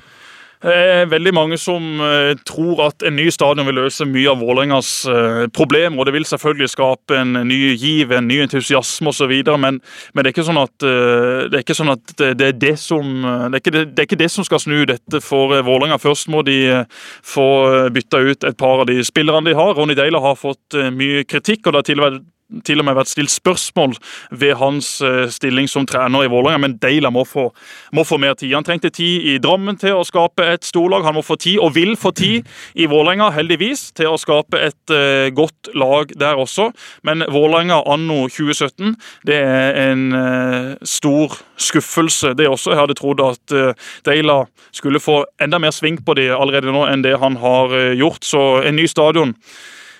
Det 0.64 0.72
er 0.72 1.10
veldig 1.12 1.32
mange 1.36 1.56
som 1.60 1.98
eh, 2.00 2.30
tror 2.48 2.86
at 2.86 3.04
en 3.04 3.12
ny 3.18 3.26
stadion 3.32 3.66
vil 3.68 3.76
løse 3.82 4.06
mye 4.08 4.30
av 4.32 4.40
Vålerengas 4.40 4.92
eh, 5.12 5.42
problemer. 5.52 5.98
og 6.00 6.08
Det 6.08 6.14
vil 6.14 6.24
selvfølgelig 6.24 6.70
skape 6.72 7.18
en 7.20 7.36
ny 7.44 7.58
giv, 7.76 8.14
en 8.16 8.24
ny 8.30 8.38
entusiasme 8.46 9.12
osv. 9.12 9.34
Men, 9.60 9.82
men 10.14 10.24
det 10.24 10.30
er 10.30 10.32
ikke 10.32 10.46
sånn 10.48 10.62
at, 10.62 10.86
eh, 10.88 11.44
det 11.52 11.58
er 11.58 11.66
ikke, 11.66 11.76
sånn 11.76 11.92
at 11.92 12.14
det, 12.16 12.48
er 12.48 12.56
det, 12.56 12.78
som, 12.80 13.12
det, 13.26 13.58
er 13.58 13.60
ikke 13.60 13.74
det, 13.76 13.84
det 13.92 14.06
er 14.06 14.08
ikke 14.08 14.20
det 14.24 14.30
som 14.32 14.48
skal 14.48 14.62
snu 14.64 14.78
dette 14.88 15.20
for 15.20 15.52
eh, 15.52 15.64
Vålerenga. 15.66 16.00
Først 16.00 16.32
må 16.32 16.40
de 16.48 16.56
eh, 16.78 17.02
få 17.20 17.48
bytta 17.92 18.24
ut 18.24 18.48
et 18.48 18.56
par 18.56 18.86
av 18.86 18.88
de 18.88 19.02
spillerne 19.04 19.52
de 19.52 19.58
har. 19.60 19.76
Ronny 19.76 19.98
Deila 20.00 20.24
har 20.24 20.40
fått 20.40 20.80
eh, 20.80 20.88
mye 20.88 21.26
kritikk, 21.28 21.66
og 21.66 21.74
det 21.74 21.82
har 21.82 21.90
til 21.90 22.00
og 22.00 22.08
med 22.08 22.24
til 22.64 22.80
og 22.80 22.86
med 22.86 22.96
vært 22.98 23.10
stilt 23.10 23.32
spørsmål 23.32 23.94
ved 24.36 24.54
hans 24.60 24.88
eh, 25.04 25.26
stilling 25.32 25.68
som 25.70 25.86
trener 25.88 26.26
i 26.26 26.30
Vålerenga, 26.30 26.60
men 26.60 26.76
Deila 26.82 27.10
må 27.14 27.24
få, 27.28 27.48
må 27.96 28.04
få 28.06 28.18
mer 28.20 28.36
tid. 28.38 28.52
Han 28.54 28.66
trengte 28.66 28.92
tid 28.94 29.26
i 29.32 29.36
Drammen 29.42 29.78
til 29.80 29.96
å 29.98 30.04
skape 30.06 30.44
et 30.54 30.66
storlag. 30.66 31.06
Han 31.06 31.16
må 31.18 31.24
få 31.24 31.38
tid, 31.40 31.58
og 31.64 31.74
vil 31.76 31.94
få 32.00 32.12
tid 32.16 32.48
i 32.76 32.88
Vålerenga, 32.90 33.30
heldigvis, 33.34 33.88
til 33.96 34.12
å 34.12 34.20
skape 34.20 34.60
et 34.60 34.92
uh, 34.94 35.28
godt 35.34 35.72
lag 35.74 36.12
der 36.20 36.40
også. 36.40 36.70
Men 37.06 37.24
Vålerenga 37.32 37.80
anno 37.90 38.24
2017, 38.28 38.94
det 39.28 39.40
er 39.40 39.80
en 39.88 40.06
uh, 40.14 40.72
stor 40.84 41.38
skuffelse, 41.56 42.34
det 42.38 42.48
også. 42.50 42.74
Jeg 42.74 42.82
hadde 42.82 42.98
trodd 42.98 43.22
at 43.24 43.56
uh, 43.56 43.94
Deila 44.06 44.42
skulle 44.74 45.02
få 45.02 45.22
enda 45.42 45.60
mer 45.62 45.74
sving 45.74 46.00
på 46.04 46.16
det 46.18 46.30
allerede 46.34 46.72
nå 46.74 46.84
enn 46.90 47.04
det 47.04 47.16
han 47.22 47.38
har 47.40 47.72
gjort. 47.96 48.24
Så 48.26 48.44
en 48.64 48.76
ny 48.78 48.86
stadion 48.90 49.34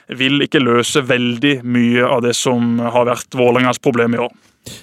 vil 0.08 0.44
ikke 0.44 0.62
løse 0.62 1.02
veldig 1.06 1.58
mye 1.64 2.04
av 2.06 2.24
det 2.26 2.34
som 2.36 2.78
har 2.82 3.08
vært 3.08 3.36
Vålerengas 3.36 3.80
problem 3.82 4.16
i 4.16 4.24
år. 4.26 4.32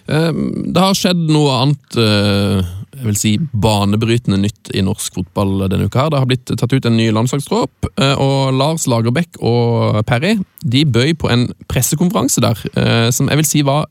Eh, 0.07 0.31
Det 0.73 0.81
har 0.81 0.97
skjedd 0.97 1.25
noe 1.31 1.57
annet 1.63 1.97
eh, 1.97 2.69
jeg 2.91 3.07
vil 3.07 3.17
si 3.17 3.31
banebrytende 3.63 4.37
nytt 4.43 4.69
i 4.77 4.83
norsk 4.85 5.15
fotball 5.15 5.63
denne 5.71 5.87
uka. 5.87 6.03
her. 6.03 6.11
Det 6.13 6.19
har 6.21 6.29
blitt 6.29 6.51
tatt 6.53 6.73
ut 6.73 6.85
en 6.85 6.97
ny 6.97 7.07
landslagstropp, 7.15 7.87
eh, 7.95 8.13
og 8.13 8.53
Lars 8.53 8.85
Lagerbäck 8.85 9.39
og 9.41 10.03
Perry 10.05 10.35
de 10.61 10.85
bøy 10.85 11.15
på 11.17 11.31
en 11.31 11.47
pressekonferanse 11.71 12.43
der, 12.43 13.09
som 13.11 13.31
jeg 13.31 13.39
vil 13.39 13.47
si 13.47 13.63
var 13.65 13.87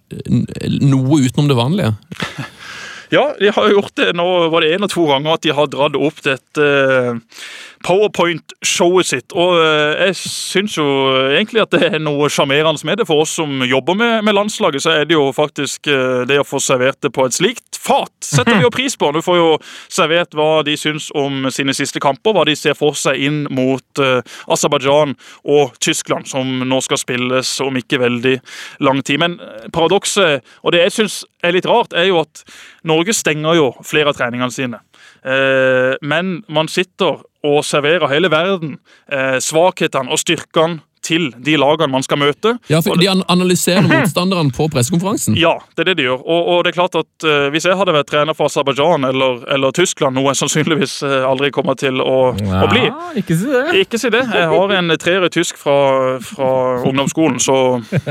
noe 0.70 1.18
utenom 1.26 1.48
det 1.50 1.58
vanlige. 1.58 1.96
Ja, 3.10 3.32
de 3.40 3.50
har 3.50 3.72
gjort 3.72 3.96
det 3.98 4.12
nå 4.14 4.26
var 4.52 4.62
det 4.62 4.76
en 4.76 4.86
og 4.86 4.92
to 4.92 5.08
ganger 5.08 5.34
at 5.34 5.42
de 5.42 5.50
har 5.56 5.66
dratt 5.66 5.96
opp 5.98 6.20
dette 6.22 6.66
Powerpoint-showet 7.86 9.08
sitt. 9.08 9.32
Og 9.32 9.56
eh, 9.56 10.06
jeg 10.06 10.16
syns 10.20 10.76
jo 10.76 10.84
egentlig 11.32 11.62
at 11.64 11.72
det 11.72 11.86
er 11.88 12.02
noe 12.02 12.28
sjarmerende 12.32 12.84
med 12.84 13.00
det. 13.00 13.06
For 13.08 13.24
oss 13.24 13.32
som 13.40 13.64
jobber 13.64 13.96
med, 13.96 14.24
med 14.26 14.36
landslaget, 14.36 14.84
så 14.84 14.94
er 14.98 15.08
det 15.08 15.16
jo 15.16 15.30
faktisk 15.36 15.88
eh, 15.88 16.22
det 16.28 16.40
å 16.42 16.46
få 16.46 16.60
servert 16.62 17.00
det 17.00 17.12
på 17.16 17.24
et 17.24 17.36
slikt 17.36 17.80
fat, 17.80 18.12
setter 18.24 18.58
vi 18.58 18.66
jo 18.66 18.72
pris 18.74 18.96
på. 19.00 19.08
Du 19.12 19.22
får 19.24 19.38
jo 19.38 19.48
servert 19.88 20.36
hva 20.36 20.60
de 20.66 20.76
syns 20.78 21.08
om 21.16 21.48
sine 21.52 21.74
siste 21.76 22.02
kamper, 22.02 22.34
hva 22.36 22.44
de 22.48 22.56
ser 22.58 22.76
for 22.78 22.98
seg 22.98 23.20
inn 23.24 23.38
mot 23.50 24.02
uh, 24.02 24.20
Aserbajdsjan 24.52 25.16
og 25.48 25.78
Tyskland, 25.80 26.28
som 26.28 26.60
nå 26.68 26.80
skal 26.84 27.00
spilles 27.00 27.54
om 27.64 27.80
ikke 27.80 28.02
veldig 28.02 28.36
lang 28.84 29.00
tid. 29.06 29.22
Men 29.24 29.38
paradokset, 29.72 30.44
og 30.60 30.76
det 30.76 30.84
jeg 30.84 30.96
syns 30.98 31.22
er 31.46 31.56
litt 31.56 31.68
rart, 31.68 31.96
er 31.96 32.10
jo 32.10 32.20
at 32.20 32.44
Norge 32.86 33.16
stenger 33.16 33.56
jo 33.56 33.72
flere 33.80 34.12
av 34.12 34.20
treningene 34.20 34.52
sine. 34.54 34.82
Eh, 35.24 35.94
men 36.02 36.40
man 36.48 36.68
sitter 36.68 37.20
og 37.44 37.64
serverer 37.64 38.08
hele 38.08 38.30
verden 38.32 38.78
eh, 39.12 39.36
svakhetene 39.40 40.12
og 40.12 40.20
styrkene 40.20 40.80
til 41.10 41.28
de 41.42 41.56
lagene 41.60 41.90
man 41.92 42.04
skal 42.06 42.20
møte. 42.22 42.54
Ja, 42.70 42.80
for 42.84 42.98
De 43.00 43.08
analyserer 43.10 43.86
motstanderne 43.90 44.54
på 44.54 44.68
pressekonferansen. 44.72 45.36
Ja, 45.40 45.56
det 45.76 45.84
er 45.84 45.90
det 45.90 45.96
de 46.00 46.06
gjør. 46.08 46.20
Og, 46.22 46.50
og 46.54 46.62
det 46.64 46.72
er 46.72 46.76
klart 46.78 46.96
at 47.00 47.26
uh, 47.26 47.48
Hvis 47.52 47.66
jeg 47.66 47.76
hadde 47.78 47.94
vært 47.96 48.08
trener 48.10 48.36
for 48.36 48.46
Aserbajdsjan 48.50 49.06
eller, 49.08 49.42
eller 49.50 49.74
Tyskland, 49.76 50.14
noe 50.16 50.30
jeg 50.30 50.38
sannsynligvis 50.40 50.94
eh, 51.06 51.24
aldri 51.26 51.50
kommer 51.54 51.76
til 51.80 51.98
å, 52.02 52.16
å 52.34 52.66
bli 52.70 52.82
ikke 53.20 53.36
si 53.38 53.48
det. 53.50 53.62
Ikke 53.82 53.98
si 54.00 54.10
det. 54.12 54.22
Jeg 54.30 54.48
har 54.52 54.72
en 54.76 54.92
treer 55.00 55.24
i 55.26 55.30
tysk 55.32 55.58
fra, 55.60 55.76
fra 56.24 56.50
ungdomsskolen, 56.86 57.38
så 57.42 57.56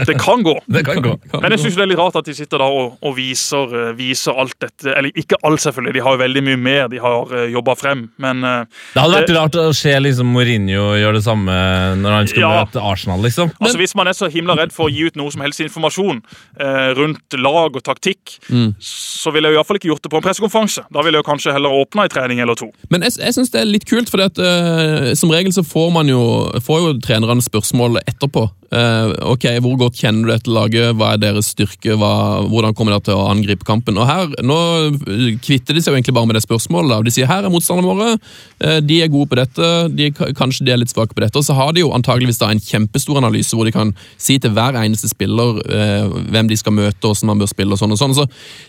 det 0.08 0.18
kan 0.22 0.44
gå. 0.46 0.56
Det 0.80 0.84
kan 0.88 1.02
gå. 1.04 1.14
Men 1.42 1.54
jeg 1.56 1.62
synes 1.64 1.78
det 1.80 1.84
er 1.86 1.90
litt 1.92 2.00
rart 2.00 2.18
at 2.20 2.28
de 2.30 2.36
sitter 2.38 2.62
da 2.62 2.68
og, 2.72 2.98
og 3.06 3.16
viser, 3.18 3.74
eh, 3.86 3.92
viser 3.98 4.38
alt 4.40 4.56
dette. 4.64 4.92
Eller 4.94 5.16
ikke 5.20 5.40
alt, 5.48 5.62
selvfølgelig. 5.64 5.96
De 5.98 6.04
har 6.06 6.16
jo 6.18 6.22
veldig 6.24 6.44
mye 6.50 6.60
mer 6.68 6.92
de 6.92 7.02
har 7.04 7.34
jobba 7.52 7.76
frem. 7.80 8.06
Men 8.22 8.44
Det 8.44 9.00
hadde 9.02 9.16
vært 9.22 9.34
rart 9.38 9.58
å 9.62 9.68
se 9.76 9.94
liksom 10.02 10.30
Mourinho 10.36 10.92
gjøre 11.00 11.20
det 11.20 11.26
samme 11.26 11.56
når 12.00 12.16
han 12.20 12.30
skal 12.32 12.44
Ja. 12.46 12.52
møte 12.64 12.84
Arsenal, 12.92 13.24
liksom. 13.26 13.52
altså, 13.60 13.80
hvis 13.82 13.96
man 13.98 14.10
er 14.10 14.18
så 14.18 14.30
himla 14.32 14.56
redd 14.60 14.74
for 14.76 14.90
å 14.90 14.94
gi 14.94 15.08
ut 15.10 15.20
noe 15.20 15.34
som 15.34 15.44
helst 15.46 15.64
informasjon 15.64 16.22
eh, 16.60 16.92
rundt 16.98 17.40
lag 17.40 17.76
og 17.76 17.84
taktikk, 17.86 18.38
så 18.84 19.34
ville 19.36 19.50
jeg 19.50 19.58
i 19.58 19.60
hvert 19.60 19.70
fall 19.70 19.80
ikke 19.80 19.92
gjort 19.92 20.06
det 20.06 20.14
på 20.14 20.20
en 20.20 20.26
pressekonferanse. 20.26 20.86
Da 20.94 21.04
ville 21.06 21.20
jeg 21.22 21.28
kanskje 21.28 21.56
heller 21.56 21.76
åpna 21.82 22.08
en 22.08 22.14
trening 22.14 22.44
eller 22.44 22.58
to. 22.60 22.70
Men 22.94 23.06
jeg, 23.08 23.18
jeg 23.22 23.38
syns 23.38 23.54
det 23.54 23.64
er 23.64 23.70
litt 23.70 23.88
kult, 23.90 24.12
for 24.12 24.22
som 25.20 25.34
regel 25.34 25.54
så 25.56 25.66
får 25.66 25.92
man 25.96 26.10
jo, 26.12 26.22
får 26.66 26.82
jo 26.84 26.96
trenerne 27.06 27.44
spørsmål 27.46 28.02
etterpå. 28.06 28.50
Eh, 28.72 29.14
ok, 29.32 29.46
Hvor 29.66 29.78
godt 29.82 29.98
kjenner 29.98 30.28
du 30.28 30.32
dette 30.34 30.52
laget? 30.54 30.94
Hva 31.00 31.14
er 31.16 31.22
deres 31.24 31.48
styrke? 31.56 31.96
Hva, 31.98 32.46
hvordan 32.50 32.76
kommer 32.78 32.94
dere 32.94 33.06
til 33.08 33.18
å 33.18 33.28
angripe 33.32 33.66
kampen? 33.66 33.98
Og 33.98 34.06
her, 34.06 34.28
Nå 34.46 34.58
kvitter 35.42 35.74
de 35.74 35.82
seg 35.82 35.94
jo 35.94 35.98
egentlig 35.98 36.14
bare 36.18 36.30
med 36.30 36.38
det 36.38 36.44
spørsmålet. 36.46 37.04
De 37.08 37.14
sier 37.14 37.30
her 37.30 37.46
er 37.48 37.54
motstanderne 37.54 37.90
våre, 37.90 38.20
eh, 38.62 38.80
de 38.86 39.00
er 39.02 39.10
gode 39.12 39.30
på 39.32 39.40
dette, 39.40 39.70
de, 39.96 40.12
kanskje 40.38 40.66
de 40.68 40.74
er 40.76 40.82
litt 40.84 40.94
svake 40.94 41.16
på 41.18 41.24
dette. 41.24 41.36
Og 41.40 41.46
så 41.48 41.56
har 41.58 41.74
de 41.74 41.82
jo 41.82 41.92
antageligvis 41.98 42.40
da 42.42 42.52
en 42.54 42.62
kjempestor 42.62 43.18
analyse 43.22 43.56
hvor 43.58 43.66
de 43.66 43.74
kan 43.76 43.94
si 44.22 44.38
til 44.40 44.54
hver 44.54 44.78
eneste 44.84 45.10
spiller 45.12 45.60
eh, 45.66 46.06
hvem 46.30 46.50
de 46.52 46.58
skal 46.60 46.76
møte, 46.78 47.02
hvordan 47.02 47.32
man 47.34 47.42
bør 47.42 47.50
spille 47.52 47.74
og 47.74 47.82
sånn 47.82 47.96
og 47.96 48.02
sånn. 48.02 48.16
Så 48.18 48.28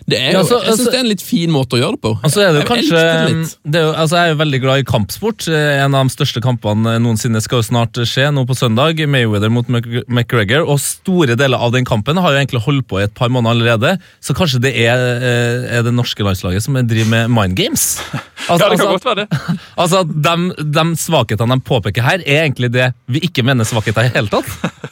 det 0.08 0.18
er 0.20 0.32
jo, 0.32 0.38
Ja, 0.40 0.44
altså, 0.44 0.60
jeg 0.60 0.64
syns 0.64 0.80
altså- 0.80 0.90
det 0.90 0.98
er 1.00 1.04
en 1.04 1.12
litt 1.12 1.26
fin 1.26 1.50
måte 1.50 1.76
å 1.76 1.82
gjøre 1.82 1.98
det 1.98 2.02
på. 2.08 2.14
Altså 2.24 2.40
er 2.46 2.52
det 2.56 2.62
jo 2.64 2.68
kanskje 2.74 3.04
det 3.04 3.56
det 3.70 3.80
er 3.80 3.84
jo, 3.86 3.92
altså 3.92 4.16
Jeg 4.20 4.24
er 4.30 4.32
jo 4.34 4.40
veldig 4.44 4.60
glad 4.62 4.78
i 4.80 4.88
kampsport. 4.88 5.48
Eh, 5.48 5.84
En 5.84 5.94
av 5.94 6.06
de 6.08 6.12
største 6.14 6.40
kampene 6.42 6.96
noensinne 7.00 7.40
skal 7.42 7.60
jo 7.62 7.68
snart 7.68 7.92
skje 8.08 8.30
nå 8.32 8.46
på 8.46 8.56
søndag. 8.56 8.96
Mayweather 9.08 9.50
mot 9.50 9.66
Mc- 9.68 9.89
McGregor. 10.08 10.66
Og 10.66 10.80
store 10.82 11.36
deler 11.38 11.60
av 11.60 11.72
den 11.74 11.86
kampen 11.88 12.20
har 12.20 12.34
jo 12.34 12.40
egentlig 12.40 12.62
holdt 12.64 12.88
på 12.90 13.00
i 13.00 13.06
et 13.06 13.14
par 13.16 13.32
måneder 13.32 13.56
allerede. 13.56 13.94
Så 14.24 14.36
kanskje 14.36 14.62
det 14.64 14.74
er, 14.78 15.00
eh, 15.20 15.78
er 15.78 15.86
det 15.86 15.94
norske 15.94 16.24
landslaget 16.26 16.64
som 16.64 16.78
driver 16.80 17.10
med 17.10 17.30
mind 17.30 17.56
games? 17.56 18.00
Altså, 18.12 18.20
Ja, 18.50 18.56
det 18.56 18.78
kan 18.78 18.86
altså- 18.86 18.90
godt 18.90 19.04
være 19.04 19.20
det. 19.24 19.58
Altså, 19.80 20.04
de, 20.04 20.72
de 20.76 20.84
svakhetene 20.96 21.56
de 21.56 21.60
påpeker 21.66 22.02
her, 22.02 22.22
er 22.26 22.44
egentlig 22.44 22.72
det 22.72 22.92
vi 23.08 23.20
ikke 23.26 23.44
mener 23.46 23.64
svakheter 23.64 24.08
i 24.08 24.14
hele 24.14 24.28
tatt. 24.28 24.48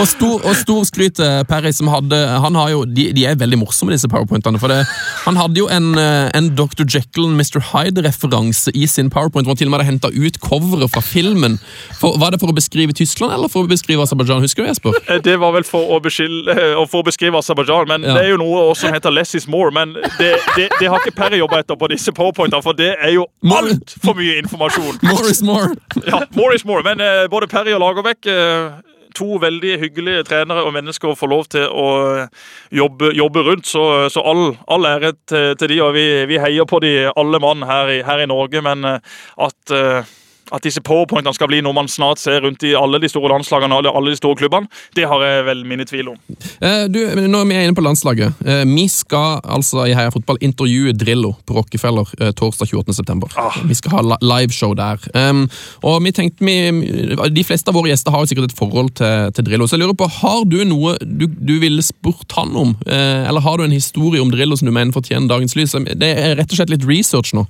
Og 0.00 0.06
stor, 0.08 0.40
og 0.48 0.54
stor 0.56 0.84
skryt 0.88 1.16
til 1.18 1.44
Perry, 1.48 1.72
som 1.76 1.88
hadde 1.92 2.16
han 2.16 2.56
har 2.56 2.70
jo, 2.72 2.82
de, 2.88 3.10
de 3.12 3.24
er 3.28 3.36
veldig 3.40 3.58
morsomme, 3.60 3.92
disse 3.92 4.08
powerpointene. 4.10 4.58
for 4.60 4.72
det, 4.72 4.80
Han 5.26 5.36
hadde 5.36 5.60
jo 5.60 5.68
en, 5.68 5.92
eh, 5.98 6.30
en 6.36 6.48
Dr. 6.56 6.84
Jekyll 6.88 7.28
og 7.28 7.36
Mr. 7.36 7.60
Hyde-referanse 7.72 8.72
i 8.74 8.86
sin 8.86 9.10
powerpoint, 9.12 9.44
hvor 9.46 9.52
han 9.52 9.60
til 9.60 9.68
og 9.68 9.74
med 9.74 9.80
hadde 9.82 9.92
henta 9.92 10.08
ut 10.08 10.40
coveret 10.40 10.90
fra 10.92 11.00
filmen. 11.04 11.58
For, 12.00 12.16
var 12.18 12.32
det 12.32 12.40
for 12.40 12.48
å 12.52 12.56
beskrive 12.56 12.96
Tyskland, 12.96 13.32
eller 13.32 13.52
for 13.52 13.64
å 13.64 13.70
beskrive 13.70 14.02
Aserbajdsjan? 14.04 14.31
Husker 14.40 14.62
du, 14.62 14.68
Jesper? 14.68 14.92
Eh, 15.08 15.18
Det 15.24 15.36
var 15.40 15.52
vel 15.52 15.64
for 15.68 15.92
å, 15.92 16.00
beskylde, 16.02 16.50
eh, 16.54 16.86
for 16.86 17.02
å 17.02 17.06
beskrive 17.06 17.36
Aserbajdsjan, 17.38 17.88
men 17.88 18.02
Ja. 18.02 18.14
det 18.14 18.24
er 18.24 18.30
jo 18.30 18.36
noe 18.40 18.62
også 18.70 18.86
som 18.86 18.94
heter 18.94 19.10
less 19.12 19.34
is 19.34 19.48
more. 19.48 19.70
Men 19.70 19.92
det, 20.18 20.36
det, 20.56 20.68
det 20.80 20.88
har 20.88 20.98
ikke 21.00 21.14
Perry 21.16 21.38
jobba 21.38 21.58
etter 21.62 21.76
på 21.76 21.88
disse 21.88 22.12
powerpointene, 22.12 22.62
for 22.62 22.72
det 22.72 22.94
er 22.98 23.12
jo 23.14 23.26
altfor 23.44 24.14
mye 24.16 24.38
informasjon. 24.42 24.98
More 25.10 25.30
is 25.30 25.42
more! 25.42 25.74
Ja, 26.06 26.22
more 26.34 26.54
is 26.54 26.64
more. 26.64 26.82
Men 26.82 27.00
eh, 27.00 27.26
både 27.28 27.46
Perry 27.48 27.72
og 27.76 27.80
Lagerbäck 27.80 28.26
eh, 28.26 28.70
To 29.12 29.36
veldig 29.36 29.74
hyggelige 29.76 30.22
trenere 30.24 30.62
og 30.64 30.72
mennesker 30.72 31.12
får 31.14 31.28
lov 31.28 31.44
til 31.52 31.66
å 31.68 31.88
eh, 32.22 32.28
jobbe, 32.72 33.10
jobbe 33.12 33.42
rundt, 33.44 33.66
så, 33.68 34.08
så 34.08 34.22
all, 34.24 34.54
all 34.72 34.86
ære 34.88 35.10
til, 35.28 35.50
til 35.60 35.68
de, 35.68 35.80
og 35.84 35.92
vi, 35.92 36.04
vi 36.30 36.38
heier 36.40 36.64
på 36.64 36.80
de 36.80 37.10
alle 37.12 37.38
mann 37.44 37.60
her 37.68 37.90
i, 37.92 37.98
her 38.06 38.22
i 38.24 38.26
Norge. 38.30 38.62
Men 38.64 38.84
eh, 38.88 38.98
at, 39.36 39.74
eh, 39.76 40.08
at 40.52 40.64
disse 40.66 40.82
powerpointene 40.84 41.34
skal 41.36 41.50
bli 41.50 41.62
noe 41.64 41.76
man 41.76 41.90
snart 41.90 42.20
ser 42.22 42.42
rundt 42.44 42.64
i 42.66 42.74
alle 42.78 43.00
de 43.02 43.10
store 43.10 43.32
landslagene 43.32 43.78
og 43.78 43.88
alle, 43.90 44.12
de 44.12 44.18
store 44.18 44.38
klubbene, 44.38 44.68
det 44.96 45.06
har 45.08 45.24
jeg 45.24 45.46
vel 45.48 45.64
mine 45.68 45.86
tvil 45.88 46.12
om. 46.12 46.18
Eh, 46.60 46.84
du, 46.92 47.00
er 47.02 47.18
vi 47.18 47.58
inne 47.58 47.76
på 47.76 47.84
landslaget. 47.84 48.42
Eh, 48.44 48.64
vi 48.68 48.86
skal 48.92 49.40
altså 49.42 49.86
i 49.88 49.96
Heia 49.96 50.12
Fotball 50.14 50.40
intervjue 50.44 50.94
Drillo 50.96 51.34
på 51.46 51.56
Rockefeller 51.56 52.08
eh, 52.20 52.32
torsdag 52.36 52.72
28. 52.72 52.96
september. 53.00 53.32
Vi 53.68 53.76
skal 53.78 53.96
ha 53.96 54.18
liveshow 54.22 54.74
der. 54.78 55.00
Um, 55.14 55.46
og 55.86 56.00
vi 56.04 56.12
tenkte 56.14 56.44
vi, 56.44 57.16
De 57.32 57.44
fleste 57.46 57.70
av 57.70 57.76
våre 57.76 57.92
gjester 57.92 58.14
har 58.14 58.24
jo 58.24 58.30
sikkert 58.30 58.50
et 58.50 58.58
forhold 58.58 58.92
til, 59.00 59.32
til 59.36 59.46
Drillo. 59.46 59.66
Så 59.66 59.76
jeg 59.76 59.84
lurer 59.84 59.98
på, 59.98 60.10
Har 60.20 60.44
du 60.48 60.60
noe 60.68 60.96
du, 61.02 61.26
du 61.26 61.56
ville 61.62 61.82
spurt 61.84 62.36
han 62.36 62.54
om? 62.58 62.76
Eh, 62.86 63.28
eller 63.28 63.44
har 63.44 63.58
du 63.58 63.66
en 63.66 63.74
historie 63.74 64.22
om 64.22 64.30
Drillo 64.32 64.56
som 64.58 64.68
du 64.68 64.74
mener 64.74 64.94
fortjener 64.94 65.30
dagens 65.30 65.56
lys? 65.58 65.76
Det 65.96 66.12
er 66.12 66.36
rett 66.38 66.50
og 66.50 66.60
slett 66.60 66.72
litt 66.72 66.88
research 66.88 67.34
nå. 67.36 67.46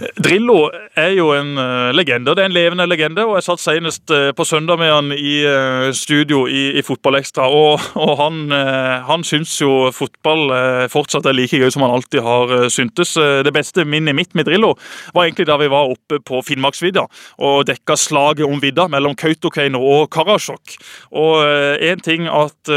Drillo 0.00 0.70
er 0.96 1.12
jo 1.12 1.28
en 1.36 1.52
uh, 1.58 1.90
legende. 1.92 2.32
Det 2.32 2.42
er 2.42 2.48
en 2.48 2.54
levende 2.54 2.86
legende. 2.88 3.24
og 3.28 3.36
Jeg 3.36 3.46
satt 3.46 3.62
senest 3.62 4.12
uh, 4.12 4.30
på 4.36 4.46
søndag 4.48 4.80
med 4.80 4.90
han 4.92 5.12
i 5.12 5.34
uh, 5.44 5.90
studio 5.96 6.46
i, 6.48 6.78
i 6.80 6.82
Fotballekstra. 6.86 7.44
Og, 7.52 7.80
og 8.00 8.12
han, 8.20 8.40
han 9.06 9.24
syns 9.26 9.52
jo 9.60 9.90
fotball 9.94 10.50
fortsatt 10.90 11.26
er 11.28 11.36
like 11.36 11.58
gøy 11.58 11.70
som 11.72 11.84
han 11.84 11.92
alltid 11.94 12.22
har 12.24 12.52
syntes. 12.72 13.14
Det 13.16 13.52
beste 13.54 13.84
minnet 13.88 14.16
mitt 14.16 14.32
med 14.38 14.46
Drillo 14.48 14.72
var 15.14 15.26
egentlig 15.26 15.46
da 15.48 15.58
vi 15.60 15.68
var 15.72 15.90
oppe 15.92 16.18
på 16.24 16.40
Finnmarksvidda 16.46 17.04
og 17.44 17.66
dekka 17.68 17.96
slaget 17.98 18.46
om 18.46 18.60
vidda 18.62 18.86
mellom 18.90 19.14
Kautokeino 19.18 19.80
og 19.80 20.08
Karasjok. 20.14 20.76
Og 21.18 21.42
én 21.82 22.02
ting 22.04 22.28
at 22.30 22.72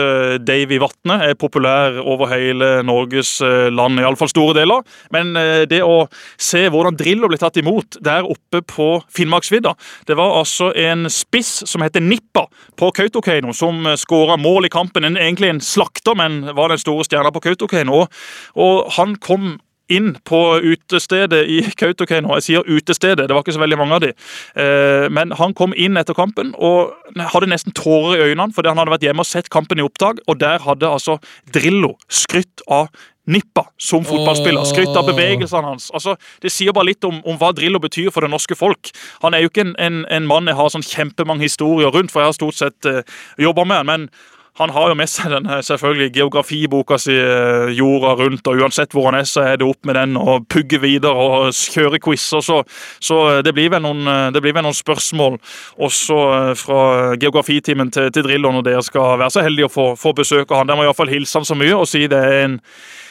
Davy 0.45 0.79
Vatne 0.81 1.19
er 1.29 1.39
populær 1.39 1.99
over 2.03 2.29
hele 2.31 2.71
Norges 2.87 3.37
land, 3.41 4.01
iallfall 4.01 4.31
store 4.31 4.57
deler, 4.59 4.85
men 5.15 5.33
det 5.69 5.81
å 5.85 6.05
se 6.41 6.65
hvordan 6.71 6.97
Drillo 6.99 7.04
Drillo 7.05 7.29
ble 7.29 7.39
tatt 7.41 7.59
imot 7.61 7.99
der 8.03 8.25
oppe 8.25 8.63
på 8.65 8.89
Finnmarksvidda. 9.13 9.75
Det 10.09 10.17
var 10.17 10.39
altså 10.39 10.71
en 10.73 11.05
spiss 11.13 11.61
som 11.69 11.85
heter 11.85 12.03
Nippa 12.03 12.47
på 12.79 12.89
Kautokeino, 12.97 13.53
som 13.53 13.85
skåra 13.99 14.39
mål 14.41 14.67
i 14.67 14.73
kampen. 14.73 15.05
En, 15.05 15.19
egentlig 15.21 15.53
en 15.53 15.61
slakter, 15.61 16.17
men 16.17 16.41
var 16.57 16.73
den 16.73 16.81
store 16.81 17.05
stjerna 17.05 17.31
på 17.35 17.43
Kautokeino. 17.45 18.01
Og, 18.01 18.25
og 18.57 18.89
han 18.97 19.15
kom 19.21 19.55
inn 19.91 20.15
på 20.25 20.39
utestedet 20.65 21.43
i 21.51 21.59
Kautokeino. 21.77 22.33
Jeg 22.39 22.45
sier 22.47 22.69
utestedet, 22.69 23.27
det 23.27 23.35
var 23.35 23.45
ikke 23.45 23.55
så 23.55 23.61
veldig 23.61 23.79
mange 23.79 23.97
av 23.97 24.03
de. 24.05 24.11
Eh, 24.57 25.07
men 25.13 25.33
han 25.37 25.53
kom 25.57 25.75
inn 25.77 25.99
etter 26.01 26.17
kampen 26.17 26.53
og 26.57 26.95
hadde 27.33 27.51
nesten 27.51 27.75
tårer 27.77 28.17
i 28.17 28.31
øynene 28.31 28.53
fordi 28.55 28.71
han 28.71 28.81
hadde 28.81 28.95
vært 28.95 29.05
hjemme 29.05 29.25
og 29.25 29.29
sett 29.29 29.51
kampen 29.53 29.81
i 29.81 29.85
opptak, 29.85 30.23
og 30.25 30.39
der 30.41 30.63
hadde 30.65 30.89
altså 30.89 31.19
Drillo 31.53 31.95
skrytt 32.09 32.65
av 32.65 32.89
Nippa 33.25 33.65
som 33.81 34.05
fotballspiller. 34.05 34.67
Skrytt 34.69 34.97
av 34.97 35.09
bevegelsene 35.09 35.73
hans. 35.73 35.89
Altså, 35.95 36.15
det 36.43 36.53
sier 36.53 36.75
bare 36.75 36.91
litt 36.91 37.07
om, 37.07 37.21
om, 37.25 37.39
hva 37.41 37.51
Drillo 37.55 37.81
betyr 37.81 38.11
for 38.13 38.25
det 38.25 38.31
norske 38.33 38.57
folk. 38.57 38.93
Han 39.25 39.33
er 39.33 39.45
jo 39.45 39.51
ikke 39.51 39.65
en, 39.65 39.75
en, 39.81 40.05
en 40.13 40.29
mann 40.29 40.51
jeg 40.51 40.59
har 40.59 40.71
sånn 40.73 40.85
kjempemange 40.85 41.47
historier 41.47 41.93
rundt, 41.93 42.13
for 42.13 42.21
jeg 42.21 42.33
har 42.33 42.37
stort 42.37 42.59
sett 42.59 42.89
eh, 42.89 43.03
jobba 43.41 43.65
med 43.65 43.83
han. 43.83 43.91
men 43.91 44.09
han 44.55 44.71
har 44.71 44.87
jo 44.87 44.95
med 44.95 45.09
seg 45.11 45.33
den 45.33 45.49
selvfølgelig 45.67 46.13
geografiboka 46.15 46.95
si 47.01 47.11
uh, 47.11 47.67
jorda 47.75 48.13
rundt, 48.21 48.47
og 48.47 48.61
uansett 48.63 48.93
hvor 48.95 49.09
han 49.09 49.17
er, 49.19 49.27
så 49.27 49.43
er 49.43 49.59
det 49.59 49.67
opp 49.67 49.81
med 49.83 49.97
den 49.99 50.15
og 50.15 50.45
pugge 50.47 50.79
videre 50.79 51.11
og 51.11 51.49
kjøre 51.51 51.99
quizer. 51.99 52.39
Så, 52.39 52.61
så 53.03 53.17
det, 53.43 53.51
blir 53.51 53.75
noen, 53.83 54.07
det 54.31 54.39
blir 54.39 54.55
vel 54.55 54.63
noen 54.63 54.77
spørsmål 54.77 55.35
også 55.75 56.19
fra 56.61 56.79
geografitimen 57.19 57.91
til, 57.91 58.07
til 58.15 58.29
Drillo 58.29 58.53
når 58.55 58.69
dere 58.69 58.85
skal 58.87 59.19
være 59.19 59.35
så 59.35 59.43
heldige 59.43 59.67
å 59.67 59.75
få, 59.75 59.89
få 59.99 60.15
besøk 60.15 60.47
av 60.47 60.61
han. 60.61 60.71
Der 60.71 60.79
må 60.79 60.87
iallfall 60.87 61.11
hilse 61.11 61.35
han 61.35 61.51
så 61.51 61.59
mye 61.59 61.75
og 61.75 61.89
si 61.91 62.05
det 62.07 62.23
er 62.23 62.45
en 62.45 62.61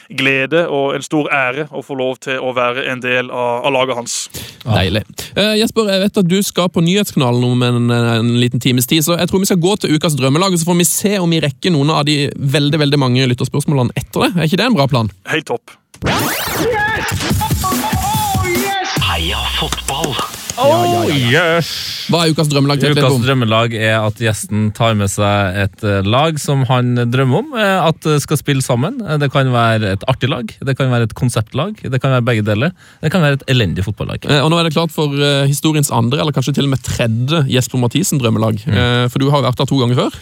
glede 0.09 0.65
og 0.69 0.95
en 0.97 1.05
stor 1.05 1.31
ære 1.33 1.69
å 1.71 1.83
få 1.85 1.97
lov 1.99 2.19
til 2.25 2.41
å 2.43 2.53
være 2.57 2.87
en 2.93 3.03
del 3.05 3.31
av, 3.31 3.65
av 3.69 3.75
laget 3.75 3.99
hans. 3.99 4.17
Deilig. 4.65 5.05
Uh, 5.37 5.55
Jesper, 5.59 5.91
jeg 5.93 6.05
vet 6.05 6.21
at 6.23 6.31
du 6.31 6.37
skal 6.47 6.71
på 6.73 6.85
Nyhetskanalen 6.85 7.47
om 7.49 7.65
en, 7.67 7.91
en, 7.91 8.35
liten 8.41 8.63
times 8.63 8.89
tid, 8.91 9.05
så 9.07 9.19
jeg 9.19 9.31
tror 9.31 9.45
vi 9.45 9.51
skal 9.51 9.63
gå 9.63 9.77
til 9.81 9.97
ukas 9.97 10.19
drømmelag, 10.19 10.57
så 10.59 10.69
får 10.69 10.81
vi 10.81 10.89
se 10.89 11.17
om 11.23 11.35
vi 11.35 11.43
rekker 11.45 11.75
noen 11.75 11.93
av 11.95 12.05
de 12.09 12.29
veldig 12.35 12.81
veldig 12.85 13.01
mange 13.01 13.29
lytterspørsmålene 13.33 13.97
etter 13.99 14.27
det. 14.27 14.33
Er 14.37 14.49
ikke 14.49 14.63
det 14.63 14.69
en 14.71 14.79
bra 14.79 14.89
plan? 14.91 15.13
Helt 15.31 15.49
topp. 15.51 15.77
Yes! 16.05 17.29
Oh, 17.65 18.49
yes! 18.51 18.97
Heia 19.09 19.45
fotball! 19.61 20.17
Oh, 20.61 21.11
yes. 21.11 21.69
Hva 22.13 22.21
er 22.23 22.35
ukas 22.35 22.49
drømmelag? 22.53 22.79
til 22.79 22.95
Ukas 22.95 23.17
drømmelag 23.25 23.73
er 23.75 23.97
at 23.99 24.21
gjesten 24.23 24.69
tar 24.77 24.95
med 24.99 25.11
seg 25.11 25.57
et 25.65 25.85
eh, 25.87 26.07
lag 26.07 26.39
som 26.39 26.63
han 26.69 26.95
drømmer 27.11 27.41
om 27.41 27.57
eh, 27.59 27.89
at 27.89 28.07
skal 28.23 28.39
spille 28.39 28.63
sammen. 28.63 29.01
Eh, 29.03 29.19
det 29.19 29.33
kan 29.35 29.51
være 29.51 29.95
et 29.97 30.07
artig 30.11 30.31
lag, 30.31 30.53
det 30.55 30.77
kan 30.79 30.93
være 30.93 31.09
et 31.09 31.17
konseptlag, 31.19 31.81
det 31.83 32.01
kan 32.03 32.15
være 32.15 32.27
begge 32.29 32.47
deler. 32.47 32.75
Det 33.03 33.11
kan 33.11 33.25
være 33.25 33.41
et 33.41 33.47
elendig 33.51 33.87
fotballag. 33.87 34.29
Og 34.45 34.53
Nå 34.53 34.61
er 34.61 34.69
det 34.69 34.77
klart 34.77 34.95
for 34.95 35.11
historiens 35.49 35.91
andre, 35.95 36.21
eller 36.23 36.35
kanskje 36.37 36.55
til 36.59 36.69
og 36.69 36.75
med 36.77 36.85
tredje 36.87 37.43
Jesper 37.51 37.81
Mathisen-drømmelag. 37.83 38.63
Mm. 38.69 39.11
For 39.11 39.23
du 39.23 39.31
har 39.35 39.43
vært 39.45 39.59
der 39.59 39.69
to 39.69 39.81
ganger 39.81 39.99
før. 40.05 40.19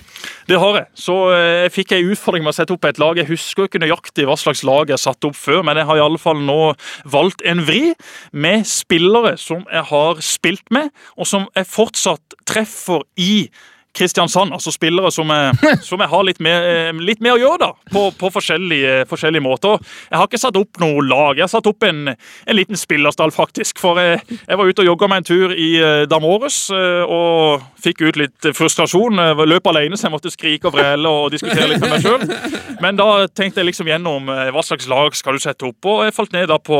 Det 0.48 0.58
har 0.58 0.76
jeg. 0.78 0.86
Så 0.98 1.14
jeg 1.34 1.72
fikk 1.74 1.94
jeg 1.94 2.08
utfordring 2.14 2.44
med 2.44 2.52
å 2.52 2.56
sette 2.56 2.74
opp 2.74 2.86
et 2.88 2.98
lag. 3.02 3.18
Jeg 3.18 3.28
husker 3.30 3.68
ikke 3.68 3.80
nøyaktig 3.82 4.26
hva 4.28 4.36
slags 4.38 4.62
lag 4.66 4.90
jeg 4.90 5.02
satte 5.02 5.28
opp 5.28 5.38
før, 5.38 5.62
men 5.66 5.78
jeg 5.78 5.88
har 5.88 5.98
i 5.98 6.04
alle 6.04 6.20
fall 6.22 6.40
nå 6.42 6.58
valgt 7.10 7.44
en 7.48 7.62
vri 7.66 7.92
med 8.32 8.66
spillere 8.68 9.34
som 9.40 9.64
jeg 9.68 9.86
har 9.90 10.21
spilt 10.24 10.72
med, 10.74 10.90
og 11.16 11.28
som 11.28 11.46
jeg 11.56 11.68
fortsatt 11.68 12.40
treffer 12.48 13.06
i 13.20 13.34
Kristiansand. 13.94 14.52
altså 14.52 14.72
Spillere 14.72 15.10
som 15.12 15.28
jeg, 15.30 15.56
som 15.88 16.00
jeg 16.00 16.08
har 16.08 16.24
litt 16.24 16.40
mer, 16.40 16.64
eh, 16.64 16.92
litt 17.04 17.20
med, 17.20 17.34
å 17.34 17.40
gjøre 17.40 17.60
da, 17.60 17.70
på, 17.92 18.06
på 18.16 18.30
forskjellige, 18.32 19.04
forskjellige, 19.10 19.44
måter. 19.44 19.82
Jeg 20.08 20.20
har 20.20 20.28
ikke 20.28 20.40
satt 20.40 20.56
opp 20.56 20.80
noe 20.80 21.02
lag. 21.04 21.36
Jeg 21.36 21.44
har 21.44 21.52
satt 21.52 21.68
opp 21.68 21.84
en, 21.84 22.12
en 22.12 22.56
liten 22.56 22.78
spillerstall, 22.78 23.34
faktisk. 23.34 23.80
For 23.82 24.00
jeg, 24.00 24.22
jeg 24.32 24.58
var 24.58 24.68
ute 24.68 24.84
og 24.84 24.90
jogga 24.92 25.10
meg 25.12 25.22
en 25.22 25.28
tur 25.28 25.52
i 25.52 25.68
uh, 25.82 26.04
Damores 26.08 26.64
uh, 26.72 27.02
og 27.04 27.66
fikk 27.82 28.04
ut 28.06 28.20
litt 28.20 28.50
frustrasjon. 28.56 29.20
Jeg 29.20 29.48
løp 29.50 29.68
alene, 29.68 29.98
så 29.98 30.08
jeg 30.08 30.14
måtte 30.14 30.32
skrike 30.32 30.70
og 30.70 30.76
vrele 30.76 31.10
og 31.10 31.32
diskutere 31.34 31.68
litt 31.72 31.82
med 31.82 31.96
meg 31.96 32.06
sjøl. 32.06 32.78
Men 32.82 33.00
da 33.00 33.08
tenkte 33.28 33.60
jeg 33.60 33.72
liksom 33.72 33.90
gjennom 33.90 34.30
hva 34.30 34.62
slags 34.64 34.88
lag 34.90 35.14
skal 35.18 35.36
du 35.36 35.42
sette 35.42 35.66
opp, 35.68 35.90
og 35.90 36.04
jeg 36.06 36.14
falt 36.16 36.32
ned 36.34 36.48
da 36.50 36.58
på, 36.62 36.78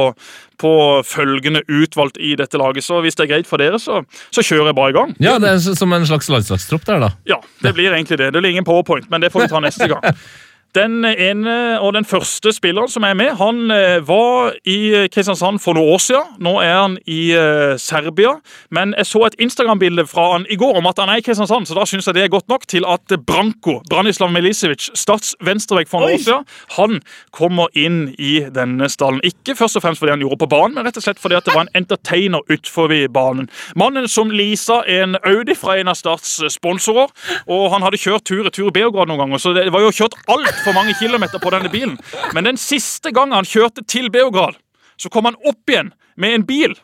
på 0.63 0.73
følgende 1.07 1.65
utvalgt 1.67 2.21
i 2.23 2.35
dette 2.39 2.61
laget. 2.61 2.87
Så 2.87 3.01
hvis 3.03 3.19
det 3.19 3.27
er 3.27 3.33
greit 3.35 3.51
for 3.51 3.63
dere, 3.63 3.81
så, 3.83 4.03
så 4.31 4.45
kjører 4.47 4.71
jeg 4.71 4.79
bare 4.79 4.95
i 4.95 4.97
gang. 4.97 5.17
Ja, 5.23 5.37
det 5.43 5.51
er 5.51 5.77
som 5.79 5.93
en 5.93 6.07
slags 6.09 6.31
landslagstropp 6.33 6.87
der, 6.89 7.03
da. 7.09 7.13
Ja, 7.29 7.43
det 7.65 7.75
blir 7.77 7.93
egentlig 7.93 8.21
det. 8.23 8.33
Det 8.33 8.43
blir 8.43 8.55
ingen 8.55 8.69
powerpoint, 8.69 9.11
men 9.11 9.25
det 9.25 9.33
får 9.35 9.47
vi 9.47 9.53
ta 9.53 9.63
neste 9.65 9.91
gang. 9.91 10.07
Den 10.73 11.05
ene 11.05 11.81
og 11.85 11.93
den 11.93 12.07
første 12.09 12.49
spilleren 12.57 12.89
som 12.89 13.05
er 13.05 13.13
med, 13.19 13.35
han 13.37 13.71
eh, 13.75 13.99
var 14.09 14.55
i 14.65 15.05
Kristiansand 15.13 15.61
for 15.61 15.77
noen 15.77 15.93
år 15.93 16.01
siden. 16.01 16.31
Nå 16.41 16.55
er 16.65 16.73
han 16.79 16.95
i 17.05 17.35
uh, 17.37 17.75
Serbia. 17.77 18.39
Men 18.73 18.95
jeg 18.97 19.11
så 19.11 19.27
et 19.27 19.37
Instagram-bilde 19.43 20.07
fra 20.09 20.31
han 20.33 20.47
i 20.49 20.57
går 20.57 20.79
om 20.81 20.89
at 20.89 21.03
han 21.03 21.13
er 21.13 21.21
i 21.21 21.25
Kristiansand, 21.27 21.69
så 21.69 21.77
da 21.77 21.85
syns 21.89 22.09
jeg 22.09 22.17
det 22.17 22.25
er 22.25 22.33
godt 22.33 22.49
nok 22.49 22.65
til 22.71 22.87
at 22.89 23.13
Branko, 23.29 23.83
Branislav 23.91 24.33
Milisevic, 24.33 24.89
Stats 24.97 25.35
venstrebekk 25.45 25.91
for 25.93 26.01
noen 26.07 26.17
år 26.17 26.25
siden, 26.25 26.49
han 26.79 27.03
kommer 27.37 27.69
inn 27.77 28.07
i 28.17 28.33
denne 28.55 28.89
stallen. 28.89 29.21
Ikke 29.29 29.59
først 29.59 29.77
og 29.77 29.85
fremst 29.85 30.01
fordi 30.01 30.15
han 30.15 30.25
gjorde 30.25 30.41
på 30.41 30.51
banen, 30.55 30.79
men 30.79 30.89
rett 30.89 30.97
og 30.97 31.05
slett 31.05 31.21
fordi 31.21 31.37
det 31.45 31.53
var 31.53 31.67
en 31.67 31.83
entertainer 31.83 32.41
utenfor 32.49 32.97
banen. 33.13 33.51
Mannen 33.77 34.09
som 34.09 34.33
leasa 34.33 34.81
en 34.89 35.21
Audi 35.21 35.59
fra 35.59 35.77
en 35.83 35.93
av 35.93 36.01
Starts 36.01 36.39
sponsorer, 36.57 37.13
og 37.45 37.69
han 37.77 37.85
hadde 37.85 38.01
kjørt 38.01 38.25
tur-retur 38.25 38.73
Beograd 38.73 39.13
noen 39.13 39.27
ganger, 39.27 39.43
så 39.43 39.53
det 39.57 39.69
var 39.75 39.85
jo 39.85 39.93
kjørt 40.01 40.17
alt 40.33 40.62
for 40.65 40.77
mange 40.77 40.95
kilometer 40.99 41.43
på 41.43 41.51
denne 41.55 41.71
bilen. 41.73 41.99
Men 42.33 42.49
den 42.49 42.61
siste 42.61 43.13
gangen 43.15 43.37
han 43.37 43.49
kjørte 43.49 43.85
til 43.89 44.11
Beograd, 44.11 44.59
så 44.97 45.11
kom 45.11 45.29
han 45.29 45.39
opp 45.49 45.71
igjen 45.71 45.93
med 46.17 46.37
en 46.37 46.47
bil 46.47 46.77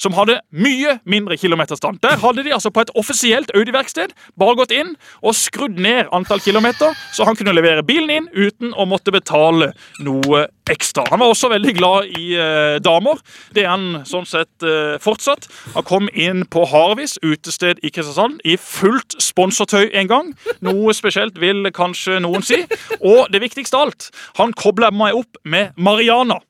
som 0.00 0.14
hadde 0.16 0.38
mye 0.54 0.98
mindre 1.08 1.36
kilometerstand. 1.36 2.00
Der 2.04 2.20
hadde 2.22 2.44
de 2.46 2.54
altså 2.54 2.70
på 2.74 2.84
et 2.84 2.92
offisielt 2.98 3.50
Audi-verksted 3.56 4.14
bare 4.38 4.56
gått 4.58 4.74
inn 4.74 4.94
og 5.22 5.36
skrudd 5.36 5.78
ned 5.80 6.12
antall 6.14 6.42
kilometer, 6.42 6.94
så 7.14 7.26
han 7.28 7.36
kunne 7.38 7.54
levere 7.56 7.86
bilen 7.86 8.12
inn 8.14 8.30
uten 8.32 8.74
å 8.74 8.86
måtte 8.88 9.14
betale 9.14 9.72
noe 10.04 10.46
ekstra. 10.68 11.04
Han 11.10 11.22
var 11.22 11.32
også 11.32 11.50
veldig 11.52 11.74
glad 11.78 12.10
i 12.18 12.26
eh, 12.36 12.76
damer. 12.84 13.20
Det 13.56 13.64
er 13.64 13.72
han 13.72 14.02
sånn 14.08 14.28
sett 14.28 14.66
eh, 14.66 14.96
fortsatt. 15.02 15.48
Han 15.74 15.86
kom 15.88 16.10
inn 16.12 16.44
på 16.50 16.66
Harvis, 16.68 17.16
utested 17.24 17.80
i 17.82 17.92
Kristiansand, 17.92 18.42
i 18.44 18.58
fullt 18.60 19.16
sponsortøy 19.22 19.88
en 19.88 20.10
gang. 20.10 20.34
Noe 20.64 20.94
spesielt 20.96 21.40
vil 21.40 21.70
kanskje 21.74 22.20
noen 22.24 22.44
si. 22.44 22.60
Og 23.00 23.32
det 23.32 23.42
viktigste 23.44 23.78
av 23.78 23.88
alt, 23.88 24.10
han 24.40 24.54
kobla 24.56 24.92
meg 24.94 25.16
opp 25.18 25.40
med 25.48 25.72
Mariana. 25.80 26.40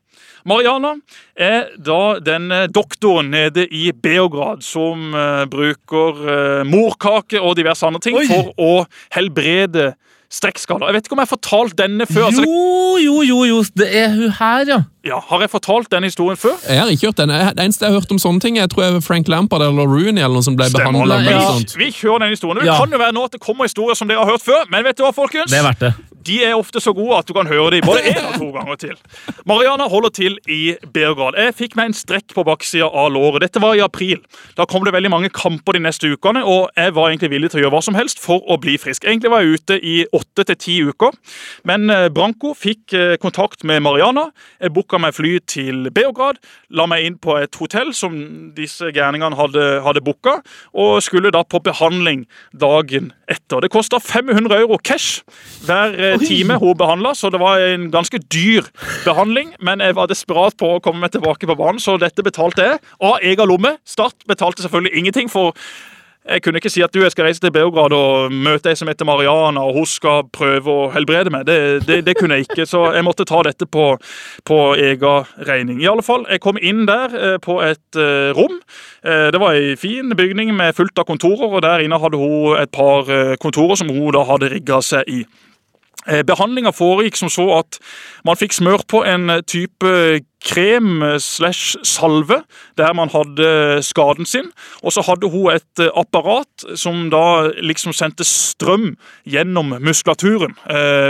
Mariana 0.48 0.94
er 1.36 1.68
da 1.84 2.18
den 2.24 2.50
eh, 2.54 2.66
doktoren 2.72 3.30
nede 3.34 3.66
i 3.68 3.90
Beograd 3.92 4.64
som 4.66 5.12
uh, 5.14 5.44
bruker 5.50 6.20
uh, 6.24 6.66
morkake 6.68 7.40
og 7.40 7.56
diverse 7.58 7.86
andre 7.86 8.02
ting 8.04 8.18
Oi. 8.18 8.26
for 8.28 8.52
å 8.56 8.72
helbrede 9.14 9.92
strekkskader. 10.32 10.88
Jeg 10.88 10.98
vet 10.98 11.08
ikke 11.08 11.16
om 11.16 11.22
jeg 11.22 11.28
har 11.28 11.36
fortalt 11.36 11.76
denne 11.78 12.06
før. 12.08 12.28
Altså, 12.28 12.44
jo, 12.44 12.96
jo, 13.00 13.20
jo, 13.24 13.38
jo, 13.48 13.62
det 13.80 13.88
er 13.96 14.10
hun 14.12 14.34
her, 14.40 14.64
ja. 14.68 14.80
Ja. 15.08 15.20
Har 15.30 15.44
jeg 15.44 15.52
fortalt 15.52 15.90
denne 15.92 16.10
historien 16.10 16.38
før? 16.40 16.56
Jeg 16.68 16.82
har 16.82 16.92
ikke 16.92 17.10
hørt 17.10 17.22
den. 17.22 17.32
Det 17.32 17.64
eneste 17.64 17.86
jeg 17.86 17.94
har 17.94 18.02
hørt 18.02 18.12
om 18.14 18.20
sånne 18.22 18.44
ting, 18.44 18.60
jeg 18.60 18.70
tror 18.72 18.84
jeg 18.86 19.02
Frank 19.06 19.30
Lampard 19.32 19.64
eller 19.64 19.88
Rooney 19.88 20.22
eller 20.22 20.38
noe 20.38 20.46
som 20.46 20.58
ble 20.58 20.68
behandla. 20.74 21.20
Ja. 21.26 21.48
Vi 21.78 21.90
kjører 21.94 22.26
den 22.26 22.36
historien. 22.36 22.62
Det 22.62 22.70
ja. 22.70 22.78
kan 22.80 22.92
jo 22.92 23.00
være 23.00 23.16
nå 23.16 23.24
at 23.28 23.36
det 23.36 23.42
kommer 23.44 23.68
historier 23.68 23.98
som 23.98 24.10
dere 24.10 24.22
har 24.24 24.36
hørt 24.36 24.44
før, 24.44 24.68
men 24.72 24.86
vet 24.86 25.00
du 25.00 25.06
hva, 25.06 25.14
folkens? 25.16 25.52
Det 25.52 25.60
er 25.62 25.68
verdt 25.70 25.88
det 25.88 25.94
de 26.28 26.38
er 26.44 26.56
ofte 26.58 26.80
så 26.82 26.92
gode 26.96 27.18
at 27.18 27.28
du 27.28 27.34
kan 27.36 27.48
høre 27.48 27.76
dem 27.76 27.86
både 27.86 28.02
én 28.10 28.20
og 28.20 28.36
to 28.38 28.48
ganger 28.54 28.78
til. 28.80 28.96
Mariana 29.48 29.88
holder 29.90 30.12
til 30.14 30.38
i 30.50 30.76
Beograd. 30.94 31.38
Jeg 31.40 31.56
fikk 31.58 31.76
meg 31.78 31.90
en 31.90 31.96
strekk 31.96 32.34
på 32.36 32.44
baksida 32.46 32.88
av 32.88 33.10
låret. 33.14 33.42
Dette 33.46 33.62
var 33.62 33.76
i 33.78 33.82
april. 33.84 34.20
Da 34.58 34.66
kom 34.68 34.84
det 34.86 34.94
veldig 34.96 35.12
mange 35.12 35.32
kamper 35.34 35.76
de 35.76 35.82
neste 35.86 36.10
ukene, 36.12 36.44
og 36.44 36.68
jeg 36.76 36.94
var 36.96 37.10
egentlig 37.10 37.32
villig 37.32 37.52
til 37.52 37.60
å 37.60 37.64
gjøre 37.64 37.76
hva 37.76 37.82
som 37.84 37.98
helst 37.98 38.22
for 38.22 38.44
å 38.44 38.58
bli 38.60 38.76
frisk. 38.80 39.06
Egentlig 39.06 39.32
var 39.32 39.44
jeg 39.44 39.58
ute 39.58 39.78
i 39.78 39.96
åtte 40.16 40.46
til 40.48 40.60
ti 40.60 40.78
uker, 40.88 41.16
men 41.68 41.88
eh, 41.92 42.08
Branko 42.12 42.54
fikk 42.58 42.96
eh, 42.96 43.16
kontakt 43.22 43.64
med 43.68 43.82
Mariana. 43.86 44.28
Jeg 44.60 44.74
booka 44.76 44.97
meg 45.02 45.16
fly 45.16 45.36
til 45.48 45.88
Beograd, 45.94 46.38
la 46.70 46.86
meg 46.90 47.06
inn 47.06 47.18
på 47.20 47.36
et 47.40 47.54
hotell 47.60 47.92
som 47.96 48.14
disse 48.56 48.92
gærningene 48.94 49.38
hadde, 49.38 49.66
hadde 49.84 50.02
booka, 50.04 50.38
og 50.74 51.02
skulle 51.04 51.32
da 51.34 51.44
på 51.44 51.60
behandling 51.64 52.24
dagen 52.52 53.12
etter. 53.30 53.62
Det 53.64 53.72
kosta 53.72 54.00
500 54.02 54.56
euro 54.60 54.78
cash 54.82 55.22
hver 55.66 55.94
eh, 55.96 56.18
time 56.22 56.58
hun 56.60 56.76
behandla, 56.78 57.14
så 57.18 57.30
det 57.32 57.42
var 57.42 57.62
en 57.64 57.90
ganske 57.94 58.20
dyr 58.32 58.68
behandling. 59.04 59.54
Men 59.64 59.84
jeg 59.84 59.96
var 59.98 60.10
desperat 60.10 60.56
på 60.58 60.76
å 60.76 60.80
komme 60.84 61.04
meg 61.04 61.14
tilbake 61.16 61.48
på 61.48 61.58
banen, 61.58 61.82
så 61.82 61.98
dette 62.00 62.24
betalte 62.24 62.64
jeg 62.64 62.82
av 63.00 63.22
egen 63.22 63.48
lomme. 63.48 63.76
Start 63.88 64.26
betalte 64.28 64.64
selvfølgelig 64.64 64.98
ingenting, 64.98 65.32
for 65.32 65.56
jeg 66.28 66.42
kunne 66.42 66.60
ikke 66.60 66.70
si 66.72 66.82
at 66.84 66.92
du 66.94 67.00
jeg 67.02 67.12
skal 67.12 67.28
reise 67.28 67.40
til 67.40 67.52
Beograd 67.52 67.94
og 67.96 68.32
møte 68.32 68.70
ei 68.70 68.78
som 68.78 68.88
heter 68.90 69.06
Mariana, 69.08 69.62
og 69.64 69.78
hun 69.78 69.88
skal 69.88 70.26
prøve 70.34 70.72
å 70.72 70.88
helbrede 70.92 71.32
meg. 71.32 71.46
Det, 71.48 71.86
det, 71.88 72.02
det 72.06 72.16
kunne 72.18 72.38
jeg 72.38 72.48
ikke, 72.48 72.66
så 72.68 72.88
jeg 72.96 73.06
måtte 73.06 73.26
ta 73.28 73.40
dette 73.46 73.66
på, 73.66 73.86
på 74.48 74.58
egen 74.76 75.28
regning. 75.48 75.80
I 75.82 75.90
alle 75.90 76.04
fall, 76.04 76.26
Jeg 76.28 76.42
kom 76.44 76.60
inn 76.60 76.84
der 76.88 77.14
eh, 77.16 77.36
på 77.42 77.60
et 77.64 77.96
eh, 77.96 78.30
rom. 78.36 78.58
Eh, 79.04 79.28
det 79.32 79.40
var 79.40 79.56
ei 79.56 79.76
fin 79.80 80.12
bygning 80.16 80.52
med 80.56 80.76
fullt 80.76 80.98
av 81.00 81.08
kontorer, 81.08 81.48
og 81.48 81.64
der 81.64 81.84
inne 81.84 82.00
hadde 82.00 82.20
hun 82.20 82.58
et 82.60 82.72
par 82.74 83.08
kontorer 83.40 83.78
som 83.80 83.90
hun 83.92 84.12
da 84.14 84.24
hadde 84.28 84.52
rigga 84.52 84.82
seg 84.84 85.08
i. 85.08 85.22
Eh, 86.08 86.24
Behandlinga 86.24 86.72
foregikk 86.72 87.18
som 87.20 87.28
så 87.32 87.44
at 87.58 87.78
man 88.24 88.38
fikk 88.38 88.56
smørt 88.56 88.86
på 88.88 89.02
en 89.04 89.28
eh, 89.32 89.42
type 89.44 89.92
krem 90.44 91.02
eh, 91.04 91.18
slash 91.20 91.76
salve 91.84 92.40
der 92.80 92.94
man 92.96 93.12
hadde 93.12 93.82
skaden 93.84 94.28
sin. 94.28 94.48
Og 94.82 94.94
så 94.96 95.04
hadde 95.04 95.28
hun 95.28 95.52
et 95.52 95.84
apparat 95.92 96.68
som 96.78 97.08
da 97.12 97.50
liksom 97.60 97.92
sendte 97.92 98.24
strøm 98.24 98.94
gjennom 99.28 99.76
muskulaturen. 99.84 100.56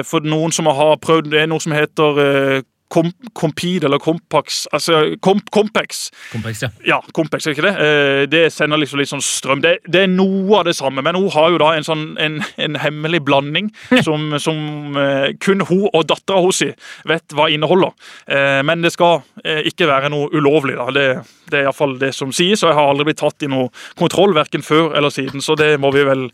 For 0.09 0.24
noen 0.24 0.53
som 0.55 0.66
har 0.66 0.96
prøvd 1.03 1.30
Det 1.32 1.40
er 1.42 1.49
noe 1.51 1.61
som 1.62 1.74
heter 1.76 2.62
kom, 2.89 3.11
Compede 3.36 3.84
eller 3.86 3.99
Compax 4.01 4.66
Altså 4.72 5.16
Com 5.20 5.41
Compex. 5.53 6.11
Compex, 6.32 6.62
ja. 6.62 6.68
Ja, 6.86 6.99
Compex, 7.14 7.47
er 7.47 7.55
ikke 7.57 7.66
det? 7.66 7.74
Eh, 7.84 8.26
Det 8.32 8.43
sender 8.53 8.80
liksom 8.80 8.99
litt 9.01 9.11
sånn 9.11 9.22
strøm. 9.24 9.61
Det, 9.64 9.76
det 9.86 10.03
er 10.07 10.11
noe 10.12 10.61
av 10.61 10.64
det 10.68 10.74
samme, 10.78 11.03
men 11.05 11.16
hun 11.18 11.28
har 11.34 11.51
jo 11.53 11.59
da 11.61 11.72
en 11.76 11.86
sånn 11.86 12.05
en, 12.18 12.39
en 12.57 12.78
hemmelig 12.80 13.20
blanding 13.28 13.70
som, 14.07 14.30
som 14.41 14.97
eh, 14.97 15.32
kun 15.41 15.61
hun 15.68 15.89
og 15.93 16.07
dattera 16.09 16.41
hennes 16.41 16.76
vet 17.09 17.34
hva 17.36 17.49
inneholder. 17.53 17.93
Eh, 18.26 18.61
Men 18.64 18.82
det 18.82 18.93
skal 18.95 19.20
ikke 19.68 19.86
være 19.89 20.09
noe 20.12 20.28
ulovlig. 20.34 20.74
da. 20.78 20.89
Det, 20.95 21.07
det 21.53 21.61
er 21.61 21.66
iallfall 21.68 21.97
det 22.01 22.11
som 22.16 22.32
sies, 22.34 22.62
og 22.64 22.70
jeg 22.72 22.76
har 22.78 22.89
aldri 22.91 23.07
blitt 23.09 23.20
tatt 23.22 23.45
i 23.47 23.49
noe 23.51 23.68
kontroll, 23.99 24.34
verken 24.36 24.62
før 24.64 24.95
eller 24.99 25.12
siden, 25.14 25.41
så 25.45 25.55
det 25.59 25.74
må 25.80 25.91
vi 25.95 26.03
vel 26.09 26.26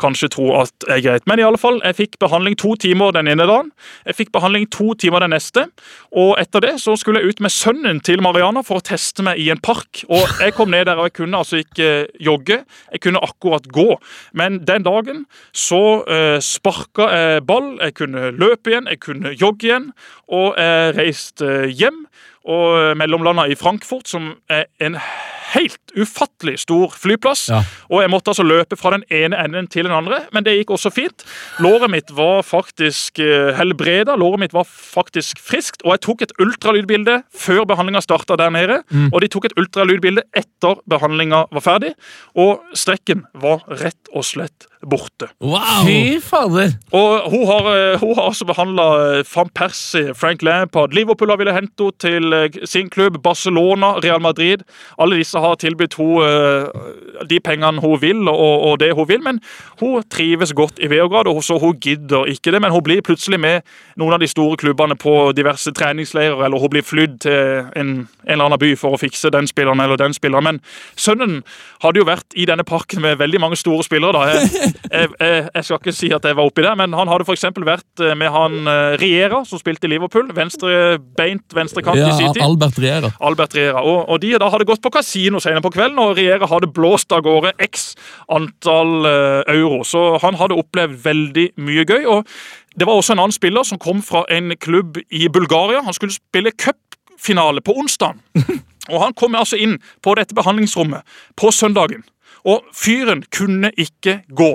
kanskje 0.00 0.28
tro 0.34 0.50
at 0.60 0.86
er 0.90 1.00
greit. 1.04 1.26
Men 1.30 1.40
i 1.42 1.46
alle 1.46 1.58
fall, 1.60 1.80
jeg 1.84 1.96
fikk 1.98 2.18
behandling 2.22 2.56
to 2.60 2.74
timer 2.80 3.14
den 3.16 3.30
ene 3.32 3.46
dagen. 3.48 3.72
Jeg 4.06 4.18
fikk 4.20 4.32
behandling 4.36 4.68
to 4.70 4.92
timer 5.00 5.24
den 5.24 5.34
neste. 5.34 5.66
Og 6.10 6.34
etter 6.42 6.64
det 6.64 6.72
så 6.82 6.96
skulle 6.98 7.20
jeg 7.22 7.30
ut 7.30 7.42
med 7.44 7.52
sønnen 7.54 8.00
til 8.02 8.22
Mariana 8.24 8.64
for 8.66 8.80
å 8.80 8.84
teste 8.84 9.22
meg 9.26 9.38
i 9.38 9.46
en 9.52 9.60
park. 9.62 10.02
Og 10.10 10.40
jeg 10.42 10.56
kom 10.56 10.72
ned 10.74 10.88
der, 10.88 10.98
og 10.98 11.10
jeg 11.10 11.16
kunne 11.20 11.38
altså 11.38 11.60
ikke 11.62 11.90
jogge. 12.18 12.60
Jeg 12.90 13.04
kunne 13.04 13.22
akkurat 13.22 13.68
gå. 13.70 13.94
Men 14.34 14.58
den 14.66 14.86
dagen 14.86 15.24
så 15.54 16.02
eh, 16.10 16.38
sparka 16.42 17.10
jeg 17.14 17.44
ball. 17.46 17.76
Jeg 17.78 17.94
kunne 18.02 18.32
løpe 18.34 18.72
igjen, 18.72 18.90
jeg 18.90 19.02
kunne 19.06 19.34
jogge 19.38 19.70
igjen. 19.70 19.90
Og 20.30 20.58
jeg 20.58 20.96
reiste 20.98 21.68
hjem 21.70 22.04
og 22.50 22.96
mellomlanda 22.96 23.44
i 23.46 23.58
Frankfurt, 23.58 24.08
som 24.08 24.32
er 24.50 24.66
en 24.80 24.96
helt 25.54 25.94
ufattelig 25.98 26.60
stor 26.64 26.94
flyplass. 26.94 27.46
Ja. 27.50 27.60
Og 27.90 28.04
jeg 28.04 28.12
måtte 28.12 28.32
altså 28.32 28.46
løpe 28.46 28.78
fra 28.78 28.94
den 28.94 29.04
ene 29.10 29.38
enden 29.40 29.68
til 29.70 29.88
den 29.88 29.94
andre, 29.94 30.22
men 30.34 30.46
det 30.46 30.56
gikk 30.58 30.74
også 30.76 30.92
fint. 30.94 31.24
Låret 31.62 31.90
mitt 31.92 32.12
var 32.14 32.44
faktisk 32.46 33.20
eh, 33.22 33.50
helbreda, 33.58 34.16
låret 34.20 34.44
mitt 34.44 34.56
var 34.56 34.68
faktisk 34.68 35.40
friskt, 35.42 35.84
og 35.84 35.96
jeg 35.96 36.04
tok 36.06 36.26
et 36.26 36.34
ultralydbilde 36.42 37.20
før 37.34 37.64
behandlinga 37.68 38.02
starta 38.04 38.38
der 38.40 38.52
nede, 38.54 38.80
og 39.10 39.20
de 39.22 39.30
tok 39.32 39.50
et 39.50 39.56
ultralydbilde 39.60 40.24
etter 40.36 40.80
behandlinga 40.90 41.44
var 41.50 41.64
ferdig, 41.64 41.94
og 42.38 42.62
strekken 42.76 43.26
var 43.34 43.64
rett 43.80 44.12
og 44.14 44.26
slett 44.26 44.70
borte. 44.88 45.28
Wow! 45.40 45.84
Fy 45.84 46.20
fader! 46.24 46.72
Og 46.92 47.30
hun 47.30 47.46
har, 47.46 47.66
eh, 47.76 47.98
hun 48.00 48.14
har 48.14 48.22
også 48.22 48.44
behandla 48.44 48.82
Van 49.34 49.50
Persie, 49.54 50.14
Frank 50.14 50.42
Lampard, 50.42 50.92
Liverpool 50.92 51.30
har 51.30 51.36
ville 51.36 51.52
hente 51.52 51.72
henne 51.78 51.92
til 52.00 52.32
eh, 52.32 52.48
sin 52.64 52.90
klubb, 52.90 53.22
Barcelona, 53.22 53.92
Real 54.00 54.20
Madrid. 54.20 54.64
Alle 54.98 55.16
disse 55.16 55.38
har 55.38 55.54
tilbudt 55.54 55.94
henne 56.00 56.24
eh, 56.24 57.26
de 57.30 57.40
pengene 57.40 57.80
hun 57.80 58.00
vil, 58.00 58.28
og, 58.28 58.62
og 58.70 58.80
det 58.80 58.94
hun 58.94 59.08
vil, 59.08 59.22
men 59.22 59.40
hun 59.80 60.02
trives 60.10 60.52
godt 60.52 60.78
i 60.78 60.88
Beograd, 60.88 61.26
og 61.26 61.44
så 61.44 61.58
hun 61.58 61.76
gidder 61.80 62.24
ikke 62.24 62.52
det. 62.52 62.62
Men 62.62 62.72
hun 62.72 62.82
blir 62.82 63.00
plutselig 63.02 63.40
med 63.40 63.60
noen 63.96 64.16
av 64.16 64.20
de 64.20 64.28
store 64.28 64.56
klubbene 64.56 64.96
på 64.96 65.32
diverse 65.36 65.72
treningsleirer, 65.72 66.44
eller 66.44 66.58
hun 66.58 66.70
blir 66.70 66.82
flydd 66.82 67.18
til 67.20 67.68
en, 67.76 67.90
en 68.24 68.32
eller 68.32 68.44
annen 68.44 68.60
by 68.60 68.74
for 68.76 68.96
å 68.96 69.00
fikse 69.00 69.30
den 69.30 69.48
spilleren 69.50 69.80
eller 69.80 70.00
den 70.00 70.14
spilleren. 70.16 70.44
Men 70.44 70.60
sønnen 70.96 71.42
hadde 71.82 72.00
jo 72.00 72.08
vært 72.08 72.36
i 72.36 72.46
denne 72.48 72.64
parken 72.64 73.02
med 73.04 73.20
veldig 73.20 73.40
mange 73.40 73.60
store 73.60 73.84
spillere. 73.84 74.12
da. 74.12 74.69
Jeg, 74.90 75.10
jeg, 75.20 75.64
skal 75.64 75.78
ikke 75.78 75.94
si 75.94 76.10
at 76.14 76.24
jeg 76.26 76.36
var 76.38 76.48
oppi 76.48 76.64
det, 76.64 76.72
men 76.78 76.94
han 76.96 77.10
hadde 77.10 77.26
f.eks. 77.26 77.46
vært 77.66 78.02
eh, 78.02 78.14
med 78.18 78.32
han 78.34 78.70
eh, 78.70 78.96
Riera, 79.00 79.42
som 79.48 79.60
spilte 79.60 79.88
i 79.88 79.92
Liverpool. 79.92 80.30
Venstrebeint 80.36 81.56
venstrekant 81.56 81.98
Ja, 81.98 82.10
i 82.10 82.18
sin 82.18 82.34
tid. 82.34 82.42
Albert 82.44 82.80
Riera. 82.82 83.12
Albert 83.20 83.56
Riera. 83.58 83.82
Og, 83.84 84.08
og 84.08 84.22
de 84.22 84.32
da 84.40 84.50
hadde 84.52 84.68
gått 84.68 84.82
på 84.84 84.92
kasino 84.94 85.40
senere 85.42 85.64
på 85.64 85.72
kvelden, 85.74 86.00
og 86.02 86.16
Riera 86.18 86.48
hadde 86.50 86.70
blåst 86.74 87.12
av 87.14 87.24
gårde 87.26 87.54
x 87.66 87.92
antall 88.32 89.08
eh, 89.08 89.54
euro. 89.56 89.82
Så 89.86 90.16
han 90.24 90.38
hadde 90.40 90.58
opplevd 90.60 90.98
veldig 91.04 91.46
mye 91.60 91.86
gøy. 91.88 92.06
og 92.16 92.26
Det 92.76 92.88
var 92.88 93.00
også 93.00 93.16
en 93.16 93.24
annen 93.26 93.36
spiller 93.36 93.66
som 93.66 93.80
kom 93.80 94.02
fra 94.04 94.24
en 94.32 94.54
klubb 94.60 95.00
i 95.10 95.28
Bulgaria. 95.28 95.84
Han 95.86 95.96
skulle 95.96 96.16
spille 96.16 96.54
cupfinale 96.56 97.64
på 97.64 97.76
onsdag. 97.78 98.18
Og 98.90 98.98
han 99.04 99.14
kom 99.14 99.36
altså 99.38 99.58
inn 99.60 99.76
på 100.02 100.16
dette 100.18 100.34
behandlingsrommet 100.34 101.06
på 101.38 101.52
søndagen. 101.54 102.02
Og 102.44 102.64
fyren 102.76 103.24
kunne 103.34 103.72
ikke 103.76 104.20
gå. 104.36 104.54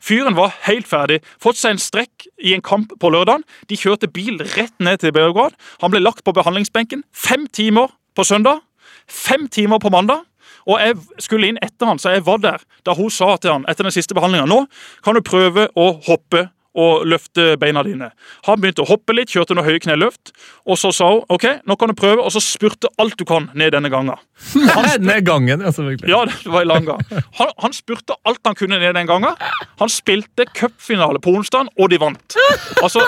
Fyren 0.00 0.36
var 0.36 0.54
helt 0.64 0.88
ferdig. 0.88 1.20
Fått 1.42 1.60
seg 1.60 1.76
en 1.76 1.82
strekk 1.82 2.24
i 2.40 2.54
en 2.56 2.64
kamp 2.64 2.94
på 3.00 3.10
lørdagen. 3.12 3.44
De 3.68 3.76
kjørte 3.76 4.08
bil 4.08 4.40
rett 4.56 4.74
ned 4.80 5.02
til 5.02 5.12
Beograd. 5.12 5.56
Han 5.84 5.92
ble 5.92 6.00
lagt 6.00 6.24
på 6.24 6.32
behandlingsbenken. 6.36 7.04
Fem 7.12 7.44
timer 7.52 7.92
på 8.16 8.24
søndag. 8.24 8.64
Fem 9.06 9.48
timer 9.52 9.82
på 9.82 9.92
mandag. 9.92 10.24
Og 10.68 10.80
jeg 10.80 10.96
skulle 11.22 11.50
inn 11.50 11.60
etter 11.64 11.88
han, 11.88 12.00
så 12.00 12.14
jeg 12.14 12.24
var 12.26 12.40
der 12.42 12.64
da 12.86 12.94
hun 12.96 13.12
sa 13.12 13.34
til 13.40 13.54
han 13.54 13.66
etter 13.68 13.86
den 13.86 13.94
siste 13.94 14.16
behandlinga 14.16 14.48
nå 14.50 14.58
kan 15.04 15.16
du 15.16 15.22
prøve 15.24 15.68
å 15.72 15.86
hoppe 16.04 16.48
og 16.78 17.06
løfte 17.08 17.56
beina 17.60 17.82
dine. 17.86 18.10
Han 18.46 18.60
begynte 18.62 18.84
å 18.84 18.88
hoppe 18.90 19.14
litt, 19.16 19.32
kjørte 19.32 19.56
noen 19.56 19.66
høye 19.66 19.82
kneløft, 19.82 20.32
og 20.66 20.78
så 20.78 20.92
sa 20.94 21.08
hun 21.10 21.24
ok, 21.32 21.46
nå 21.66 21.76
kan 21.80 21.90
du 21.90 21.96
prøve, 21.98 22.22
og 22.22 22.30
så 22.34 22.42
spurte 22.44 22.90
alt 23.02 23.18
du 23.18 23.26
kan 23.28 23.48
ned 23.58 23.74
denne 23.74 23.90
ganga. 23.92 24.18
Ned 25.00 25.24
gangen, 25.26 25.62
ja, 25.62 25.72
selvfølgelig. 25.74 26.10
Ja, 26.10 26.22
det 26.28 26.52
var 26.52 26.64
en 26.64 26.70
lang 26.70 26.86
gang. 26.86 27.02
Han, 27.38 27.50
han 27.64 27.74
spurte 27.76 28.16
alt 28.28 28.40
han 28.46 28.56
kunne 28.58 28.78
ned 28.80 28.94
den 28.96 29.08
gangen. 29.08 29.36
Han 29.80 29.92
spilte 29.92 30.46
cupfinale 30.56 31.20
på 31.22 31.34
onsdag, 31.36 31.70
og 31.76 31.90
de 31.92 31.98
vant. 32.00 32.38
Altså, 32.82 33.04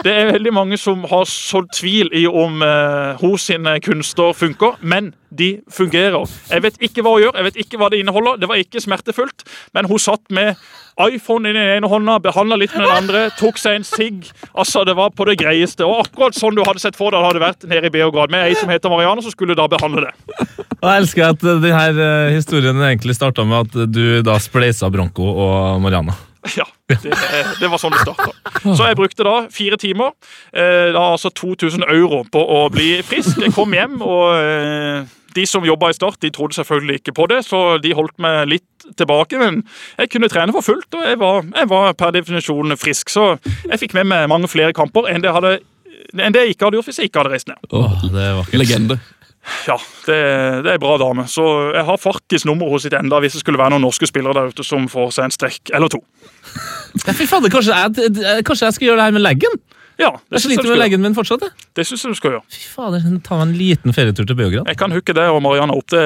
Det 0.00 0.12
er 0.16 0.30
veldig 0.32 0.52
mange 0.56 0.78
som 0.80 1.02
har 1.10 1.26
sådd 1.28 1.70
tvil 1.76 2.08
i 2.16 2.24
om 2.26 2.62
eh, 2.64 3.18
hos 3.20 3.48
sine 3.50 3.76
kunster 3.84 4.32
funker, 4.36 4.78
men 4.80 5.12
de 5.28 5.58
fungerer. 5.70 6.24
Jeg 6.50 6.64
vet 6.64 6.78
ikke 6.88 7.04
hva 7.04 7.14
hun 7.14 7.24
gjør, 7.26 7.36
jeg 7.36 7.48
vet 7.48 7.58
ikke 7.64 7.80
hva 7.80 7.90
det 7.92 8.00
inneholder. 8.00 8.38
Det 8.40 8.48
var 8.48 8.62
ikke 8.62 8.80
smertefullt, 8.82 9.44
men 9.76 9.90
hun 9.90 10.00
satt 10.00 10.24
med 10.32 10.56
iPhone 11.00 11.48
i 11.48 11.54
den 11.56 11.68
ene 11.76 11.88
hånda, 11.88 12.16
behandla 12.24 12.58
litt 12.60 12.72
med 12.76 12.86
den 12.86 12.96
andre, 12.96 13.22
tok 13.38 13.60
seg 13.60 13.78
en 13.78 13.86
sigg. 13.86 14.30
Altså, 14.50 14.86
det 14.88 14.96
var 14.98 15.12
på 15.16 15.28
det 15.28 15.36
greieste. 15.40 15.84
Og 15.86 16.06
akkurat 16.06 16.36
sånn 16.36 16.56
du 16.56 16.64
hadde 16.66 16.82
sett 16.82 16.98
for 16.98 17.12
deg 17.12 17.20
det 17.20 17.30
hadde 17.30 17.44
vært 17.44 17.68
nede 17.70 17.92
i 17.92 17.94
Beograd, 17.94 18.32
med 18.32 18.48
ei 18.48 18.56
som 18.58 18.72
heter 18.72 18.92
Marianne, 18.92 19.24
som 19.24 19.34
skulle 19.34 19.56
da 19.58 19.68
behandle 19.70 20.08
det. 20.08 20.48
Og 20.80 20.88
jeg 20.88 21.04
elsker 21.04 21.28
at 21.28 21.44
denne 21.44 22.08
historien 22.34 22.84
egentlig 22.88 23.16
starta 23.20 23.44
med 23.44 23.68
at 23.68 23.92
du 23.92 24.20
da 24.24 24.40
spleisa 24.40 24.88
Bronco 24.92 25.28
og 25.28 25.80
Mariana. 25.84 26.16
Ja, 26.56 26.64
det, 26.90 27.14
det 27.60 27.70
var 27.70 27.80
sånn 27.80 27.94
det 27.94 28.02
starta. 28.02 28.32
Så 28.74 28.88
jeg 28.88 28.98
brukte 28.98 29.26
da 29.26 29.36
fire 29.54 29.78
timer, 29.80 30.12
eh, 30.52 30.90
da 30.94 31.06
altså 31.14 31.30
2000 31.32 31.86
euro 31.88 32.22
på 32.32 32.42
å 32.42 32.66
bli 32.72 32.98
frisk. 33.06 33.38
Jeg 33.42 33.54
kom 33.56 33.72
hjem, 33.76 34.00
og 34.02 34.34
eh, 34.36 35.08
de 35.34 35.44
som 35.46 35.64
jobba 35.66 35.90
i 35.92 35.96
Start, 35.96 36.18
de 36.24 36.30
trodde 36.34 36.56
selvfølgelig 36.58 37.00
ikke 37.00 37.14
på 37.16 37.28
det, 37.30 37.42
så 37.46 37.78
de 37.82 37.92
holdt 37.94 38.16
meg 38.22 38.48
litt 38.50 38.88
tilbake. 38.98 39.38
Men 39.38 39.62
jeg 40.00 40.10
kunne 40.10 40.30
trene 40.32 40.54
for 40.56 40.66
fullt, 40.66 40.90
og 40.98 41.06
jeg 41.06 41.20
var, 41.20 41.44
jeg 41.54 41.70
var 41.70 41.94
per 41.98 42.14
definisjon 42.16 42.76
frisk. 42.80 43.12
Så 43.14 43.28
jeg 43.68 43.80
fikk 43.84 43.94
med 44.00 44.10
meg 44.10 44.26
mange 44.32 44.50
flere 44.50 44.74
kamper 44.76 45.06
enn 45.12 45.22
det, 45.22 45.30
hadde, 45.36 45.56
enn 46.18 46.34
det 46.34 46.46
jeg 46.46 46.56
ikke 46.56 46.68
hadde 46.68 46.80
gjort 46.80 46.90
hvis 46.90 47.00
jeg 47.02 47.12
ikke 47.12 47.22
hadde 47.22 47.34
reist 47.36 47.50
ned. 47.52 47.62
Åh, 47.70 48.04
Det 48.10 48.26
er 48.26 48.42
ikke 48.44 48.62
legende. 48.64 49.00
Ja, 49.66 49.76
det, 50.06 50.16
det 50.64 50.68
er 50.68 50.76
en 50.76 50.82
bra 50.82 50.96
dame. 51.00 51.24
Så 51.30 51.44
jeg 51.74 51.84
har 51.88 52.00
faktisk 52.00 52.46
nummeret 52.48 52.74
hos 52.74 52.84
sitt 52.86 52.96
enda 52.96 53.20
hvis 53.22 53.38
det 53.38 53.42
skulle 53.42 53.60
være 53.60 53.74
noen 53.74 53.86
norske 53.86 54.08
spillere 54.08 54.36
der 54.36 54.52
ute 54.52 54.66
som 54.66 54.88
får 54.90 55.14
seg 55.16 55.28
en 55.28 55.36
strekk 55.36 55.72
eller 55.76 55.92
to. 55.92 56.02
Ja, 57.06 57.14
fy 57.16 57.26
fader, 57.28 57.52
kanskje 57.52 57.76
kanskje 58.46 58.68
jeg 58.68 58.76
skal 58.76 58.90
gjøre 58.90 59.00
det 59.00 59.08
her 59.08 59.16
med 59.16 59.24
leggen? 59.24 59.60
Ja, 60.00 60.10
det 60.16 60.38
Jeg 60.40 60.46
sliter 60.48 60.70
med 60.72 60.80
leggen 60.80 61.02
min 61.04 61.14
fortsatt. 61.16 61.42
jeg. 61.44 61.68
Det 61.76 61.84
synes 61.86 62.02
jeg 62.04 62.14
du 62.14 62.18
skal 62.18 62.30
gjøre. 62.38 62.44
Fy 62.50 62.66
fader, 62.74 63.06
Ta 63.26 63.36
meg 63.36 63.48
en 63.50 63.56
liten 63.60 63.92
ferietur 63.96 64.24
til 64.26 64.36
Beograd. 64.38 64.66
Jeg 64.70 64.78
kan 64.80 64.90
hooke 64.96 65.12
deg 65.16 65.28
og 65.30 65.42
Marianne 65.44 65.76
opp. 65.76 65.86
Det, 65.92 66.04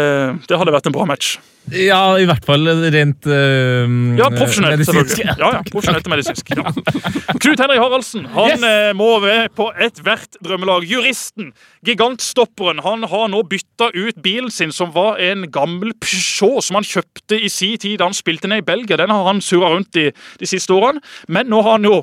det 0.51 0.59
hadde 0.59 0.75
vært 0.75 0.89
en 0.91 0.97
bra 0.97 1.07
match. 1.07 1.37
Ja, 1.73 2.19
i 2.21 2.27
hvert 2.29 2.45
fall 2.45 2.67
rent 2.93 3.25
øh, 3.25 3.93
Ja, 4.19 4.27
profesjonelt, 4.35 4.77
medisinsk. 4.77 5.15
selvfølgelig. 5.15 5.37
Ja, 5.41 5.53
ja, 5.55 5.61
profesjonelt 5.71 6.05
og 6.05 6.13
medisinsk. 6.13 6.51
Ja. 6.53 6.73
Knut 7.45 7.63
Henrik 7.63 7.81
Haraldsen 7.81 8.27
han 8.35 8.67
eh, 8.69 8.91
må 8.99 9.07
være 9.25 9.47
på 9.57 9.71
ethvert 9.87 10.37
drømmelag. 10.45 10.85
Juristen, 10.91 11.55
gigantstopperen, 11.89 12.83
han 12.85 13.07
har 13.09 13.31
nå 13.33 13.41
bytta 13.49 13.89
ut 13.95 14.21
bilen 14.27 14.51
sin, 14.53 14.75
som 14.77 14.93
var 14.93 15.17
en 15.25 15.47
gammel 15.55 15.95
Peugeot 16.05 16.67
som 16.67 16.77
han 16.83 16.85
kjøpte 16.85 17.39
i 17.41 17.49
sin 17.49 17.79
tid 17.81 17.97
da 18.03 18.11
han 18.11 18.17
spilte 18.19 18.51
ned 18.51 18.61
i 18.61 18.69
Belgia. 18.69 18.99
Den 19.01 19.15
har 19.15 19.25
han 19.31 19.41
surra 19.41 19.73
rundt 19.73 19.97
i 19.97 20.11
de 20.13 20.51
siste 20.51 20.75
årene. 20.77 21.01
Men 21.33 21.49
nå 21.49 21.63
har 21.65 21.79
han 21.79 21.89
jo 21.89 22.03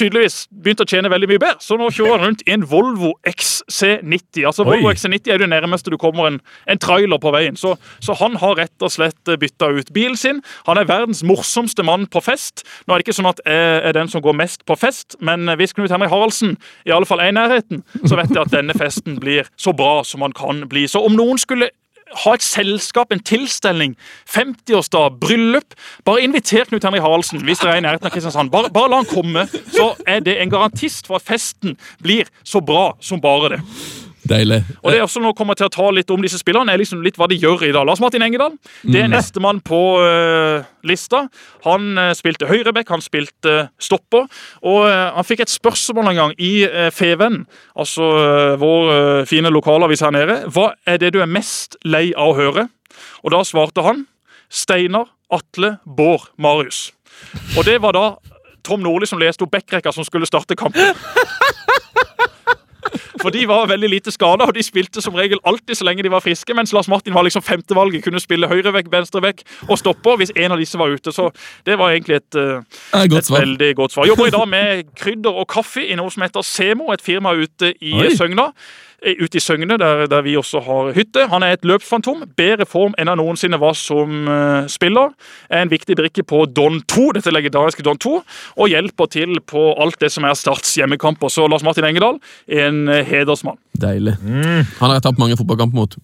tydeligvis 0.00 0.36
begynt 0.50 0.82
å 0.82 0.86
tjene 0.88 1.10
veldig 1.12 1.28
mye 1.30 1.42
bedre, 1.42 1.60
så 1.62 1.76
nå 1.78 1.90
kjører 1.94 2.16
han 2.16 2.26
rundt 2.30 2.44
i 2.46 2.54
en 2.54 2.66
Volvo 2.70 3.12
XC90. 3.28 4.44
Altså 4.48 4.64
Oi. 4.64 4.72
Volvo 4.72 4.92
XC90 4.94 5.34
er 5.34 5.42
det 5.42 5.50
nærmeste 5.52 5.92
du 5.92 5.98
kommer 6.00 6.30
en, 6.30 6.40
en 6.70 6.80
trailer 6.80 7.20
på 7.22 7.32
veien. 7.34 7.58
Så, 7.60 7.74
så 8.04 8.16
han 8.20 8.38
har 8.40 8.56
rett 8.60 8.86
og 8.86 8.92
slett 8.94 9.34
bytta 9.40 9.70
ut 9.76 9.92
bilen 9.96 10.18
sin. 10.18 10.42
Han 10.68 10.80
er 10.80 10.88
verdens 10.88 11.22
morsomste 11.26 11.84
mann 11.86 12.06
på 12.10 12.22
fest. 12.24 12.64
Nå 12.86 12.94
er 12.94 13.00
det 13.00 13.08
ikke 13.08 13.18
sånn 13.20 13.30
at 13.30 13.42
jeg 13.44 13.82
er 13.90 13.96
den 13.96 14.10
som 14.12 14.24
går 14.24 14.36
mest 14.40 14.64
på 14.68 14.76
fest, 14.78 15.18
men 15.24 15.48
hvis 15.60 15.76
Knut 15.76 15.92
Henrik 15.92 16.12
Haraldsen 16.12 16.56
i 16.88 16.94
alle 16.94 17.08
fall 17.08 17.22
er 17.22 17.32
i 17.32 17.36
nærheten, 17.36 17.84
så 18.04 18.18
vet 18.18 18.32
jeg 18.32 18.42
at 18.42 18.54
denne 18.54 18.76
festen 18.76 19.20
blir 19.20 19.48
så 19.60 19.74
bra 19.76 20.00
som 20.06 20.24
han 20.24 20.36
kan 20.36 20.64
bli. 20.70 20.86
Så 20.90 21.02
om 21.04 21.16
noen 21.16 21.40
skulle 21.40 21.70
ha 22.24 22.34
et 22.34 22.44
selskap, 22.44 23.12
en 23.12 23.22
tilstelning, 23.22 23.96
50-årsdag, 24.28 25.18
bryllup. 25.22 25.76
Bare 26.04 26.24
inviter 26.26 26.64
Knut 26.68 26.84
Henrik 26.84 27.04
Haraldsen 27.04 27.44
hvis 27.46 27.62
dere 27.62 27.76
er 27.76 27.82
i 27.82 27.86
nærheten 27.86 28.10
av 28.10 28.14
Kristiansand. 28.14 28.52
Bare, 28.52 28.72
bare 28.74 28.90
la 28.90 29.02
han 29.02 29.10
komme, 29.10 29.46
så 29.72 29.92
er 30.06 30.24
det 30.26 30.40
en 30.40 30.52
garantist 30.52 31.10
for 31.10 31.20
at 31.20 31.26
festen 31.26 31.78
blir 32.02 32.30
så 32.44 32.62
bra 32.64 32.92
som 33.00 33.22
bare 33.22 33.54
det. 33.54 33.60
Deilig. 34.28 34.60
Og 34.82 34.92
det 34.92 34.98
er 34.98 35.04
også 35.06 35.22
nå 35.22 35.32
kommer 35.36 35.56
jeg 35.56 35.62
til 35.62 35.68
å 35.70 35.72
ta 35.74 35.86
litt 35.96 36.10
om 36.12 36.20
disse 36.24 36.40
spillerne, 36.40 36.72
er 36.72 36.80
liksom 36.80 37.00
litt 37.04 37.16
hva 37.20 37.28
de 37.30 37.38
gjør 37.40 37.64
i 37.68 37.72
dag. 37.72 37.86
Lars 37.88 38.02
Martin 38.02 38.24
Engedal 38.24 38.56
det 38.84 39.00
er 39.00 39.08
nestemann 39.08 39.62
på 39.64 39.80
uh, 40.02 40.66
lista. 40.86 41.22
Han 41.64 41.96
uh, 41.96 42.10
spilte 42.16 42.48
høyreback, 42.50 42.90
han 42.92 43.04
spilte 43.04 43.54
uh, 43.64 43.70
stopper. 43.80 44.28
Og 44.66 44.84
han 44.90 45.26
fikk 45.26 45.44
et 45.44 45.52
spørsmål 45.52 46.12
en 46.12 46.20
gang 46.20 46.34
i 46.40 46.52
Feven, 46.94 47.42
altså 47.78 48.06
vår 48.60 49.24
fine 49.28 49.50
lokalavis 49.52 50.02
her 50.04 50.12
nede. 50.14 50.36
Hva 50.52 50.70
er 50.88 51.00
det 51.00 51.12
du 51.14 51.20
er 51.22 51.30
mest 51.30 51.78
lei 51.84 52.10
av 52.12 52.34
å 52.34 52.38
høre? 52.38 52.66
Og 53.24 53.34
da 53.34 53.42
svarte 53.46 53.84
han 53.86 54.04
Steinar, 54.50 55.08
Atle, 55.32 55.76
Bård, 55.84 56.30
Marius. 56.40 56.90
Og 57.56 57.64
det 57.68 57.78
var 57.82 57.96
da 57.96 58.06
Tom 58.66 58.82
Nordli 58.84 59.08
som 59.08 59.20
leste 59.20 59.46
opp 59.46 59.54
backrekka 59.54 59.92
som 59.94 60.06
skulle 60.06 60.28
starte 60.28 60.58
kampen. 60.58 60.94
For 63.20 63.30
de 63.34 63.46
var 63.48 63.68
veldig 63.70 63.90
lite 63.90 64.12
skada, 64.14 64.46
og 64.48 64.54
de 64.56 64.64
spilte 64.64 65.02
som 65.04 65.16
regel 65.18 65.40
alltid 65.48 65.78
så 65.78 65.86
lenge 65.86 66.04
de 66.06 66.12
var 66.12 66.24
friske. 66.24 66.54
Mens 66.56 66.72
Lars 66.76 66.88
Martin 66.88 67.14
var 67.14 67.26
liksom 67.26 67.44
femtevalget, 67.44 68.04
kunne 68.04 68.20
spille 68.22 68.48
høyrevekk, 68.50 68.90
venstrevekk 68.92 69.42
og 69.68 69.78
stopper 69.78 70.20
hvis 70.20 70.34
en 70.36 70.56
av 70.56 70.60
disse 70.60 70.78
var 70.80 70.92
ute. 70.92 71.14
Så 71.14 71.30
det 71.66 71.78
var 71.78 71.94
egentlig 71.94 72.20
et, 72.20 72.34
eh, 72.34 72.62
godt 73.06 73.18
et 73.18 73.30
svar. 73.30 73.40
veldig 73.46 73.72
godt 73.76 73.92
svar. 73.96 74.06
Jobber 74.06 74.26
i 74.26 74.36
dag 74.36 74.48
med 74.48 74.84
krydder 74.96 75.42
og 75.42 75.48
kaffe 75.48 75.84
i 75.86 75.94
noe 75.98 76.10
som 76.10 76.22
heter 76.22 76.46
Semo, 76.46 76.92
et 76.92 77.02
firma 77.02 77.34
ute 77.36 77.74
i 77.80 77.94
Oi. 77.94 78.14
Søgna. 78.16 78.52
Ute 79.00 79.38
i 79.38 79.40
Søgne, 79.40 79.78
der, 79.80 80.04
der 80.10 80.20
vi 80.26 80.36
også 80.36 80.60
har 80.60 80.90
hytte. 80.92 81.24
Han 81.32 81.42
er 81.42 81.56
et 81.56 81.64
løpsfantom. 81.64 82.26
Bedre 82.36 82.66
form 82.68 82.92
enn 83.00 83.08
han 83.08 83.20
noensinne 83.20 83.56
var 83.60 83.72
som 83.78 84.28
uh, 84.28 84.68
spiller. 84.68 85.14
Er 85.48 85.64
en 85.64 85.72
viktig 85.72 85.96
brikke 85.96 86.24
på 86.26 86.42
Don 86.52 86.82
2, 86.84 87.06
dette 87.16 87.32
legendariske 87.32 87.84
Don 87.86 88.00
2, 88.00 88.14
og 88.60 88.68
hjelper 88.68 89.08
til 89.12 89.40
på 89.40 89.70
alt 89.80 90.00
det 90.04 90.12
som 90.12 90.28
er 90.28 90.36
Starts 90.36 90.74
hjemmekamper. 90.76 91.32
Så 91.32 91.48
Lars 91.48 91.64
Martin 91.64 91.88
Engedal 91.88 92.20
en 92.50 92.88
eh, 92.88 93.04
hedersmann. 93.06 93.58
Deilig. 93.80 94.16
Han 94.20 94.86
har 94.86 94.98
jeg 94.98 95.06
tapt 95.08 95.20
mange 95.20 95.38
fotballkamper 95.38 95.80
mot. 95.80 95.96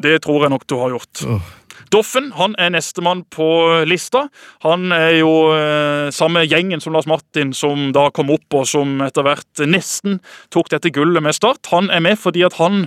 Det 0.00 0.16
tror 0.24 0.46
jeg 0.46 0.52
nok 0.54 0.66
du 0.66 0.78
har 0.80 0.94
gjort. 0.94 1.24
Doffen 1.90 2.30
han 2.38 2.54
er 2.58 2.70
nestemann 2.70 3.24
på 3.34 3.46
lista. 3.88 4.28
Han 4.62 4.92
er 4.94 5.16
jo 5.18 5.32
eh, 5.56 6.10
samme 6.14 6.44
gjengen 6.46 6.82
som 6.82 6.94
Lars 6.94 7.08
Martin, 7.10 7.50
som 7.56 7.90
da 7.96 8.08
kom 8.14 8.30
opp 8.30 8.60
og 8.60 8.68
som 8.70 9.00
etter 9.02 9.26
hvert 9.26 9.64
nesten 9.66 10.20
tok 10.54 10.70
dette 10.70 10.92
gullet 10.94 11.24
med 11.24 11.34
Start. 11.34 11.66
Han 11.74 11.90
er 11.90 12.04
med 12.04 12.20
fordi 12.20 12.44
at 12.46 12.60
han 12.60 12.84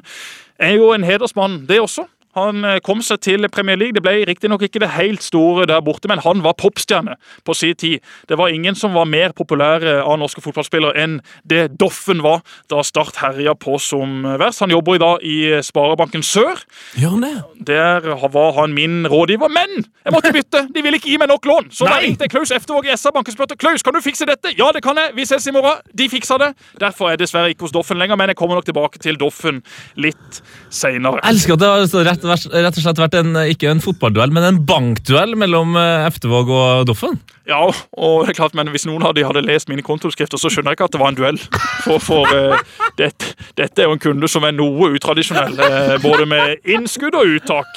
er 0.61 0.77
jo 0.77 0.93
en 0.95 1.03
hedersmann, 1.03 1.65
det 1.67 1.81
også. 1.83 2.07
Han 2.37 2.65
eh, 2.65 2.79
kom 2.85 3.03
seg 3.05 3.21
til 3.25 3.47
Premier 3.53 3.77
League. 3.79 3.95
Det 3.97 4.03
ble 4.05 4.23
riktignok 4.29 4.65
ikke 4.65 4.81
det 4.83 4.93
helt 4.95 5.23
store 5.25 5.67
der 5.69 5.83
borte, 5.85 6.09
men 6.11 6.21
han 6.23 6.43
var 6.45 6.57
popstjerne 6.59 7.17
på 7.45 7.55
sin 7.57 7.75
tid. 7.79 8.03
Det 8.29 8.37
var 8.39 8.53
ingen 8.53 8.75
som 8.77 8.95
var 8.97 9.09
mer 9.09 9.33
populære 9.37 9.99
av 10.01 10.19
norske 10.21 10.43
fotballspillere 10.43 10.97
enn 10.99 11.19
det 11.49 11.67
Doffen 11.79 12.23
var 12.25 12.41
da 12.71 12.81
Start 12.83 13.17
herja 13.21 13.55
på 13.57 13.77
som 13.81 14.25
verst. 14.39 14.61
Han 14.63 14.73
jobber 14.73 14.97
i 14.97 15.01
dag 15.01 15.23
i 15.23 15.37
Sparebanken 15.65 16.23
Sør. 16.25 16.59
Gjør 16.99 17.15
han 17.15 17.23
det? 17.25 17.33
Der 17.69 18.09
var 18.33 18.51
han 18.59 18.75
min 18.75 19.07
rådgiver, 19.09 19.49
men 19.53 19.85
jeg 20.03 20.13
måtte 20.13 20.33
bytte! 20.35 20.65
De 20.75 20.83
ville 20.83 20.99
ikke 20.99 21.11
gi 21.13 21.19
meg 21.21 21.29
nok 21.31 21.45
lån. 21.47 21.69
Så 21.73 21.87
da 21.87 21.99
ringte 22.03 22.27
jeg 22.27 22.33
Klaus 22.33 22.51
Eftervåg 22.53 22.89
i 22.89 22.95
SA-banken 22.99 23.31
og 23.31 23.37
spurte 23.37 23.57
Klaus, 23.59 23.85
kan 23.85 23.95
du 23.95 24.01
fikse 24.03 24.27
dette. 24.27 24.51
Ja, 24.57 24.69
det 24.75 24.83
kan 24.85 24.97
jeg. 24.99 25.13
Vi 25.17 25.25
ses 25.29 25.47
i 25.47 25.53
morgen. 25.55 25.79
De 25.95 26.09
fiksa 26.11 26.37
det. 26.41 26.51
Derfor 26.81 27.07
er 27.07 27.15
jeg 27.15 27.23
dessverre 27.23 27.53
ikke 27.53 27.67
hos 27.67 27.75
Doffen 27.75 27.99
lenger, 28.01 28.19
men 28.19 28.31
jeg 28.31 28.39
kommer 28.39 28.59
nok 28.59 28.67
tilbake 28.67 29.01
til 29.03 29.17
Doffen 29.21 29.61
litt 29.95 30.41
seinere. 30.73 31.23
Elsker 31.29 31.55
at 31.55 31.63
det 31.63 31.71
så 31.93 32.03
rett, 32.05 32.22
rett 32.27 32.77
og 32.77 32.81
slett 32.81 33.01
vært 33.01 33.15
en, 33.19 33.31
ikke 33.51 33.71
en 33.71 33.81
fotballduell, 33.83 34.31
men 34.33 34.43
en 34.47 34.65
bankduell 34.67 35.35
mellom 35.39 35.69
Eftevåg 35.79 36.47
og 36.53 36.85
Doffen. 36.89 37.15
Ja, 37.43 37.59
og 37.67 38.23
det 38.23 38.31
er 38.31 38.37
klart, 38.37 38.53
men 38.55 38.71
hvis 38.71 38.85
noen 38.87 39.03
av 39.03 39.11
de 39.17 39.25
hadde 39.27 39.41
lest 39.43 39.67
mine 39.67 39.83
kontoskrifter, 39.83 40.39
så 40.39 40.47
skjønner 40.47 40.71
jeg 40.71 40.77
ikke 40.77 40.87
at 40.87 40.93
det 40.95 41.01
var 41.01 41.11
en 41.11 41.17
duell. 41.17 41.39
For, 41.83 41.99
for 41.99 42.23
uh, 42.31 42.55
dette, 42.95 43.35
dette 43.59 43.83
er 43.83 43.87
jo 43.89 43.95
en 43.97 44.05
kunde 44.05 44.27
som 44.31 44.47
er 44.47 44.55
noe 44.55 44.95
utradisjonell, 44.95 45.59
uh, 45.59 45.99
både 46.03 46.23
med 46.31 46.63
innskudd 46.63 47.15
og 47.19 47.27
uttak. 47.35 47.71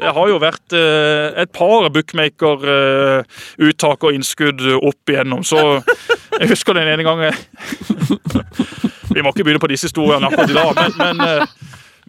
Det 0.00 0.10
har 0.16 0.26
jo 0.32 0.40
vært 0.40 0.68
uh, 0.72 1.36
et 1.42 1.52
par 1.52 1.92
bookmaker-uttak 1.92 3.98
og 4.08 4.14
innskudd 4.16 4.64
opp 4.80 5.04
igjennom, 5.12 5.44
så 5.44 5.84
jeg 6.40 6.48
husker 6.54 6.72
den 6.78 6.88
ene 6.88 7.04
gangen 7.04 7.36
Vi 9.10 9.20
må 9.20 9.28
ikke 9.32 9.44
begynne 9.44 9.62
på 9.62 9.70
disse 9.70 9.86
historiene 9.90 10.26
akkurat 10.28 10.50
i 10.52 10.54
dag, 10.54 10.70
men, 10.78 10.92
men 11.00 11.16
eh, 11.26 11.40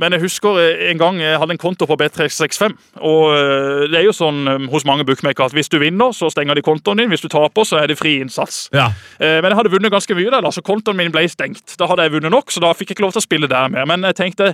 men 0.01 0.15
jeg 0.15 0.23
husker 0.23 0.57
eh, 0.57 0.87
en 0.89 0.99
gang 0.99 1.19
jeg 1.21 1.37
hadde 1.37 1.53
en 1.55 1.61
konto 1.61 1.85
på 1.89 1.97
B365. 2.01 2.73
og 3.05 3.25
eh, 3.35 3.83
Det 3.91 3.99
er 3.99 4.07
jo 4.07 4.15
sånn 4.15 4.39
eh, 4.49 4.69
hos 4.73 4.85
mange 4.87 5.05
bookmakere 5.05 5.51
at 5.51 5.55
hvis 5.55 5.69
du 5.69 5.77
vinner, 5.81 6.15
så 6.17 6.31
stenger 6.33 6.57
de 6.57 6.65
kontoen 6.65 7.03
din. 7.03 7.11
Hvis 7.13 7.21
du 7.21 7.29
taper, 7.31 7.67
så 7.67 7.81
er 7.81 7.91
det 7.91 7.99
fri 7.99 8.17
innsats. 8.23 8.63
Ja. 8.73 8.89
Men 9.19 9.51
jeg 9.51 9.59
hadde 9.59 9.73
vunnet 9.73 9.93
ganske 9.93 10.15
mye 10.17 10.31
der, 10.33 10.49
så 10.53 10.63
kontoen 10.65 10.97
min 10.97 11.13
ble 11.13 11.27
stengt. 11.29 11.75
Da 11.77 11.89
hadde 11.89 12.07
jeg 12.07 12.15
vunnet 12.15 12.33
nok, 12.33 12.49
så 12.53 12.63
da 12.63 12.73
fikk 12.73 12.91
jeg 12.91 12.97
ikke 12.97 13.05
lov 13.05 13.13
til 13.15 13.21
å 13.21 13.27
spille 13.27 13.51
der 13.51 13.69
mer. 13.73 13.85
Men 13.89 14.07
jeg 14.09 14.17
tenkte 14.17 14.51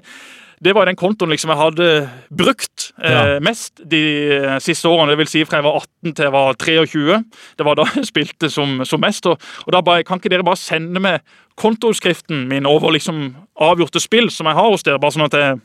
det 0.63 0.73
var 0.73 0.89
den 0.89 0.97
kontoen 0.97 1.29
liksom 1.29 1.51
jeg 1.53 1.59
hadde 1.59 1.87
brukt 2.33 2.87
eh, 2.97 3.11
Ja. 3.13 3.39
mest 3.45 3.77
de 3.85 3.99
eh, 4.33 4.55
siste 4.63 4.89
årene. 4.89 5.11
Det 5.13 5.19
vil 5.19 5.29
si 5.29 5.43
fra 5.45 5.59
jeg 5.59 5.67
var 5.67 5.83
18 5.83 6.15
til 6.17 6.25
jeg 6.25 6.33
var 6.33 6.57
23. 6.57 7.19
Det 7.59 7.67
var 7.67 7.77
da 7.77 7.85
jeg 7.99 8.07
spilte 8.09 8.49
som, 8.49 8.79
som 8.85 9.03
mest. 9.03 9.29
Og, 9.29 9.37
og 9.67 9.75
da 9.75 9.83
bare, 9.85 10.05
kan 10.07 10.17
ikke 10.17 10.31
dere 10.33 10.47
bare 10.47 10.57
sende 10.57 11.01
meg 11.03 11.21
kontoutskriften 11.57 12.47
min 12.49 12.65
over 12.69 12.93
liksom 12.93 13.35
avgjorte 13.61 14.01
spill 14.01 14.31
som 14.33 14.49
jeg 14.49 14.57
har 14.57 14.69
hos 14.73 14.85
dere, 14.85 15.01
bare 15.01 15.15
sånn 15.15 15.25
at 15.25 15.37
jeg 15.37 15.59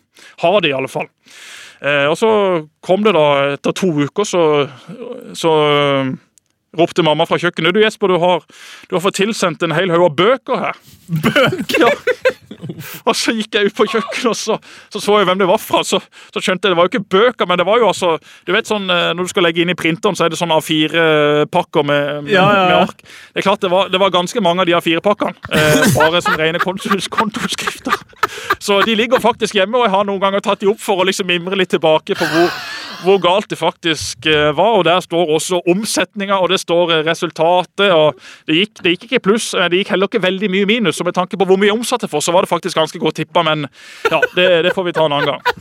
har 0.44 0.60
det, 0.60 0.70
i 0.72 0.76
alle 0.76 0.88
fall. 0.92 1.08
Eh, 1.82 2.06
og 2.08 2.16
så 2.20 2.30
kom 2.84 3.02
det 3.04 3.12
da, 3.16 3.24
etter 3.56 3.74
to 3.76 3.90
uker, 4.04 4.28
så, 4.28 4.42
så 5.36 5.52
eh, 5.72 6.12
ropte 6.78 7.04
mamma 7.04 7.26
fra 7.28 7.40
kjøkkenet. 7.42 7.74
Du 7.76 7.82
Jesper, 7.82 8.12
du 8.12 8.20
har, 8.22 8.44
du 8.88 8.96
har 8.96 9.04
fått 9.04 9.18
tilsendt 9.20 9.64
en 9.66 9.74
hel 9.76 9.92
haug 9.92 10.06
av 10.10 10.16
bøker 10.20 10.62
her. 10.68 10.80
Bøker? 11.08 11.88
Ja. 11.88 11.92
Og 13.08 13.16
så 13.16 13.34
gikk 13.36 13.56
jeg 13.58 13.70
ut 13.70 13.76
på 13.76 13.86
kjøkkenet 13.90 14.30
og 14.30 14.36
så 14.38 14.58
så, 14.92 15.00
så 15.00 15.18
jeg 15.18 15.28
hvem 15.28 15.40
det 15.40 15.48
var 15.48 15.60
fra. 15.60 15.82
Så, 15.86 16.00
så 16.32 16.42
skjønte 16.42 16.68
jeg 16.68 16.74
det 16.74 16.78
var 16.78 16.88
jo 16.88 16.92
ikke 16.92 17.10
bøker, 17.14 17.48
men 17.48 17.60
det 17.60 17.66
var 17.68 17.80
jo 17.80 17.88
altså 17.90 18.14
Du 18.46 18.52
vet 18.54 18.68
sånn 18.68 18.88
eh, 18.92 19.10
når 19.16 19.28
du 19.28 19.32
skal 19.32 19.46
legge 19.46 19.64
inn 19.64 19.72
i 19.72 19.78
printeren, 19.78 20.16
så 20.18 20.26
er 20.26 20.32
det 20.32 20.38
sånn 20.40 20.52
A4-pakker 20.54 21.86
med, 21.88 22.24
med, 22.26 22.32
Ja, 22.34 22.44
ja, 22.46 22.52
ja. 22.56 22.66
med 22.68 22.76
ark. 22.88 23.02
Det 23.32 23.42
er 23.42 23.48
klart 23.48 23.64
det 23.64 23.72
var, 23.72 23.90
det 23.92 24.00
var 24.02 24.14
ganske 24.14 24.44
mange 24.44 24.64
av 24.64 24.70
de 24.70 24.76
A4-pakkene. 24.78 25.34
Eh, 25.52 25.82
bare 25.98 26.22
som 26.24 26.38
rene 26.38 26.62
kontoskrifter. 26.62 27.98
Så 28.66 28.80
de 28.86 28.94
ligger 28.98 29.22
faktisk 29.22 29.56
hjemme, 29.58 29.78
og 29.78 29.88
jeg 29.88 29.94
har 29.96 30.06
noen 30.08 30.22
ganger 30.22 30.44
tatt 30.44 30.62
de 30.62 30.70
opp 30.70 30.80
for 30.82 31.02
å 31.02 31.06
liksom 31.08 31.28
mimre 31.30 31.58
litt 31.58 31.72
tilbake 31.72 32.16
på 32.18 32.28
hvor, 32.32 32.52
hvor 33.04 33.20
galt 33.22 33.50
det 33.50 33.58
faktisk 33.60 34.26
eh, 34.26 34.50
var. 34.56 34.78
Og 34.78 34.84
der 34.88 35.00
står 35.04 35.34
også 35.36 35.62
omsetninga, 35.68 36.38
og 36.40 36.50
det 36.52 36.60
står 36.62 36.92
eh, 36.92 37.04
resultatet. 37.06 37.90
og 37.92 38.18
Det 38.46 38.58
gikk, 38.60 38.82
det 38.82 38.94
gikk 38.94 39.08
ikke 39.08 39.24
pluss, 39.28 39.52
eh, 39.54 39.68
det 39.70 39.82
gikk 39.82 39.94
heller 39.94 40.10
ikke 40.10 40.22
veldig 40.22 40.50
mye 40.52 40.68
minus. 40.68 41.00
og 41.00 41.10
med 41.10 41.18
tanke 41.18 41.38
på 41.38 41.48
hvor 41.48 41.60
mye 41.60 41.74
omsatte 41.74 42.08
for, 42.08 42.20
så 42.20 42.32
var 42.32 42.46
det 42.46 42.52
faktisk 42.52 42.78
ganske 42.78 42.98
godt 42.98 43.20
tippa, 43.22 43.42
men 43.42 43.66
ja, 44.10 44.20
det, 44.36 44.48
det 44.68 44.74
får 44.74 44.88
vi 44.88 44.96
ta 44.96 45.06
en 45.06 45.18
annen 45.18 45.34
gang. 45.34 45.42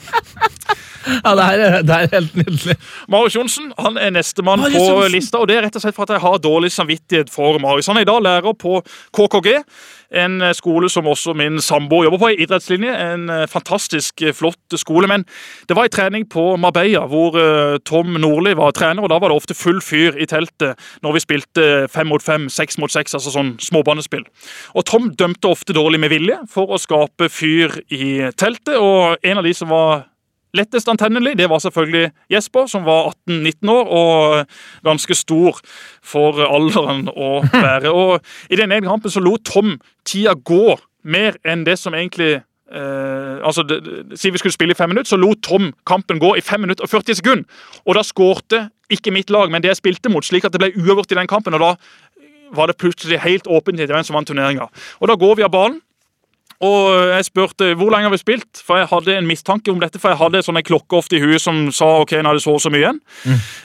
Ja, 1.01 1.31
det 1.33 1.45
er, 1.45 1.81
det 1.81 1.95
er 1.95 2.11
helt 2.11 2.35
nydelig. 2.37 2.75
Marius 3.09 3.35
Johnsen 3.35 3.71
han 3.79 3.97
er 3.97 4.11
nestemann 4.13 4.61
på 4.61 4.83
lista. 5.09 5.39
og 5.41 5.47
Det 5.49 5.57
er 5.57 5.65
rett 5.65 5.79
og 5.79 5.81
slett 5.81 5.97
for 5.97 6.05
at 6.05 6.13
jeg 6.15 6.21
har 6.21 6.41
dårlig 6.43 6.71
samvittighet 6.73 7.31
for 7.33 7.57
Marius. 7.61 7.89
Han 7.89 7.97
er 7.97 8.05
i 8.05 8.09
dag 8.09 8.21
lærer 8.21 8.53
på 8.53 8.81
KKG, 9.17 9.63
en 10.11 10.41
eh, 10.41 10.53
skole 10.57 10.89
som 10.91 11.07
også 11.07 11.33
min 11.37 11.59
samboer 11.63 12.07
jobber 12.07 12.21
på, 12.21 12.31
i 12.33 12.43
idrettslinje. 12.45 12.91
En 12.91 13.29
eh, 13.31 13.47
fantastisk 13.49 14.21
eh, 14.21 14.35
flott 14.35 14.77
skole. 14.79 15.09
Men 15.11 15.25
det 15.69 15.77
var 15.77 15.87
en 15.87 15.95
trening 15.95 16.27
på 16.29 16.55
Marbella 16.61 17.05
hvor 17.11 17.35
Tom 17.87 18.15
Nordli 18.19 18.53
var 18.57 18.75
trener, 18.75 19.03
og 19.03 19.11
da 19.11 19.19
var 19.21 19.31
det 19.31 19.39
ofte 19.39 19.57
full 19.57 19.81
fyr 19.83 20.17
i 20.19 20.27
teltet 20.29 20.79
når 21.03 21.15
vi 21.15 21.23
spilte 21.23 21.67
fem 21.91 22.09
mot 22.11 22.23
fem, 22.23 22.47
seks 22.51 22.77
mot 22.81 22.91
seks, 22.91 23.15
altså 23.17 23.33
sånn 23.33 23.55
småbanespill. 23.63 24.23
Og 24.75 24.85
Tom 24.89 25.09
dømte 25.17 25.51
ofte 25.51 25.75
dårlig 25.75 26.01
med 26.03 26.13
vilje 26.13 26.37
for 26.51 26.71
å 26.71 26.79
skape 26.81 27.29
fyr 27.31 27.79
i 27.91 28.31
teltet, 28.39 28.77
og 28.77 29.21
en 29.23 29.41
av 29.41 29.47
de 29.47 29.55
som 29.57 29.71
var 29.71 30.10
Lettest 30.57 30.89
antennelig 30.91 31.37
det 31.39 31.47
var 31.49 31.61
selvfølgelig 31.63 32.11
Jesper, 32.31 32.67
som 32.67 32.85
var 32.85 33.13
18-19 33.29 33.71
år 33.71 33.91
og 33.95 34.53
ganske 34.83 35.15
stor 35.15 35.59
for 36.03 36.41
alderen 36.43 37.07
å 37.11 37.39
være. 37.67 37.91
Og 37.91 38.19
I 38.51 38.59
den 38.59 38.71
ene 38.71 38.89
kampen 38.89 39.13
så 39.13 39.23
lot 39.23 39.45
Tom 39.47 39.77
tida 40.07 40.35
gå 40.35 40.77
mer 41.03 41.39
enn 41.47 41.63
det 41.65 41.77
som 41.79 41.95
egentlig 41.97 42.33
eh, 42.35 43.37
altså, 43.41 43.63
det, 43.63 43.79
Si 44.19 44.29
vi 44.29 44.41
skulle 44.41 44.53
spille 44.53 44.75
i 44.75 44.77
fem 44.77 44.91
minutter, 44.91 45.09
så 45.13 45.19
lot 45.19 45.41
Tom 45.45 45.71
kampen 45.87 46.19
gå 46.21 46.35
i 46.37 46.43
5 46.45 46.61
minutter 46.65 46.85
og 46.85 46.91
40 46.91 47.21
sekunder. 47.21 47.65
Og 47.85 47.97
da 47.97 48.05
skårte 48.05 48.67
ikke 48.91 49.13
mitt 49.15 49.31
lag, 49.31 49.51
men 49.51 49.63
det 49.63 49.71
jeg 49.71 49.81
spilte 49.81 50.11
mot, 50.11 50.25
slik 50.25 50.45
at 50.45 50.53
det 50.53 50.61
ble 50.61 50.73
uavgjort 50.75 51.15
i 51.15 51.21
den 51.21 51.31
kampen. 51.31 51.55
og 51.55 51.63
da 51.63 51.75
var 52.51 52.67
det 52.67 52.75
plutselig 52.77 53.21
helt 53.23 53.47
åpent 53.47 53.79
i 53.79 53.87
hvem 53.87 54.03
som 54.03 54.17
vant 54.17 54.27
turneringa. 54.27 54.67
Og 54.99 55.07
da 55.07 55.15
går 55.15 55.39
vi 55.39 55.45
av 55.47 55.53
banen. 55.53 55.79
Og 56.61 56.91
jeg 57.15 57.25
spurte 57.25 57.71
hvor 57.77 57.89
lenge 57.93 58.05
har 58.05 58.13
vi 58.13 58.19
spilt, 58.21 58.59
for 58.61 58.77
jeg 58.77 58.89
hadde 58.91 59.15
en 59.17 59.25
mistanke 59.29 59.71
om 59.73 59.79
dette. 59.81 59.97
For 60.01 60.13
jeg 60.13 60.19
hadde 60.19 60.43
sånn 60.45 60.59
en 60.61 60.67
klokke 60.67 60.99
ofte 60.99 61.17
i 61.17 61.21
huet 61.23 61.41
som 61.41 61.63
sa 61.73 61.87
ok, 62.03 62.13
nå 62.21 62.29
er 62.33 62.37
det 62.37 62.43
så 62.45 62.53
og 62.53 62.61
så 62.61 62.69
mye 62.73 62.83
igjen. 62.83 62.99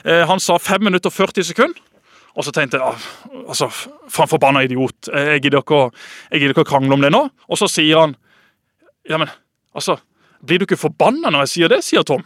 Eh, 0.05 0.23
han 0.29 0.41
sa 0.41 0.57
5 0.57 0.81
minutter 0.87 1.11
og 1.11 1.13
40 1.13 1.45
sekunder. 1.51 1.83
Og 2.37 2.45
så 2.45 2.51
tenkte 2.53 2.77
jeg 2.77 2.85
ah, 2.85 3.05
altså, 3.49 3.67
for 3.73 4.23
en 4.25 4.29
forbanna 4.29 4.61
idiot. 4.65 5.09
Eh, 5.13 5.35
Jeg 5.35 5.45
gidder, 5.47 5.61
ikke 5.65 5.77
å, 5.77 5.91
jeg 6.31 6.41
gidder 6.41 6.53
ikke 6.55 6.65
å 6.67 6.71
krangle 6.73 6.93
om 6.97 7.01
det 7.05 7.09
nå. 7.13 7.23
Og 7.49 7.57
så 7.61 7.69
sier 7.69 7.97
han 8.01 8.15
ja, 9.09 9.17
men 9.17 9.29
altså, 9.77 9.97
blir 10.45 10.59
du 10.61 10.67
ikke 10.67 10.77
forbanna 10.77 11.31
når 11.33 11.45
jeg 11.45 11.53
sier 11.53 11.71
det, 11.73 11.83
sier 11.85 12.05
Tom. 12.05 12.25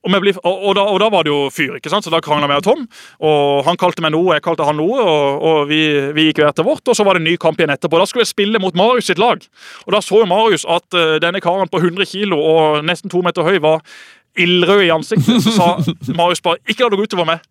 Blir, 0.00 0.32
og, 0.40 0.62
og, 0.64 0.74
da, 0.78 0.82
og 0.88 0.96
da 1.02 1.10
var 1.12 1.26
det 1.26 1.32
jo 1.32 1.50
fyr, 1.52 1.74
ikke 1.76 1.90
sant? 1.92 2.06
så 2.06 2.12
da 2.12 2.22
krangla 2.24 2.48
jeg 2.48 2.62
og 2.62 2.64
Tom. 2.64 2.86
og 3.20 3.64
Han 3.66 3.76
kalte 3.76 4.00
meg 4.00 4.14
noe, 4.14 4.30
og 4.30 4.32
jeg 4.38 4.44
kalte 4.46 4.64
han 4.64 4.78
noe, 4.80 4.96
og, 4.96 5.42
og 5.44 5.58
vi, 5.68 5.82
vi 6.16 6.30
gikk 6.30 6.40
hver 6.40 6.54
til 6.56 6.64
vårt. 6.64 6.88
og 6.88 6.96
Så 6.96 7.04
var 7.04 7.18
det 7.18 7.20
en 7.20 7.28
ny 7.28 7.36
kamp 7.36 7.60
igjen 7.60 7.74
etterpå. 7.74 8.00
Da 8.00 8.06
skulle 8.08 8.24
jeg 8.24 8.32
spille 8.32 8.62
mot 8.62 8.74
Marius 8.74 9.10
sitt 9.12 9.20
lag. 9.20 9.44
Og 9.84 9.92
Da 9.92 10.00
så 10.00 10.22
jo 10.22 10.30
Marius 10.30 10.64
at 10.64 10.96
uh, 10.96 11.18
denne 11.20 11.44
karen 11.44 11.68
på 11.68 11.82
100 11.82 12.08
kilo 12.08 12.40
og 12.40 12.80
nesten 12.88 13.12
to 13.12 13.20
meter 13.26 13.44
høy 13.44 13.60
var 13.60 13.84
ildrød 14.40 14.86
i 14.86 14.90
ansiktet. 14.94 15.44
Så 15.44 15.52
sa 15.52 15.68
Marius 16.16 16.40
bare 16.40 16.62
'ikke 16.64 16.86
la 16.86 16.88
det 16.88 16.98
gå 16.98 17.06
utover 17.10 17.28
meg'. 17.28 17.44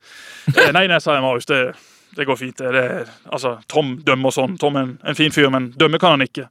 Eh, 0.50 0.72
nei, 0.74 0.88
nei, 0.88 1.00
sa 1.00 1.14
jeg 1.14 1.22
Marius. 1.22 1.46
det 1.46 1.76
det 2.18 2.26
går 2.26 2.38
fint. 2.40 2.58
det, 2.58 2.82
er, 2.82 3.10
altså, 3.32 3.58
Tom 3.70 3.98
dømmer 4.06 4.34
sånn. 4.34 4.58
Tom 4.60 4.76
er 4.80 4.88
en, 4.88 4.96
en 5.08 5.18
fin 5.18 5.32
fyr, 5.36 5.50
men 5.54 5.70
dømme 5.80 6.00
kan 6.02 6.18
han 6.18 6.26
ikke. 6.26 6.48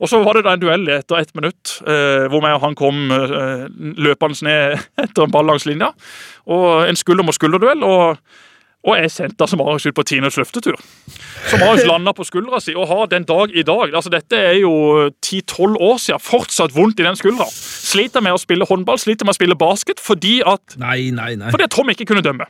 Og 0.00 0.10
Så 0.10 0.18
var 0.24 0.36
det 0.36 0.44
da 0.46 0.56
en 0.56 0.60
duell 0.62 0.88
etter 0.92 1.20
ett 1.20 1.34
minutt, 1.38 1.76
eh, 1.86 2.26
hvor 2.32 2.42
meg 2.44 2.56
og 2.58 2.64
han 2.66 2.74
kom 2.78 3.06
eh, 3.14 3.68
løpende 3.96 4.48
ned 4.48 4.74
etter 5.06 5.24
en 5.26 5.32
ball 5.32 5.46
langs 5.48 5.68
linja. 5.68 5.92
Og 6.50 6.88
En 6.88 6.98
skulder 6.98 7.24
mot 7.26 7.34
skulder-duell. 7.36 7.86
Og, 7.86 8.18
og 8.86 8.98
jeg 9.00 9.10
sendte 9.10 9.42
altså 9.42 9.56
Marius 9.58 9.86
ut 9.88 9.96
på 9.96 10.04
Tines 10.06 10.36
løftetur. 10.38 10.76
Så 11.48 11.58
Marius 11.62 11.86
landa 11.90 12.12
på 12.14 12.26
skuldra 12.26 12.60
si 12.62 12.74
og 12.76 12.86
har 12.90 13.08
den 13.10 13.24
dag 13.26 13.50
i 13.50 13.64
dag 13.66 13.94
altså 13.94 14.12
Dette 14.12 14.38
er 14.38 14.60
jo 14.60 15.08
10-12 15.24 15.80
år 15.80 15.98
siden. 16.02 16.22
Fortsatt 16.22 16.74
vondt 16.76 17.00
i 17.00 17.06
den 17.06 17.18
skuldra. 17.18 17.48
Sliter 17.50 18.22
med 18.22 18.36
å 18.36 18.42
spille 18.42 18.68
håndball, 18.68 19.00
sliter 19.02 19.26
med 19.26 19.34
å 19.34 19.40
spille 19.40 19.58
basket 19.58 20.02
fordi 20.02 20.38
at, 20.46 20.76
Nei, 20.82 21.10
nei, 21.14 21.32
nei. 21.40 21.50
fordi 21.54 21.66
at 21.70 21.74
Tom 21.74 21.90
ikke 21.94 22.06
kunne 22.12 22.22
dømme. 22.26 22.46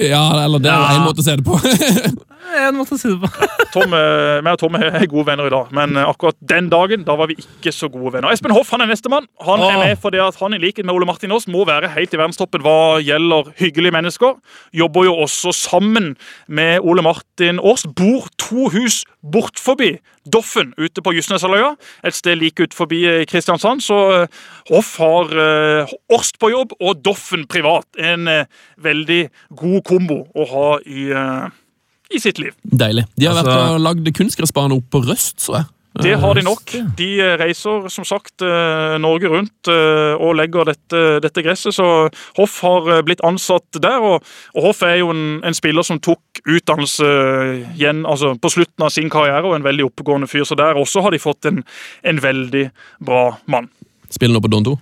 Ja, 0.00 0.24
eller 0.44 0.58
det 0.62 0.70
er 0.72 0.80
Ja. 0.80 0.96
en 0.96 1.06
måte 1.08 1.20
å 1.20 1.26
se 1.26 1.36
det 1.36 1.44
på. 1.44 1.60
En 2.50 2.74
måte 2.74 2.96
å 2.96 2.98
si 2.98 3.06
det 3.06 3.20
på. 3.22 3.46
Tom, 3.70 3.92
meg 3.92 4.48
og 4.50 4.58
Tom 4.58 4.74
er 4.74 5.04
gode 5.06 5.22
venner 5.28 5.46
i 5.46 5.52
dag, 5.52 5.68
men 5.76 5.92
eh, 6.00 6.08
akkurat 6.08 6.34
den 6.50 6.66
dagen 6.72 7.04
da 7.06 7.14
var 7.14 7.28
vi 7.30 7.36
ikke 7.38 7.70
så 7.70 7.86
gode 7.92 8.10
venner. 8.16 8.32
Espen 8.34 8.50
Hoff 8.50 8.72
han 8.74 8.82
er 8.82 8.88
nestemann. 8.90 9.28
Han 9.46 9.62
er 9.62 9.76
med 9.78 10.00
fordi 10.02 10.18
at 10.24 10.34
han 10.40 10.56
i 10.56 10.58
likhet 10.58 10.82
med 10.88 10.96
Ole 10.96 11.06
Martin 11.06 11.30
Aas 11.36 11.46
må 11.46 11.62
være 11.68 11.92
helt 11.94 12.10
i 12.16 12.18
verdenstoppen 12.18 12.64
hva 12.64 12.74
gjelder 13.06 13.52
hyggelige 13.60 13.94
mennesker. 13.94 14.34
Jobber 14.74 15.06
jo 15.06 15.14
også 15.22 15.52
sammen 15.54 16.16
med 16.50 16.82
Ole 16.82 17.04
Martin 17.06 17.62
Aas. 17.62 17.86
Bor 17.86 18.26
to 18.40 18.66
hus 18.74 19.04
bort 19.22 19.58
forbi 19.60 19.98
Doffen 20.30 20.72
ute 20.78 21.02
på 21.02 21.12
Justneshalvøya, 21.16 21.74
et 22.04 22.14
sted 22.16 22.38
like 22.40 22.60
ut 22.62 22.74
forbi 22.76 23.02
eh, 23.08 23.24
Kristiansand. 23.28 23.82
Så 23.84 23.96
eh, 24.22 24.26
Hoff 24.70 24.96
har 25.00 25.32
Orst 26.12 26.38
på 26.40 26.50
jobb 26.52 26.74
og 26.80 27.02
Doffen 27.04 27.46
privat. 27.50 27.86
En 27.98 28.28
eh, 28.28 28.44
veldig 28.80 29.22
god 29.56 29.82
kombo 29.88 30.22
å 30.34 30.46
ha 30.52 30.68
i, 30.86 31.08
eh, 31.10 31.48
i 32.14 32.20
sitt 32.22 32.38
liv. 32.42 32.54
Deilig. 32.64 33.06
De 33.16 33.26
har 33.26 33.36
Altså- 33.36 33.50
vært 33.50 33.74
og 33.76 33.84
lagd 33.88 34.12
kunstgressbane 34.16 34.76
opp 34.76 34.90
på 34.90 35.04
Røst, 35.06 35.38
så 35.40 35.60
jeg. 35.60 35.70
Det 35.98 36.12
har 36.22 36.34
de 36.34 36.42
nok. 36.46 36.70
De 36.96 37.08
eh, 37.18 37.32
reiser 37.40 37.88
som 37.90 38.06
sagt 38.06 38.44
eh, 38.46 38.94
Norge 39.02 39.30
rundt 39.32 39.70
eh, 39.70 40.14
og 40.14 40.36
legger 40.38 40.70
dette, 40.70 41.00
dette 41.24 41.42
gresset. 41.42 41.74
Så 41.74 41.86
Hoff 42.38 42.60
har 42.62 43.02
blitt 43.06 43.24
ansatt 43.26 43.80
der. 43.82 43.98
Og, 43.98 44.26
og 44.54 44.68
Hoff 44.68 44.84
er 44.86 45.00
jo 45.00 45.10
en, 45.10 45.40
en 45.46 45.56
spiller 45.56 45.86
som 45.86 45.98
tok 45.98 46.42
utdannelse 46.46 47.08
igjen 47.74 48.04
altså 48.08 48.36
på 48.40 48.52
slutten 48.54 48.86
av 48.86 48.94
sin 48.94 49.10
karriere, 49.12 49.42
og 49.48 49.58
en 49.58 49.66
veldig 49.66 49.88
oppegående 49.90 50.30
fyr. 50.30 50.46
Så 50.46 50.58
der 50.58 50.78
også 50.78 51.02
har 51.04 51.14
de 51.14 51.22
fått 51.22 51.50
en, 51.50 51.64
en 52.06 52.22
veldig 52.22 52.68
bra 53.02 53.24
mann. 53.50 53.68
Spiller 54.10 54.38
nå 54.38 54.44
på 54.46 54.52
Don 54.52 54.70
2. 54.70 54.78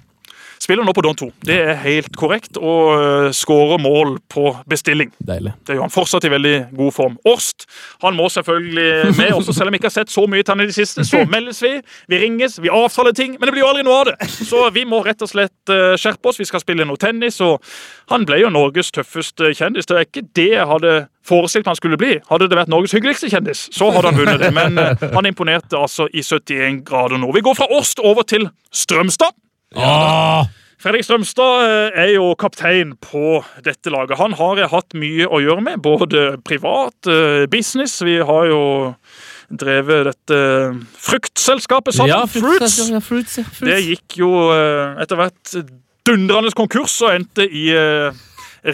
Spiller 0.58 0.86
nå 0.86 0.92
på 0.96 1.04
Don 1.06 1.16
2. 1.18 1.30
Det 1.46 1.56
er 1.70 1.76
helt 1.84 2.16
korrekt, 2.18 2.58
og 2.58 2.94
uh, 2.98 3.28
skårer 3.34 3.80
mål 3.82 4.16
på 4.30 4.50
bestilling. 4.68 5.12
Deilig. 5.22 5.54
Det 5.66 5.76
gjør 5.76 5.86
han 5.86 5.94
fortsatt 5.94 6.26
i 6.26 6.32
veldig 6.32 6.54
god 6.76 6.94
form. 6.96 7.18
Årst 7.28 7.68
han 8.02 8.16
må 8.18 8.28
selvfølgelig 8.32 9.14
med, 9.18 9.32
også 9.36 9.54
selv 9.54 9.70
om 9.70 9.76
vi 9.76 9.80
ikke 9.80 9.90
har 9.90 9.96
sett 10.00 10.12
så 10.12 10.26
mye 10.30 10.42
til 10.42 10.54
han 10.54 10.64
i 10.64 10.68
det 10.70 10.76
siste. 10.76 11.04
Så 11.06 11.22
meldes 11.30 11.62
vi, 11.62 11.72
vi 12.10 12.20
ringes, 12.22 12.58
vi 12.62 12.72
avtaler 12.72 13.14
ting, 13.16 13.36
men 13.38 13.48
det 13.48 13.54
blir 13.54 13.64
jo 13.64 13.70
aldri 13.70 13.86
noe 13.86 14.00
av 14.02 14.10
det. 14.10 14.28
Så 14.48 14.64
vi 14.74 14.84
må 14.88 15.00
rett 15.06 15.22
og 15.24 15.30
slett 15.30 15.72
eh, 15.72 15.94
skjerpe 16.00 16.30
oss. 16.30 16.40
Vi 16.40 16.48
skal 16.48 16.62
spille 16.62 16.86
noe 16.88 17.00
tennis, 17.00 17.40
og 17.44 17.62
han 18.12 18.26
ble 18.28 18.40
jo 18.42 18.52
Norges 18.52 18.92
tøffeste 18.94 19.52
kjendis. 19.54 19.88
Det 19.88 19.96
er 19.96 20.06
ikke 20.08 20.26
det 20.38 20.50
jeg 20.56 20.68
hadde 20.68 20.94
forestilt 21.28 21.68
han 21.68 21.78
skulle 21.78 21.98
bli. 22.00 22.16
Hadde 22.30 22.48
det 22.50 22.58
vært 22.58 22.72
Norges 22.72 22.94
hyggeligste 22.96 23.30
kjendis, 23.32 23.66
så 23.74 23.90
hadde 23.94 24.10
han 24.10 24.20
vunnet 24.20 24.42
det. 24.42 24.52
Men 24.56 24.78
eh, 24.80 25.08
han 25.14 25.28
imponerte 25.28 25.78
altså 25.78 26.08
i 26.12 26.24
71 26.24 26.82
grader 26.88 27.20
nå. 27.20 27.32
Vi 27.36 27.44
går 27.44 27.58
fra 27.58 27.68
Årst 27.78 28.02
over 28.04 28.26
til 28.28 28.48
Strømstad. 28.74 29.36
Fredrik 30.78 31.02
Strømstad 31.02 31.64
eh, 31.66 31.96
er 32.04 32.12
jo 32.14 32.28
kaptein 32.38 32.92
på 33.02 33.40
dette 33.66 33.90
laget. 33.90 34.18
Han 34.20 34.36
har 34.38 34.60
jeg 34.62 34.70
hatt 34.70 34.94
mye 34.94 35.26
å 35.26 35.40
gjøre 35.42 35.64
med, 35.66 35.80
både 35.82 36.38
privat, 36.46 36.94
eh, 37.10 37.48
business. 37.50 37.96
Vi 38.06 38.20
har 38.22 38.46
jo 38.46 38.62
drevet 39.50 40.06
dette 40.12 40.38
fruktselskapet 41.02 41.98
sammen. 41.98 42.14
Ja, 42.14 42.22
Fruits. 42.30 42.78
Ja, 42.92 43.02
fruits, 43.02 43.38
ja, 43.40 43.44
fruits. 43.48 43.66
Det 43.66 43.80
gikk 43.88 44.20
jo 44.20 44.30
eh, 44.54 45.02
etter 45.02 45.18
hvert 45.18 45.58
dundrende 46.06 46.54
konkurs 46.56 46.94
og 47.02 47.16
endte 47.16 47.44
i 47.44 47.72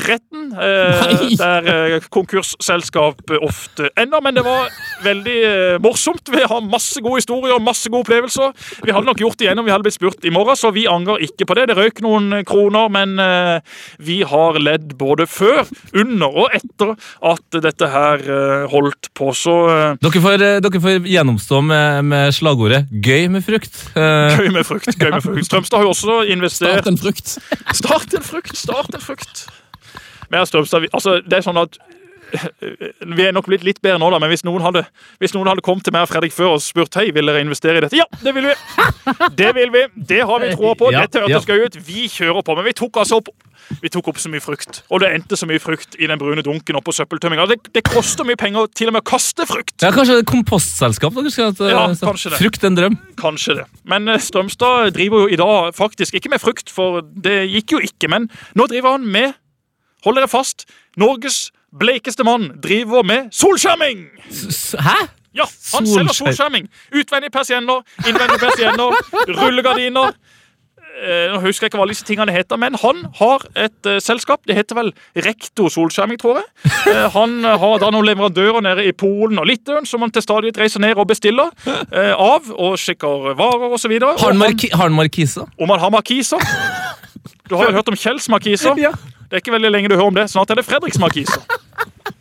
retten. 0.04 0.52
eh, 0.54 1.36
der 1.38 1.68
eh, 1.74 2.00
konkursselskap 2.12 3.30
ofte 3.40 3.90
ender. 3.98 4.22
Men 4.24 4.38
det 4.38 4.44
var 4.46 4.70
veldig 5.04 5.38
eh, 5.48 5.76
morsomt. 5.82 6.28
Vi 6.32 6.42
har 6.44 6.64
masse 6.64 7.00
gode 7.04 7.22
historier 7.22 7.60
masse 7.64 7.90
gode 7.90 8.04
opplevelser. 8.04 8.52
Vi 8.84 8.92
hadde 8.92 9.08
nok 9.08 9.20
gjort 9.22 9.38
det 9.38 9.48
igjen 9.48 9.60
om 9.60 9.66
vi 9.66 9.72
hadde 9.72 9.86
blitt 9.86 9.96
spurt 9.98 10.24
i 10.26 10.32
morgen, 10.34 10.56
så 10.58 10.70
vi 10.74 10.86
angrer 10.90 11.22
ikke 11.24 11.46
på 11.48 11.56
det. 11.58 11.68
Det 11.70 11.78
røyk 11.78 12.02
noen 12.04 12.42
kroner, 12.48 12.90
men 12.92 13.16
eh, 13.22 13.78
vi 13.98 14.20
har 14.28 14.58
ledd 14.60 14.94
både 15.00 15.26
før, 15.30 15.64
under 15.94 16.38
og 16.44 16.54
etter 16.56 16.94
at 17.24 17.58
dette 17.64 17.88
her 17.90 18.24
eh, 18.24 18.66
holdt 18.72 19.10
på. 19.16 19.32
Så 19.36 19.56
eh, 19.72 19.98
Dere 20.04 20.24
får, 20.24 20.46
dere 20.64 20.82
får 20.84 21.08
gjennomstå 21.10 21.60
med, 21.64 22.04
med 22.10 22.34
slagordet 22.36 22.84
'gøy 22.92 23.28
med 23.32 23.44
frukt'. 23.46 23.80
Gøy 23.94 24.50
med 24.52 24.64
frukt. 24.66 24.90
gøy 24.98 25.10
med 25.10 25.22
frukt. 25.24 25.46
Strømstad 25.48 25.80
har 25.80 25.88
jo 25.88 25.94
også 25.94 26.22
investert 26.34 26.84
Start 26.84 26.92
en 26.92 26.98
frukt. 26.98 27.36
Start 27.74 28.14
en 28.14 28.24
frukt, 28.24 28.56
start 28.58 28.94
en 28.94 29.00
frukt. 29.00 29.46
Jeg 30.35 30.51
Strømstad, 30.51 30.89
altså, 30.93 31.19
det 31.24 31.39
er 31.39 31.47
sånn 31.47 31.61
at 31.62 31.78
vi 33.16 33.27
er 33.27 33.35
nok 33.35 33.47
blitt 33.47 33.65
litt 33.66 33.81
bedre 33.85 34.01
nå, 34.02 34.09
da, 34.11 34.19
men 34.23 34.32
hvis 34.32 34.44
noen 34.47 34.65
hadde, 34.65 34.85
hvis 35.23 35.35
noen 35.36 35.52
hadde 35.52 35.62
kommet 35.65 35.86
til 35.86 35.94
meg 35.94 36.06
og 36.06 36.11
Fredrik 36.11 36.35
før 36.35 36.56
og 36.56 36.62
spurt 36.65 36.98
hei, 36.98 37.09
vil 37.15 37.31
dere 37.31 37.44
investere 37.44 37.78
i 37.78 37.85
dette? 37.85 37.98
Ja, 37.98 38.06
det 38.24 38.35
vil 38.36 38.51
vi! 38.51 38.56
Det 39.39 39.51
vil 39.56 39.70
vi. 39.74 39.82
Det 40.09 40.23
har 40.24 40.40
vi 40.40 40.52
troa 40.55 40.73
på. 40.78 40.89
Ja, 40.94 41.05
Dette 41.05 41.20
ja. 41.20 41.27
hørtes 41.27 41.48
gøy 41.48 41.66
ut. 41.66 41.74
Vi 41.86 42.06
kjører 42.09 42.44
på. 42.47 42.55
Men 42.56 42.65
vi 42.66 42.73
tok 42.77 42.97
altså 43.02 43.19
opp 43.20 43.28
vi 43.81 43.90
tok 43.93 44.11
opp 44.12 44.19
så 44.20 44.28
mye 44.28 44.43
frukt, 44.44 44.82
og 44.93 45.01
det 45.01 45.11
endte 45.16 45.39
så 45.40 45.47
mye 45.48 45.61
frukt 45.62 45.97
i 45.97 46.09
den 46.11 46.20
brune 46.20 46.43
dunken 46.44 46.77
oppå 46.77 46.93
søppeltømminga. 46.94 47.47
Det, 47.48 47.70
det 47.73 47.85
koster 47.86 48.27
mye 48.28 48.36
penger 48.40 48.69
til 48.77 48.90
og 48.90 48.97
med 48.97 49.05
å 49.05 49.09
kaste 49.09 49.47
frukt. 49.48 49.77
ja, 49.81 49.93
kanskje 49.94 50.19
et 50.20 50.28
kompostselskap 50.28 51.16
dere 51.16 51.32
skal 51.32 51.55
ha? 51.56 51.70
Ja, 51.73 51.85
kanskje 52.02 52.35
det. 52.35 52.40
Frukt 52.43 52.66
en 52.69 52.77
drøm. 52.78 52.98
Kanskje 53.20 53.59
det. 53.62 53.66
Men 53.89 54.11
eh, 54.11 54.20
Strømstad 54.20 54.93
driver 54.97 55.24
jo 55.24 55.32
i 55.32 55.40
dag 55.40 55.73
faktisk 55.77 56.19
ikke 56.19 56.35
med 56.35 56.43
frukt, 56.44 56.73
for 56.73 57.01
det 57.05 57.39
gikk 57.55 57.77
jo 57.78 57.82
ikke. 57.89 58.11
Men 58.12 58.28
nå 58.59 58.69
driver 58.70 58.98
han 58.98 59.09
med, 59.16 59.39
hold 60.05 60.20
dere 60.20 60.28
fast, 60.31 60.66
Norges 61.01 61.51
bleikeste 61.74 62.24
mann 62.26 62.51
driver 62.62 63.02
med 63.06 63.32
solskjerming! 63.35 64.06
Hæ? 64.78 64.98
Ja, 65.35 65.48
han 65.74 65.86
selger 65.90 66.14
solskjerming. 66.14 66.68
Utvendige 66.94 67.32
persienner, 67.35 67.82
innvendige 68.06 68.39
persienner, 68.39 68.94
rullegardiner. 69.40 70.12
Eh, 70.94 71.24
Nå 71.32 71.40
husker 71.43 71.66
jeg 71.66 71.72
ikke 71.72 71.81
hva 71.81 71.89
disse 71.90 72.06
tingene 72.06 72.31
heter, 72.31 72.55
men 72.62 72.76
han 72.78 73.01
har 73.18 73.43
et 73.59 73.89
eh, 73.90 73.97
selskap. 73.98 74.44
Det 74.47 74.55
heter 74.55 74.78
vel 74.78 74.93
Rektor 75.26 75.72
solskjerming, 75.74 76.20
tror 76.22 76.39
jeg. 76.39 76.70
Eh, 76.93 77.09
han 77.16 77.35
har 77.43 77.81
da 77.82 77.89
noen 77.90 78.06
leverandører 78.06 78.62
nede 78.62 78.85
i 78.86 78.93
Polen 78.94 79.43
og 79.43 79.48
Litauen 79.51 79.89
som 79.90 80.06
han 80.06 80.14
til 80.14 80.22
stadighet 80.22 80.60
reiser 80.62 80.85
ned 80.85 80.94
og 80.94 81.09
bestiller 81.10 81.51
eh, 81.66 82.14
av, 82.14 82.47
og 82.55 82.78
sjekker 82.78 83.35
varer 83.35 83.74
osv. 83.74 83.97
Har 84.06 84.22
han, 84.22 84.94
markiser? 84.94 85.51
Om 85.59 85.74
han 85.74 85.82
har 85.82 85.90
markiser. 85.97 86.47
Du 87.51 87.56
har 87.59 87.72
jo 87.72 87.74
hørt 87.81 87.90
om 87.90 87.98
Kjells 87.98 88.31
markiser. 88.31 88.78
Ja. 88.86 88.94
Det 89.35 89.40
er 89.40 89.43
ikke 89.48 89.52
veldig 89.56 89.70
lenge 89.74 89.89
du 89.90 89.97
hører 89.97 90.06
om 90.12 90.15
det. 90.15 90.28
Snart 90.31 90.51
er 90.51 90.61
det 90.61 90.62
Fredriks 90.65 90.98
markiser. 91.02 91.40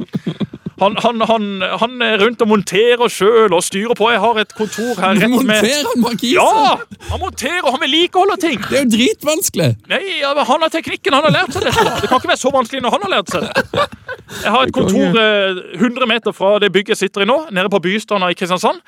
Han, 0.82 0.96
han, 1.04 1.22
han, 1.30 1.44
han 1.82 2.02
er 2.02 2.18
rundt 2.24 2.42
og 2.42 2.50
monterer 2.50 3.12
sjøl 3.12 3.54
og 3.54 3.62
styrer 3.66 3.98
på. 3.98 4.10
Jeg 4.14 4.22
har 4.24 4.40
et 4.42 4.56
kontor 4.58 4.98
her 4.98 5.20
rett 5.20 5.30
med 5.30 5.44
Monterer 5.44 5.90
han 5.90 6.02
markiser? 6.02 6.40
Ja! 6.40 7.04
Han 7.12 7.22
monterer, 7.22 7.68
han 7.70 7.82
vedlikeholder 7.84 8.42
ting. 8.42 8.58
Det 8.70 8.80
er 8.80 8.86
jo 8.88 8.94
dritvanskelig! 8.96 9.70
Nei, 9.92 10.02
Han 10.24 10.66
har 10.66 10.74
teknikken, 10.74 11.14
han 11.14 11.28
har 11.28 11.36
lært 11.36 11.54
seg 11.54 11.68
dette. 11.68 11.86
Det 12.02 12.10
kan 12.10 12.22
ikke 12.22 12.32
være 12.34 12.42
så 12.42 12.54
vanskelig 12.54 12.82
når 12.84 12.96
han 12.98 13.06
har 13.06 13.14
lært 13.18 13.34
seg 13.36 13.46
det. 13.46 13.88
Jeg 14.34 14.52
har 14.56 14.66
et 14.66 14.74
kontor 14.74 15.18
eh, 15.20 15.60
100 15.78 16.08
meter 16.10 16.34
fra 16.36 16.56
det 16.62 16.72
bygget 16.74 16.96
jeg 16.96 17.02
sitter 17.04 17.26
i 17.26 17.28
nå, 17.30 17.36
nede 17.54 17.70
på 17.70 17.80
Bystranda 17.84 18.32
i 18.32 18.38
Kristiansand. 18.38 18.80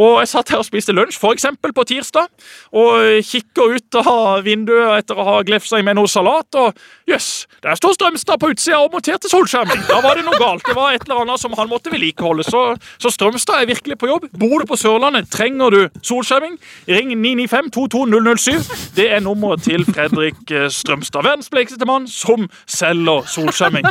Og 0.00 0.20
jeg 0.22 0.30
satt 0.30 0.52
her 0.54 0.62
og 0.62 0.66
spiste 0.66 0.94
lunsj, 0.96 1.18
eksempel 1.34 1.74
på 1.76 1.84
tirsdag, 1.88 2.30
og 2.72 2.90
eh, 3.02 3.20
kikker 3.26 3.76
ut 3.76 3.98
av 4.00 4.44
vinduet 4.46 5.02
etter 5.02 5.18
å 5.18 5.26
ha 5.28 5.36
glefsa 5.46 5.80
i 5.80 5.86
meg 5.86 5.98
noe 5.98 6.10
salat, 6.10 6.48
og 6.60 6.78
jøss, 7.10 7.46
der 7.64 7.76
står 7.78 7.96
Strømstad 7.98 8.40
på 8.40 8.50
utsida 8.54 8.80
og 8.82 8.94
monterte 8.94 9.30
solskjerming. 9.30 9.84
Da 9.90 10.00
var 10.04 10.18
det 10.18 10.24
noe 10.26 10.38
galt. 10.40 10.64
Det 10.66 10.76
var 10.76 10.94
et 10.94 11.04
eller 11.06 11.24
annet 11.24 11.33
bana 11.34 11.38
som 11.38 11.54
han 11.56 11.68
måtte 11.68 11.90
vedlikeholde. 11.90 12.44
Så, 12.44 12.76
så 12.98 13.10
Strømstad 13.10 13.62
er 13.62 13.66
virkelig 13.66 13.98
på 13.98 14.08
jobb. 14.08 14.28
Bor 14.38 14.60
du 14.60 14.66
på 14.66 14.76
Sørlandet, 14.76 15.30
trenger 15.30 15.70
du 15.70 15.88
solskjerming, 16.02 16.58
ring 16.88 17.12
995-22007. 17.14 18.94
Det 18.96 19.10
er 19.12 19.20
nummeret 19.20 19.62
til 19.64 19.84
Fredrik 19.84 20.50
eh, 20.50 20.68
Strømstad. 20.70 21.24
Verdens 21.24 21.50
blekeste 21.50 21.84
mann 21.86 22.08
som 22.08 22.48
selger 22.66 23.26
solskjerming. 23.26 23.84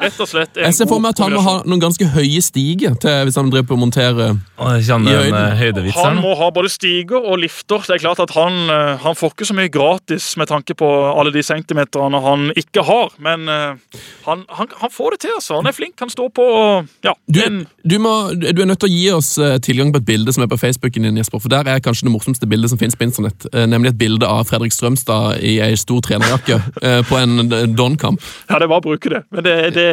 Rett 0.00 0.20
og 0.20 0.28
slett 0.28 0.56
en 0.56 0.68
Jeg 0.68 0.76
ser 0.76 0.88
for 0.90 1.00
meg 1.00 1.16
at 1.16 1.24
han 1.24 1.34
må 1.34 1.42
ha 1.44 1.56
noen 1.64 1.82
ganske 1.82 2.08
høye 2.16 2.42
stiger 2.44 2.96
til, 3.00 3.24
hvis 3.26 3.38
han 3.38 3.50
driver 3.52 3.70
på 3.70 3.78
å 3.78 3.80
montere 3.80 4.28
I 4.56 4.82
eh, 4.82 5.96
Han 5.96 6.20
må 6.20 6.34
ha 6.38 6.50
både 6.54 6.70
stiger 6.72 7.22
og 7.22 7.40
lifter. 7.42 7.84
Det 7.86 7.96
er 7.96 8.04
klart 8.04 8.22
at 8.24 8.34
han, 8.36 8.66
eh, 8.72 8.92
han 9.02 9.16
får 9.16 9.34
ikke 9.34 9.48
så 9.48 9.56
mye 9.56 9.72
gratis 9.72 10.28
med 10.40 10.50
tanke 10.52 10.76
på 10.76 10.90
alle 11.12 11.32
de 11.34 11.44
centimeterne 11.46 12.20
han 12.24 12.50
ikke 12.56 12.84
har. 12.86 13.14
Men 13.22 13.46
han, 14.26 14.42
han, 14.48 14.70
han 14.80 14.92
får 14.92 15.16
det 15.16 15.20
til, 15.26 15.36
altså. 15.38 15.60
Han 15.60 15.68
er 15.70 15.76
flink. 15.76 15.96
Han 16.02 16.12
står 16.12 16.30
på 16.34 16.46
ja, 17.04 17.12
Du, 17.26 17.40
du, 17.84 17.96
må, 18.02 18.12
du 18.34 18.60
er 18.62 18.68
nødt 18.68 18.80
til 18.84 18.88
å 18.90 18.92
gi 18.92 19.06
oss 19.16 19.30
eh, 19.42 19.56
tilgang 19.64 19.92
på 19.94 20.00
et 20.02 20.06
bilde 20.08 20.32
som 20.34 20.44
er 20.44 20.50
på 20.50 20.58
Facebooken 20.60 21.06
din, 21.08 21.18
Jesper. 21.20 21.42
For 21.42 21.52
der 21.52 21.68
er 21.70 21.82
kanskje 21.84 22.06
det 22.08 22.12
morsomste 22.14 22.48
bildet 22.50 22.72
som 22.72 22.80
finnes 22.80 22.96
på 22.98 23.06
internett. 23.06 23.48
eh, 23.52 23.66
Nemlig 23.70 23.92
et 23.94 23.98
bilde 24.00 24.28
av 24.28 24.44
Fredrik 24.48 24.74
Strømstad 24.74 25.40
i 25.44 25.56
ei 25.64 25.72
stor 25.80 26.04
trenerjakke 26.06 26.60
eh, 26.82 27.00
på 27.08 27.18
en 27.20 27.50
Don-kamp. 27.76 28.22
Ja, 28.50 28.60
det 28.62 28.70
var 28.70 28.82
å 28.82 28.86
bruke 28.88 29.12
det. 29.12 29.22
Men 29.34 29.46
det, 29.46 29.56
det, 29.76 29.86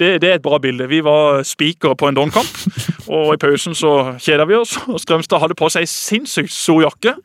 det, 0.00 0.10
det 0.24 0.32
er 0.32 0.38
et 0.40 0.46
bra 0.46 0.58
bilde. 0.62 0.88
Vi 0.90 1.02
var 1.06 1.42
spikere 1.48 1.96
på 1.98 2.08
en 2.10 2.18
Don-kamp, 2.18 2.58
og 3.06 3.34
i 3.34 3.40
pausen 3.42 3.76
så 3.78 3.94
kjeda 4.18 4.48
vi 4.48 4.58
oss. 4.58 4.76
Og 4.88 5.00
Strømstad 5.02 5.44
hadde 5.44 5.58
på 5.58 5.70
seg 5.72 5.88
sinnssykt 5.90 6.52
stor 6.54 6.84
jakke. 6.88 7.18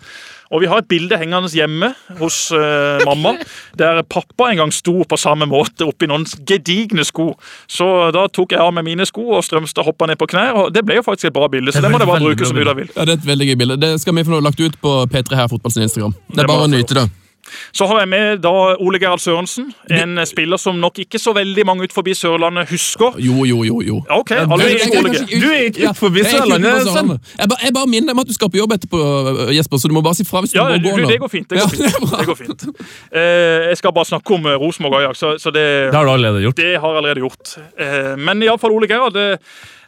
Og 0.53 0.61
vi 0.61 0.69
har 0.69 0.83
et 0.83 0.89
bilde 0.89 1.17
hengende 1.17 1.49
hjemme 1.49 1.89
hos 2.19 2.37
uh, 2.53 3.01
mamma, 3.07 3.33
der 3.81 4.03
pappa 4.05 4.51
en 4.51 4.61
gang 4.61 4.73
sto 4.75 4.99
på 5.09 5.17
samme 5.19 5.47
måte 5.49 5.87
oppi 5.87 6.09
noen 6.09 6.27
gedigne 6.45 7.05
sko. 7.07 7.31
Så 7.65 7.87
da 8.13 8.27
tok 8.29 8.53
jeg 8.53 8.61
av 8.61 8.69
meg 8.77 8.85
mine 8.87 9.07
sko, 9.09 9.25
og 9.33 9.43
Strømstad 9.45 9.87
hoppa 9.87 10.09
ned 10.09 10.21
på 10.21 10.29
knær. 10.29 10.53
og 10.61 10.75
Det 10.75 10.85
ble 10.85 10.99
jo 11.01 11.07
faktisk 11.07 11.31
et 11.31 11.35
bra 11.35 11.49
bilde, 11.51 11.73
så 11.73 11.81
Det 11.81 11.89
det 11.89 11.95
må 11.95 12.01
det 12.01 12.07
dere 12.07 12.13
bare 12.13 12.27
bruke 12.29 12.47
som 12.47 12.59
mye 12.59 12.69
dere 12.69 12.79
vil. 12.83 12.93
Ja, 12.93 13.09
Det 13.09 13.17
er 13.17 13.21
et 13.23 13.27
veldig 13.33 13.49
gøy 13.49 13.59
bilde. 13.63 13.81
Det 13.81 13.91
skal 14.05 14.15
vi 14.19 14.27
få 14.29 14.39
lagt 14.45 14.61
ut 14.61 14.79
på 14.81 14.95
P3 15.09 15.41
her 15.41 15.51
fotballens 15.51 15.89
Instagram. 15.89 16.13
Det 16.13 16.35
Det 16.35 16.39
er 16.39 16.47
det 16.47 16.53
bare 16.53 16.69
å 16.69 16.73
nyte 16.77 17.01
det. 17.01 17.09
Så 17.73 17.85
har 17.89 17.99
jeg 17.99 18.09
med 18.09 18.37
da 18.43 18.51
Ole 18.79 18.99
Gerhard 18.99 19.19
Sørensen, 19.19 19.73
en 19.91 20.19
spiller 20.25 20.57
som 20.57 20.75
nok 20.79 20.99
ikke 21.03 21.19
så 21.19 21.33
veldig 21.35 21.65
mange 21.65 21.83
ut 21.83 21.93
forbi 21.93 22.13
Sørlandet 22.15 22.69
husker. 22.69 23.17
Jo, 23.19 23.43
jo, 23.45 23.63
jo. 23.67 23.81
jo. 23.81 23.97
OK, 24.09 24.31
alle 24.31 24.47
du- 24.57 24.63
jeg- 24.63 24.87
ikke 24.87 24.99
Ole 24.99 25.13
jeg- 25.13 25.41
Du 25.41 25.47
er 25.51 25.63
ikke 25.69 25.89
ut 25.89 25.97
forbi 25.97 26.19
jeg 26.23 26.31
Sørlandet. 26.31 27.19
Jeg 27.39 27.49
bare, 27.49 27.59
jeg 27.63 27.73
bare 27.73 27.87
minner 27.87 28.11
om 28.13 28.19
at 28.19 28.27
du 28.27 28.33
skal 28.33 28.49
på 28.49 28.57
jobb 28.57 28.71
etterpå, 28.73 28.99
Jesper, 29.53 29.77
så 29.77 29.87
du 29.87 29.93
må 29.93 30.01
bare 30.01 30.15
si 30.15 30.23
fra 30.25 30.41
hvis 30.41 30.51
du 30.53 30.59
Ja, 30.59 30.63
må 30.69 30.73
det, 30.77 30.83
gå 30.83 30.97
nå. 30.97 31.09
det 31.09 31.19
går 31.19 31.27
fint. 31.29 31.49
Det 31.49 31.59
går 31.59 31.69
fint. 31.69 31.83
det. 31.83 32.17
Det 32.19 32.25
går 32.25 32.35
fint. 32.35 32.63
Uh, 33.13 33.19
jeg 33.69 33.77
skal 33.77 33.91
bare 33.93 34.05
snakke 34.05 34.33
om 34.33 34.45
eh, 34.45 34.55
Rosenborg 34.59 35.01
Ajax, 35.03 35.17
så, 35.19 35.35
så 35.37 35.51
det, 35.51 35.63
Det 35.91 35.95
har 35.95 36.05
du 36.05 36.11
allerede 36.11 36.41
gjort. 36.43 36.55
det 36.55 36.79
har 36.79 36.89
jeg 36.89 36.97
allerede 37.03 37.19
gjort. 37.25 37.57
Uh, 37.79 38.15
men 38.17 38.41
iallfall 38.43 38.71
Ole 38.71 38.87
Gerhard 38.87 39.13
det 39.13 39.39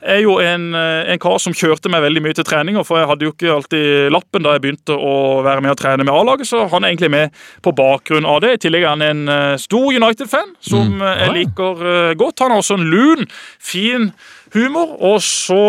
er 0.06 0.22
jo 0.23 0.38
en, 0.40 0.69
eh, 0.76 1.11
en 1.14 1.19
kar 1.22 1.40
som 1.41 1.53
kjørte 1.56 1.90
meg 1.91 2.03
veldig 2.06 2.23
mye 2.23 2.38
til 2.38 2.48
treninger, 2.48 2.86
for 2.86 2.99
jeg 2.99 3.10
hadde 3.10 3.27
jo 3.27 3.34
ikke 3.34 3.53
alltid 3.53 4.14
lappen 4.14 4.45
da 4.45 4.56
jeg 4.56 4.64
begynte 4.65 4.95
å 4.95 5.41
være 5.45 5.64
med 5.65 5.73
og 5.73 5.80
trene 5.82 6.06
med 6.06 6.14
A-laget, 6.14 6.49
så 6.49 6.65
han 6.72 6.84
er 6.84 6.94
egentlig 6.94 7.11
med 7.11 7.41
på 7.65 7.73
bakgrunn 7.76 8.27
av 8.30 8.41
det. 8.45 8.53
I 8.56 8.61
tillegg 8.65 8.86
er 8.86 8.94
han 8.94 9.06
en 9.06 9.27
eh, 9.32 9.57
stor 9.61 9.90
United-fan, 9.91 10.56
som 10.64 10.95
mm. 10.99 11.06
jeg 11.23 11.36
liker 11.40 11.86
eh, 11.91 12.14
godt. 12.19 12.45
Han 12.45 12.56
har 12.56 12.64
også 12.64 12.80
en 12.80 12.90
lun, 12.91 13.27
fin 13.60 14.11
humor, 14.56 14.95
og 15.03 15.19
så 15.26 15.61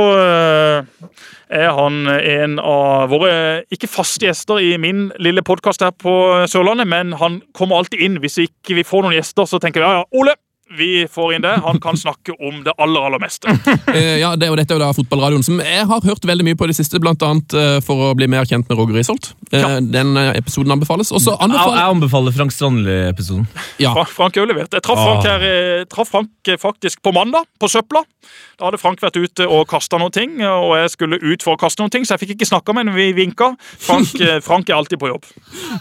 er 1.50 1.70
han 1.74 2.06
en 2.06 2.58
av 2.62 3.10
våre 3.10 3.64
ikke 3.74 3.90
faste 3.90 4.28
gjester 4.28 4.60
i 4.62 4.76
min 4.78 5.08
lille 5.22 5.42
podkast 5.46 5.82
her 5.82 5.94
på 5.94 6.12
Sørlandet, 6.50 6.86
men 6.90 7.16
han 7.18 7.40
kommer 7.56 7.80
alltid 7.80 8.02
inn. 8.02 8.20
Hvis 8.22 8.38
ikke 8.44 8.78
vi 8.78 8.86
får 8.86 9.06
noen 9.06 9.16
gjester, 9.16 9.48
så 9.48 9.58
tenker 9.62 9.82
vi 9.82 9.88
ja, 9.88 10.02
ja, 10.02 10.06
Ole, 10.14 10.36
vi 10.78 11.06
får 11.06 11.34
inn 11.36 11.44
det. 11.44 11.52
Han 11.62 11.78
kan 11.80 11.94
snakke 11.96 12.34
om 12.42 12.64
det 12.66 12.72
aller, 12.82 13.00
aller 13.06 13.22
meste. 13.22 13.46
Eh, 13.96 14.18
ja, 14.20 14.32
det, 14.36 14.48
og 14.50 14.56
Dette 14.58 14.74
er 14.74 14.76
jo 14.80 14.82
da 14.82 14.88
fotballradioen 14.92 15.44
som 15.46 15.60
jeg 15.62 15.84
har 15.88 16.02
hørt 16.04 16.24
veldig 16.26 16.44
mye 16.44 16.56
på 16.58 16.66
i 16.66 16.70
det 16.72 16.76
siste, 16.76 16.98
blant 17.00 17.22
annet 17.24 17.54
eh, 17.56 17.76
for 17.86 18.08
å 18.10 18.14
bli 18.18 18.26
mer 18.28 18.44
kjent 18.48 18.66
med 18.68 18.76
Roger 18.80 18.98
Risholt. 18.98 19.30
Eh, 19.52 19.60
Ja. 19.62 19.78
Den 19.80 20.16
eh, 20.20 20.32
episoden 20.40 20.74
anbefales. 20.74 21.12
Også 21.14 21.36
anbefaler... 21.38 21.76
Jeg, 21.78 21.80
jeg 21.86 21.94
anbefaler 21.94 22.34
Frank 22.36 22.52
Strandli-episoden. 22.52 23.46
ja, 23.80 23.92
Fra- 23.94 24.04
Frank 24.10 24.36
er 24.36 24.42
jo 24.42 24.48
levert. 24.50 24.74
Jeg 24.74 24.84
traff 24.84 25.00
Frank, 25.00 25.24
her, 25.28 25.46
eh, 25.46 25.84
traff 25.92 26.10
Frank 26.12 26.50
eh, 26.50 26.58
faktisk 26.60 27.00
på 27.06 27.14
mandag, 27.16 27.46
på 27.62 27.70
søpla. 27.72 28.02
Da 28.58 28.66
hadde 28.68 28.80
Frank 28.82 29.00
vært 29.04 29.16
ute 29.22 29.46
og 29.46 29.66
kasta 29.70 30.00
noen 30.02 30.12
ting, 30.16 30.36
og 30.42 30.72
jeg 30.80 30.90
skulle 30.96 31.20
ut 31.22 31.44
for 31.46 31.54
å 31.54 31.60
kaste 31.60 31.80
noen 31.84 31.92
ting, 31.94 32.04
så 32.08 32.16
jeg 32.16 32.24
fikk 32.24 32.34
ikke 32.36 32.48
snakka 32.50 32.74
med 32.74 32.88
ham, 32.90 32.96
vi 32.98 33.10
vinka. 33.16 33.52
Frank, 33.86 34.16
Frank 34.48 34.68
er 34.72 34.78
alltid 34.80 34.98
på 35.02 35.10
jobb. 35.12 35.28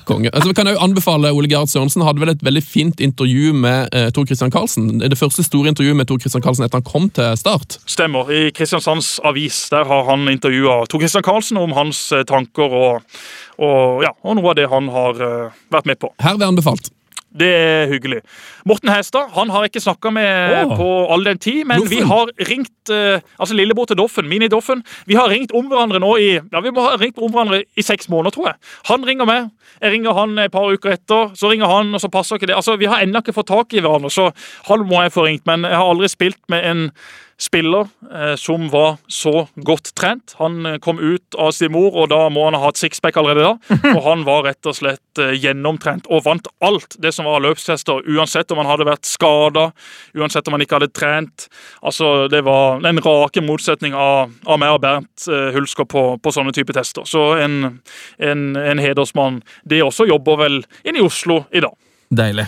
konge. 0.06 0.30
Altså, 0.32 0.52
vi 0.52 0.58
kan 0.62 0.70
jo 0.70 0.78
anbefale 0.84 1.32
Ole 1.34 1.50
Gerhard 1.52 1.72
Sørensen 1.74 2.06
hadde 2.06 2.22
vel 2.22 2.36
et 2.36 2.44
veldig 2.46 2.64
fint 2.68 3.02
intervju 3.02 3.54
med 3.66 3.96
Tor 4.14 4.28
Christian 4.30 4.52
Karlsen. 4.54 4.75
Er 4.78 5.12
det 5.12 5.20
første 5.20 5.44
store 5.46 5.72
intervjuet 5.72 5.98
med 5.98 6.08
Tor 6.10 6.20
Christian 6.22 6.44
Karlsen 6.44 6.66
etter 6.66 6.82
han 6.82 6.88
kom 6.88 7.08
til 7.14 7.38
Start. 7.40 7.78
Stemmer. 7.90 8.32
I 8.32 8.52
Kristiansands 8.56 9.20
Avis 9.26 9.66
der 9.74 9.88
har 9.88 10.06
han 10.10 10.28
intervjua 10.32 10.84
Tor 10.90 11.04
Christian 11.04 11.26
Karlsen 11.26 11.60
om 11.62 11.76
hans 11.78 12.08
eh, 12.16 12.26
tanker 12.28 12.76
og, 12.76 13.22
og, 13.60 14.04
ja, 14.06 14.12
og 14.24 14.38
noe 14.40 14.52
av 14.54 14.60
det 14.60 14.70
han 14.72 14.92
har 14.94 15.24
eh, 15.30 15.64
vært 15.74 15.90
med 15.90 16.02
på. 16.02 16.12
Herved 16.24 16.48
anbefalt. 16.48 16.92
Det 17.36 17.52
er 17.52 17.90
hyggelig. 17.92 18.22
Morten 18.66 18.90
Hestad 18.90 19.30
han 19.36 19.52
har 19.54 19.64
jeg 19.64 19.76
ikke 19.76 19.84
snakka 19.84 20.12
med 20.16 20.66
oh. 20.66 20.72
på 20.80 20.88
all 21.14 21.26
den 21.28 21.38
tid, 21.38 21.66
men 21.70 21.84
Doffen. 21.84 21.92
vi 21.92 22.00
har 22.10 22.32
ringt 22.50 22.94
eh, 22.94 23.22
altså 23.38 23.58
lillebror 23.58 23.86
til 23.92 24.00
Doffen, 24.00 24.26
Mini-Doffen. 24.30 24.82
Vi 25.06 25.18
har 25.20 25.30
ringt 25.30 25.54
om 25.54 25.70
hverandre 25.70 26.02
nå 26.02 26.16
i 26.18 26.32
ja, 26.40 26.62
vi 26.66 26.74
må 26.74 26.88
ha 26.88 26.96
ringt 26.98 27.22
om 27.22 27.30
hverandre 27.30 27.62
i 27.78 27.86
seks 27.86 28.10
måneder, 28.10 28.34
tror 28.34 28.50
jeg. 28.50 28.58
Han 28.90 29.06
ringer 29.06 29.30
meg, 29.30 29.52
jeg 29.82 29.94
ringer 29.94 30.18
han 30.18 30.34
et 30.42 30.56
par 30.56 30.72
uker 30.74 30.96
etter, 30.96 31.36
så 31.38 31.52
ringer 31.52 31.70
han, 31.70 31.94
og 31.94 32.02
så 32.02 32.10
passer 32.10 32.42
ikke 32.42 32.50
det. 32.50 32.58
Altså, 32.58 32.78
Vi 32.82 32.90
har 32.90 33.06
ennå 33.06 33.22
ikke 33.22 33.38
fått 33.38 33.54
tak 33.54 33.78
i 33.78 33.86
hverandre, 33.86 34.10
så 34.10 34.32
han 34.66 34.88
må 34.90 35.04
jeg 35.06 35.14
få 35.14 35.28
ringt. 35.28 35.46
Men 35.46 35.70
jeg 35.70 35.78
har 35.78 35.94
aldri 35.94 36.10
spilt 36.10 36.42
med 36.50 36.66
en 36.66 36.90
spiller 37.38 37.88
eh, 38.14 38.36
som 38.36 38.70
var 38.70 38.98
så 39.08 39.48
godt 39.56 39.92
trent. 39.96 40.36
Han 40.40 40.66
eh, 40.66 40.78
kom 40.78 41.00
ut 41.00 41.36
av 41.38 41.52
sin 41.52 41.74
mor, 41.76 41.92
og 41.96 42.10
da 42.14 42.22
må 42.32 42.46
han 42.48 42.56
ha 42.56 42.64
hatt 42.70 42.80
sixpack 42.80 43.18
allerede 43.20 43.44
da. 43.44 43.76
Og 43.96 44.02
han 44.06 44.24
var 44.28 44.46
rett 44.48 44.70
og 44.70 44.78
slett 44.78 45.22
eh, 45.22 45.36
gjennomtrent 45.36 46.08
og 46.08 46.24
vant 46.28 46.48
alt 46.64 46.96
det 47.02 47.12
som 47.16 47.28
var 47.28 47.44
løpstester, 47.44 48.06
uansett 48.08 48.52
om 48.55 48.55
han 48.62 48.70
hadde 48.70 48.88
vært 48.88 49.08
skada, 49.08 49.70
uansett 50.18 50.48
om 50.48 50.56
han 50.58 50.66
ikke 50.66 50.80
hadde 50.80 50.94
trent. 50.96 51.48
Altså, 51.82 52.28
Det 52.32 52.44
var 52.46 52.86
en 52.86 53.02
rake 53.06 53.42
motsetning 53.42 53.94
av, 53.94 54.34
av 54.46 54.60
meg 54.62 54.76
og 54.76 54.82
Bernt 54.84 55.28
eh, 55.30 55.52
Hulsker 55.56 55.88
på, 55.90 56.06
på 56.20 56.36
sånne 56.36 56.54
type 56.56 56.74
tester. 56.76 57.08
Så 57.10 57.36
en, 57.42 57.80
en, 58.20 58.46
en 58.56 58.82
hedersmann. 58.82 59.42
Det 59.64 59.84
også 59.84 60.08
jobber 60.10 60.40
vel 60.46 60.62
inne 60.84 61.02
i 61.02 61.06
Oslo 61.06 61.44
i 61.52 61.64
dag. 61.64 61.76
Deilig. 62.16 62.46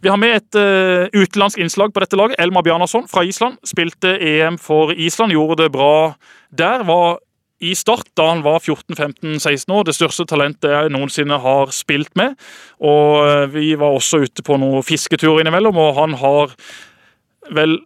Vi 0.00 0.08
har 0.08 0.16
med 0.16 0.38
et 0.38 0.56
uh, 0.56 1.06
utenlandsk 1.12 1.60
innslag 1.60 1.92
på 1.92 2.00
dette 2.00 2.16
laget. 2.16 2.38
Elmar 2.40 2.64
Bjarnason 2.64 3.04
fra 3.10 3.24
Island. 3.28 3.58
Spilte 3.66 4.16
EM 4.16 4.56
for 4.58 4.92
Island, 4.92 5.34
gjorde 5.36 5.62
det 5.62 5.72
bra 5.74 6.14
der. 6.48 6.84
Var 6.88 7.18
i 7.64 7.72
start 7.74 8.10
da 8.18 8.28
han 8.28 8.42
var 8.44 8.60
14-15-16 8.60 9.72
år. 9.72 9.86
Det 9.88 9.96
største 9.96 10.26
talentet 10.28 10.72
jeg 10.72 10.92
noensinne 10.92 11.38
har 11.40 11.72
spilt 11.74 12.12
med. 12.18 12.36
Og 12.84 13.22
eh, 13.24 13.44
vi 13.52 13.70
var 13.80 13.96
også 13.96 14.24
ute 14.26 14.44
på 14.44 14.58
noen 14.60 14.84
fisketurer 14.84 15.44
innimellom, 15.44 15.78
og 15.80 15.96
han 16.00 16.18
har 16.20 16.56
vel 17.56 17.78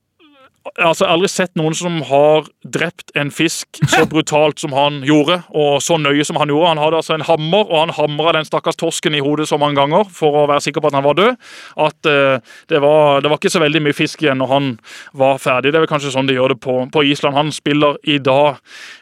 Altså, 0.76 1.04
Jeg 1.04 1.08
har 1.08 1.14
aldri 1.16 1.28
sett 1.32 1.54
noen 1.56 1.74
som 1.74 1.94
har 2.04 2.48
drept 2.68 3.14
en 3.16 3.30
fisk 3.32 3.80
så 3.88 4.02
brutalt 4.08 4.60
som 4.60 4.74
han 4.76 4.98
gjorde, 5.08 5.38
og 5.56 5.80
så 5.80 5.96
nøye 5.96 6.24
som 6.28 6.36
han 6.36 6.52
gjorde. 6.52 6.74
Han 6.74 6.82
hadde 6.82 6.98
altså 7.00 7.14
en 7.16 7.24
hammer, 7.24 7.64
og 7.64 7.78
han 7.80 7.94
hamra 7.96 8.34
den 8.36 8.44
stakkars 8.44 8.76
torsken 8.76 9.16
i 9.16 9.22
hodet 9.24 9.48
så 9.48 9.56
mange 9.60 9.80
ganger 9.80 10.04
for 10.12 10.42
å 10.42 10.46
være 10.50 10.66
sikker 10.66 10.84
på 10.84 10.90
at 10.90 10.98
han 10.98 11.06
var 11.06 11.16
død, 11.16 11.38
at 11.86 12.10
uh, 12.12 12.56
det, 12.68 12.82
var, 12.84 13.24
det 13.24 13.32
var 13.32 13.40
ikke 13.40 13.54
så 13.56 13.64
veldig 13.64 13.82
mye 13.86 13.96
fisk 13.96 14.20
igjen 14.24 14.40
når 14.42 14.52
han 14.52 14.70
var 15.16 15.40
ferdig. 15.40 15.72
Det 15.72 15.80
er 15.80 15.86
vel 15.86 15.92
kanskje 15.94 16.12
sånn 16.12 16.28
de 16.28 16.36
gjør 16.36 16.54
det 16.54 16.60
på, 16.60 16.76
på 16.92 17.06
Island. 17.08 17.40
Han 17.40 17.54
spiller 17.56 17.96
i 18.04 18.20
dag 18.20 18.60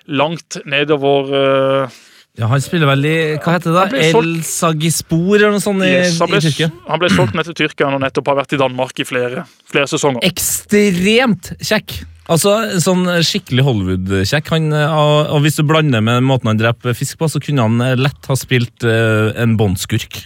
langt 0.08 0.60
nedover 0.68 1.34
eh, 1.34 1.98
Ja, 2.38 2.46
Han 2.46 2.62
spiller 2.62 2.86
vel 2.92 3.06
i 3.08 3.16
Hva 3.42 3.56
heter 3.56 3.72
det? 3.72 3.78
da? 3.78 3.86
ble 3.90 4.02
El 4.08 4.36
Sagispor 4.46 5.34
eller 5.40 5.56
noe 5.56 5.62
sånt 5.64 5.82
i, 5.82 5.90
yes, 5.90 6.20
han, 6.22 6.30
ble, 6.30 6.38
i 6.38 6.46
Tyrkia? 6.46 6.68
han 6.88 7.02
ble 7.02 7.10
solgt 7.10 7.34
ned 7.34 7.48
til 7.50 7.56
Tyrkia 7.64 7.88
og 7.90 8.04
nettopp 8.04 8.30
har 8.30 8.38
vært 8.44 8.54
i 8.54 8.60
Danmark 8.60 9.02
i 9.02 9.06
flere, 9.08 9.42
flere 9.70 9.90
sesonger. 9.90 10.22
Ekstremt 10.28 11.52
kjekk! 11.58 11.98
Altså, 12.28 12.52
Sånn 12.84 13.06
skikkelig 13.24 13.62
Hollywood-kjekk. 13.64 14.50
Eh, 14.52 14.82
Og 14.92 15.30
og 15.32 15.40
hvis 15.46 15.56
du 15.56 15.62
blander 15.64 16.02
med 16.04 16.20
måten 16.28 16.50
han 16.50 16.60
dreper 16.60 16.92
fisk 16.96 17.16
på, 17.22 17.28
så 17.32 17.40
kunne 17.40 17.64
han 17.64 17.80
eh, 17.80 17.94
lett 17.96 18.28
ha 18.28 18.36
spilt 18.36 18.84
uh, 18.84 19.32
en 19.40 19.56
båndskurk. 19.56 20.20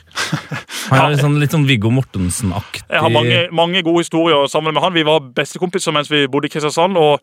Han 0.91 1.13
er 1.13 1.21
sånn, 1.23 1.39
litt 1.39 1.55
sånn 1.55 1.69
Viggo 1.69 1.93
Mortensen-aktig. 1.95 2.83
Jeg 2.91 3.05
har 3.07 3.15
mange, 3.15 3.45
mange 3.55 3.85
gode 3.87 4.03
historier 4.03 4.51
sammen 4.51 4.75
med 4.75 4.83
han. 4.83 4.97
Vi 4.99 5.07
var 5.07 5.23
bestekompiser 5.37 5.95
mens 5.95 6.11
vi 6.11 6.27
bodde 6.27 6.51
i 6.51 6.53
Kristiansand. 6.53 6.99
og 6.99 7.23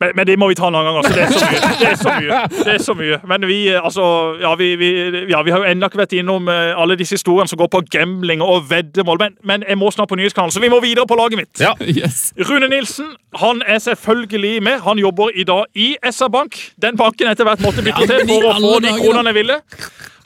men, 0.00 0.12
men 0.14 0.26
det 0.26 0.36
må 0.38 0.48
vi 0.48 0.54
ta 0.54 0.68
en 0.68 0.76
annen 0.78 0.94
gang. 0.94 0.96
altså. 0.96 1.14
Det 1.14 1.22
er 1.24 1.32
så 1.34 1.46
mye. 1.50 1.70
Det 1.80 1.88
er 1.90 1.96
så 1.98 2.14
mye. 2.14 2.40
Det 2.64 2.74
er 2.74 2.82
så 2.82 2.94
mye. 2.94 3.18
Men 3.26 3.46
vi 3.50 3.58
altså, 3.74 4.04
ja, 4.40 4.54
vi, 4.54 4.68
vi, 4.78 4.90
ja, 5.32 5.42
vi 5.42 5.50
har 5.50 5.64
jo 5.64 5.70
ennå 5.72 5.88
ikke 5.90 5.98
vært 6.04 6.14
innom 6.18 6.48
eh, 6.52 6.70
alle 6.78 6.96
disse 7.00 7.18
historiene 7.18 7.50
som 7.50 7.58
går 7.58 7.70
på 7.72 7.82
gambling 7.90 8.44
og 8.44 8.68
veddemål. 8.70 9.18
Men, 9.24 9.36
men 9.42 9.66
jeg 9.68 9.78
må 9.80 9.90
snart 9.94 10.12
på 10.12 10.18
nyhetskanalen, 10.20 10.54
så 10.54 10.62
vi 10.62 10.70
må 10.70 10.78
videre 10.84 11.06
på 11.10 11.18
laget 11.18 11.42
mitt. 11.42 11.54
Ja. 11.62 11.74
Yes. 11.98 12.32
Rune 12.46 12.68
Nilsen 12.70 13.08
han 13.40 13.62
er 13.66 13.78
selvfølgelig 13.82 14.62
med. 14.62 14.78
Han 14.84 14.98
jobber 14.98 15.32
i 15.34 15.44
dag 15.44 15.64
i 15.74 15.96
SR 16.10 16.28
Bank. 16.30 16.60
Den 16.82 16.96
banken 16.96 17.26
etter 17.32 17.48
hvert 17.48 17.64
måtte 17.64 17.82
bytte 17.82 18.06
til 18.06 18.22
for 18.28 18.46
å 18.52 18.54
få 18.60 18.76
de 18.84 18.92
kronene 19.00 19.32
jeg 19.32 19.38
ville. 19.40 19.58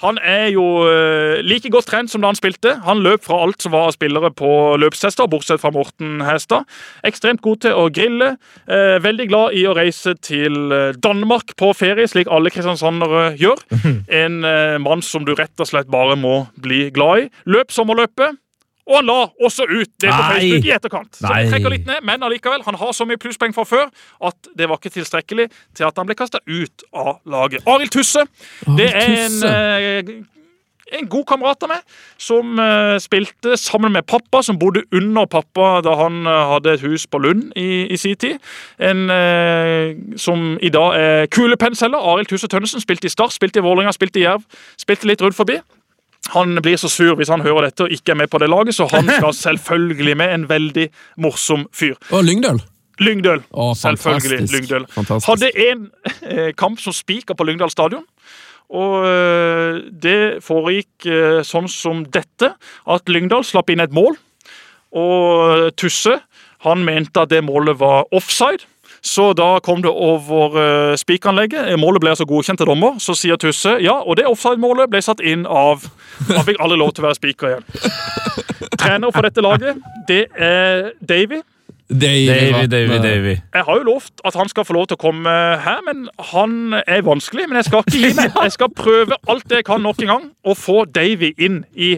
Han 0.02 0.18
er 0.18 0.48
jo 0.50 0.64
eh, 0.90 1.40
like 1.46 1.70
godt 1.70 1.86
trent 1.92 2.10
som 2.10 2.22
da 2.22 2.32
han 2.32 2.38
spilte. 2.38 2.74
Han 2.86 3.02
løp 3.04 3.22
fra 3.26 3.38
alt 3.44 3.62
som 3.62 3.74
var 3.74 3.92
spillere 3.94 4.32
på 4.34 4.50
løpshester, 4.82 5.28
bortsett 5.30 5.62
fra 5.62 5.70
Morten 5.74 6.20
Hestad. 6.26 6.66
Ekstremt 7.06 7.42
god 7.44 7.62
til 7.62 7.78
å 7.78 7.86
grille. 7.94 8.32
Eh, 8.66 8.98
veldig 9.02 9.28
glad 9.30 9.58
i 9.58 9.64
å 9.70 9.76
reise 9.78 10.16
til 10.18 10.74
eh, 10.74 10.98
Danmark 11.02 11.54
på 11.60 11.70
ferie, 11.78 12.08
slik 12.10 12.30
alle 12.30 12.50
kristiansandere 12.50 13.32
gjør. 13.40 13.62
En 14.22 14.42
eh, 14.48 14.78
mann 14.82 15.06
som 15.06 15.26
du 15.26 15.36
rett 15.38 15.62
og 15.62 15.70
slett 15.70 15.90
bare 15.92 16.18
må 16.18 16.46
bli 16.62 16.88
glad 16.94 17.26
i. 17.26 17.28
Løp 17.54 17.74
sommerløpet. 17.74 18.42
Og 18.90 18.96
han 18.98 19.06
la 19.06 19.18
også 19.46 19.66
ut 19.70 19.90
det 20.02 20.10
på 20.10 20.22
Facebook 20.32 20.66
i 20.66 20.72
etterkant. 20.74 21.14
Så 21.16 21.30
han 21.30 21.52
trekker 21.52 21.70
litt 21.70 21.86
ned, 21.86 22.02
Men 22.02 22.22
allikevel, 22.26 22.64
han 22.66 22.74
har 22.80 22.92
så 22.96 23.06
mye 23.06 23.20
plusspoeng 23.20 23.54
fra 23.54 23.64
før 23.68 23.88
at 24.26 24.50
det 24.58 24.68
var 24.68 24.80
ikke 24.80 24.96
tilstrekkelig 24.98 25.48
til 25.78 25.86
at 25.86 25.98
han 26.00 26.08
ble 26.08 26.16
kasta 26.18 26.42
ut 26.50 26.84
av 26.92 27.20
laget. 27.24 27.62
Arild 27.66 27.94
Tusse. 27.94 28.26
Det 28.66 28.88
er 28.90 29.26
en, 29.28 29.36
eh, 29.46 30.12
en 30.98 31.06
god 31.08 31.24
kamerat 31.30 31.62
av 31.62 31.70
meg 31.72 31.84
som 32.20 32.58
eh, 32.58 32.96
spilte 33.00 33.54
sammen 33.56 33.94
med 33.94 34.06
pappa, 34.10 34.42
som 34.42 34.58
bodde 34.58 34.82
under 34.92 35.26
pappa 35.30 35.76
da 35.86 35.94
han 36.02 36.26
eh, 36.26 36.40
hadde 36.52 36.74
et 36.74 36.84
hus 36.84 37.06
på 37.06 37.22
Lund 37.22 37.52
i, 37.56 37.86
i 37.86 37.96
sin 38.00 38.16
tid. 38.18 38.42
En 38.82 39.06
eh, 39.14 39.94
som 40.16 40.58
i 40.60 40.72
dag 40.74 40.98
er 40.98 41.30
kulepennselger. 41.32 42.02
Arild 42.02 42.32
Tusse 42.34 42.50
Tønnesen. 42.50 42.82
Spilte 42.82 43.06
i 43.06 43.14
Start, 43.14 43.32
spilte 43.38 43.62
i 43.62 43.64
Vålerenga, 43.64 43.94
spilte 43.94 44.18
i 44.20 44.26
Jerv. 44.26 44.42
Spilte 44.80 45.06
litt 45.06 45.22
rundt 45.22 45.38
forbi. 45.38 45.60
Han 46.30 46.54
blir 46.62 46.78
så 46.78 46.88
sur 46.88 47.16
hvis 47.18 47.30
han 47.32 47.42
hører 47.42 47.66
dette 47.66 47.84
og 47.86 47.92
ikke 47.92 48.14
er 48.14 48.20
med 48.22 48.30
på 48.30 48.38
det 48.38 48.48
laget, 48.50 48.76
så 48.76 48.86
han 48.92 49.08
skal 49.10 49.34
selvfølgelig 49.46 50.16
med. 50.16 50.34
En 50.36 50.48
veldig 50.48 50.86
morsom 51.20 51.66
fyr. 51.74 51.98
Og 52.14 52.24
Lyngdøl. 52.24 52.62
Lyngdøl. 53.02 53.42
Å, 53.50 53.72
Selvfølgelig. 53.74 54.46
Lyngdøl. 54.52 54.86
Fantastisk. 54.94 55.28
Hadde 55.28 55.50
en 55.66 55.86
eh, 56.28 56.50
kamp 56.58 56.80
som 56.80 56.94
spiker 56.94 57.34
på 57.34 57.46
Lyngdal 57.48 57.72
stadion. 57.72 58.04
Og 58.72 59.04
eh, 59.08 59.80
det 60.04 60.18
foregikk 60.44 61.08
eh, 61.10 61.40
sånn 61.46 61.68
som 61.72 62.04
dette, 62.14 62.52
at 62.86 63.10
Lyngdal 63.10 63.44
slapp 63.44 63.72
inn 63.72 63.82
et 63.84 63.92
mål. 63.96 64.16
Og 64.92 65.72
Tusse 65.80 66.18
han 66.62 66.84
mente 66.86 67.24
at 67.24 67.32
det 67.32 67.42
målet 67.44 67.80
var 67.80 68.06
offside. 68.14 68.68
Så 69.02 69.32
da 69.34 69.56
kom 69.66 69.82
det 69.82 69.90
over 69.90 70.54
uh, 70.54 70.96
spikeranlegget. 70.98 71.72
Målet 71.80 72.02
ble 72.04 72.12
altså 72.14 72.26
godkjent 72.28 72.62
til 72.62 72.68
dommer. 72.70 73.00
Så 73.02 73.16
sier 73.18 73.38
Tusse 73.40 73.76
ja, 73.82 73.96
og 73.98 74.16
det 74.20 74.28
offside-målet 74.30 74.92
ble 74.92 75.02
satt 75.02 75.22
inn 75.26 75.42
av 75.46 75.88
Han 76.28 76.44
fikk 76.46 76.60
aldri 76.62 76.78
lov 76.78 76.92
til 76.94 77.02
å 77.02 77.08
være 77.08 77.18
spiker 77.18 77.50
igjen. 77.50 77.66
Trener 78.82 79.10
for 79.10 79.26
dette 79.26 79.42
laget, 79.42 79.82
det 80.08 80.26
er 80.38 80.92
Davy. 81.02 81.42
Davy, 81.92 82.26
Davy, 82.26 82.66
Davy, 82.70 82.98
Davy. 83.02 83.34
Jeg 83.54 83.66
har 83.66 83.76
jo 83.76 83.82
lovt 83.84 84.22
at 84.24 84.38
han 84.38 84.48
skal 84.48 84.64
få 84.64 84.76
lov 84.78 84.86
til 84.88 84.96
å 84.96 85.02
komme 85.02 85.34
her, 85.66 85.82
men 85.84 86.06
han 86.32 86.78
er 86.86 87.02
vanskelig. 87.04 87.48
Men 87.50 87.60
jeg 87.60 87.68
skal 87.68 87.84
ikke 87.84 87.98
gi 87.98 88.14
meg. 88.16 88.38
Jeg 88.46 88.54
skal 88.54 88.70
prøve 88.72 89.18
alt 89.28 89.44
det 89.50 89.60
jeg 89.60 89.66
kan 89.68 89.82
nok 89.84 90.00
en 90.02 90.12
gang, 90.14 90.24
og 90.46 90.56
få 90.56 90.84
Davy 90.88 91.34
inn 91.36 91.62
i 91.74 91.94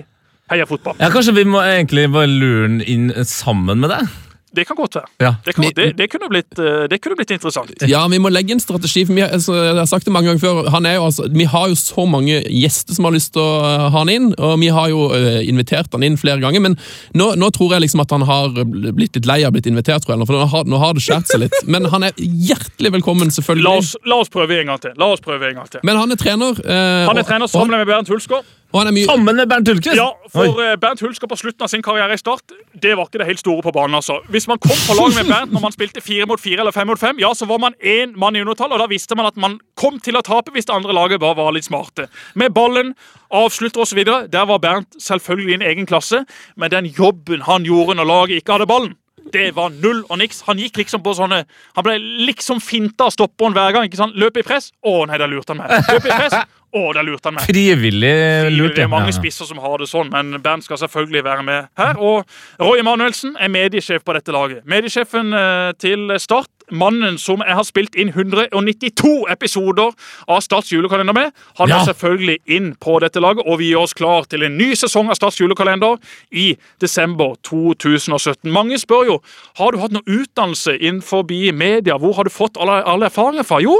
Heia 0.51 0.67
fotball. 0.69 0.99
Ja, 1.01 1.09
Kanskje 1.13 1.33
vi 1.39 1.47
må 1.49 1.63
egentlig 1.65 2.09
bare 2.13 2.29
lure 2.29 2.67
den 2.69 2.83
inn 2.85 3.07
sammen 3.25 3.81
med 3.81 3.93
deg? 3.95 4.11
Det 4.55 4.67
kan 4.69 4.77
godt 4.79 4.99
være. 4.99 5.11
Ja. 5.21 5.35
Det, 5.45 5.55
kan, 5.55 5.65
det, 5.77 5.87
det, 5.99 6.07
kunne 6.13 6.29
blitt, 6.31 6.59
eh, 6.59 6.85
det 6.91 7.01
kunne 7.03 7.17
blitt 7.19 7.33
interessant. 7.35 7.73
Ja, 7.91 8.05
vi 8.11 8.21
må 8.23 8.31
legge 8.33 8.55
en 8.55 8.63
strategi. 8.63 9.05
for 9.07 9.17
vi, 9.17 9.25
altså, 9.27 9.55
Jeg 9.55 9.77
har 9.77 9.89
sagt 9.91 10.07
det 10.07 10.15
mange 10.15 10.31
ganger 10.31 10.43
før. 10.43 10.71
Han 10.75 10.87
jo, 10.87 11.05
altså, 11.09 11.29
vi 11.33 11.45
har 11.51 11.69
jo 11.73 11.79
så 11.79 12.07
mange 12.07 12.41
gjester 12.49 12.95
som 12.95 13.09
har 13.09 13.17
lyst 13.17 13.33
til 13.35 13.43
å 13.43 13.51
uh, 13.65 13.87
ha 13.89 13.99
han 13.99 14.13
inn, 14.13 14.31
og 14.39 14.57
vi 14.63 14.71
har 14.75 14.91
jo 14.93 15.09
uh, 15.13 15.41
invitert 15.43 15.93
han 15.95 16.07
inn 16.07 16.19
flere 16.21 16.41
ganger. 16.45 16.63
Men 16.65 16.79
nå, 17.19 17.33
nå 17.41 17.51
tror 17.55 17.77
jeg 17.77 17.87
liksom 17.87 18.05
at 18.05 18.15
han 18.15 18.27
har 18.29 18.55
blitt 18.65 19.19
litt 19.19 19.29
lei 19.31 19.41
av 19.47 19.55
blitt 19.57 19.69
invitert, 19.71 20.05
tror 20.05 20.17
jeg, 20.17 20.27
for 20.29 20.39
nå 20.39 20.49
har, 20.55 20.69
nå 20.71 20.83
har 20.83 20.97
det 20.97 21.05
skjært 21.05 21.31
seg 21.33 21.45
litt. 21.47 21.57
Men 21.75 21.89
han 21.93 22.07
er 22.07 22.19
hjertelig 22.19 22.95
velkommen, 22.99 23.33
selvfølgelig. 23.35 23.67
La 23.67 23.79
oss, 23.83 23.95
la 24.07 24.21
oss 24.23 24.33
prøve 24.33 24.61
en 24.61 24.75
gang 24.75 24.83
til. 24.83 24.95
La 25.01 25.11
oss 25.15 25.25
prøve 25.25 25.51
en 25.51 25.63
gang 25.63 25.71
til. 25.71 25.83
Men 25.87 25.99
han 26.01 26.15
er 26.15 26.21
trener. 26.21 26.61
uh, 26.63 27.09
Han 27.11 27.19
er 27.19 27.27
trener 27.27 27.51
sammen 27.51 27.75
med 27.79 27.91
Bernt 27.91 28.13
Hulsker. 28.13 28.45
Og 28.75 28.81
han 28.81 28.91
er 28.91 28.95
mye 28.97 29.07
Sammen 29.07 29.39
med 29.39 29.47
Bernt 29.51 29.69
Hulke? 29.71 29.93
Ja, 29.95 30.09
for 30.33 30.51
Oi. 30.59 30.73
Bernt 30.83 31.03
Hulsker 31.05 31.31
på 31.31 31.37
slutten 31.39 31.63
av 31.63 31.71
sin 31.71 31.83
karriere 31.85 32.17
i 32.17 32.19
Start, 32.19 32.55
det 32.83 32.97
var 32.99 33.07
ikke 33.07 33.21
det 33.23 33.29
helt 33.29 33.43
store 33.43 33.63
på 33.63 33.73
banen. 33.75 33.95
altså. 33.95 34.17
Hvis 34.35 34.49
man 34.51 34.59
kom 34.59 34.75
på 34.89 34.97
lag 34.99 35.15
med 35.15 35.31
Bernt 35.31 35.55
når 35.55 35.63
man 35.63 35.75
spilte 35.77 36.03
fire 36.03 36.27
mot 36.27 36.43
fire 36.43 36.65
eller 36.65 36.75
fem 36.75 36.91
mot 36.91 36.99
fem, 36.99 37.21
ja, 37.23 37.31
så 37.39 37.47
var 37.47 37.63
man 37.63 37.79
én 37.79 38.17
mann 38.19 38.35
i 38.35 38.43
undertall, 38.43 38.75
og 38.75 38.83
da 38.83 38.89
visste 38.91 39.15
man 39.15 39.31
at 39.31 39.39
man 39.39 39.61
kom 39.79 40.01
til 40.03 40.19
å 40.19 40.25
tape 40.27 40.51
hvis 40.57 40.67
det 40.67 40.75
andre 40.75 40.97
laget 40.97 41.23
bare 41.23 41.39
var 41.39 41.55
litt 41.55 41.69
smarte. 41.69 42.09
Med 42.35 42.51
ballen, 42.57 42.97
avslutter 43.31 43.87
osv. 43.87 44.03
Der 44.35 44.51
var 44.51 44.59
Bernt 44.59 44.99
selvfølgelig 44.99 45.55
i 45.55 45.61
en 45.61 45.69
egen 45.71 45.87
klasse, 45.87 46.25
men 46.59 46.75
den 46.75 46.91
jobben 46.91 47.47
han 47.47 47.67
gjorde 47.69 47.95
når 48.01 48.11
laget 48.11 48.43
ikke 48.43 48.59
hadde 48.59 48.71
ballen 48.71 48.99
det 49.33 49.55
var 49.57 49.73
null 49.73 50.03
og 50.09 50.19
niks. 50.21 50.43
Han 50.49 50.61
gikk 50.61 50.77
liksom 50.83 51.03
på 51.05 51.15
sånne 51.17 51.45
Han 51.75 51.87
ble 51.87 51.97
liksom 52.29 52.61
finta 52.63 53.09
av 53.09 53.15
stopperen 53.15 53.57
hver 53.57 53.73
gang. 53.75 53.89
ikke 53.89 54.01
sant? 54.01 54.19
Løp 54.21 54.37
i 54.37 54.45
press. 54.47 54.71
Å 54.85 55.05
nei, 55.09 55.19
der 55.21 55.31
lurte 55.31 55.55
han 55.55 55.63
meg. 55.63 55.73
Løp 55.91 56.07
i 56.07 56.13
press. 56.13 56.37
Å, 56.75 56.81
der 56.97 57.05
lurte 57.07 57.29
han 57.31 57.37
meg. 57.39 57.45
Frivillig 57.47 58.15
lurt. 58.51 58.75
Det 58.75 58.83
er 58.83 58.91
mange 58.91 59.13
spisser 59.15 59.47
som 59.47 59.61
har 59.63 59.79
det 59.79 59.87
sånn, 59.87 60.09
men 60.11 60.41
Bernt 60.43 60.65
skal 60.67 60.81
selvfølgelig 60.81 61.23
være 61.25 61.45
med 61.47 61.69
her. 61.79 62.01
Og 62.03 62.25
Roy 62.59 62.81
Emanuelsen 62.83 63.37
er 63.39 63.53
mediesjef 63.55 64.03
på 64.03 64.17
dette 64.17 64.35
laget. 64.35 64.65
Mediesjefen 64.67 65.31
eh, 65.39 65.71
til 65.79 66.11
Start, 66.19 66.51
mannen 66.73 67.19
som 67.21 67.43
jeg 67.45 67.55
har 67.55 67.67
spilt 67.69 67.95
inn 68.01 68.09
192 68.11 69.27
episoder 69.31 69.93
av 70.27 70.41
Starts 70.43 70.73
julekalender 70.73 71.15
med, 71.15 71.31
han 71.61 71.69
Ja. 71.71 71.79
er 71.83 71.93
selvfølgelig 71.93 72.39
inn 72.57 72.73
på 72.81 72.99
dette 73.05 73.21
laget, 73.23 73.45
og 73.47 73.59
vi 73.61 73.71
gjør 73.71 73.85
oss 73.87 73.95
klar 73.95 74.25
til 74.27 74.43
en 74.43 74.57
ny 74.59 74.73
sesong 74.75 75.11
av 75.13 75.19
Starts 75.21 75.39
julekalender 75.39 75.99
i 76.33 76.57
desember 76.81 77.37
2017. 77.45 78.51
Mange 78.51 78.79
spør 78.83 79.07
jo 79.13 79.21
har 79.61 79.71
du 79.73 79.79
hatt 79.79 79.93
noe 79.95 80.03
utdannelse 80.09 80.75
innenfor 80.81 81.23
media. 81.55 81.99
Hvor 81.99 82.17
har 82.17 82.25
du 82.25 82.31
fått 82.31 82.57
alle, 82.59 82.83
alle 82.83 83.07
erfaringer 83.13 83.45
fra? 83.47 83.61
Jo, 83.63 83.79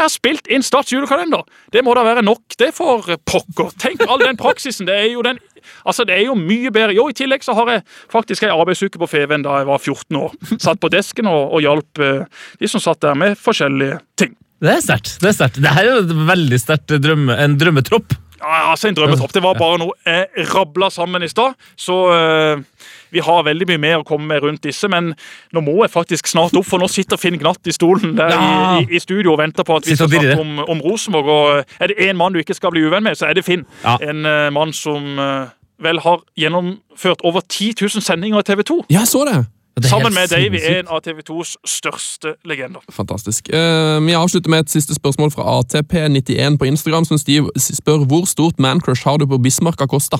jeg 0.00 0.08
har 0.08 0.12
spilt 0.12 0.50
inn 0.50 0.64
Stats 0.64 0.92
julekalender. 0.94 1.44
Det 1.72 1.82
må 1.84 1.94
da 1.96 2.04
være 2.06 2.24
nok, 2.24 2.56
det 2.60 2.72
for 2.76 3.04
pokker. 3.28 3.72
Tenk 3.80 4.04
all 4.06 4.20
den 4.22 4.38
praksisen. 4.40 4.88
Det 4.88 4.96
er 4.96 5.08
jo, 5.12 5.24
den, 5.26 5.40
altså 5.84 6.06
det 6.08 6.16
er 6.16 6.24
jo 6.30 6.36
mye 6.38 6.72
bedre. 6.74 6.96
Jo, 6.96 7.08
I 7.10 7.16
tillegg 7.16 7.44
så 7.44 7.56
har 7.58 7.70
jeg 7.74 7.84
faktisk 8.12 8.46
ei 8.46 8.52
arbeidsuke 8.54 9.00
på 9.00 9.10
Feven 9.10 9.44
da 9.46 9.60
jeg 9.60 9.70
var 9.70 9.82
14 9.82 10.20
år. 10.22 10.36
Satt 10.56 10.80
på 10.82 10.92
desken 10.92 11.28
og, 11.30 11.52
og 11.56 11.64
hjalp 11.64 12.04
eh, 12.04 12.46
de 12.60 12.70
som 12.70 12.82
satt 12.82 13.02
der 13.04 13.18
med 13.18 13.36
forskjellige 13.40 14.00
ting. 14.20 14.36
Det 14.60 14.74
er 14.74 14.82
sterkt. 14.84 15.14
Det 15.22 15.30
er 15.30 15.36
sterkt. 15.36 15.60
Det 15.64 15.70
er 15.72 15.86
jo 15.88 16.24
veldig 16.28 16.58
sterkt 16.60 16.92
drømme, 17.00 17.36
en 17.40 17.56
drømmetropp. 17.60 18.16
Altså 18.40 18.88
En 18.88 18.96
drømmetropp. 18.96 19.34
Det 19.34 19.42
var 19.44 19.58
bare 19.58 19.78
noe 19.82 19.92
jeg 20.06 20.46
rabla 20.54 20.88
sammen 20.90 21.22
i 21.22 21.28
stad. 21.28 21.54
Så 21.76 21.96
uh, 22.08 22.62
vi 23.10 23.22
har 23.24 23.44
veldig 23.44 23.66
mye 23.68 23.80
mer 23.82 24.00
å 24.00 24.06
komme 24.06 24.26
med 24.30 24.42
rundt 24.44 24.62
disse, 24.64 24.88
men 24.88 25.12
nå 25.52 25.62
må 25.66 25.76
jeg 25.82 25.92
faktisk 25.92 26.30
snart 26.30 26.56
opp, 26.56 26.66
for 26.68 26.80
nå 26.82 26.88
sitter 26.90 27.20
Finn 27.20 27.38
Gnatt 27.40 27.66
i 27.68 27.74
stolen 27.74 28.16
der 28.18 28.32
Ja. 28.32 28.40
i, 28.80 28.84
i, 28.84 28.96
i 28.96 29.02
studio 29.02 29.34
og 29.34 29.40
venter 29.42 29.66
på 29.66 29.76
at 29.80 29.88
vi 29.88 29.96
skal 29.98 30.10
snakke 30.10 30.40
om, 30.40 30.58
om 30.64 30.82
Rosenborg. 30.84 31.28
Og 31.28 31.64
er 31.80 31.92
det 31.92 31.98
én 32.08 32.18
mann 32.18 32.32
du 32.32 32.40
ikke 32.40 32.56
skal 32.56 32.72
bli 32.74 32.84
uvenn 32.86 33.04
med, 33.04 33.18
så 33.18 33.28
er 33.28 33.36
det 33.38 33.44
Finn. 33.44 33.66
Ja. 33.84 33.98
En 34.00 34.24
uh, 34.26 34.48
mann 34.54 34.72
som 34.76 35.18
uh, 35.18 35.50
vel 35.82 36.00
har 36.04 36.22
gjennomført 36.38 37.24
over 37.24 37.40
10 37.48 37.74
000 37.80 38.04
sendinger 38.04 38.40
i 38.40 38.46
TV 38.46 38.62
2. 38.62 38.84
Ja, 38.90 39.00
jeg 39.02 39.08
så 39.12 39.24
det! 39.28 39.40
Sammen 39.82 40.14
med 40.14 40.20
med 40.20 40.28
Davy, 40.28 40.58
er 40.62 40.78
en 40.78 40.88
av 40.88 41.00
TV 41.00 41.22
2s 41.30 41.56
største 41.64 42.34
legender. 42.44 42.80
Fantastisk. 42.90 43.48
Eh, 43.48 44.06
vi 44.06 44.12
avslutter 44.12 44.50
med 44.50 44.58
et 44.66 44.70
siste 44.70 44.94
spørsmål 44.94 45.30
fra 45.30 45.42
ATP91 45.60 46.58
på 46.58 46.64
Instagram, 46.64 47.04
som 47.04 47.18
spør 47.18 48.04
hvor 48.04 48.26
stort 48.26 48.58
mancrush 48.58 49.08
har 49.08 49.16
du 49.16 49.26
på 49.26 49.38
Bismarck 49.38 49.80
Acosta? 49.80 50.16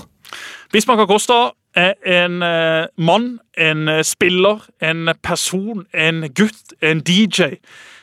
Bismarck 0.73 1.01
Acosta 1.01 1.51
er 1.75 1.95
en 2.07 2.43
eh, 2.43 2.87
mann, 2.97 3.39
en 3.59 3.89
eh, 3.89 4.05
spiller, 4.05 4.65
en 4.83 5.09
person, 5.23 5.87
en 5.95 6.25
gutt, 6.35 6.75
en 6.83 7.01
DJ, 7.01 7.43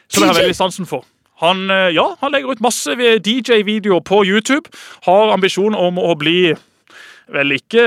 som 0.10 0.24
jeg 0.24 0.30
har 0.30 0.42
veldig 0.42 0.56
sansen 0.56 0.86
for. 0.86 1.06
Han, 1.38 1.70
ja, 1.94 2.16
han 2.20 2.32
legger 2.34 2.50
ut 2.50 2.62
masse 2.66 2.90
DJ-videoer 3.26 4.00
på 4.00 4.24
YouTube. 4.26 4.70
Har 5.06 5.30
ambisjon 5.34 5.76
om 5.76 6.00
å 6.02 6.16
bli 6.18 6.56
vel 7.30 7.52
ikke 7.52 7.84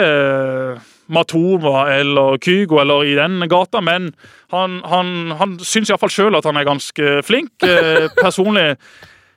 Matoma 1.11 1.89
eller 1.93 2.39
Kygo 2.43 2.81
eller 2.83 3.05
i 3.05 3.15
den 3.19 3.43
gata, 3.51 3.83
men 3.85 4.13
han, 4.55 4.81
han, 4.87 5.33
han 5.39 5.57
syns 5.59 5.91
iallfall 5.91 6.13
sjøl 6.13 6.39
at 6.39 6.47
han 6.49 6.59
er 6.61 6.69
ganske 6.69 7.17
flink. 7.27 7.53
Eh, 7.67 8.07
personlig 8.21 8.77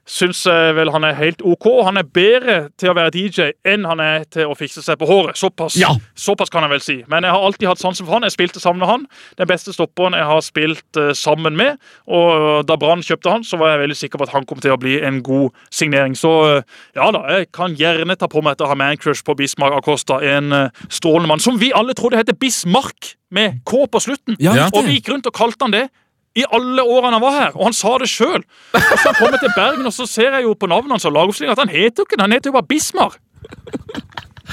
syns 0.06 0.42
vel 0.76 0.90
han 0.92 1.06
er 1.08 1.14
helt 1.16 1.42
OK. 1.48 1.68
Han 1.88 1.98
er 1.98 2.04
bedre 2.04 2.56
til 2.80 2.92
å 2.92 2.96
være 2.98 3.14
DJ 3.16 3.52
enn 3.66 3.86
han 3.88 4.02
er 4.04 4.26
til 4.32 4.50
å 4.52 4.56
fikse 4.58 4.82
seg 4.84 4.98
på 5.00 5.08
håret. 5.08 5.38
Såpass, 5.40 5.78
Ja. 5.80 5.94
såpass 6.16 6.50
kan 6.52 6.66
jeg 6.66 6.72
vel 6.74 6.82
si. 6.84 6.96
Men 7.08 7.24
jeg 7.24 7.32
har 7.32 7.40
alltid 7.40 7.68
hatt 7.70 7.80
sansen 7.80 8.06
for 8.06 8.14
han. 8.18 8.24
Jeg 8.28 8.36
spilte 8.36 8.60
sammen 8.60 8.80
med 8.84 8.90
han. 8.90 9.06
Den 9.40 9.48
beste 9.48 9.72
stopperen 9.74 10.14
jeg 10.18 10.26
har 10.28 10.42
spilt 10.44 10.98
eh, 11.00 11.14
sammen 11.16 11.56
med. 11.56 11.78
Og 12.08 12.66
da 12.68 12.76
Brann 12.76 13.02
kjøpte 13.06 13.32
han, 13.32 13.44
så 13.48 13.58
var 13.58 13.74
jeg 13.74 13.84
veldig 13.86 13.98
sikker 14.02 14.20
på 14.20 14.28
at 14.28 14.34
han 14.36 14.46
kom 14.50 14.60
til 14.60 14.76
å 14.76 14.80
bli 14.82 14.98
en 15.02 15.22
god 15.24 15.52
signering. 15.72 16.16
Så 16.20 16.34
eh, 16.58 16.62
ja 17.00 17.10
da, 17.16 17.24
jeg 17.38 17.52
kan 17.56 17.76
gjerne 17.80 18.18
ta 18.20 18.28
på 18.28 18.44
meg 18.44 18.58
etter 18.58 18.68
å 18.68 18.74
ha 18.74 18.76
mancrush 18.80 19.24
på 19.24 19.38
Bismarck 19.40 19.80
Acosta. 19.80 20.20
En 20.22 20.52
eh, 20.52 20.70
strålende 20.90 21.32
mann 21.32 21.40
som 21.44 21.58
vi 21.62 21.72
alle 21.74 21.96
trodde 21.98 22.20
heter 22.20 22.36
Bismarck, 22.36 23.16
med 23.34 23.64
K 23.66 23.88
på 23.90 23.98
slutten. 24.04 24.36
Ja. 24.38 24.68
Og 24.76 24.84
vi 24.86 25.00
gikk 25.00 25.08
rundt 25.10 25.26
og 25.26 25.34
kalte 25.34 25.66
han 25.66 25.74
det 25.74 25.88
i 26.36 26.46
alle 26.50 26.82
årene 26.82 27.18
han 27.18 27.22
var 27.22 27.36
her, 27.38 27.52
og 27.58 27.68
han 27.68 27.76
sa 27.78 27.98
det 28.02 28.10
sjøl. 28.10 28.42
Og 28.74 28.82
så 28.82 29.12
kommer 29.14 29.20
kommer 29.20 29.42
til 29.44 29.54
Bergen, 29.56 29.86
og 29.86 29.94
så 29.94 30.08
ser 30.10 30.34
jeg 30.34 30.48
jo 30.48 30.56
på 30.58 30.70
navnet 30.72 30.98
hans 30.98 31.06
og 31.06 31.14
lagoppstillingen 31.14 31.58
at 31.58 31.62
han 31.62 31.74
heter 31.74 32.02
jo 32.02 32.08
ikke 32.08 32.18
det, 32.18 32.26
han 32.26 32.36
heter 32.36 32.50
jo 32.50 32.58
bare 32.58 32.70
Bismar. 32.70 33.20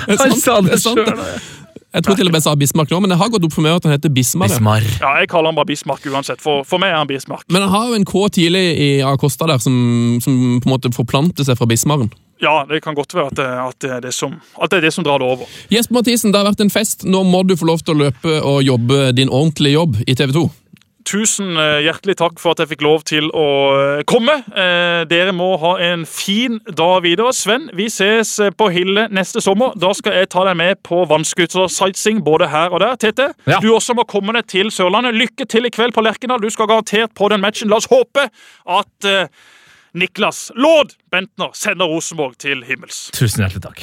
Han 0.07 0.37
sa 0.41 0.61
det 0.61 0.77
det. 1.09 1.33
Jeg 1.91 2.05
tror 2.07 2.15
til 2.15 2.29
og 2.29 2.31
med 2.31 2.39
jeg 2.39 2.45
sa 2.45 2.53
Bismarck 2.55 2.93
nå, 2.93 3.01
men 3.03 3.11
det 3.11 3.17
har 3.19 3.31
gått 3.33 3.45
opp 3.49 3.55
for 3.55 3.67
meg 3.67 3.81
at 3.81 3.87
han 3.89 3.97
heter 3.97 4.13
Bismar. 4.15 4.47
Bismar. 4.47 4.85
Ja, 5.03 5.17
jeg 5.19 5.31
kaller 5.33 5.51
han 5.51 5.59
bare 5.59 5.67
Bismarck 5.73 6.05
uansett. 6.07 6.39
For, 6.43 6.63
for 6.69 6.79
meg 6.79 6.93
er 6.93 7.01
han 7.01 7.11
Bismarck. 7.11 7.49
Men 7.51 7.65
han 7.67 7.73
har 7.75 7.89
jo 7.91 7.99
en 7.99 8.07
K 8.07 8.23
tidlig 8.37 8.63
i 8.79 8.91
Acosta 9.03 9.49
der, 9.51 9.59
som, 9.59 9.75
som 10.23 10.37
på 10.63 10.71
en 10.71 10.75
måte 10.77 10.93
forplanter 10.95 11.49
seg 11.49 11.59
fra 11.59 11.67
Bismaren. 11.67 12.13
ja, 12.41 12.63
det 12.69 12.81
kan 12.85 12.95
godt 12.95 13.15
være 13.15 13.27
at 13.27 13.37
det, 13.37 13.49
at 13.65 13.83
det, 13.83 13.91
er, 13.91 14.01
det 14.07 14.15
som, 14.15 14.39
at 14.63 14.71
det 14.71 14.79
er 14.79 14.87
det 14.87 14.95
som 14.95 15.05
drar 15.05 15.19
det 15.19 15.27
over. 15.27 15.51
Jesper 15.69 15.99
Mathisen, 15.99 16.31
det 16.33 16.39
har 16.39 16.47
vært 16.47 16.63
en 16.63 16.71
fest. 16.71 17.03
Nå 17.05 17.25
må 17.27 17.43
du 17.43 17.57
få 17.59 17.67
lov 17.69 17.83
til 17.83 17.99
å 17.99 18.05
løpe 18.07 18.39
og 18.39 18.63
jobbe 18.63 19.11
din 19.19 19.29
ordentlige 19.29 19.75
jobb 19.75 19.99
i 20.07 20.15
TV 20.15 20.33
2. 20.39 20.47
Tusen 21.11 21.57
eh, 21.59 21.81
hjertelig 21.83 22.15
takk 22.21 22.39
for 22.39 22.55
at 22.55 22.61
jeg 22.63 22.71
fikk 22.71 22.85
lov 22.87 23.03
til 23.09 23.27
å 23.35 23.47
eh, 23.75 24.03
komme. 24.07 24.37
Eh, 24.55 25.01
Dere 25.11 25.33
må 25.35 25.49
ha 25.59 25.73
en 25.83 26.05
fin 26.07 26.61
dag 26.69 27.01
videre. 27.03 27.33
Sven, 27.35 27.67
vi 27.75 27.89
ses 27.91 28.37
på 28.55 28.69
Hille 28.71 29.09
neste 29.11 29.43
sommer. 29.43 29.75
Da 29.81 29.91
skal 29.97 30.21
jeg 30.21 30.31
ta 30.31 30.45
deg 30.47 30.59
med 30.61 30.79
på 30.87 31.03
vannscooter-sightseeing 31.11 32.23
både 32.27 32.51
her 32.53 32.71
og 32.71 32.85
der. 32.85 32.95
Tete, 33.03 33.31
Ja. 33.51 33.59
du 33.59 33.73
også 33.75 33.97
må 33.99 34.05
komme 34.07 34.37
deg 34.39 34.47
til 34.53 34.71
Sørlandet. 34.71 35.19
Lykke 35.19 35.49
til 35.51 35.67
i 35.67 35.73
kveld 35.75 35.97
på 35.97 36.05
Lerkendal. 36.07 36.39
Du 36.45 36.51
skal 36.51 36.71
garantert 36.71 37.15
på 37.19 37.29
den 37.33 37.43
matchen. 37.43 37.69
La 37.73 37.81
oss 37.83 37.91
håpe 37.91 38.29
at 38.71 39.11
Niklas 39.95 40.53
Lord 40.55 40.95
Bentner 41.11 41.51
sender 41.59 41.91
Rosenborg 41.91 42.39
til 42.39 42.63
himmels. 42.69 43.09
Tusen 43.17 43.43
hjertelig 43.43 43.67
takk. 43.67 43.83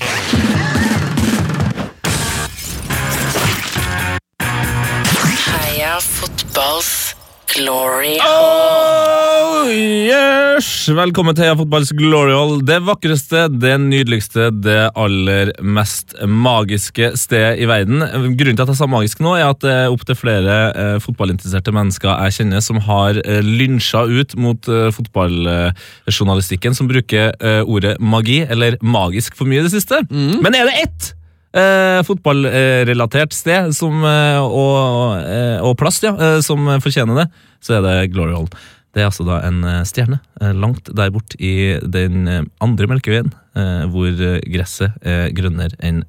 Heia 5.48 5.98
fotballs 6.02 7.16
glory 7.56 8.18
Oh, 8.24 9.68
yes! 9.72 10.68
Velkommen 10.91 11.36
til 11.38 11.52
Fotballs 11.60 11.91
Glory 11.95 12.34
Hall. 12.36 12.61
Det 12.65 12.78
vakreste, 12.88 13.45
det 13.52 13.74
nydeligste, 13.84 14.49
det 14.64 14.78
aller 14.98 15.52
mest 15.64 16.15
magiske 16.24 17.11
stedet 17.19 17.61
i 17.61 17.68
verden. 17.69 18.03
Grunnen 18.38 18.57
til 18.57 18.65
at 18.65 18.72
jeg 18.72 18.80
sa 18.80 18.88
magisk 18.91 19.22
nå, 19.24 19.36
er 19.38 19.49
at 19.49 19.61
det 19.64 19.74
er 19.74 19.94
opptil 19.94 20.19
flere 20.19 20.57
eh, 20.72 20.95
fotballinteresserte 21.03 21.74
mennesker 21.76 22.14
jeg 22.28 22.38
kjenner 22.40 22.64
som 22.64 22.82
har 22.88 23.22
eh, 23.24 23.44
lynsja 23.44 24.06
ut 24.07 24.38
mot 24.40 24.72
eh, 24.72 24.90
fotballjournalistikken 24.95 26.78
som 26.78 26.90
bruker 26.91 27.36
eh, 27.38 27.61
ordet 27.64 27.98
magi, 27.99 28.41
eller 28.48 28.80
magisk 28.82 29.38
for 29.38 29.49
mye 29.49 29.64
i 29.64 29.68
det 29.68 29.76
siste. 29.76 30.03
Men 30.11 30.56
er 30.56 30.68
det 30.72 30.82
ett 30.88 31.14
eh, 31.58 32.00
fotballrelatert 32.08 33.36
sted 33.36 33.74
som, 33.78 34.04
eh, 34.06 34.40
og, 34.42 35.22
eh, 35.24 35.60
og 35.64 35.78
plass 35.80 36.02
ja, 36.04 36.14
eh, 36.16 36.40
som 36.46 36.68
fortjener 36.84 37.24
det, 37.24 37.28
så 37.64 37.78
er 37.78 37.86
det 37.86 38.12
Glory 38.14 38.36
Hall. 38.36 38.50
Det 38.96 39.04
er 39.04 39.10
altså 39.12 39.26
da 39.28 39.42
en 39.46 39.62
stjerne 39.86 40.18
langt 40.58 40.90
der 40.96 41.12
bort 41.14 41.36
i 41.38 41.78
den 41.84 42.48
andre 42.64 42.88
Melkeveien, 42.90 43.34
eh, 43.58 43.84
hvor 43.94 44.14
gresset 44.48 44.96
er 45.06 45.30
grønnere 45.38 45.78
enn 45.86 46.06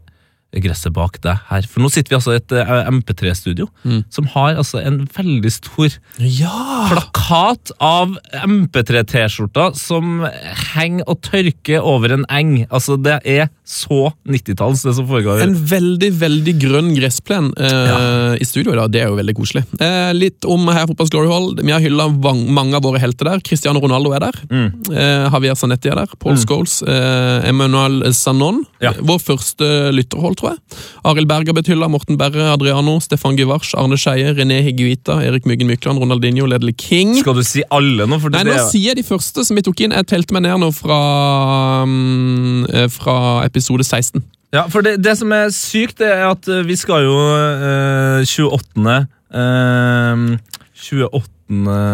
gresset 0.57 0.95
bak 0.97 1.19
deg 1.21 1.37
her. 1.51 1.67
For 1.69 1.85
nå 1.85 1.91
sitter 1.93 2.15
vi 2.15 2.17
altså 2.17 2.33
i 2.33 2.39
et 2.39 2.55
eh, 2.57 2.89
MP3-studio 2.89 3.67
som 4.15 4.29
har 4.33 4.57
altså 4.57 4.81
en 4.81 5.03
veldig 5.13 5.51
stor 5.53 5.99
Ja! 6.25 6.87
plakat 6.89 7.75
av 7.85 8.17
MP3-T-skjorter 8.47 9.77
som 9.77 10.23
henger 10.73 11.05
og 11.05 11.21
tørker 11.29 11.85
over 11.85 12.17
en 12.17 12.25
eng. 12.33 12.63
Altså, 12.71 12.97
det 12.97 13.19
er 13.29 13.51
så 13.69 14.13
90-talls, 14.25 14.83
det 14.83 14.95
som 14.97 15.05
foregår. 15.05 15.43
En 15.45 15.53
veldig, 15.69 16.09
veldig 16.17 16.53
grønn 16.57 16.87
gressplen 16.97 17.51
eh, 17.61 18.39
i 18.41 18.47
studio 18.49 18.73
i 18.73 18.79
dag. 18.79 18.89
Det 18.89 19.03
er 19.03 19.11
jo 19.11 19.19
veldig 19.19 19.35
koselig. 19.37 19.61
Eh, 19.77 20.13
litt 20.17 20.47
om 20.49 20.63
her 20.73 20.87
Fotballs 20.89 21.13
Glory 21.13 21.29
Hall. 21.29 21.51
Vi 21.61 21.75
har 21.75 21.83
hylla 21.85 22.07
mange 22.09 22.79
av 22.79 22.87
våre 22.87 23.03
helter 23.03 23.29
der. 23.29 23.43
Cristiano 23.45 23.83
Ronaldo 23.85 24.15
er 24.17 24.25
der. 24.25 24.39
Mm. 24.49 24.71
Eh, 24.89 25.27
Javier 25.27 25.59
Zanetti 25.61 25.93
er 25.93 26.01
der. 26.01 26.15
Paul 26.17 26.41
Scholes. 26.41 26.79
Eh, 26.81 27.51
Emmanuel 27.51 28.07
Sanon. 28.17 28.63
Ja. 28.81 28.95
Vår 29.05 29.21
første 29.27 29.69
lytterhold, 29.93 30.39
tror 30.41 30.55
jeg. 30.55 30.81
Arild 31.13 31.29
Berger 31.29 31.59
blitt 31.59 31.69
hylla. 31.69 31.91
Morten 31.93 32.17
Berre, 32.17 32.49
Adriano, 32.55 32.97
Stefan 33.05 33.37
Givars, 33.37 33.75
Arne 33.77 34.01
Skeie, 34.01 34.33
René 34.39 34.63
Higuita, 34.65 35.19
Erik 35.29 35.45
Myggen 35.45 35.69
Mykland, 35.69 36.01
Ronaldinho, 36.01 36.49
Ledley 36.49 36.73
King. 36.73 37.19
Skal 37.21 37.37
du 37.37 37.45
si 37.45 37.67
alle 37.69 38.09
nå? 38.09 38.17
For 38.25 38.33
Nei, 38.33 38.47
nå 38.49 38.57
sier 38.73 38.95
jeg 38.95 39.03
de 39.03 39.07
første 39.11 39.45
som 39.45 39.61
vi 39.61 39.67
tok 39.69 39.85
inn. 39.85 39.93
Jeg 39.93 40.09
telte 40.09 40.33
meg 40.39 40.47
ned 40.49 40.65
nå 40.65 40.73
fra, 40.73 41.03
mm, 41.85 42.65
eh, 42.73 42.89
fra 42.97 43.21
episode 43.45 43.58
16. 43.63 44.23
ja, 44.55 44.67
for 44.73 44.83
det, 44.83 44.99
det 45.05 45.17
som 45.19 45.33
er 45.33 45.51
sykt, 45.55 45.99
det 45.99 46.11
er 46.13 46.29
at 46.31 46.49
eh, 46.49 46.65
vi 46.67 46.77
skal 46.77 47.05
jo 47.07 47.17
eh, 47.19 48.23
28. 48.25 49.01
Eh, 49.35 50.39
28. 50.79 51.27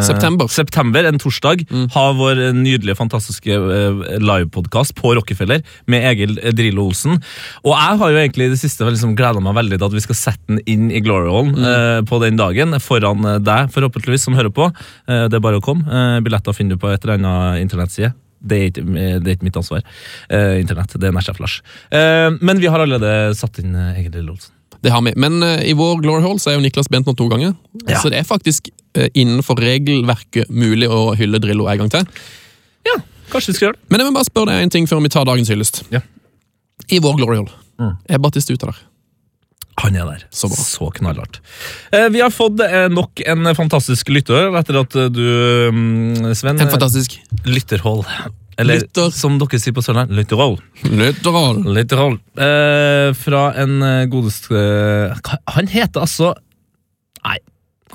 September. 0.03 0.49
september, 0.51 1.05
en 1.07 1.19
torsdag, 1.23 1.61
ha 1.95 2.05
vår 2.19 2.41
nydelige, 2.57 2.97
fantastiske 2.99 3.55
eh, 3.55 4.01
livepodkast 4.19 4.97
på 4.99 5.13
Rockefeller 5.15 5.63
med 5.87 6.07
Egil 6.11 6.35
Drillo 6.57 6.89
Olsen. 6.89 7.21
Og 7.63 7.71
jeg 7.71 8.01
har 8.01 8.11
jo 8.11 8.19
egentlig 8.19 8.49
i 8.49 8.55
det 8.57 8.59
siste 8.59 8.89
liksom 8.89 9.15
gleda 9.15 9.43
meg 9.45 9.55
veldig 9.55 9.79
til 9.79 9.87
at 9.87 9.95
vi 9.95 10.03
skal 10.03 10.19
sette 10.19 10.51
den 10.51 10.59
inn 10.67 10.91
i 10.91 11.03
Glory 11.05 11.31
Hall 11.31 11.55
eh, 11.55 12.01
på 12.09 12.19
den 12.25 12.41
dagen, 12.41 12.75
foran 12.83 13.23
eh, 13.31 13.39
deg, 13.47 13.71
forhåpentligvis, 13.75 14.27
som 14.27 14.35
hører 14.35 14.51
på. 14.55 14.73
Eh, 15.07 15.29
det 15.31 15.39
er 15.39 15.47
bare 15.47 15.63
å 15.63 15.65
komme. 15.65 15.87
Eh, 15.87 16.19
billetter 16.27 16.57
finner 16.57 16.75
du 16.75 16.83
på 16.83 16.91
et 16.91 17.07
eller 17.07 17.21
annet 17.21 17.63
internettside. 17.63 18.11
Det 18.45 18.57
er, 18.59 18.67
ikke, 18.69 18.83
det 19.25 19.31
er 19.31 19.37
ikke 19.39 19.47
mitt 19.49 19.57
ansvar. 19.57 19.81
Eh, 20.29 20.59
internett, 20.61 20.93
det 21.01 21.09
er 21.09 21.15
Nesja 21.17 21.33
Lars. 21.41 21.55
Eh, 21.91 22.31
men 22.45 22.61
vi 22.61 22.69
har 22.69 22.83
allerede 22.85 23.33
satt 23.39 23.59
inn 23.63 23.73
eh, 23.75 23.95
Egil 24.03 24.13
Drillo 24.19 24.35
Olsen. 24.37 24.53
Det 24.85 24.93
har 24.93 25.01
vi. 25.07 25.15
Men 25.17 25.39
eh, 25.43 25.63
i 25.71 25.73
vår 25.79 26.03
Glory 26.05 26.21
Hall 26.27 26.37
så 26.43 26.51
er 26.53 26.59
jo 26.59 26.65
Niklas 26.65 26.91
Bent 26.93 27.09
nå 27.09 27.15
to 27.17 27.29
ganger. 27.33 27.55
Ja. 27.89 28.03
Så 28.03 28.11
det 28.13 28.19
er 28.21 28.27
faktisk 28.29 28.69
eh, 28.99 29.09
innenfor 29.17 29.57
regelverket 29.65 30.51
mulig 30.53 30.91
å 30.93 31.15
hylle 31.17 31.41
Drillo 31.41 31.71
en 31.73 31.81
gang 31.87 31.93
til. 31.95 32.05
Ja, 32.85 32.99
kanskje 33.33 33.55
vi 33.55 33.57
skal 33.57 33.71
gjøre 33.71 33.79
det. 33.79 33.87
Men 33.95 34.03
jeg 34.05 34.11
må 34.11 34.17
bare 34.19 34.29
spørre 34.29 34.53
deg 34.53 34.67
en 34.67 34.75
ting 34.77 34.91
før 34.91 35.01
vi 35.07 35.13
tar 35.15 35.25
dagens 35.31 35.49
hyllest. 35.55 35.83
Ja. 35.95 36.03
I 36.93 37.01
vår 37.01 37.17
Glory 37.23 37.41
Hall 37.41 37.53
Mm. 37.75 37.97
er 38.07 38.21
Battistuta 38.23 38.69
der. 38.69 38.77
Han 39.83 39.97
er 39.99 40.07
der. 40.07 40.23
Så 40.31 40.49
bra. 40.51 40.91
knallhardt. 40.95 41.41
Eh, 41.93 42.07
vi 42.15 42.21
har 42.23 42.31
fått 42.31 42.61
eh, 42.63 42.87
nok 42.93 43.21
en 43.27 43.51
fantastisk 43.59 44.09
lytter 44.15 44.55
etter 44.61 44.79
at 44.85 44.97
eh, 45.01 45.11
du, 45.11 45.25
mm, 45.75 46.35
Sven 46.39 46.61
En 46.63 46.71
fantastisk 46.71 47.19
Lytterhold. 47.45 48.07
Eller 48.57 48.85
Lytter. 48.85 49.11
som 49.11 49.35
dere 49.41 49.59
sier 49.59 49.75
på 49.75 49.83
Sørlandet, 49.83 50.15
lytterhold. 50.15 50.61
Lytterhold. 50.87 51.65
Lytterhold. 51.75 52.21
Eh, 52.39 53.09
fra 53.19 53.49
en 53.59 53.83
eh, 53.83 54.05
godeste 54.13 54.61
Han 55.57 55.71
heter 55.73 56.05
altså 56.05 56.31
Nei, 57.25 57.41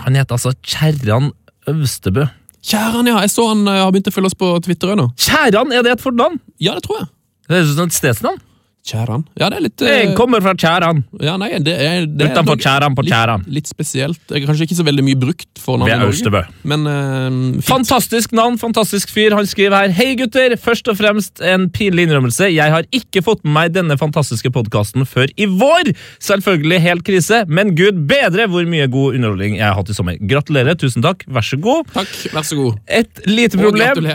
han 0.03 0.18
heter 0.19 0.35
altså 0.35 0.51
Kjerran 0.65 1.31
Øvstebø. 1.69 2.26
Kjæran, 2.65 3.07
ja. 3.07 3.22
Jeg 3.23 3.31
så 3.31 3.47
han 3.53 3.64
eh, 3.69 3.80
har 3.85 3.93
begynt 3.93 4.10
å 4.11 4.15
følge 4.15 4.34
oss 4.34 4.38
på 4.39 4.51
Twitter 4.65 4.91
òg 4.91 4.99
nå. 4.99 5.07
Kjæran, 5.22 5.72
er 5.72 5.85
det 5.85 5.95
et 5.95 6.03
fornavn? 6.03 6.39
Ja, 6.60 6.76
det 6.76 6.84
tror 6.88 7.03
jeg. 7.03 7.10
Det 7.49 7.60
er 7.61 7.84
et 7.85 7.95
stedsnavn. 7.95 8.41
Kjæran. 8.88 9.26
Ja, 9.38 9.49
det 9.51 9.57
er 9.60 9.64
litt 9.65 9.84
Jeg 9.84 10.07
eh, 10.07 10.14
kommer 10.18 10.41
fra 10.43 10.56
Kjæran. 10.57 11.03
Ja, 11.22 11.35
nei, 11.38 11.51
det 11.61 11.76
er, 11.76 12.06
det 12.07 12.31
Utenfor 12.31 12.57
Kjæran 12.61 12.95
på 12.97 13.03
Kjæran. 13.06 13.43
Litt, 13.45 13.60
litt 13.60 13.69
spesielt. 13.69 14.22
Det 14.30 14.39
er 14.39 14.45
kanskje 14.47 14.65
ikke 14.65 14.77
så 14.80 14.85
veldig 14.88 15.06
mye 15.06 15.19
brukt 15.19 15.61
for 15.61 15.81
navnet. 15.81 16.23
Norge. 16.26 16.45
Men 16.69 16.88
uh. 16.88 17.60
Fantastisk 17.65 18.34
navn, 18.38 18.57
fantastisk 18.61 19.11
fyr. 19.14 19.35
Han 19.38 19.49
skriver 19.49 19.84
her 19.84 19.93
Hei 19.95 20.14
gutter, 20.19 20.56
først 20.60 20.89
og 20.89 20.97
fremst 20.99 21.43
en 21.45 21.68
pinlig 21.76 22.07
innrømmelse. 22.07 22.49
Jeg 22.53 22.73
har 22.73 22.88
ikke 22.95 23.23
fått 23.26 23.43
med 23.45 23.56
meg 23.60 23.76
denne 23.76 23.97
fantastiske 23.99 24.51
podkasten 24.56 25.06
før 25.10 25.31
i 25.35 25.47
vår. 25.49 25.91
Selvfølgelig 26.23 26.80
helt 26.85 27.06
krise, 27.07 27.43
men 27.51 27.76
gud 27.77 28.06
bedre 28.10 28.47
hvor 28.49 28.65
mye 28.69 28.88
god 28.91 29.19
underholdning 29.19 29.57
jeg 29.60 29.68
har 29.68 29.77
hatt 29.77 29.91
i 29.91 29.97
sommer. 29.97 30.18
Gratulerer, 30.31 30.77
tusen 30.80 31.03
takk, 31.06 31.26
vær 31.27 31.45
så 31.45 31.60
god. 31.61 31.89
Takk, 31.93 32.15
vær 32.34 32.47
så 32.47 32.57
god. 32.60 32.80
Et 32.99 33.23
lite 33.27 33.60
problem 33.60 34.06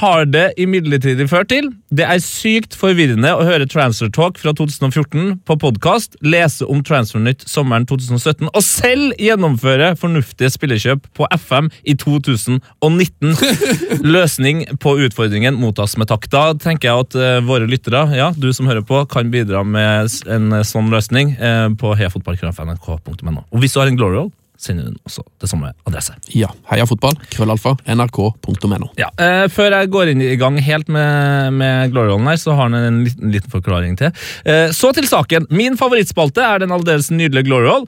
har 0.00 0.28
det 0.28 0.46
imidlertid 0.60 1.22
ført 1.30 1.50
til. 1.52 1.72
Det 1.90 2.06
er 2.06 2.20
sykt 2.22 2.76
forvirrende 2.78 3.32
å 3.34 3.46
høre 3.46 3.68
Transfer 3.70 4.09
Talk 4.12 4.38
fra 4.38 4.52
2014 4.56 5.40
på 5.46 5.56
podkast, 5.60 6.16
lese 6.24 6.66
om 6.66 6.82
Transfernytt 6.86 7.44
sommeren 7.48 7.86
2017 7.88 8.48
og 8.48 8.62
selv 8.64 9.14
gjennomføre 9.20 9.92
fornuftige 10.00 10.50
spillekjøp 10.52 11.06
på 11.16 11.28
FM 11.36 11.70
i 11.88 11.94
2019. 11.98 13.36
Løsning 14.16 14.64
på 14.82 14.96
utfordringen 15.06 15.58
mottas 15.60 15.96
med 16.00 16.10
takk. 16.10 16.28
Da 16.32 16.44
tenker 16.58 16.90
jeg 16.90 17.06
at 17.06 17.18
uh, 17.20 17.46
våre 17.46 17.68
lyttere, 17.70 18.06
ja, 18.16 18.30
du 18.36 18.50
som 18.56 18.70
hører 18.70 18.84
på, 18.86 19.04
kan 19.10 19.30
bidra 19.32 19.62
med 19.66 20.10
en 20.30 20.60
sånn 20.66 20.90
løsning 20.92 21.36
uh, 21.38 21.68
på 21.78 21.94
heiafotballkrafnrk.no. 22.00 23.46
Og 23.50 23.62
hvis 23.62 23.76
du 23.76 23.82
har 23.82 23.90
en 23.90 24.00
glory 24.00 24.22
roll, 24.22 24.32
send 24.60 24.82
hun 24.84 24.96
også 25.08 25.24
til 25.40 25.50
samme 25.50 25.72
adresse. 25.88 26.14
Ja. 26.36 26.50
Heia 26.70 26.86
fotball. 26.88 27.16
Krøllalfa. 27.32 27.74
nrk.no. 27.96 28.90
Ja, 29.00 29.10
eh, 29.20 29.46
Før 29.52 29.76
jeg 29.78 29.90
går 29.92 30.12
inn 30.12 30.24
i 30.24 30.36
gang 30.40 30.58
helt 30.62 30.90
med, 30.92 31.56
med 31.56 31.92
Glory 31.94 32.12
Rollen 32.12 32.28
her, 32.30 32.40
så 32.40 32.56
har 32.56 32.68
han 32.68 32.78
en 32.78 33.02
liten, 33.06 33.32
liten 33.34 33.52
forklaring 33.52 33.96
til. 34.00 34.12
Eh, 34.44 34.68
så 34.76 34.92
til 34.96 35.08
saken. 35.08 35.48
Min 35.50 35.78
favorittspalte 35.80 36.44
er 36.44 36.64
den 36.64 36.74
aldeles 36.76 37.10
nydelige 37.14 37.48
Glory 37.48 37.68
Roll. 37.70 37.86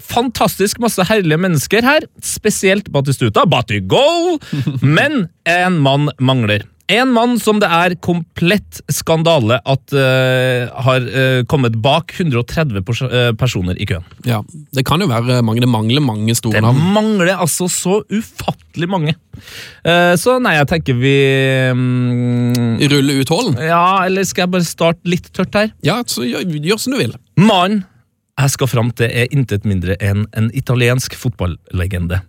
Fantastisk 0.00 0.80
masse 0.80 1.04
herlige 1.08 1.36
mennesker 1.40 1.84
her, 1.84 2.06
spesielt 2.24 2.88
Batistuta. 2.92 3.44
Batigol! 3.48 4.38
Men 4.96 5.26
en 5.48 5.80
mann 5.84 6.10
mangler. 6.20 6.64
En 6.90 7.12
mann 7.14 7.36
som 7.38 7.60
det 7.62 7.68
er 7.70 7.94
komplett 8.02 8.80
skandale 8.90 9.60
at 9.62 9.94
uh, 9.94 10.70
har 10.86 11.06
uh, 11.06 11.42
kommet 11.50 11.76
bak 11.82 12.14
130 12.16 12.82
pers 12.86 13.02
eh, 13.06 13.30
personer 13.38 13.78
i 13.78 13.86
køen. 13.88 14.04
Ja. 14.26 14.40
Det 14.74 14.82
kan 14.88 15.02
jo 15.02 15.08
være 15.10 15.40
mange. 15.46 15.62
Det 15.62 15.70
mangler 15.70 16.02
mange 16.02 16.34
store 16.38 16.62
navn. 16.64 16.78
Det 16.78 16.94
mangler 16.96 17.32
altså 17.36 17.68
så 17.70 18.00
ufattelig 18.10 18.88
mange. 18.90 19.14
Så 20.20 20.36
nei, 20.42 20.52
jeg 20.56 20.68
tenker 20.70 20.96
vi 20.98 21.14
um, 21.72 22.76
Rulle 22.92 23.16
ut 23.20 23.32
hålen? 23.32 23.56
Ja, 23.64 24.04
eller 24.06 24.26
skal 24.28 24.44
jeg 24.44 24.52
bare 24.54 24.66
starte 24.68 25.10
litt 25.10 25.30
tørt 25.36 25.56
her? 25.56 25.72
Ja, 25.86 26.00
så 26.06 26.26
gjør, 26.26 26.44
gjør 26.58 26.80
som 26.82 26.94
du 26.94 27.00
vil. 27.00 27.14
Mannen 27.40 27.84
jeg 28.40 28.54
skal 28.54 28.70
fram 28.72 28.92
til, 28.96 29.10
er 29.10 29.28
intet 29.34 29.66
mindre 29.68 29.98
enn 30.00 30.24
en 30.38 30.48
italiensk 30.56 31.16
fotballegende. 31.18 32.22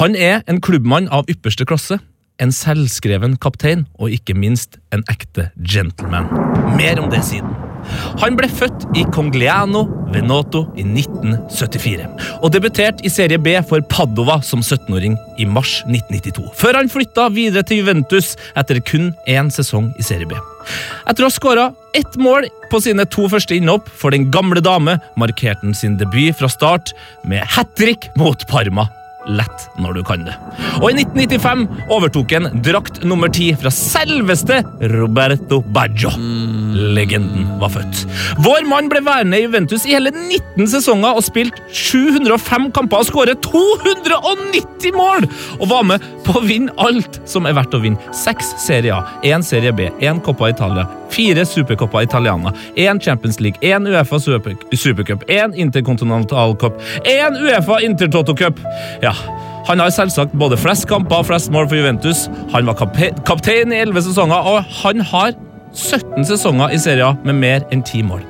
Han 0.00 0.16
er 0.18 0.42
en 0.50 0.60
klubbmann 0.60 1.08
av 1.08 1.30
ypperste 1.32 1.64
klasse. 1.68 1.96
En 2.42 2.52
selvskreven 2.52 3.36
kaptein, 3.40 3.86
og 4.00 4.12
ikke 4.12 4.36
minst 4.36 4.80
en 4.94 5.04
ekte 5.12 5.50
gentleman. 5.62 6.28
Mer 6.76 7.00
om 7.02 7.10
det 7.12 7.24
siden. 7.26 7.54
Han 8.18 8.34
ble 8.38 8.48
født 8.50 8.86
i 8.98 9.04
Congliano 9.14 9.84
Venoto 10.10 10.64
i 10.78 10.82
1974, 10.86 12.08
og 12.42 12.50
debuterte 12.54 13.04
i 13.06 13.12
Serie 13.12 13.38
B 13.38 13.54
for 13.68 13.84
Padova 13.90 14.40
som 14.42 14.64
17-åring 14.64 15.14
i 15.38 15.46
mars 15.46 15.78
1992, 15.86 16.48
før 16.58 16.80
han 16.80 16.90
flytta 16.90 17.28
videre 17.34 17.62
til 17.66 17.82
Juventus 17.82 18.34
etter 18.58 18.82
kun 18.90 19.12
én 19.30 19.52
sesong 19.54 19.92
i 20.00 20.06
Serie 20.06 20.28
B. 20.30 20.38
Etter 21.06 21.22
å 21.22 21.30
ha 21.30 21.36
skåra 21.36 21.70
ett 21.94 22.18
mål 22.18 22.48
på 22.72 22.82
sine 22.82 23.06
to 23.06 23.28
første 23.30 23.54
innhopp 23.54 23.86
for 23.94 24.14
den 24.14 24.32
gamle 24.34 24.62
dame, 24.64 24.98
markerte 25.14 25.62
han 25.62 25.76
sin 25.78 25.98
debut 26.00 26.34
fra 26.40 26.50
start 26.50 26.94
med 27.24 27.46
hat 27.54 27.76
trick 27.78 28.10
mot 28.18 28.42
Parma 28.50 28.88
lett 29.28 29.66
når 29.80 29.98
du 29.98 30.02
kan 30.06 30.24
det. 30.26 30.34
Og 30.80 30.90
i 30.90 30.96
1995 31.02 31.66
overtok 31.92 32.34
han 32.36 32.50
drakt 32.64 33.02
nummer 33.06 33.30
ti 33.32 33.50
fra 33.58 33.72
selveste 33.74 34.62
Roberto 34.94 35.60
Baggio. 35.74 36.12
Legenden 36.96 37.48
var 37.60 37.72
født. 37.74 38.04
Vår 38.44 38.66
mann 38.68 38.90
ble 38.92 39.02
værende 39.06 39.40
i 39.40 39.46
Juventus 39.46 39.86
i 39.88 39.94
hele 39.96 40.12
19 40.14 40.68
sesonger 40.76 41.16
og 41.16 41.24
spilte 41.26 41.62
705 41.72 42.70
kamper 42.76 43.02
og 43.02 43.08
skåret 43.10 43.42
290 43.46 44.94
mål! 44.96 45.26
Og 45.60 45.70
var 45.70 45.86
med 45.88 46.04
på 46.26 46.36
å 46.38 46.44
vinne 46.44 46.74
alt 46.82 47.20
som 47.28 47.48
er 47.48 47.56
verdt 47.56 47.74
å 47.76 47.82
vinne. 47.82 48.14
Seks 48.16 48.52
serier, 48.62 49.02
én 49.26 49.44
Serie 49.46 49.72
B, 49.76 49.88
én 50.04 50.20
Coppa 50.24 50.50
Italia, 50.52 50.86
fire 51.12 51.46
Supercoppa 51.48 52.02
Italiana, 52.04 52.52
én 52.76 53.00
Champions 53.02 53.40
League, 53.40 53.58
én 53.64 53.86
Uefa 53.88 54.20
Supercup, 54.20 55.24
én 55.30 55.54
Intercontinental 55.54 56.56
Cup, 56.60 56.80
én 57.04 57.40
Uefa 57.42 57.80
Intertoto 57.86 58.34
Cup. 58.36 58.60
Ja, 59.02 59.15
han 59.66 59.82
har 59.82 59.90
selvsagt 59.90 60.34
både 60.38 60.58
flest 60.60 60.86
kamper 60.86 61.22
og 61.22 61.26
flest 61.26 61.50
mål 61.54 61.66
for 61.66 61.78
Juventus. 61.78 62.26
Han 62.52 62.68
var 62.68 62.76
kap 62.78 62.98
kaptein 63.26 63.74
i 63.74 63.80
11 63.82 64.06
sesonger, 64.06 64.46
og 64.46 64.62
han 64.82 65.02
har 65.02 65.34
17 65.74 66.24
sesonger 66.28 66.72
i 66.72 66.78
serien 66.80 67.18
med 67.26 67.40
mer 67.40 67.66
enn 67.74 67.82
10 67.82 68.04
mål. 68.06 68.22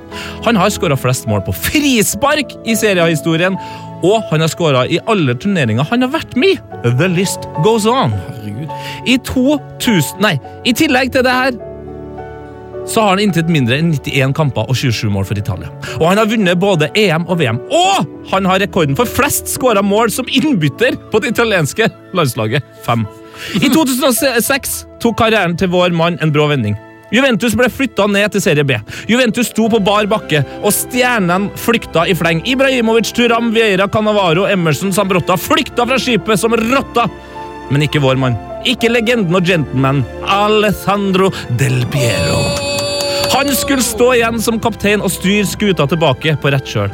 Han 0.47 0.57
har 0.57 0.73
skåra 0.73 0.97
flest 0.99 1.29
mål 1.29 1.45
på 1.47 1.55
frispark 1.55 2.57
i 2.65 2.77
seriehistorien, 2.79 3.59
og 4.07 4.25
han 4.31 4.43
har 4.45 4.51
skåra 4.53 4.87
i 4.89 4.99
alle 5.11 5.37
turneringer 5.37 5.87
han 5.91 6.05
har 6.05 6.13
vært 6.15 6.37
med 6.41 6.57
i. 6.57 6.91
The 6.99 7.09
list 7.13 7.49
goes 7.65 7.87
on. 7.91 8.17
Herregud. 8.31 8.73
I 9.07 9.19
2000 9.29 10.23
Nei, 10.25 10.37
i 10.65 10.75
tillegg 10.77 11.13
til 11.15 11.25
det 11.27 11.37
her 11.37 11.57
så 12.87 13.03
har 13.03 13.17
han 13.17 13.25
intet 13.27 13.51
mindre 13.53 13.79
enn 13.81 13.93
91 13.95 14.35
kamper 14.37 14.71
og 14.71 14.79
27 14.79 15.11
mål 15.13 15.27
for 15.29 15.39
Italia. 15.39 15.71
Og 15.99 16.07
han 16.11 16.21
har 16.21 16.31
vunnet 16.31 16.61
både 16.63 16.91
EM 16.95 17.27
og 17.27 17.41
VM. 17.41 17.61
Og 17.75 18.31
han 18.31 18.49
har 18.49 18.63
rekorden 18.63 18.97
for 18.99 19.11
flest 19.11 19.51
skåra 19.51 19.83
mål 19.83 20.13
som 20.15 20.31
innbytter 20.31 20.99
på 21.11 21.23
det 21.23 21.35
italienske 21.35 21.91
landslaget. 22.17 22.65
Fem. 22.87 23.07
I 23.61 23.69
2006 23.69 24.77
tok 25.03 25.19
karrieren 25.19 25.57
til 25.59 25.73
vår 25.75 25.95
mann 25.97 26.19
en 26.23 26.33
brå 26.33 26.49
vending. 26.53 26.77
Juventus 27.15 27.55
ble 27.55 27.69
flytta 27.71 28.09
ned 28.11 28.33
til 28.35 28.43
Serie 28.43 28.67
B. 28.67 28.79
Juventus 29.11 29.53
sto 29.53 29.69
på 29.71 29.79
bar 29.87 30.09
bakke, 30.11 30.43
og 30.63 30.75
stjernene 30.75 31.53
flykta 31.61 32.07
i 32.11 32.17
fleng. 32.19 32.43
Ibrahimovic, 32.51 33.13
Turam, 33.15 33.53
Vieira, 33.55 33.87
Canavaro, 33.93 34.49
Emerson, 34.51 34.95
Sambrotta 34.95 35.39
flykta 35.39 35.87
fra 35.87 36.01
skipet 36.03 36.43
som 36.43 36.57
rotta. 36.59 37.07
Men 37.71 37.87
ikke 37.87 38.03
vår 38.03 38.19
mann. 38.19 38.39
Ikke 38.67 38.91
legenden 38.91 39.39
og 39.39 39.47
gentleman 39.47 40.03
Alessandro 40.27 41.31
Del 41.61 41.85
Piero. 41.95 42.56
Han 43.37 43.51
skulle 43.53 43.83
stå 43.83 44.07
igjen 44.15 44.39
som 44.41 44.57
kaptein 44.65 45.03
og 45.05 45.11
styre 45.13 45.45
skuta 45.45 45.85
tilbake 45.91 46.33
på 46.41 46.51
rett 46.55 46.71
kjøl. 46.73 46.93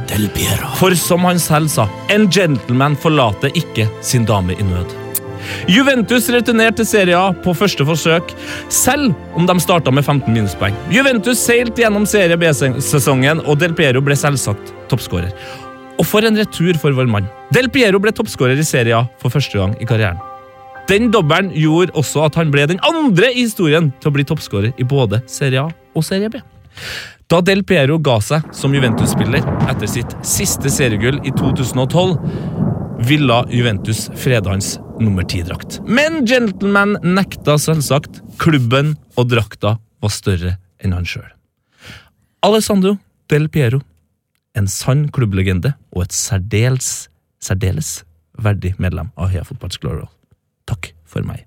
For 0.74 0.96
som 0.98 1.22
han 1.28 1.38
selv 1.38 1.70
sa, 1.70 1.84
en 2.10 2.24
gentleman 2.34 2.96
forlater 2.98 3.52
ikke 3.60 3.84
sin 4.02 4.24
dame 4.26 4.56
i 4.58 4.64
nød. 4.66 4.90
Juventus 5.70 6.26
returnerte 6.34 6.80
til 6.80 6.88
Serie 6.88 7.14
A 7.14 7.28
på 7.44 7.54
første 7.54 7.86
forsøk, 7.86 8.32
selv 8.74 9.12
om 9.38 9.46
de 9.46 9.54
starta 9.62 9.94
med 9.94 10.02
15 10.02 10.34
minuspoeng. 10.34 10.74
Juventus 10.90 11.38
seilte 11.38 11.84
gjennom 11.84 12.08
Serie 12.10 12.34
B-sesongen, 12.34 13.44
og 13.46 13.60
Del 13.60 13.76
Piero 13.78 14.02
ble 14.02 14.16
selvsagt 14.18 14.72
toppskårer. 14.90 15.30
Og 15.94 16.08
for 16.10 16.26
en 16.26 16.40
retur 16.42 16.74
for 16.82 16.96
vår 16.96 17.06
mann. 17.06 17.28
Del 17.54 17.70
Piero 17.70 18.00
ble 18.02 18.10
toppskårer 18.18 18.58
i 18.58 18.66
Serie 18.66 18.98
A 18.98 19.04
for 19.22 19.30
første 19.30 19.62
gang 19.62 19.76
i 19.78 19.86
karrieren. 19.86 20.18
Den 20.90 21.12
dobbelen 21.14 21.52
gjorde 21.54 21.94
også 21.94 22.26
at 22.26 22.40
han 22.40 22.50
ble 22.50 22.66
den 22.66 22.82
andre 22.82 23.30
i 23.30 23.44
historien 23.44 23.92
til 24.02 24.10
å 24.10 24.14
bli 24.18 24.26
toppskårer 24.26 24.74
i 24.74 24.88
både 24.90 25.22
Serie 25.30 25.68
A 25.68 25.70
og 25.94 26.04
Serie 26.06 26.30
B. 26.32 26.40
Da 27.32 27.40
Del 27.44 27.62
Piero 27.64 27.98
ga 28.02 28.18
seg 28.20 28.48
som 28.56 28.74
Juventus-spiller 28.76 29.44
etter 29.70 29.88
sitt 29.88 30.12
siste 30.26 30.72
seriegull 30.72 31.20
i 31.24 31.32
2012, 31.32 32.16
ville 33.08 33.38
Juventus 33.50 34.06
frede 34.20 34.50
hans 34.52 34.74
nummer 35.00 35.24
ti-drakt. 35.26 35.80
Men 35.88 36.26
Gentleman 36.28 36.98
nekta 37.02 37.56
selvsagt. 37.58 38.20
Klubben 38.42 38.94
og 39.16 39.30
drakta 39.32 39.76
var 40.02 40.12
større 40.12 40.56
enn 40.82 40.94
han 40.96 41.08
sjøl. 41.08 41.28
Alessandro 42.42 42.96
Del 43.30 43.48
Piero, 43.48 43.80
en 44.58 44.68
sann 44.68 45.06
klubblegende 45.14 45.72
og 45.94 46.04
et 46.04 46.16
særdeles, 46.16 47.06
særdeles 47.40 48.02
verdig 48.36 48.74
medlem 48.82 49.08
av 49.16 49.30
Heia 49.32 49.44
Fotballs 49.46 49.80
Glory. 49.80 50.04
Takk 50.68 50.92
for 51.08 51.24
meg. 51.24 51.46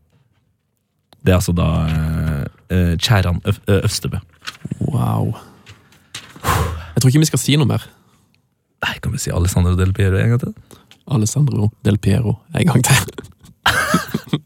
Det 1.21 1.33
er 1.33 1.39
altså 1.39 1.53
da 1.57 1.67
eh, 1.89 2.41
eh, 2.73 2.93
Kjæran 3.01 3.41
Øvstebø. 3.45 4.21
Wow. 4.79 5.33
Jeg 6.95 7.01
tror 7.01 7.09
ikke 7.11 7.21
vi 7.23 7.29
skal 7.31 7.41
si 7.41 7.55
noe 7.59 7.67
mer. 7.69 7.83
Nei, 8.85 8.95
kan 9.01 9.11
vi 9.13 9.19
si 9.21 9.31
Alessandro 9.33 9.75
Del 9.79 9.93
Piero 9.95 10.17
en 10.19 10.29
gang 10.35 10.41
til? 10.41 10.53
Alessandro 11.15 11.69
Del 11.85 11.97
Piero 12.01 12.37
en 12.55 12.67
gang 12.71 12.81
til. 12.85 13.01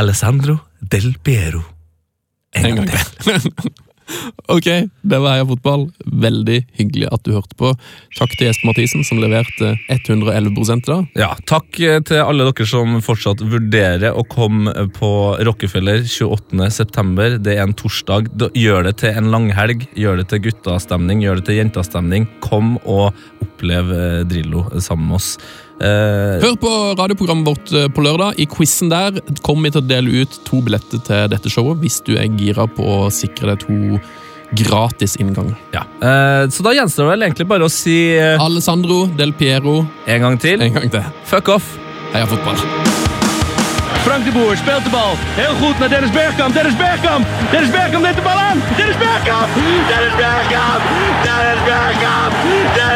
Alessandro 0.00 0.58
Del 0.80 1.16
Piero. 1.22 1.62
En, 2.56 2.66
En 2.66 2.76
gang, 2.76 2.90
gang 2.90 3.42
til. 3.42 3.72
Ok, 4.52 4.66
det 5.02 5.18
var 5.18 5.34
Heia 5.34 5.46
Fotball. 5.48 5.88
Veldig 6.06 6.60
hyggelig 6.78 7.08
at 7.12 7.24
du 7.26 7.32
hørte 7.34 7.56
på. 7.58 7.72
Takk 8.16 8.36
til 8.36 8.48
Jesper 8.48 8.70
Mathisen, 8.70 9.04
som 9.06 9.20
leverte 9.22 9.72
111 9.92 10.84
da. 10.86 10.98
Ja, 11.18 11.30
takk 11.50 11.80
eh, 11.82 11.98
til 12.06 12.22
alle 12.22 12.46
dere 12.46 12.68
som 12.70 12.98
fortsatt 13.04 13.42
vurderer 13.42 14.14
å 14.14 14.24
komme 14.30 14.86
på 14.96 15.10
Rockefeller 15.46 16.04
28. 16.06 16.70
september. 16.74 17.38
Det 17.42 17.56
er 17.56 17.64
en 17.66 17.76
torsdag. 17.76 18.30
Gjør 18.54 18.88
det 18.88 18.96
til 19.02 19.18
en 19.18 19.32
langhelg. 19.34 19.88
Gjør 19.98 20.22
det 20.22 20.30
til 20.30 20.44
guttastemning, 20.48 21.24
gjør 21.24 21.40
det 21.40 21.48
til 21.50 21.60
jentastemning. 21.62 22.30
Kom 22.44 22.76
og 22.84 23.10
opplev 23.42 23.94
eh, 23.96 24.24
Drillo 24.30 24.68
sammen 24.78 25.10
med 25.10 25.20
oss. 25.20 25.34
Eh, 25.76 26.36
Hør 26.40 26.54
på 26.60 26.70
radioprogrammet 26.96 27.46
vårt 27.46 27.72
eh, 27.76 27.88
på 27.92 28.04
lørdag. 28.04 28.38
I 28.40 28.46
quizen 28.48 28.88
der 28.92 29.18
kommer 29.44 29.68
vi 29.68 29.74
til 29.76 29.82
å 29.84 29.88
dele 29.90 30.22
ut 30.22 30.38
to 30.46 30.62
billetter 30.64 31.02
til 31.04 31.26
dette 31.32 31.52
showet, 31.52 31.82
hvis 31.82 32.00
du 32.06 32.14
er 32.16 32.30
gira 32.38 32.64
på 32.70 32.86
å 33.06 33.10
sikre 33.12 33.52
deg 33.52 33.66
to 33.66 34.00
gratis 34.56 35.16
innganger. 35.20 35.56
ja. 35.74 35.82
Uh, 35.98 36.46
så 36.54 36.62
da 36.62 36.70
gjenstår 36.76 37.02
det 37.02 37.10
vel 37.10 37.24
egentlig 37.26 37.48
bare 37.50 37.66
å 37.66 37.72
si 37.72 37.96
uh, 38.14 38.38
Alessandro 38.44 39.08
Del 39.18 39.32
Piero 39.34 39.80
en 40.06 40.20
gang 40.22 40.38
til 40.38 40.62
en 40.62 40.76
gang 40.76 40.86
til. 40.92 41.02
fuck 41.26 41.50
off. 41.50 41.66
Heia 42.14 42.28
Fotball. 42.30 42.54
Frank 44.06 44.22
de 44.24 44.30
Boer 44.30 44.54
speelt 44.56 44.84
de 44.86 44.90
bal. 44.94 45.18
Heel 45.34 45.54
goed 45.58 45.80
naar 45.82 45.90
Dennis 45.90 46.12
Bergkamp. 46.14 46.54
Dennis 46.54 46.76
Bergkamp. 46.78 47.26
Dennis 47.50 47.72
Bergkamp 47.74 48.04
neemt 48.06 48.16
de 48.16 48.22
bal 48.22 48.38
aan. 48.38 48.62
Dennis 48.78 48.96
Bergkamp. 49.02 49.58
Dennis 49.90 50.14
Bergkamp. 50.22 50.86
Dennis 51.26 51.60
Bergkamp. 51.66 52.38
Dennis 52.46 52.62
Bergkamp. 52.62 52.76
Dennis 52.78 52.95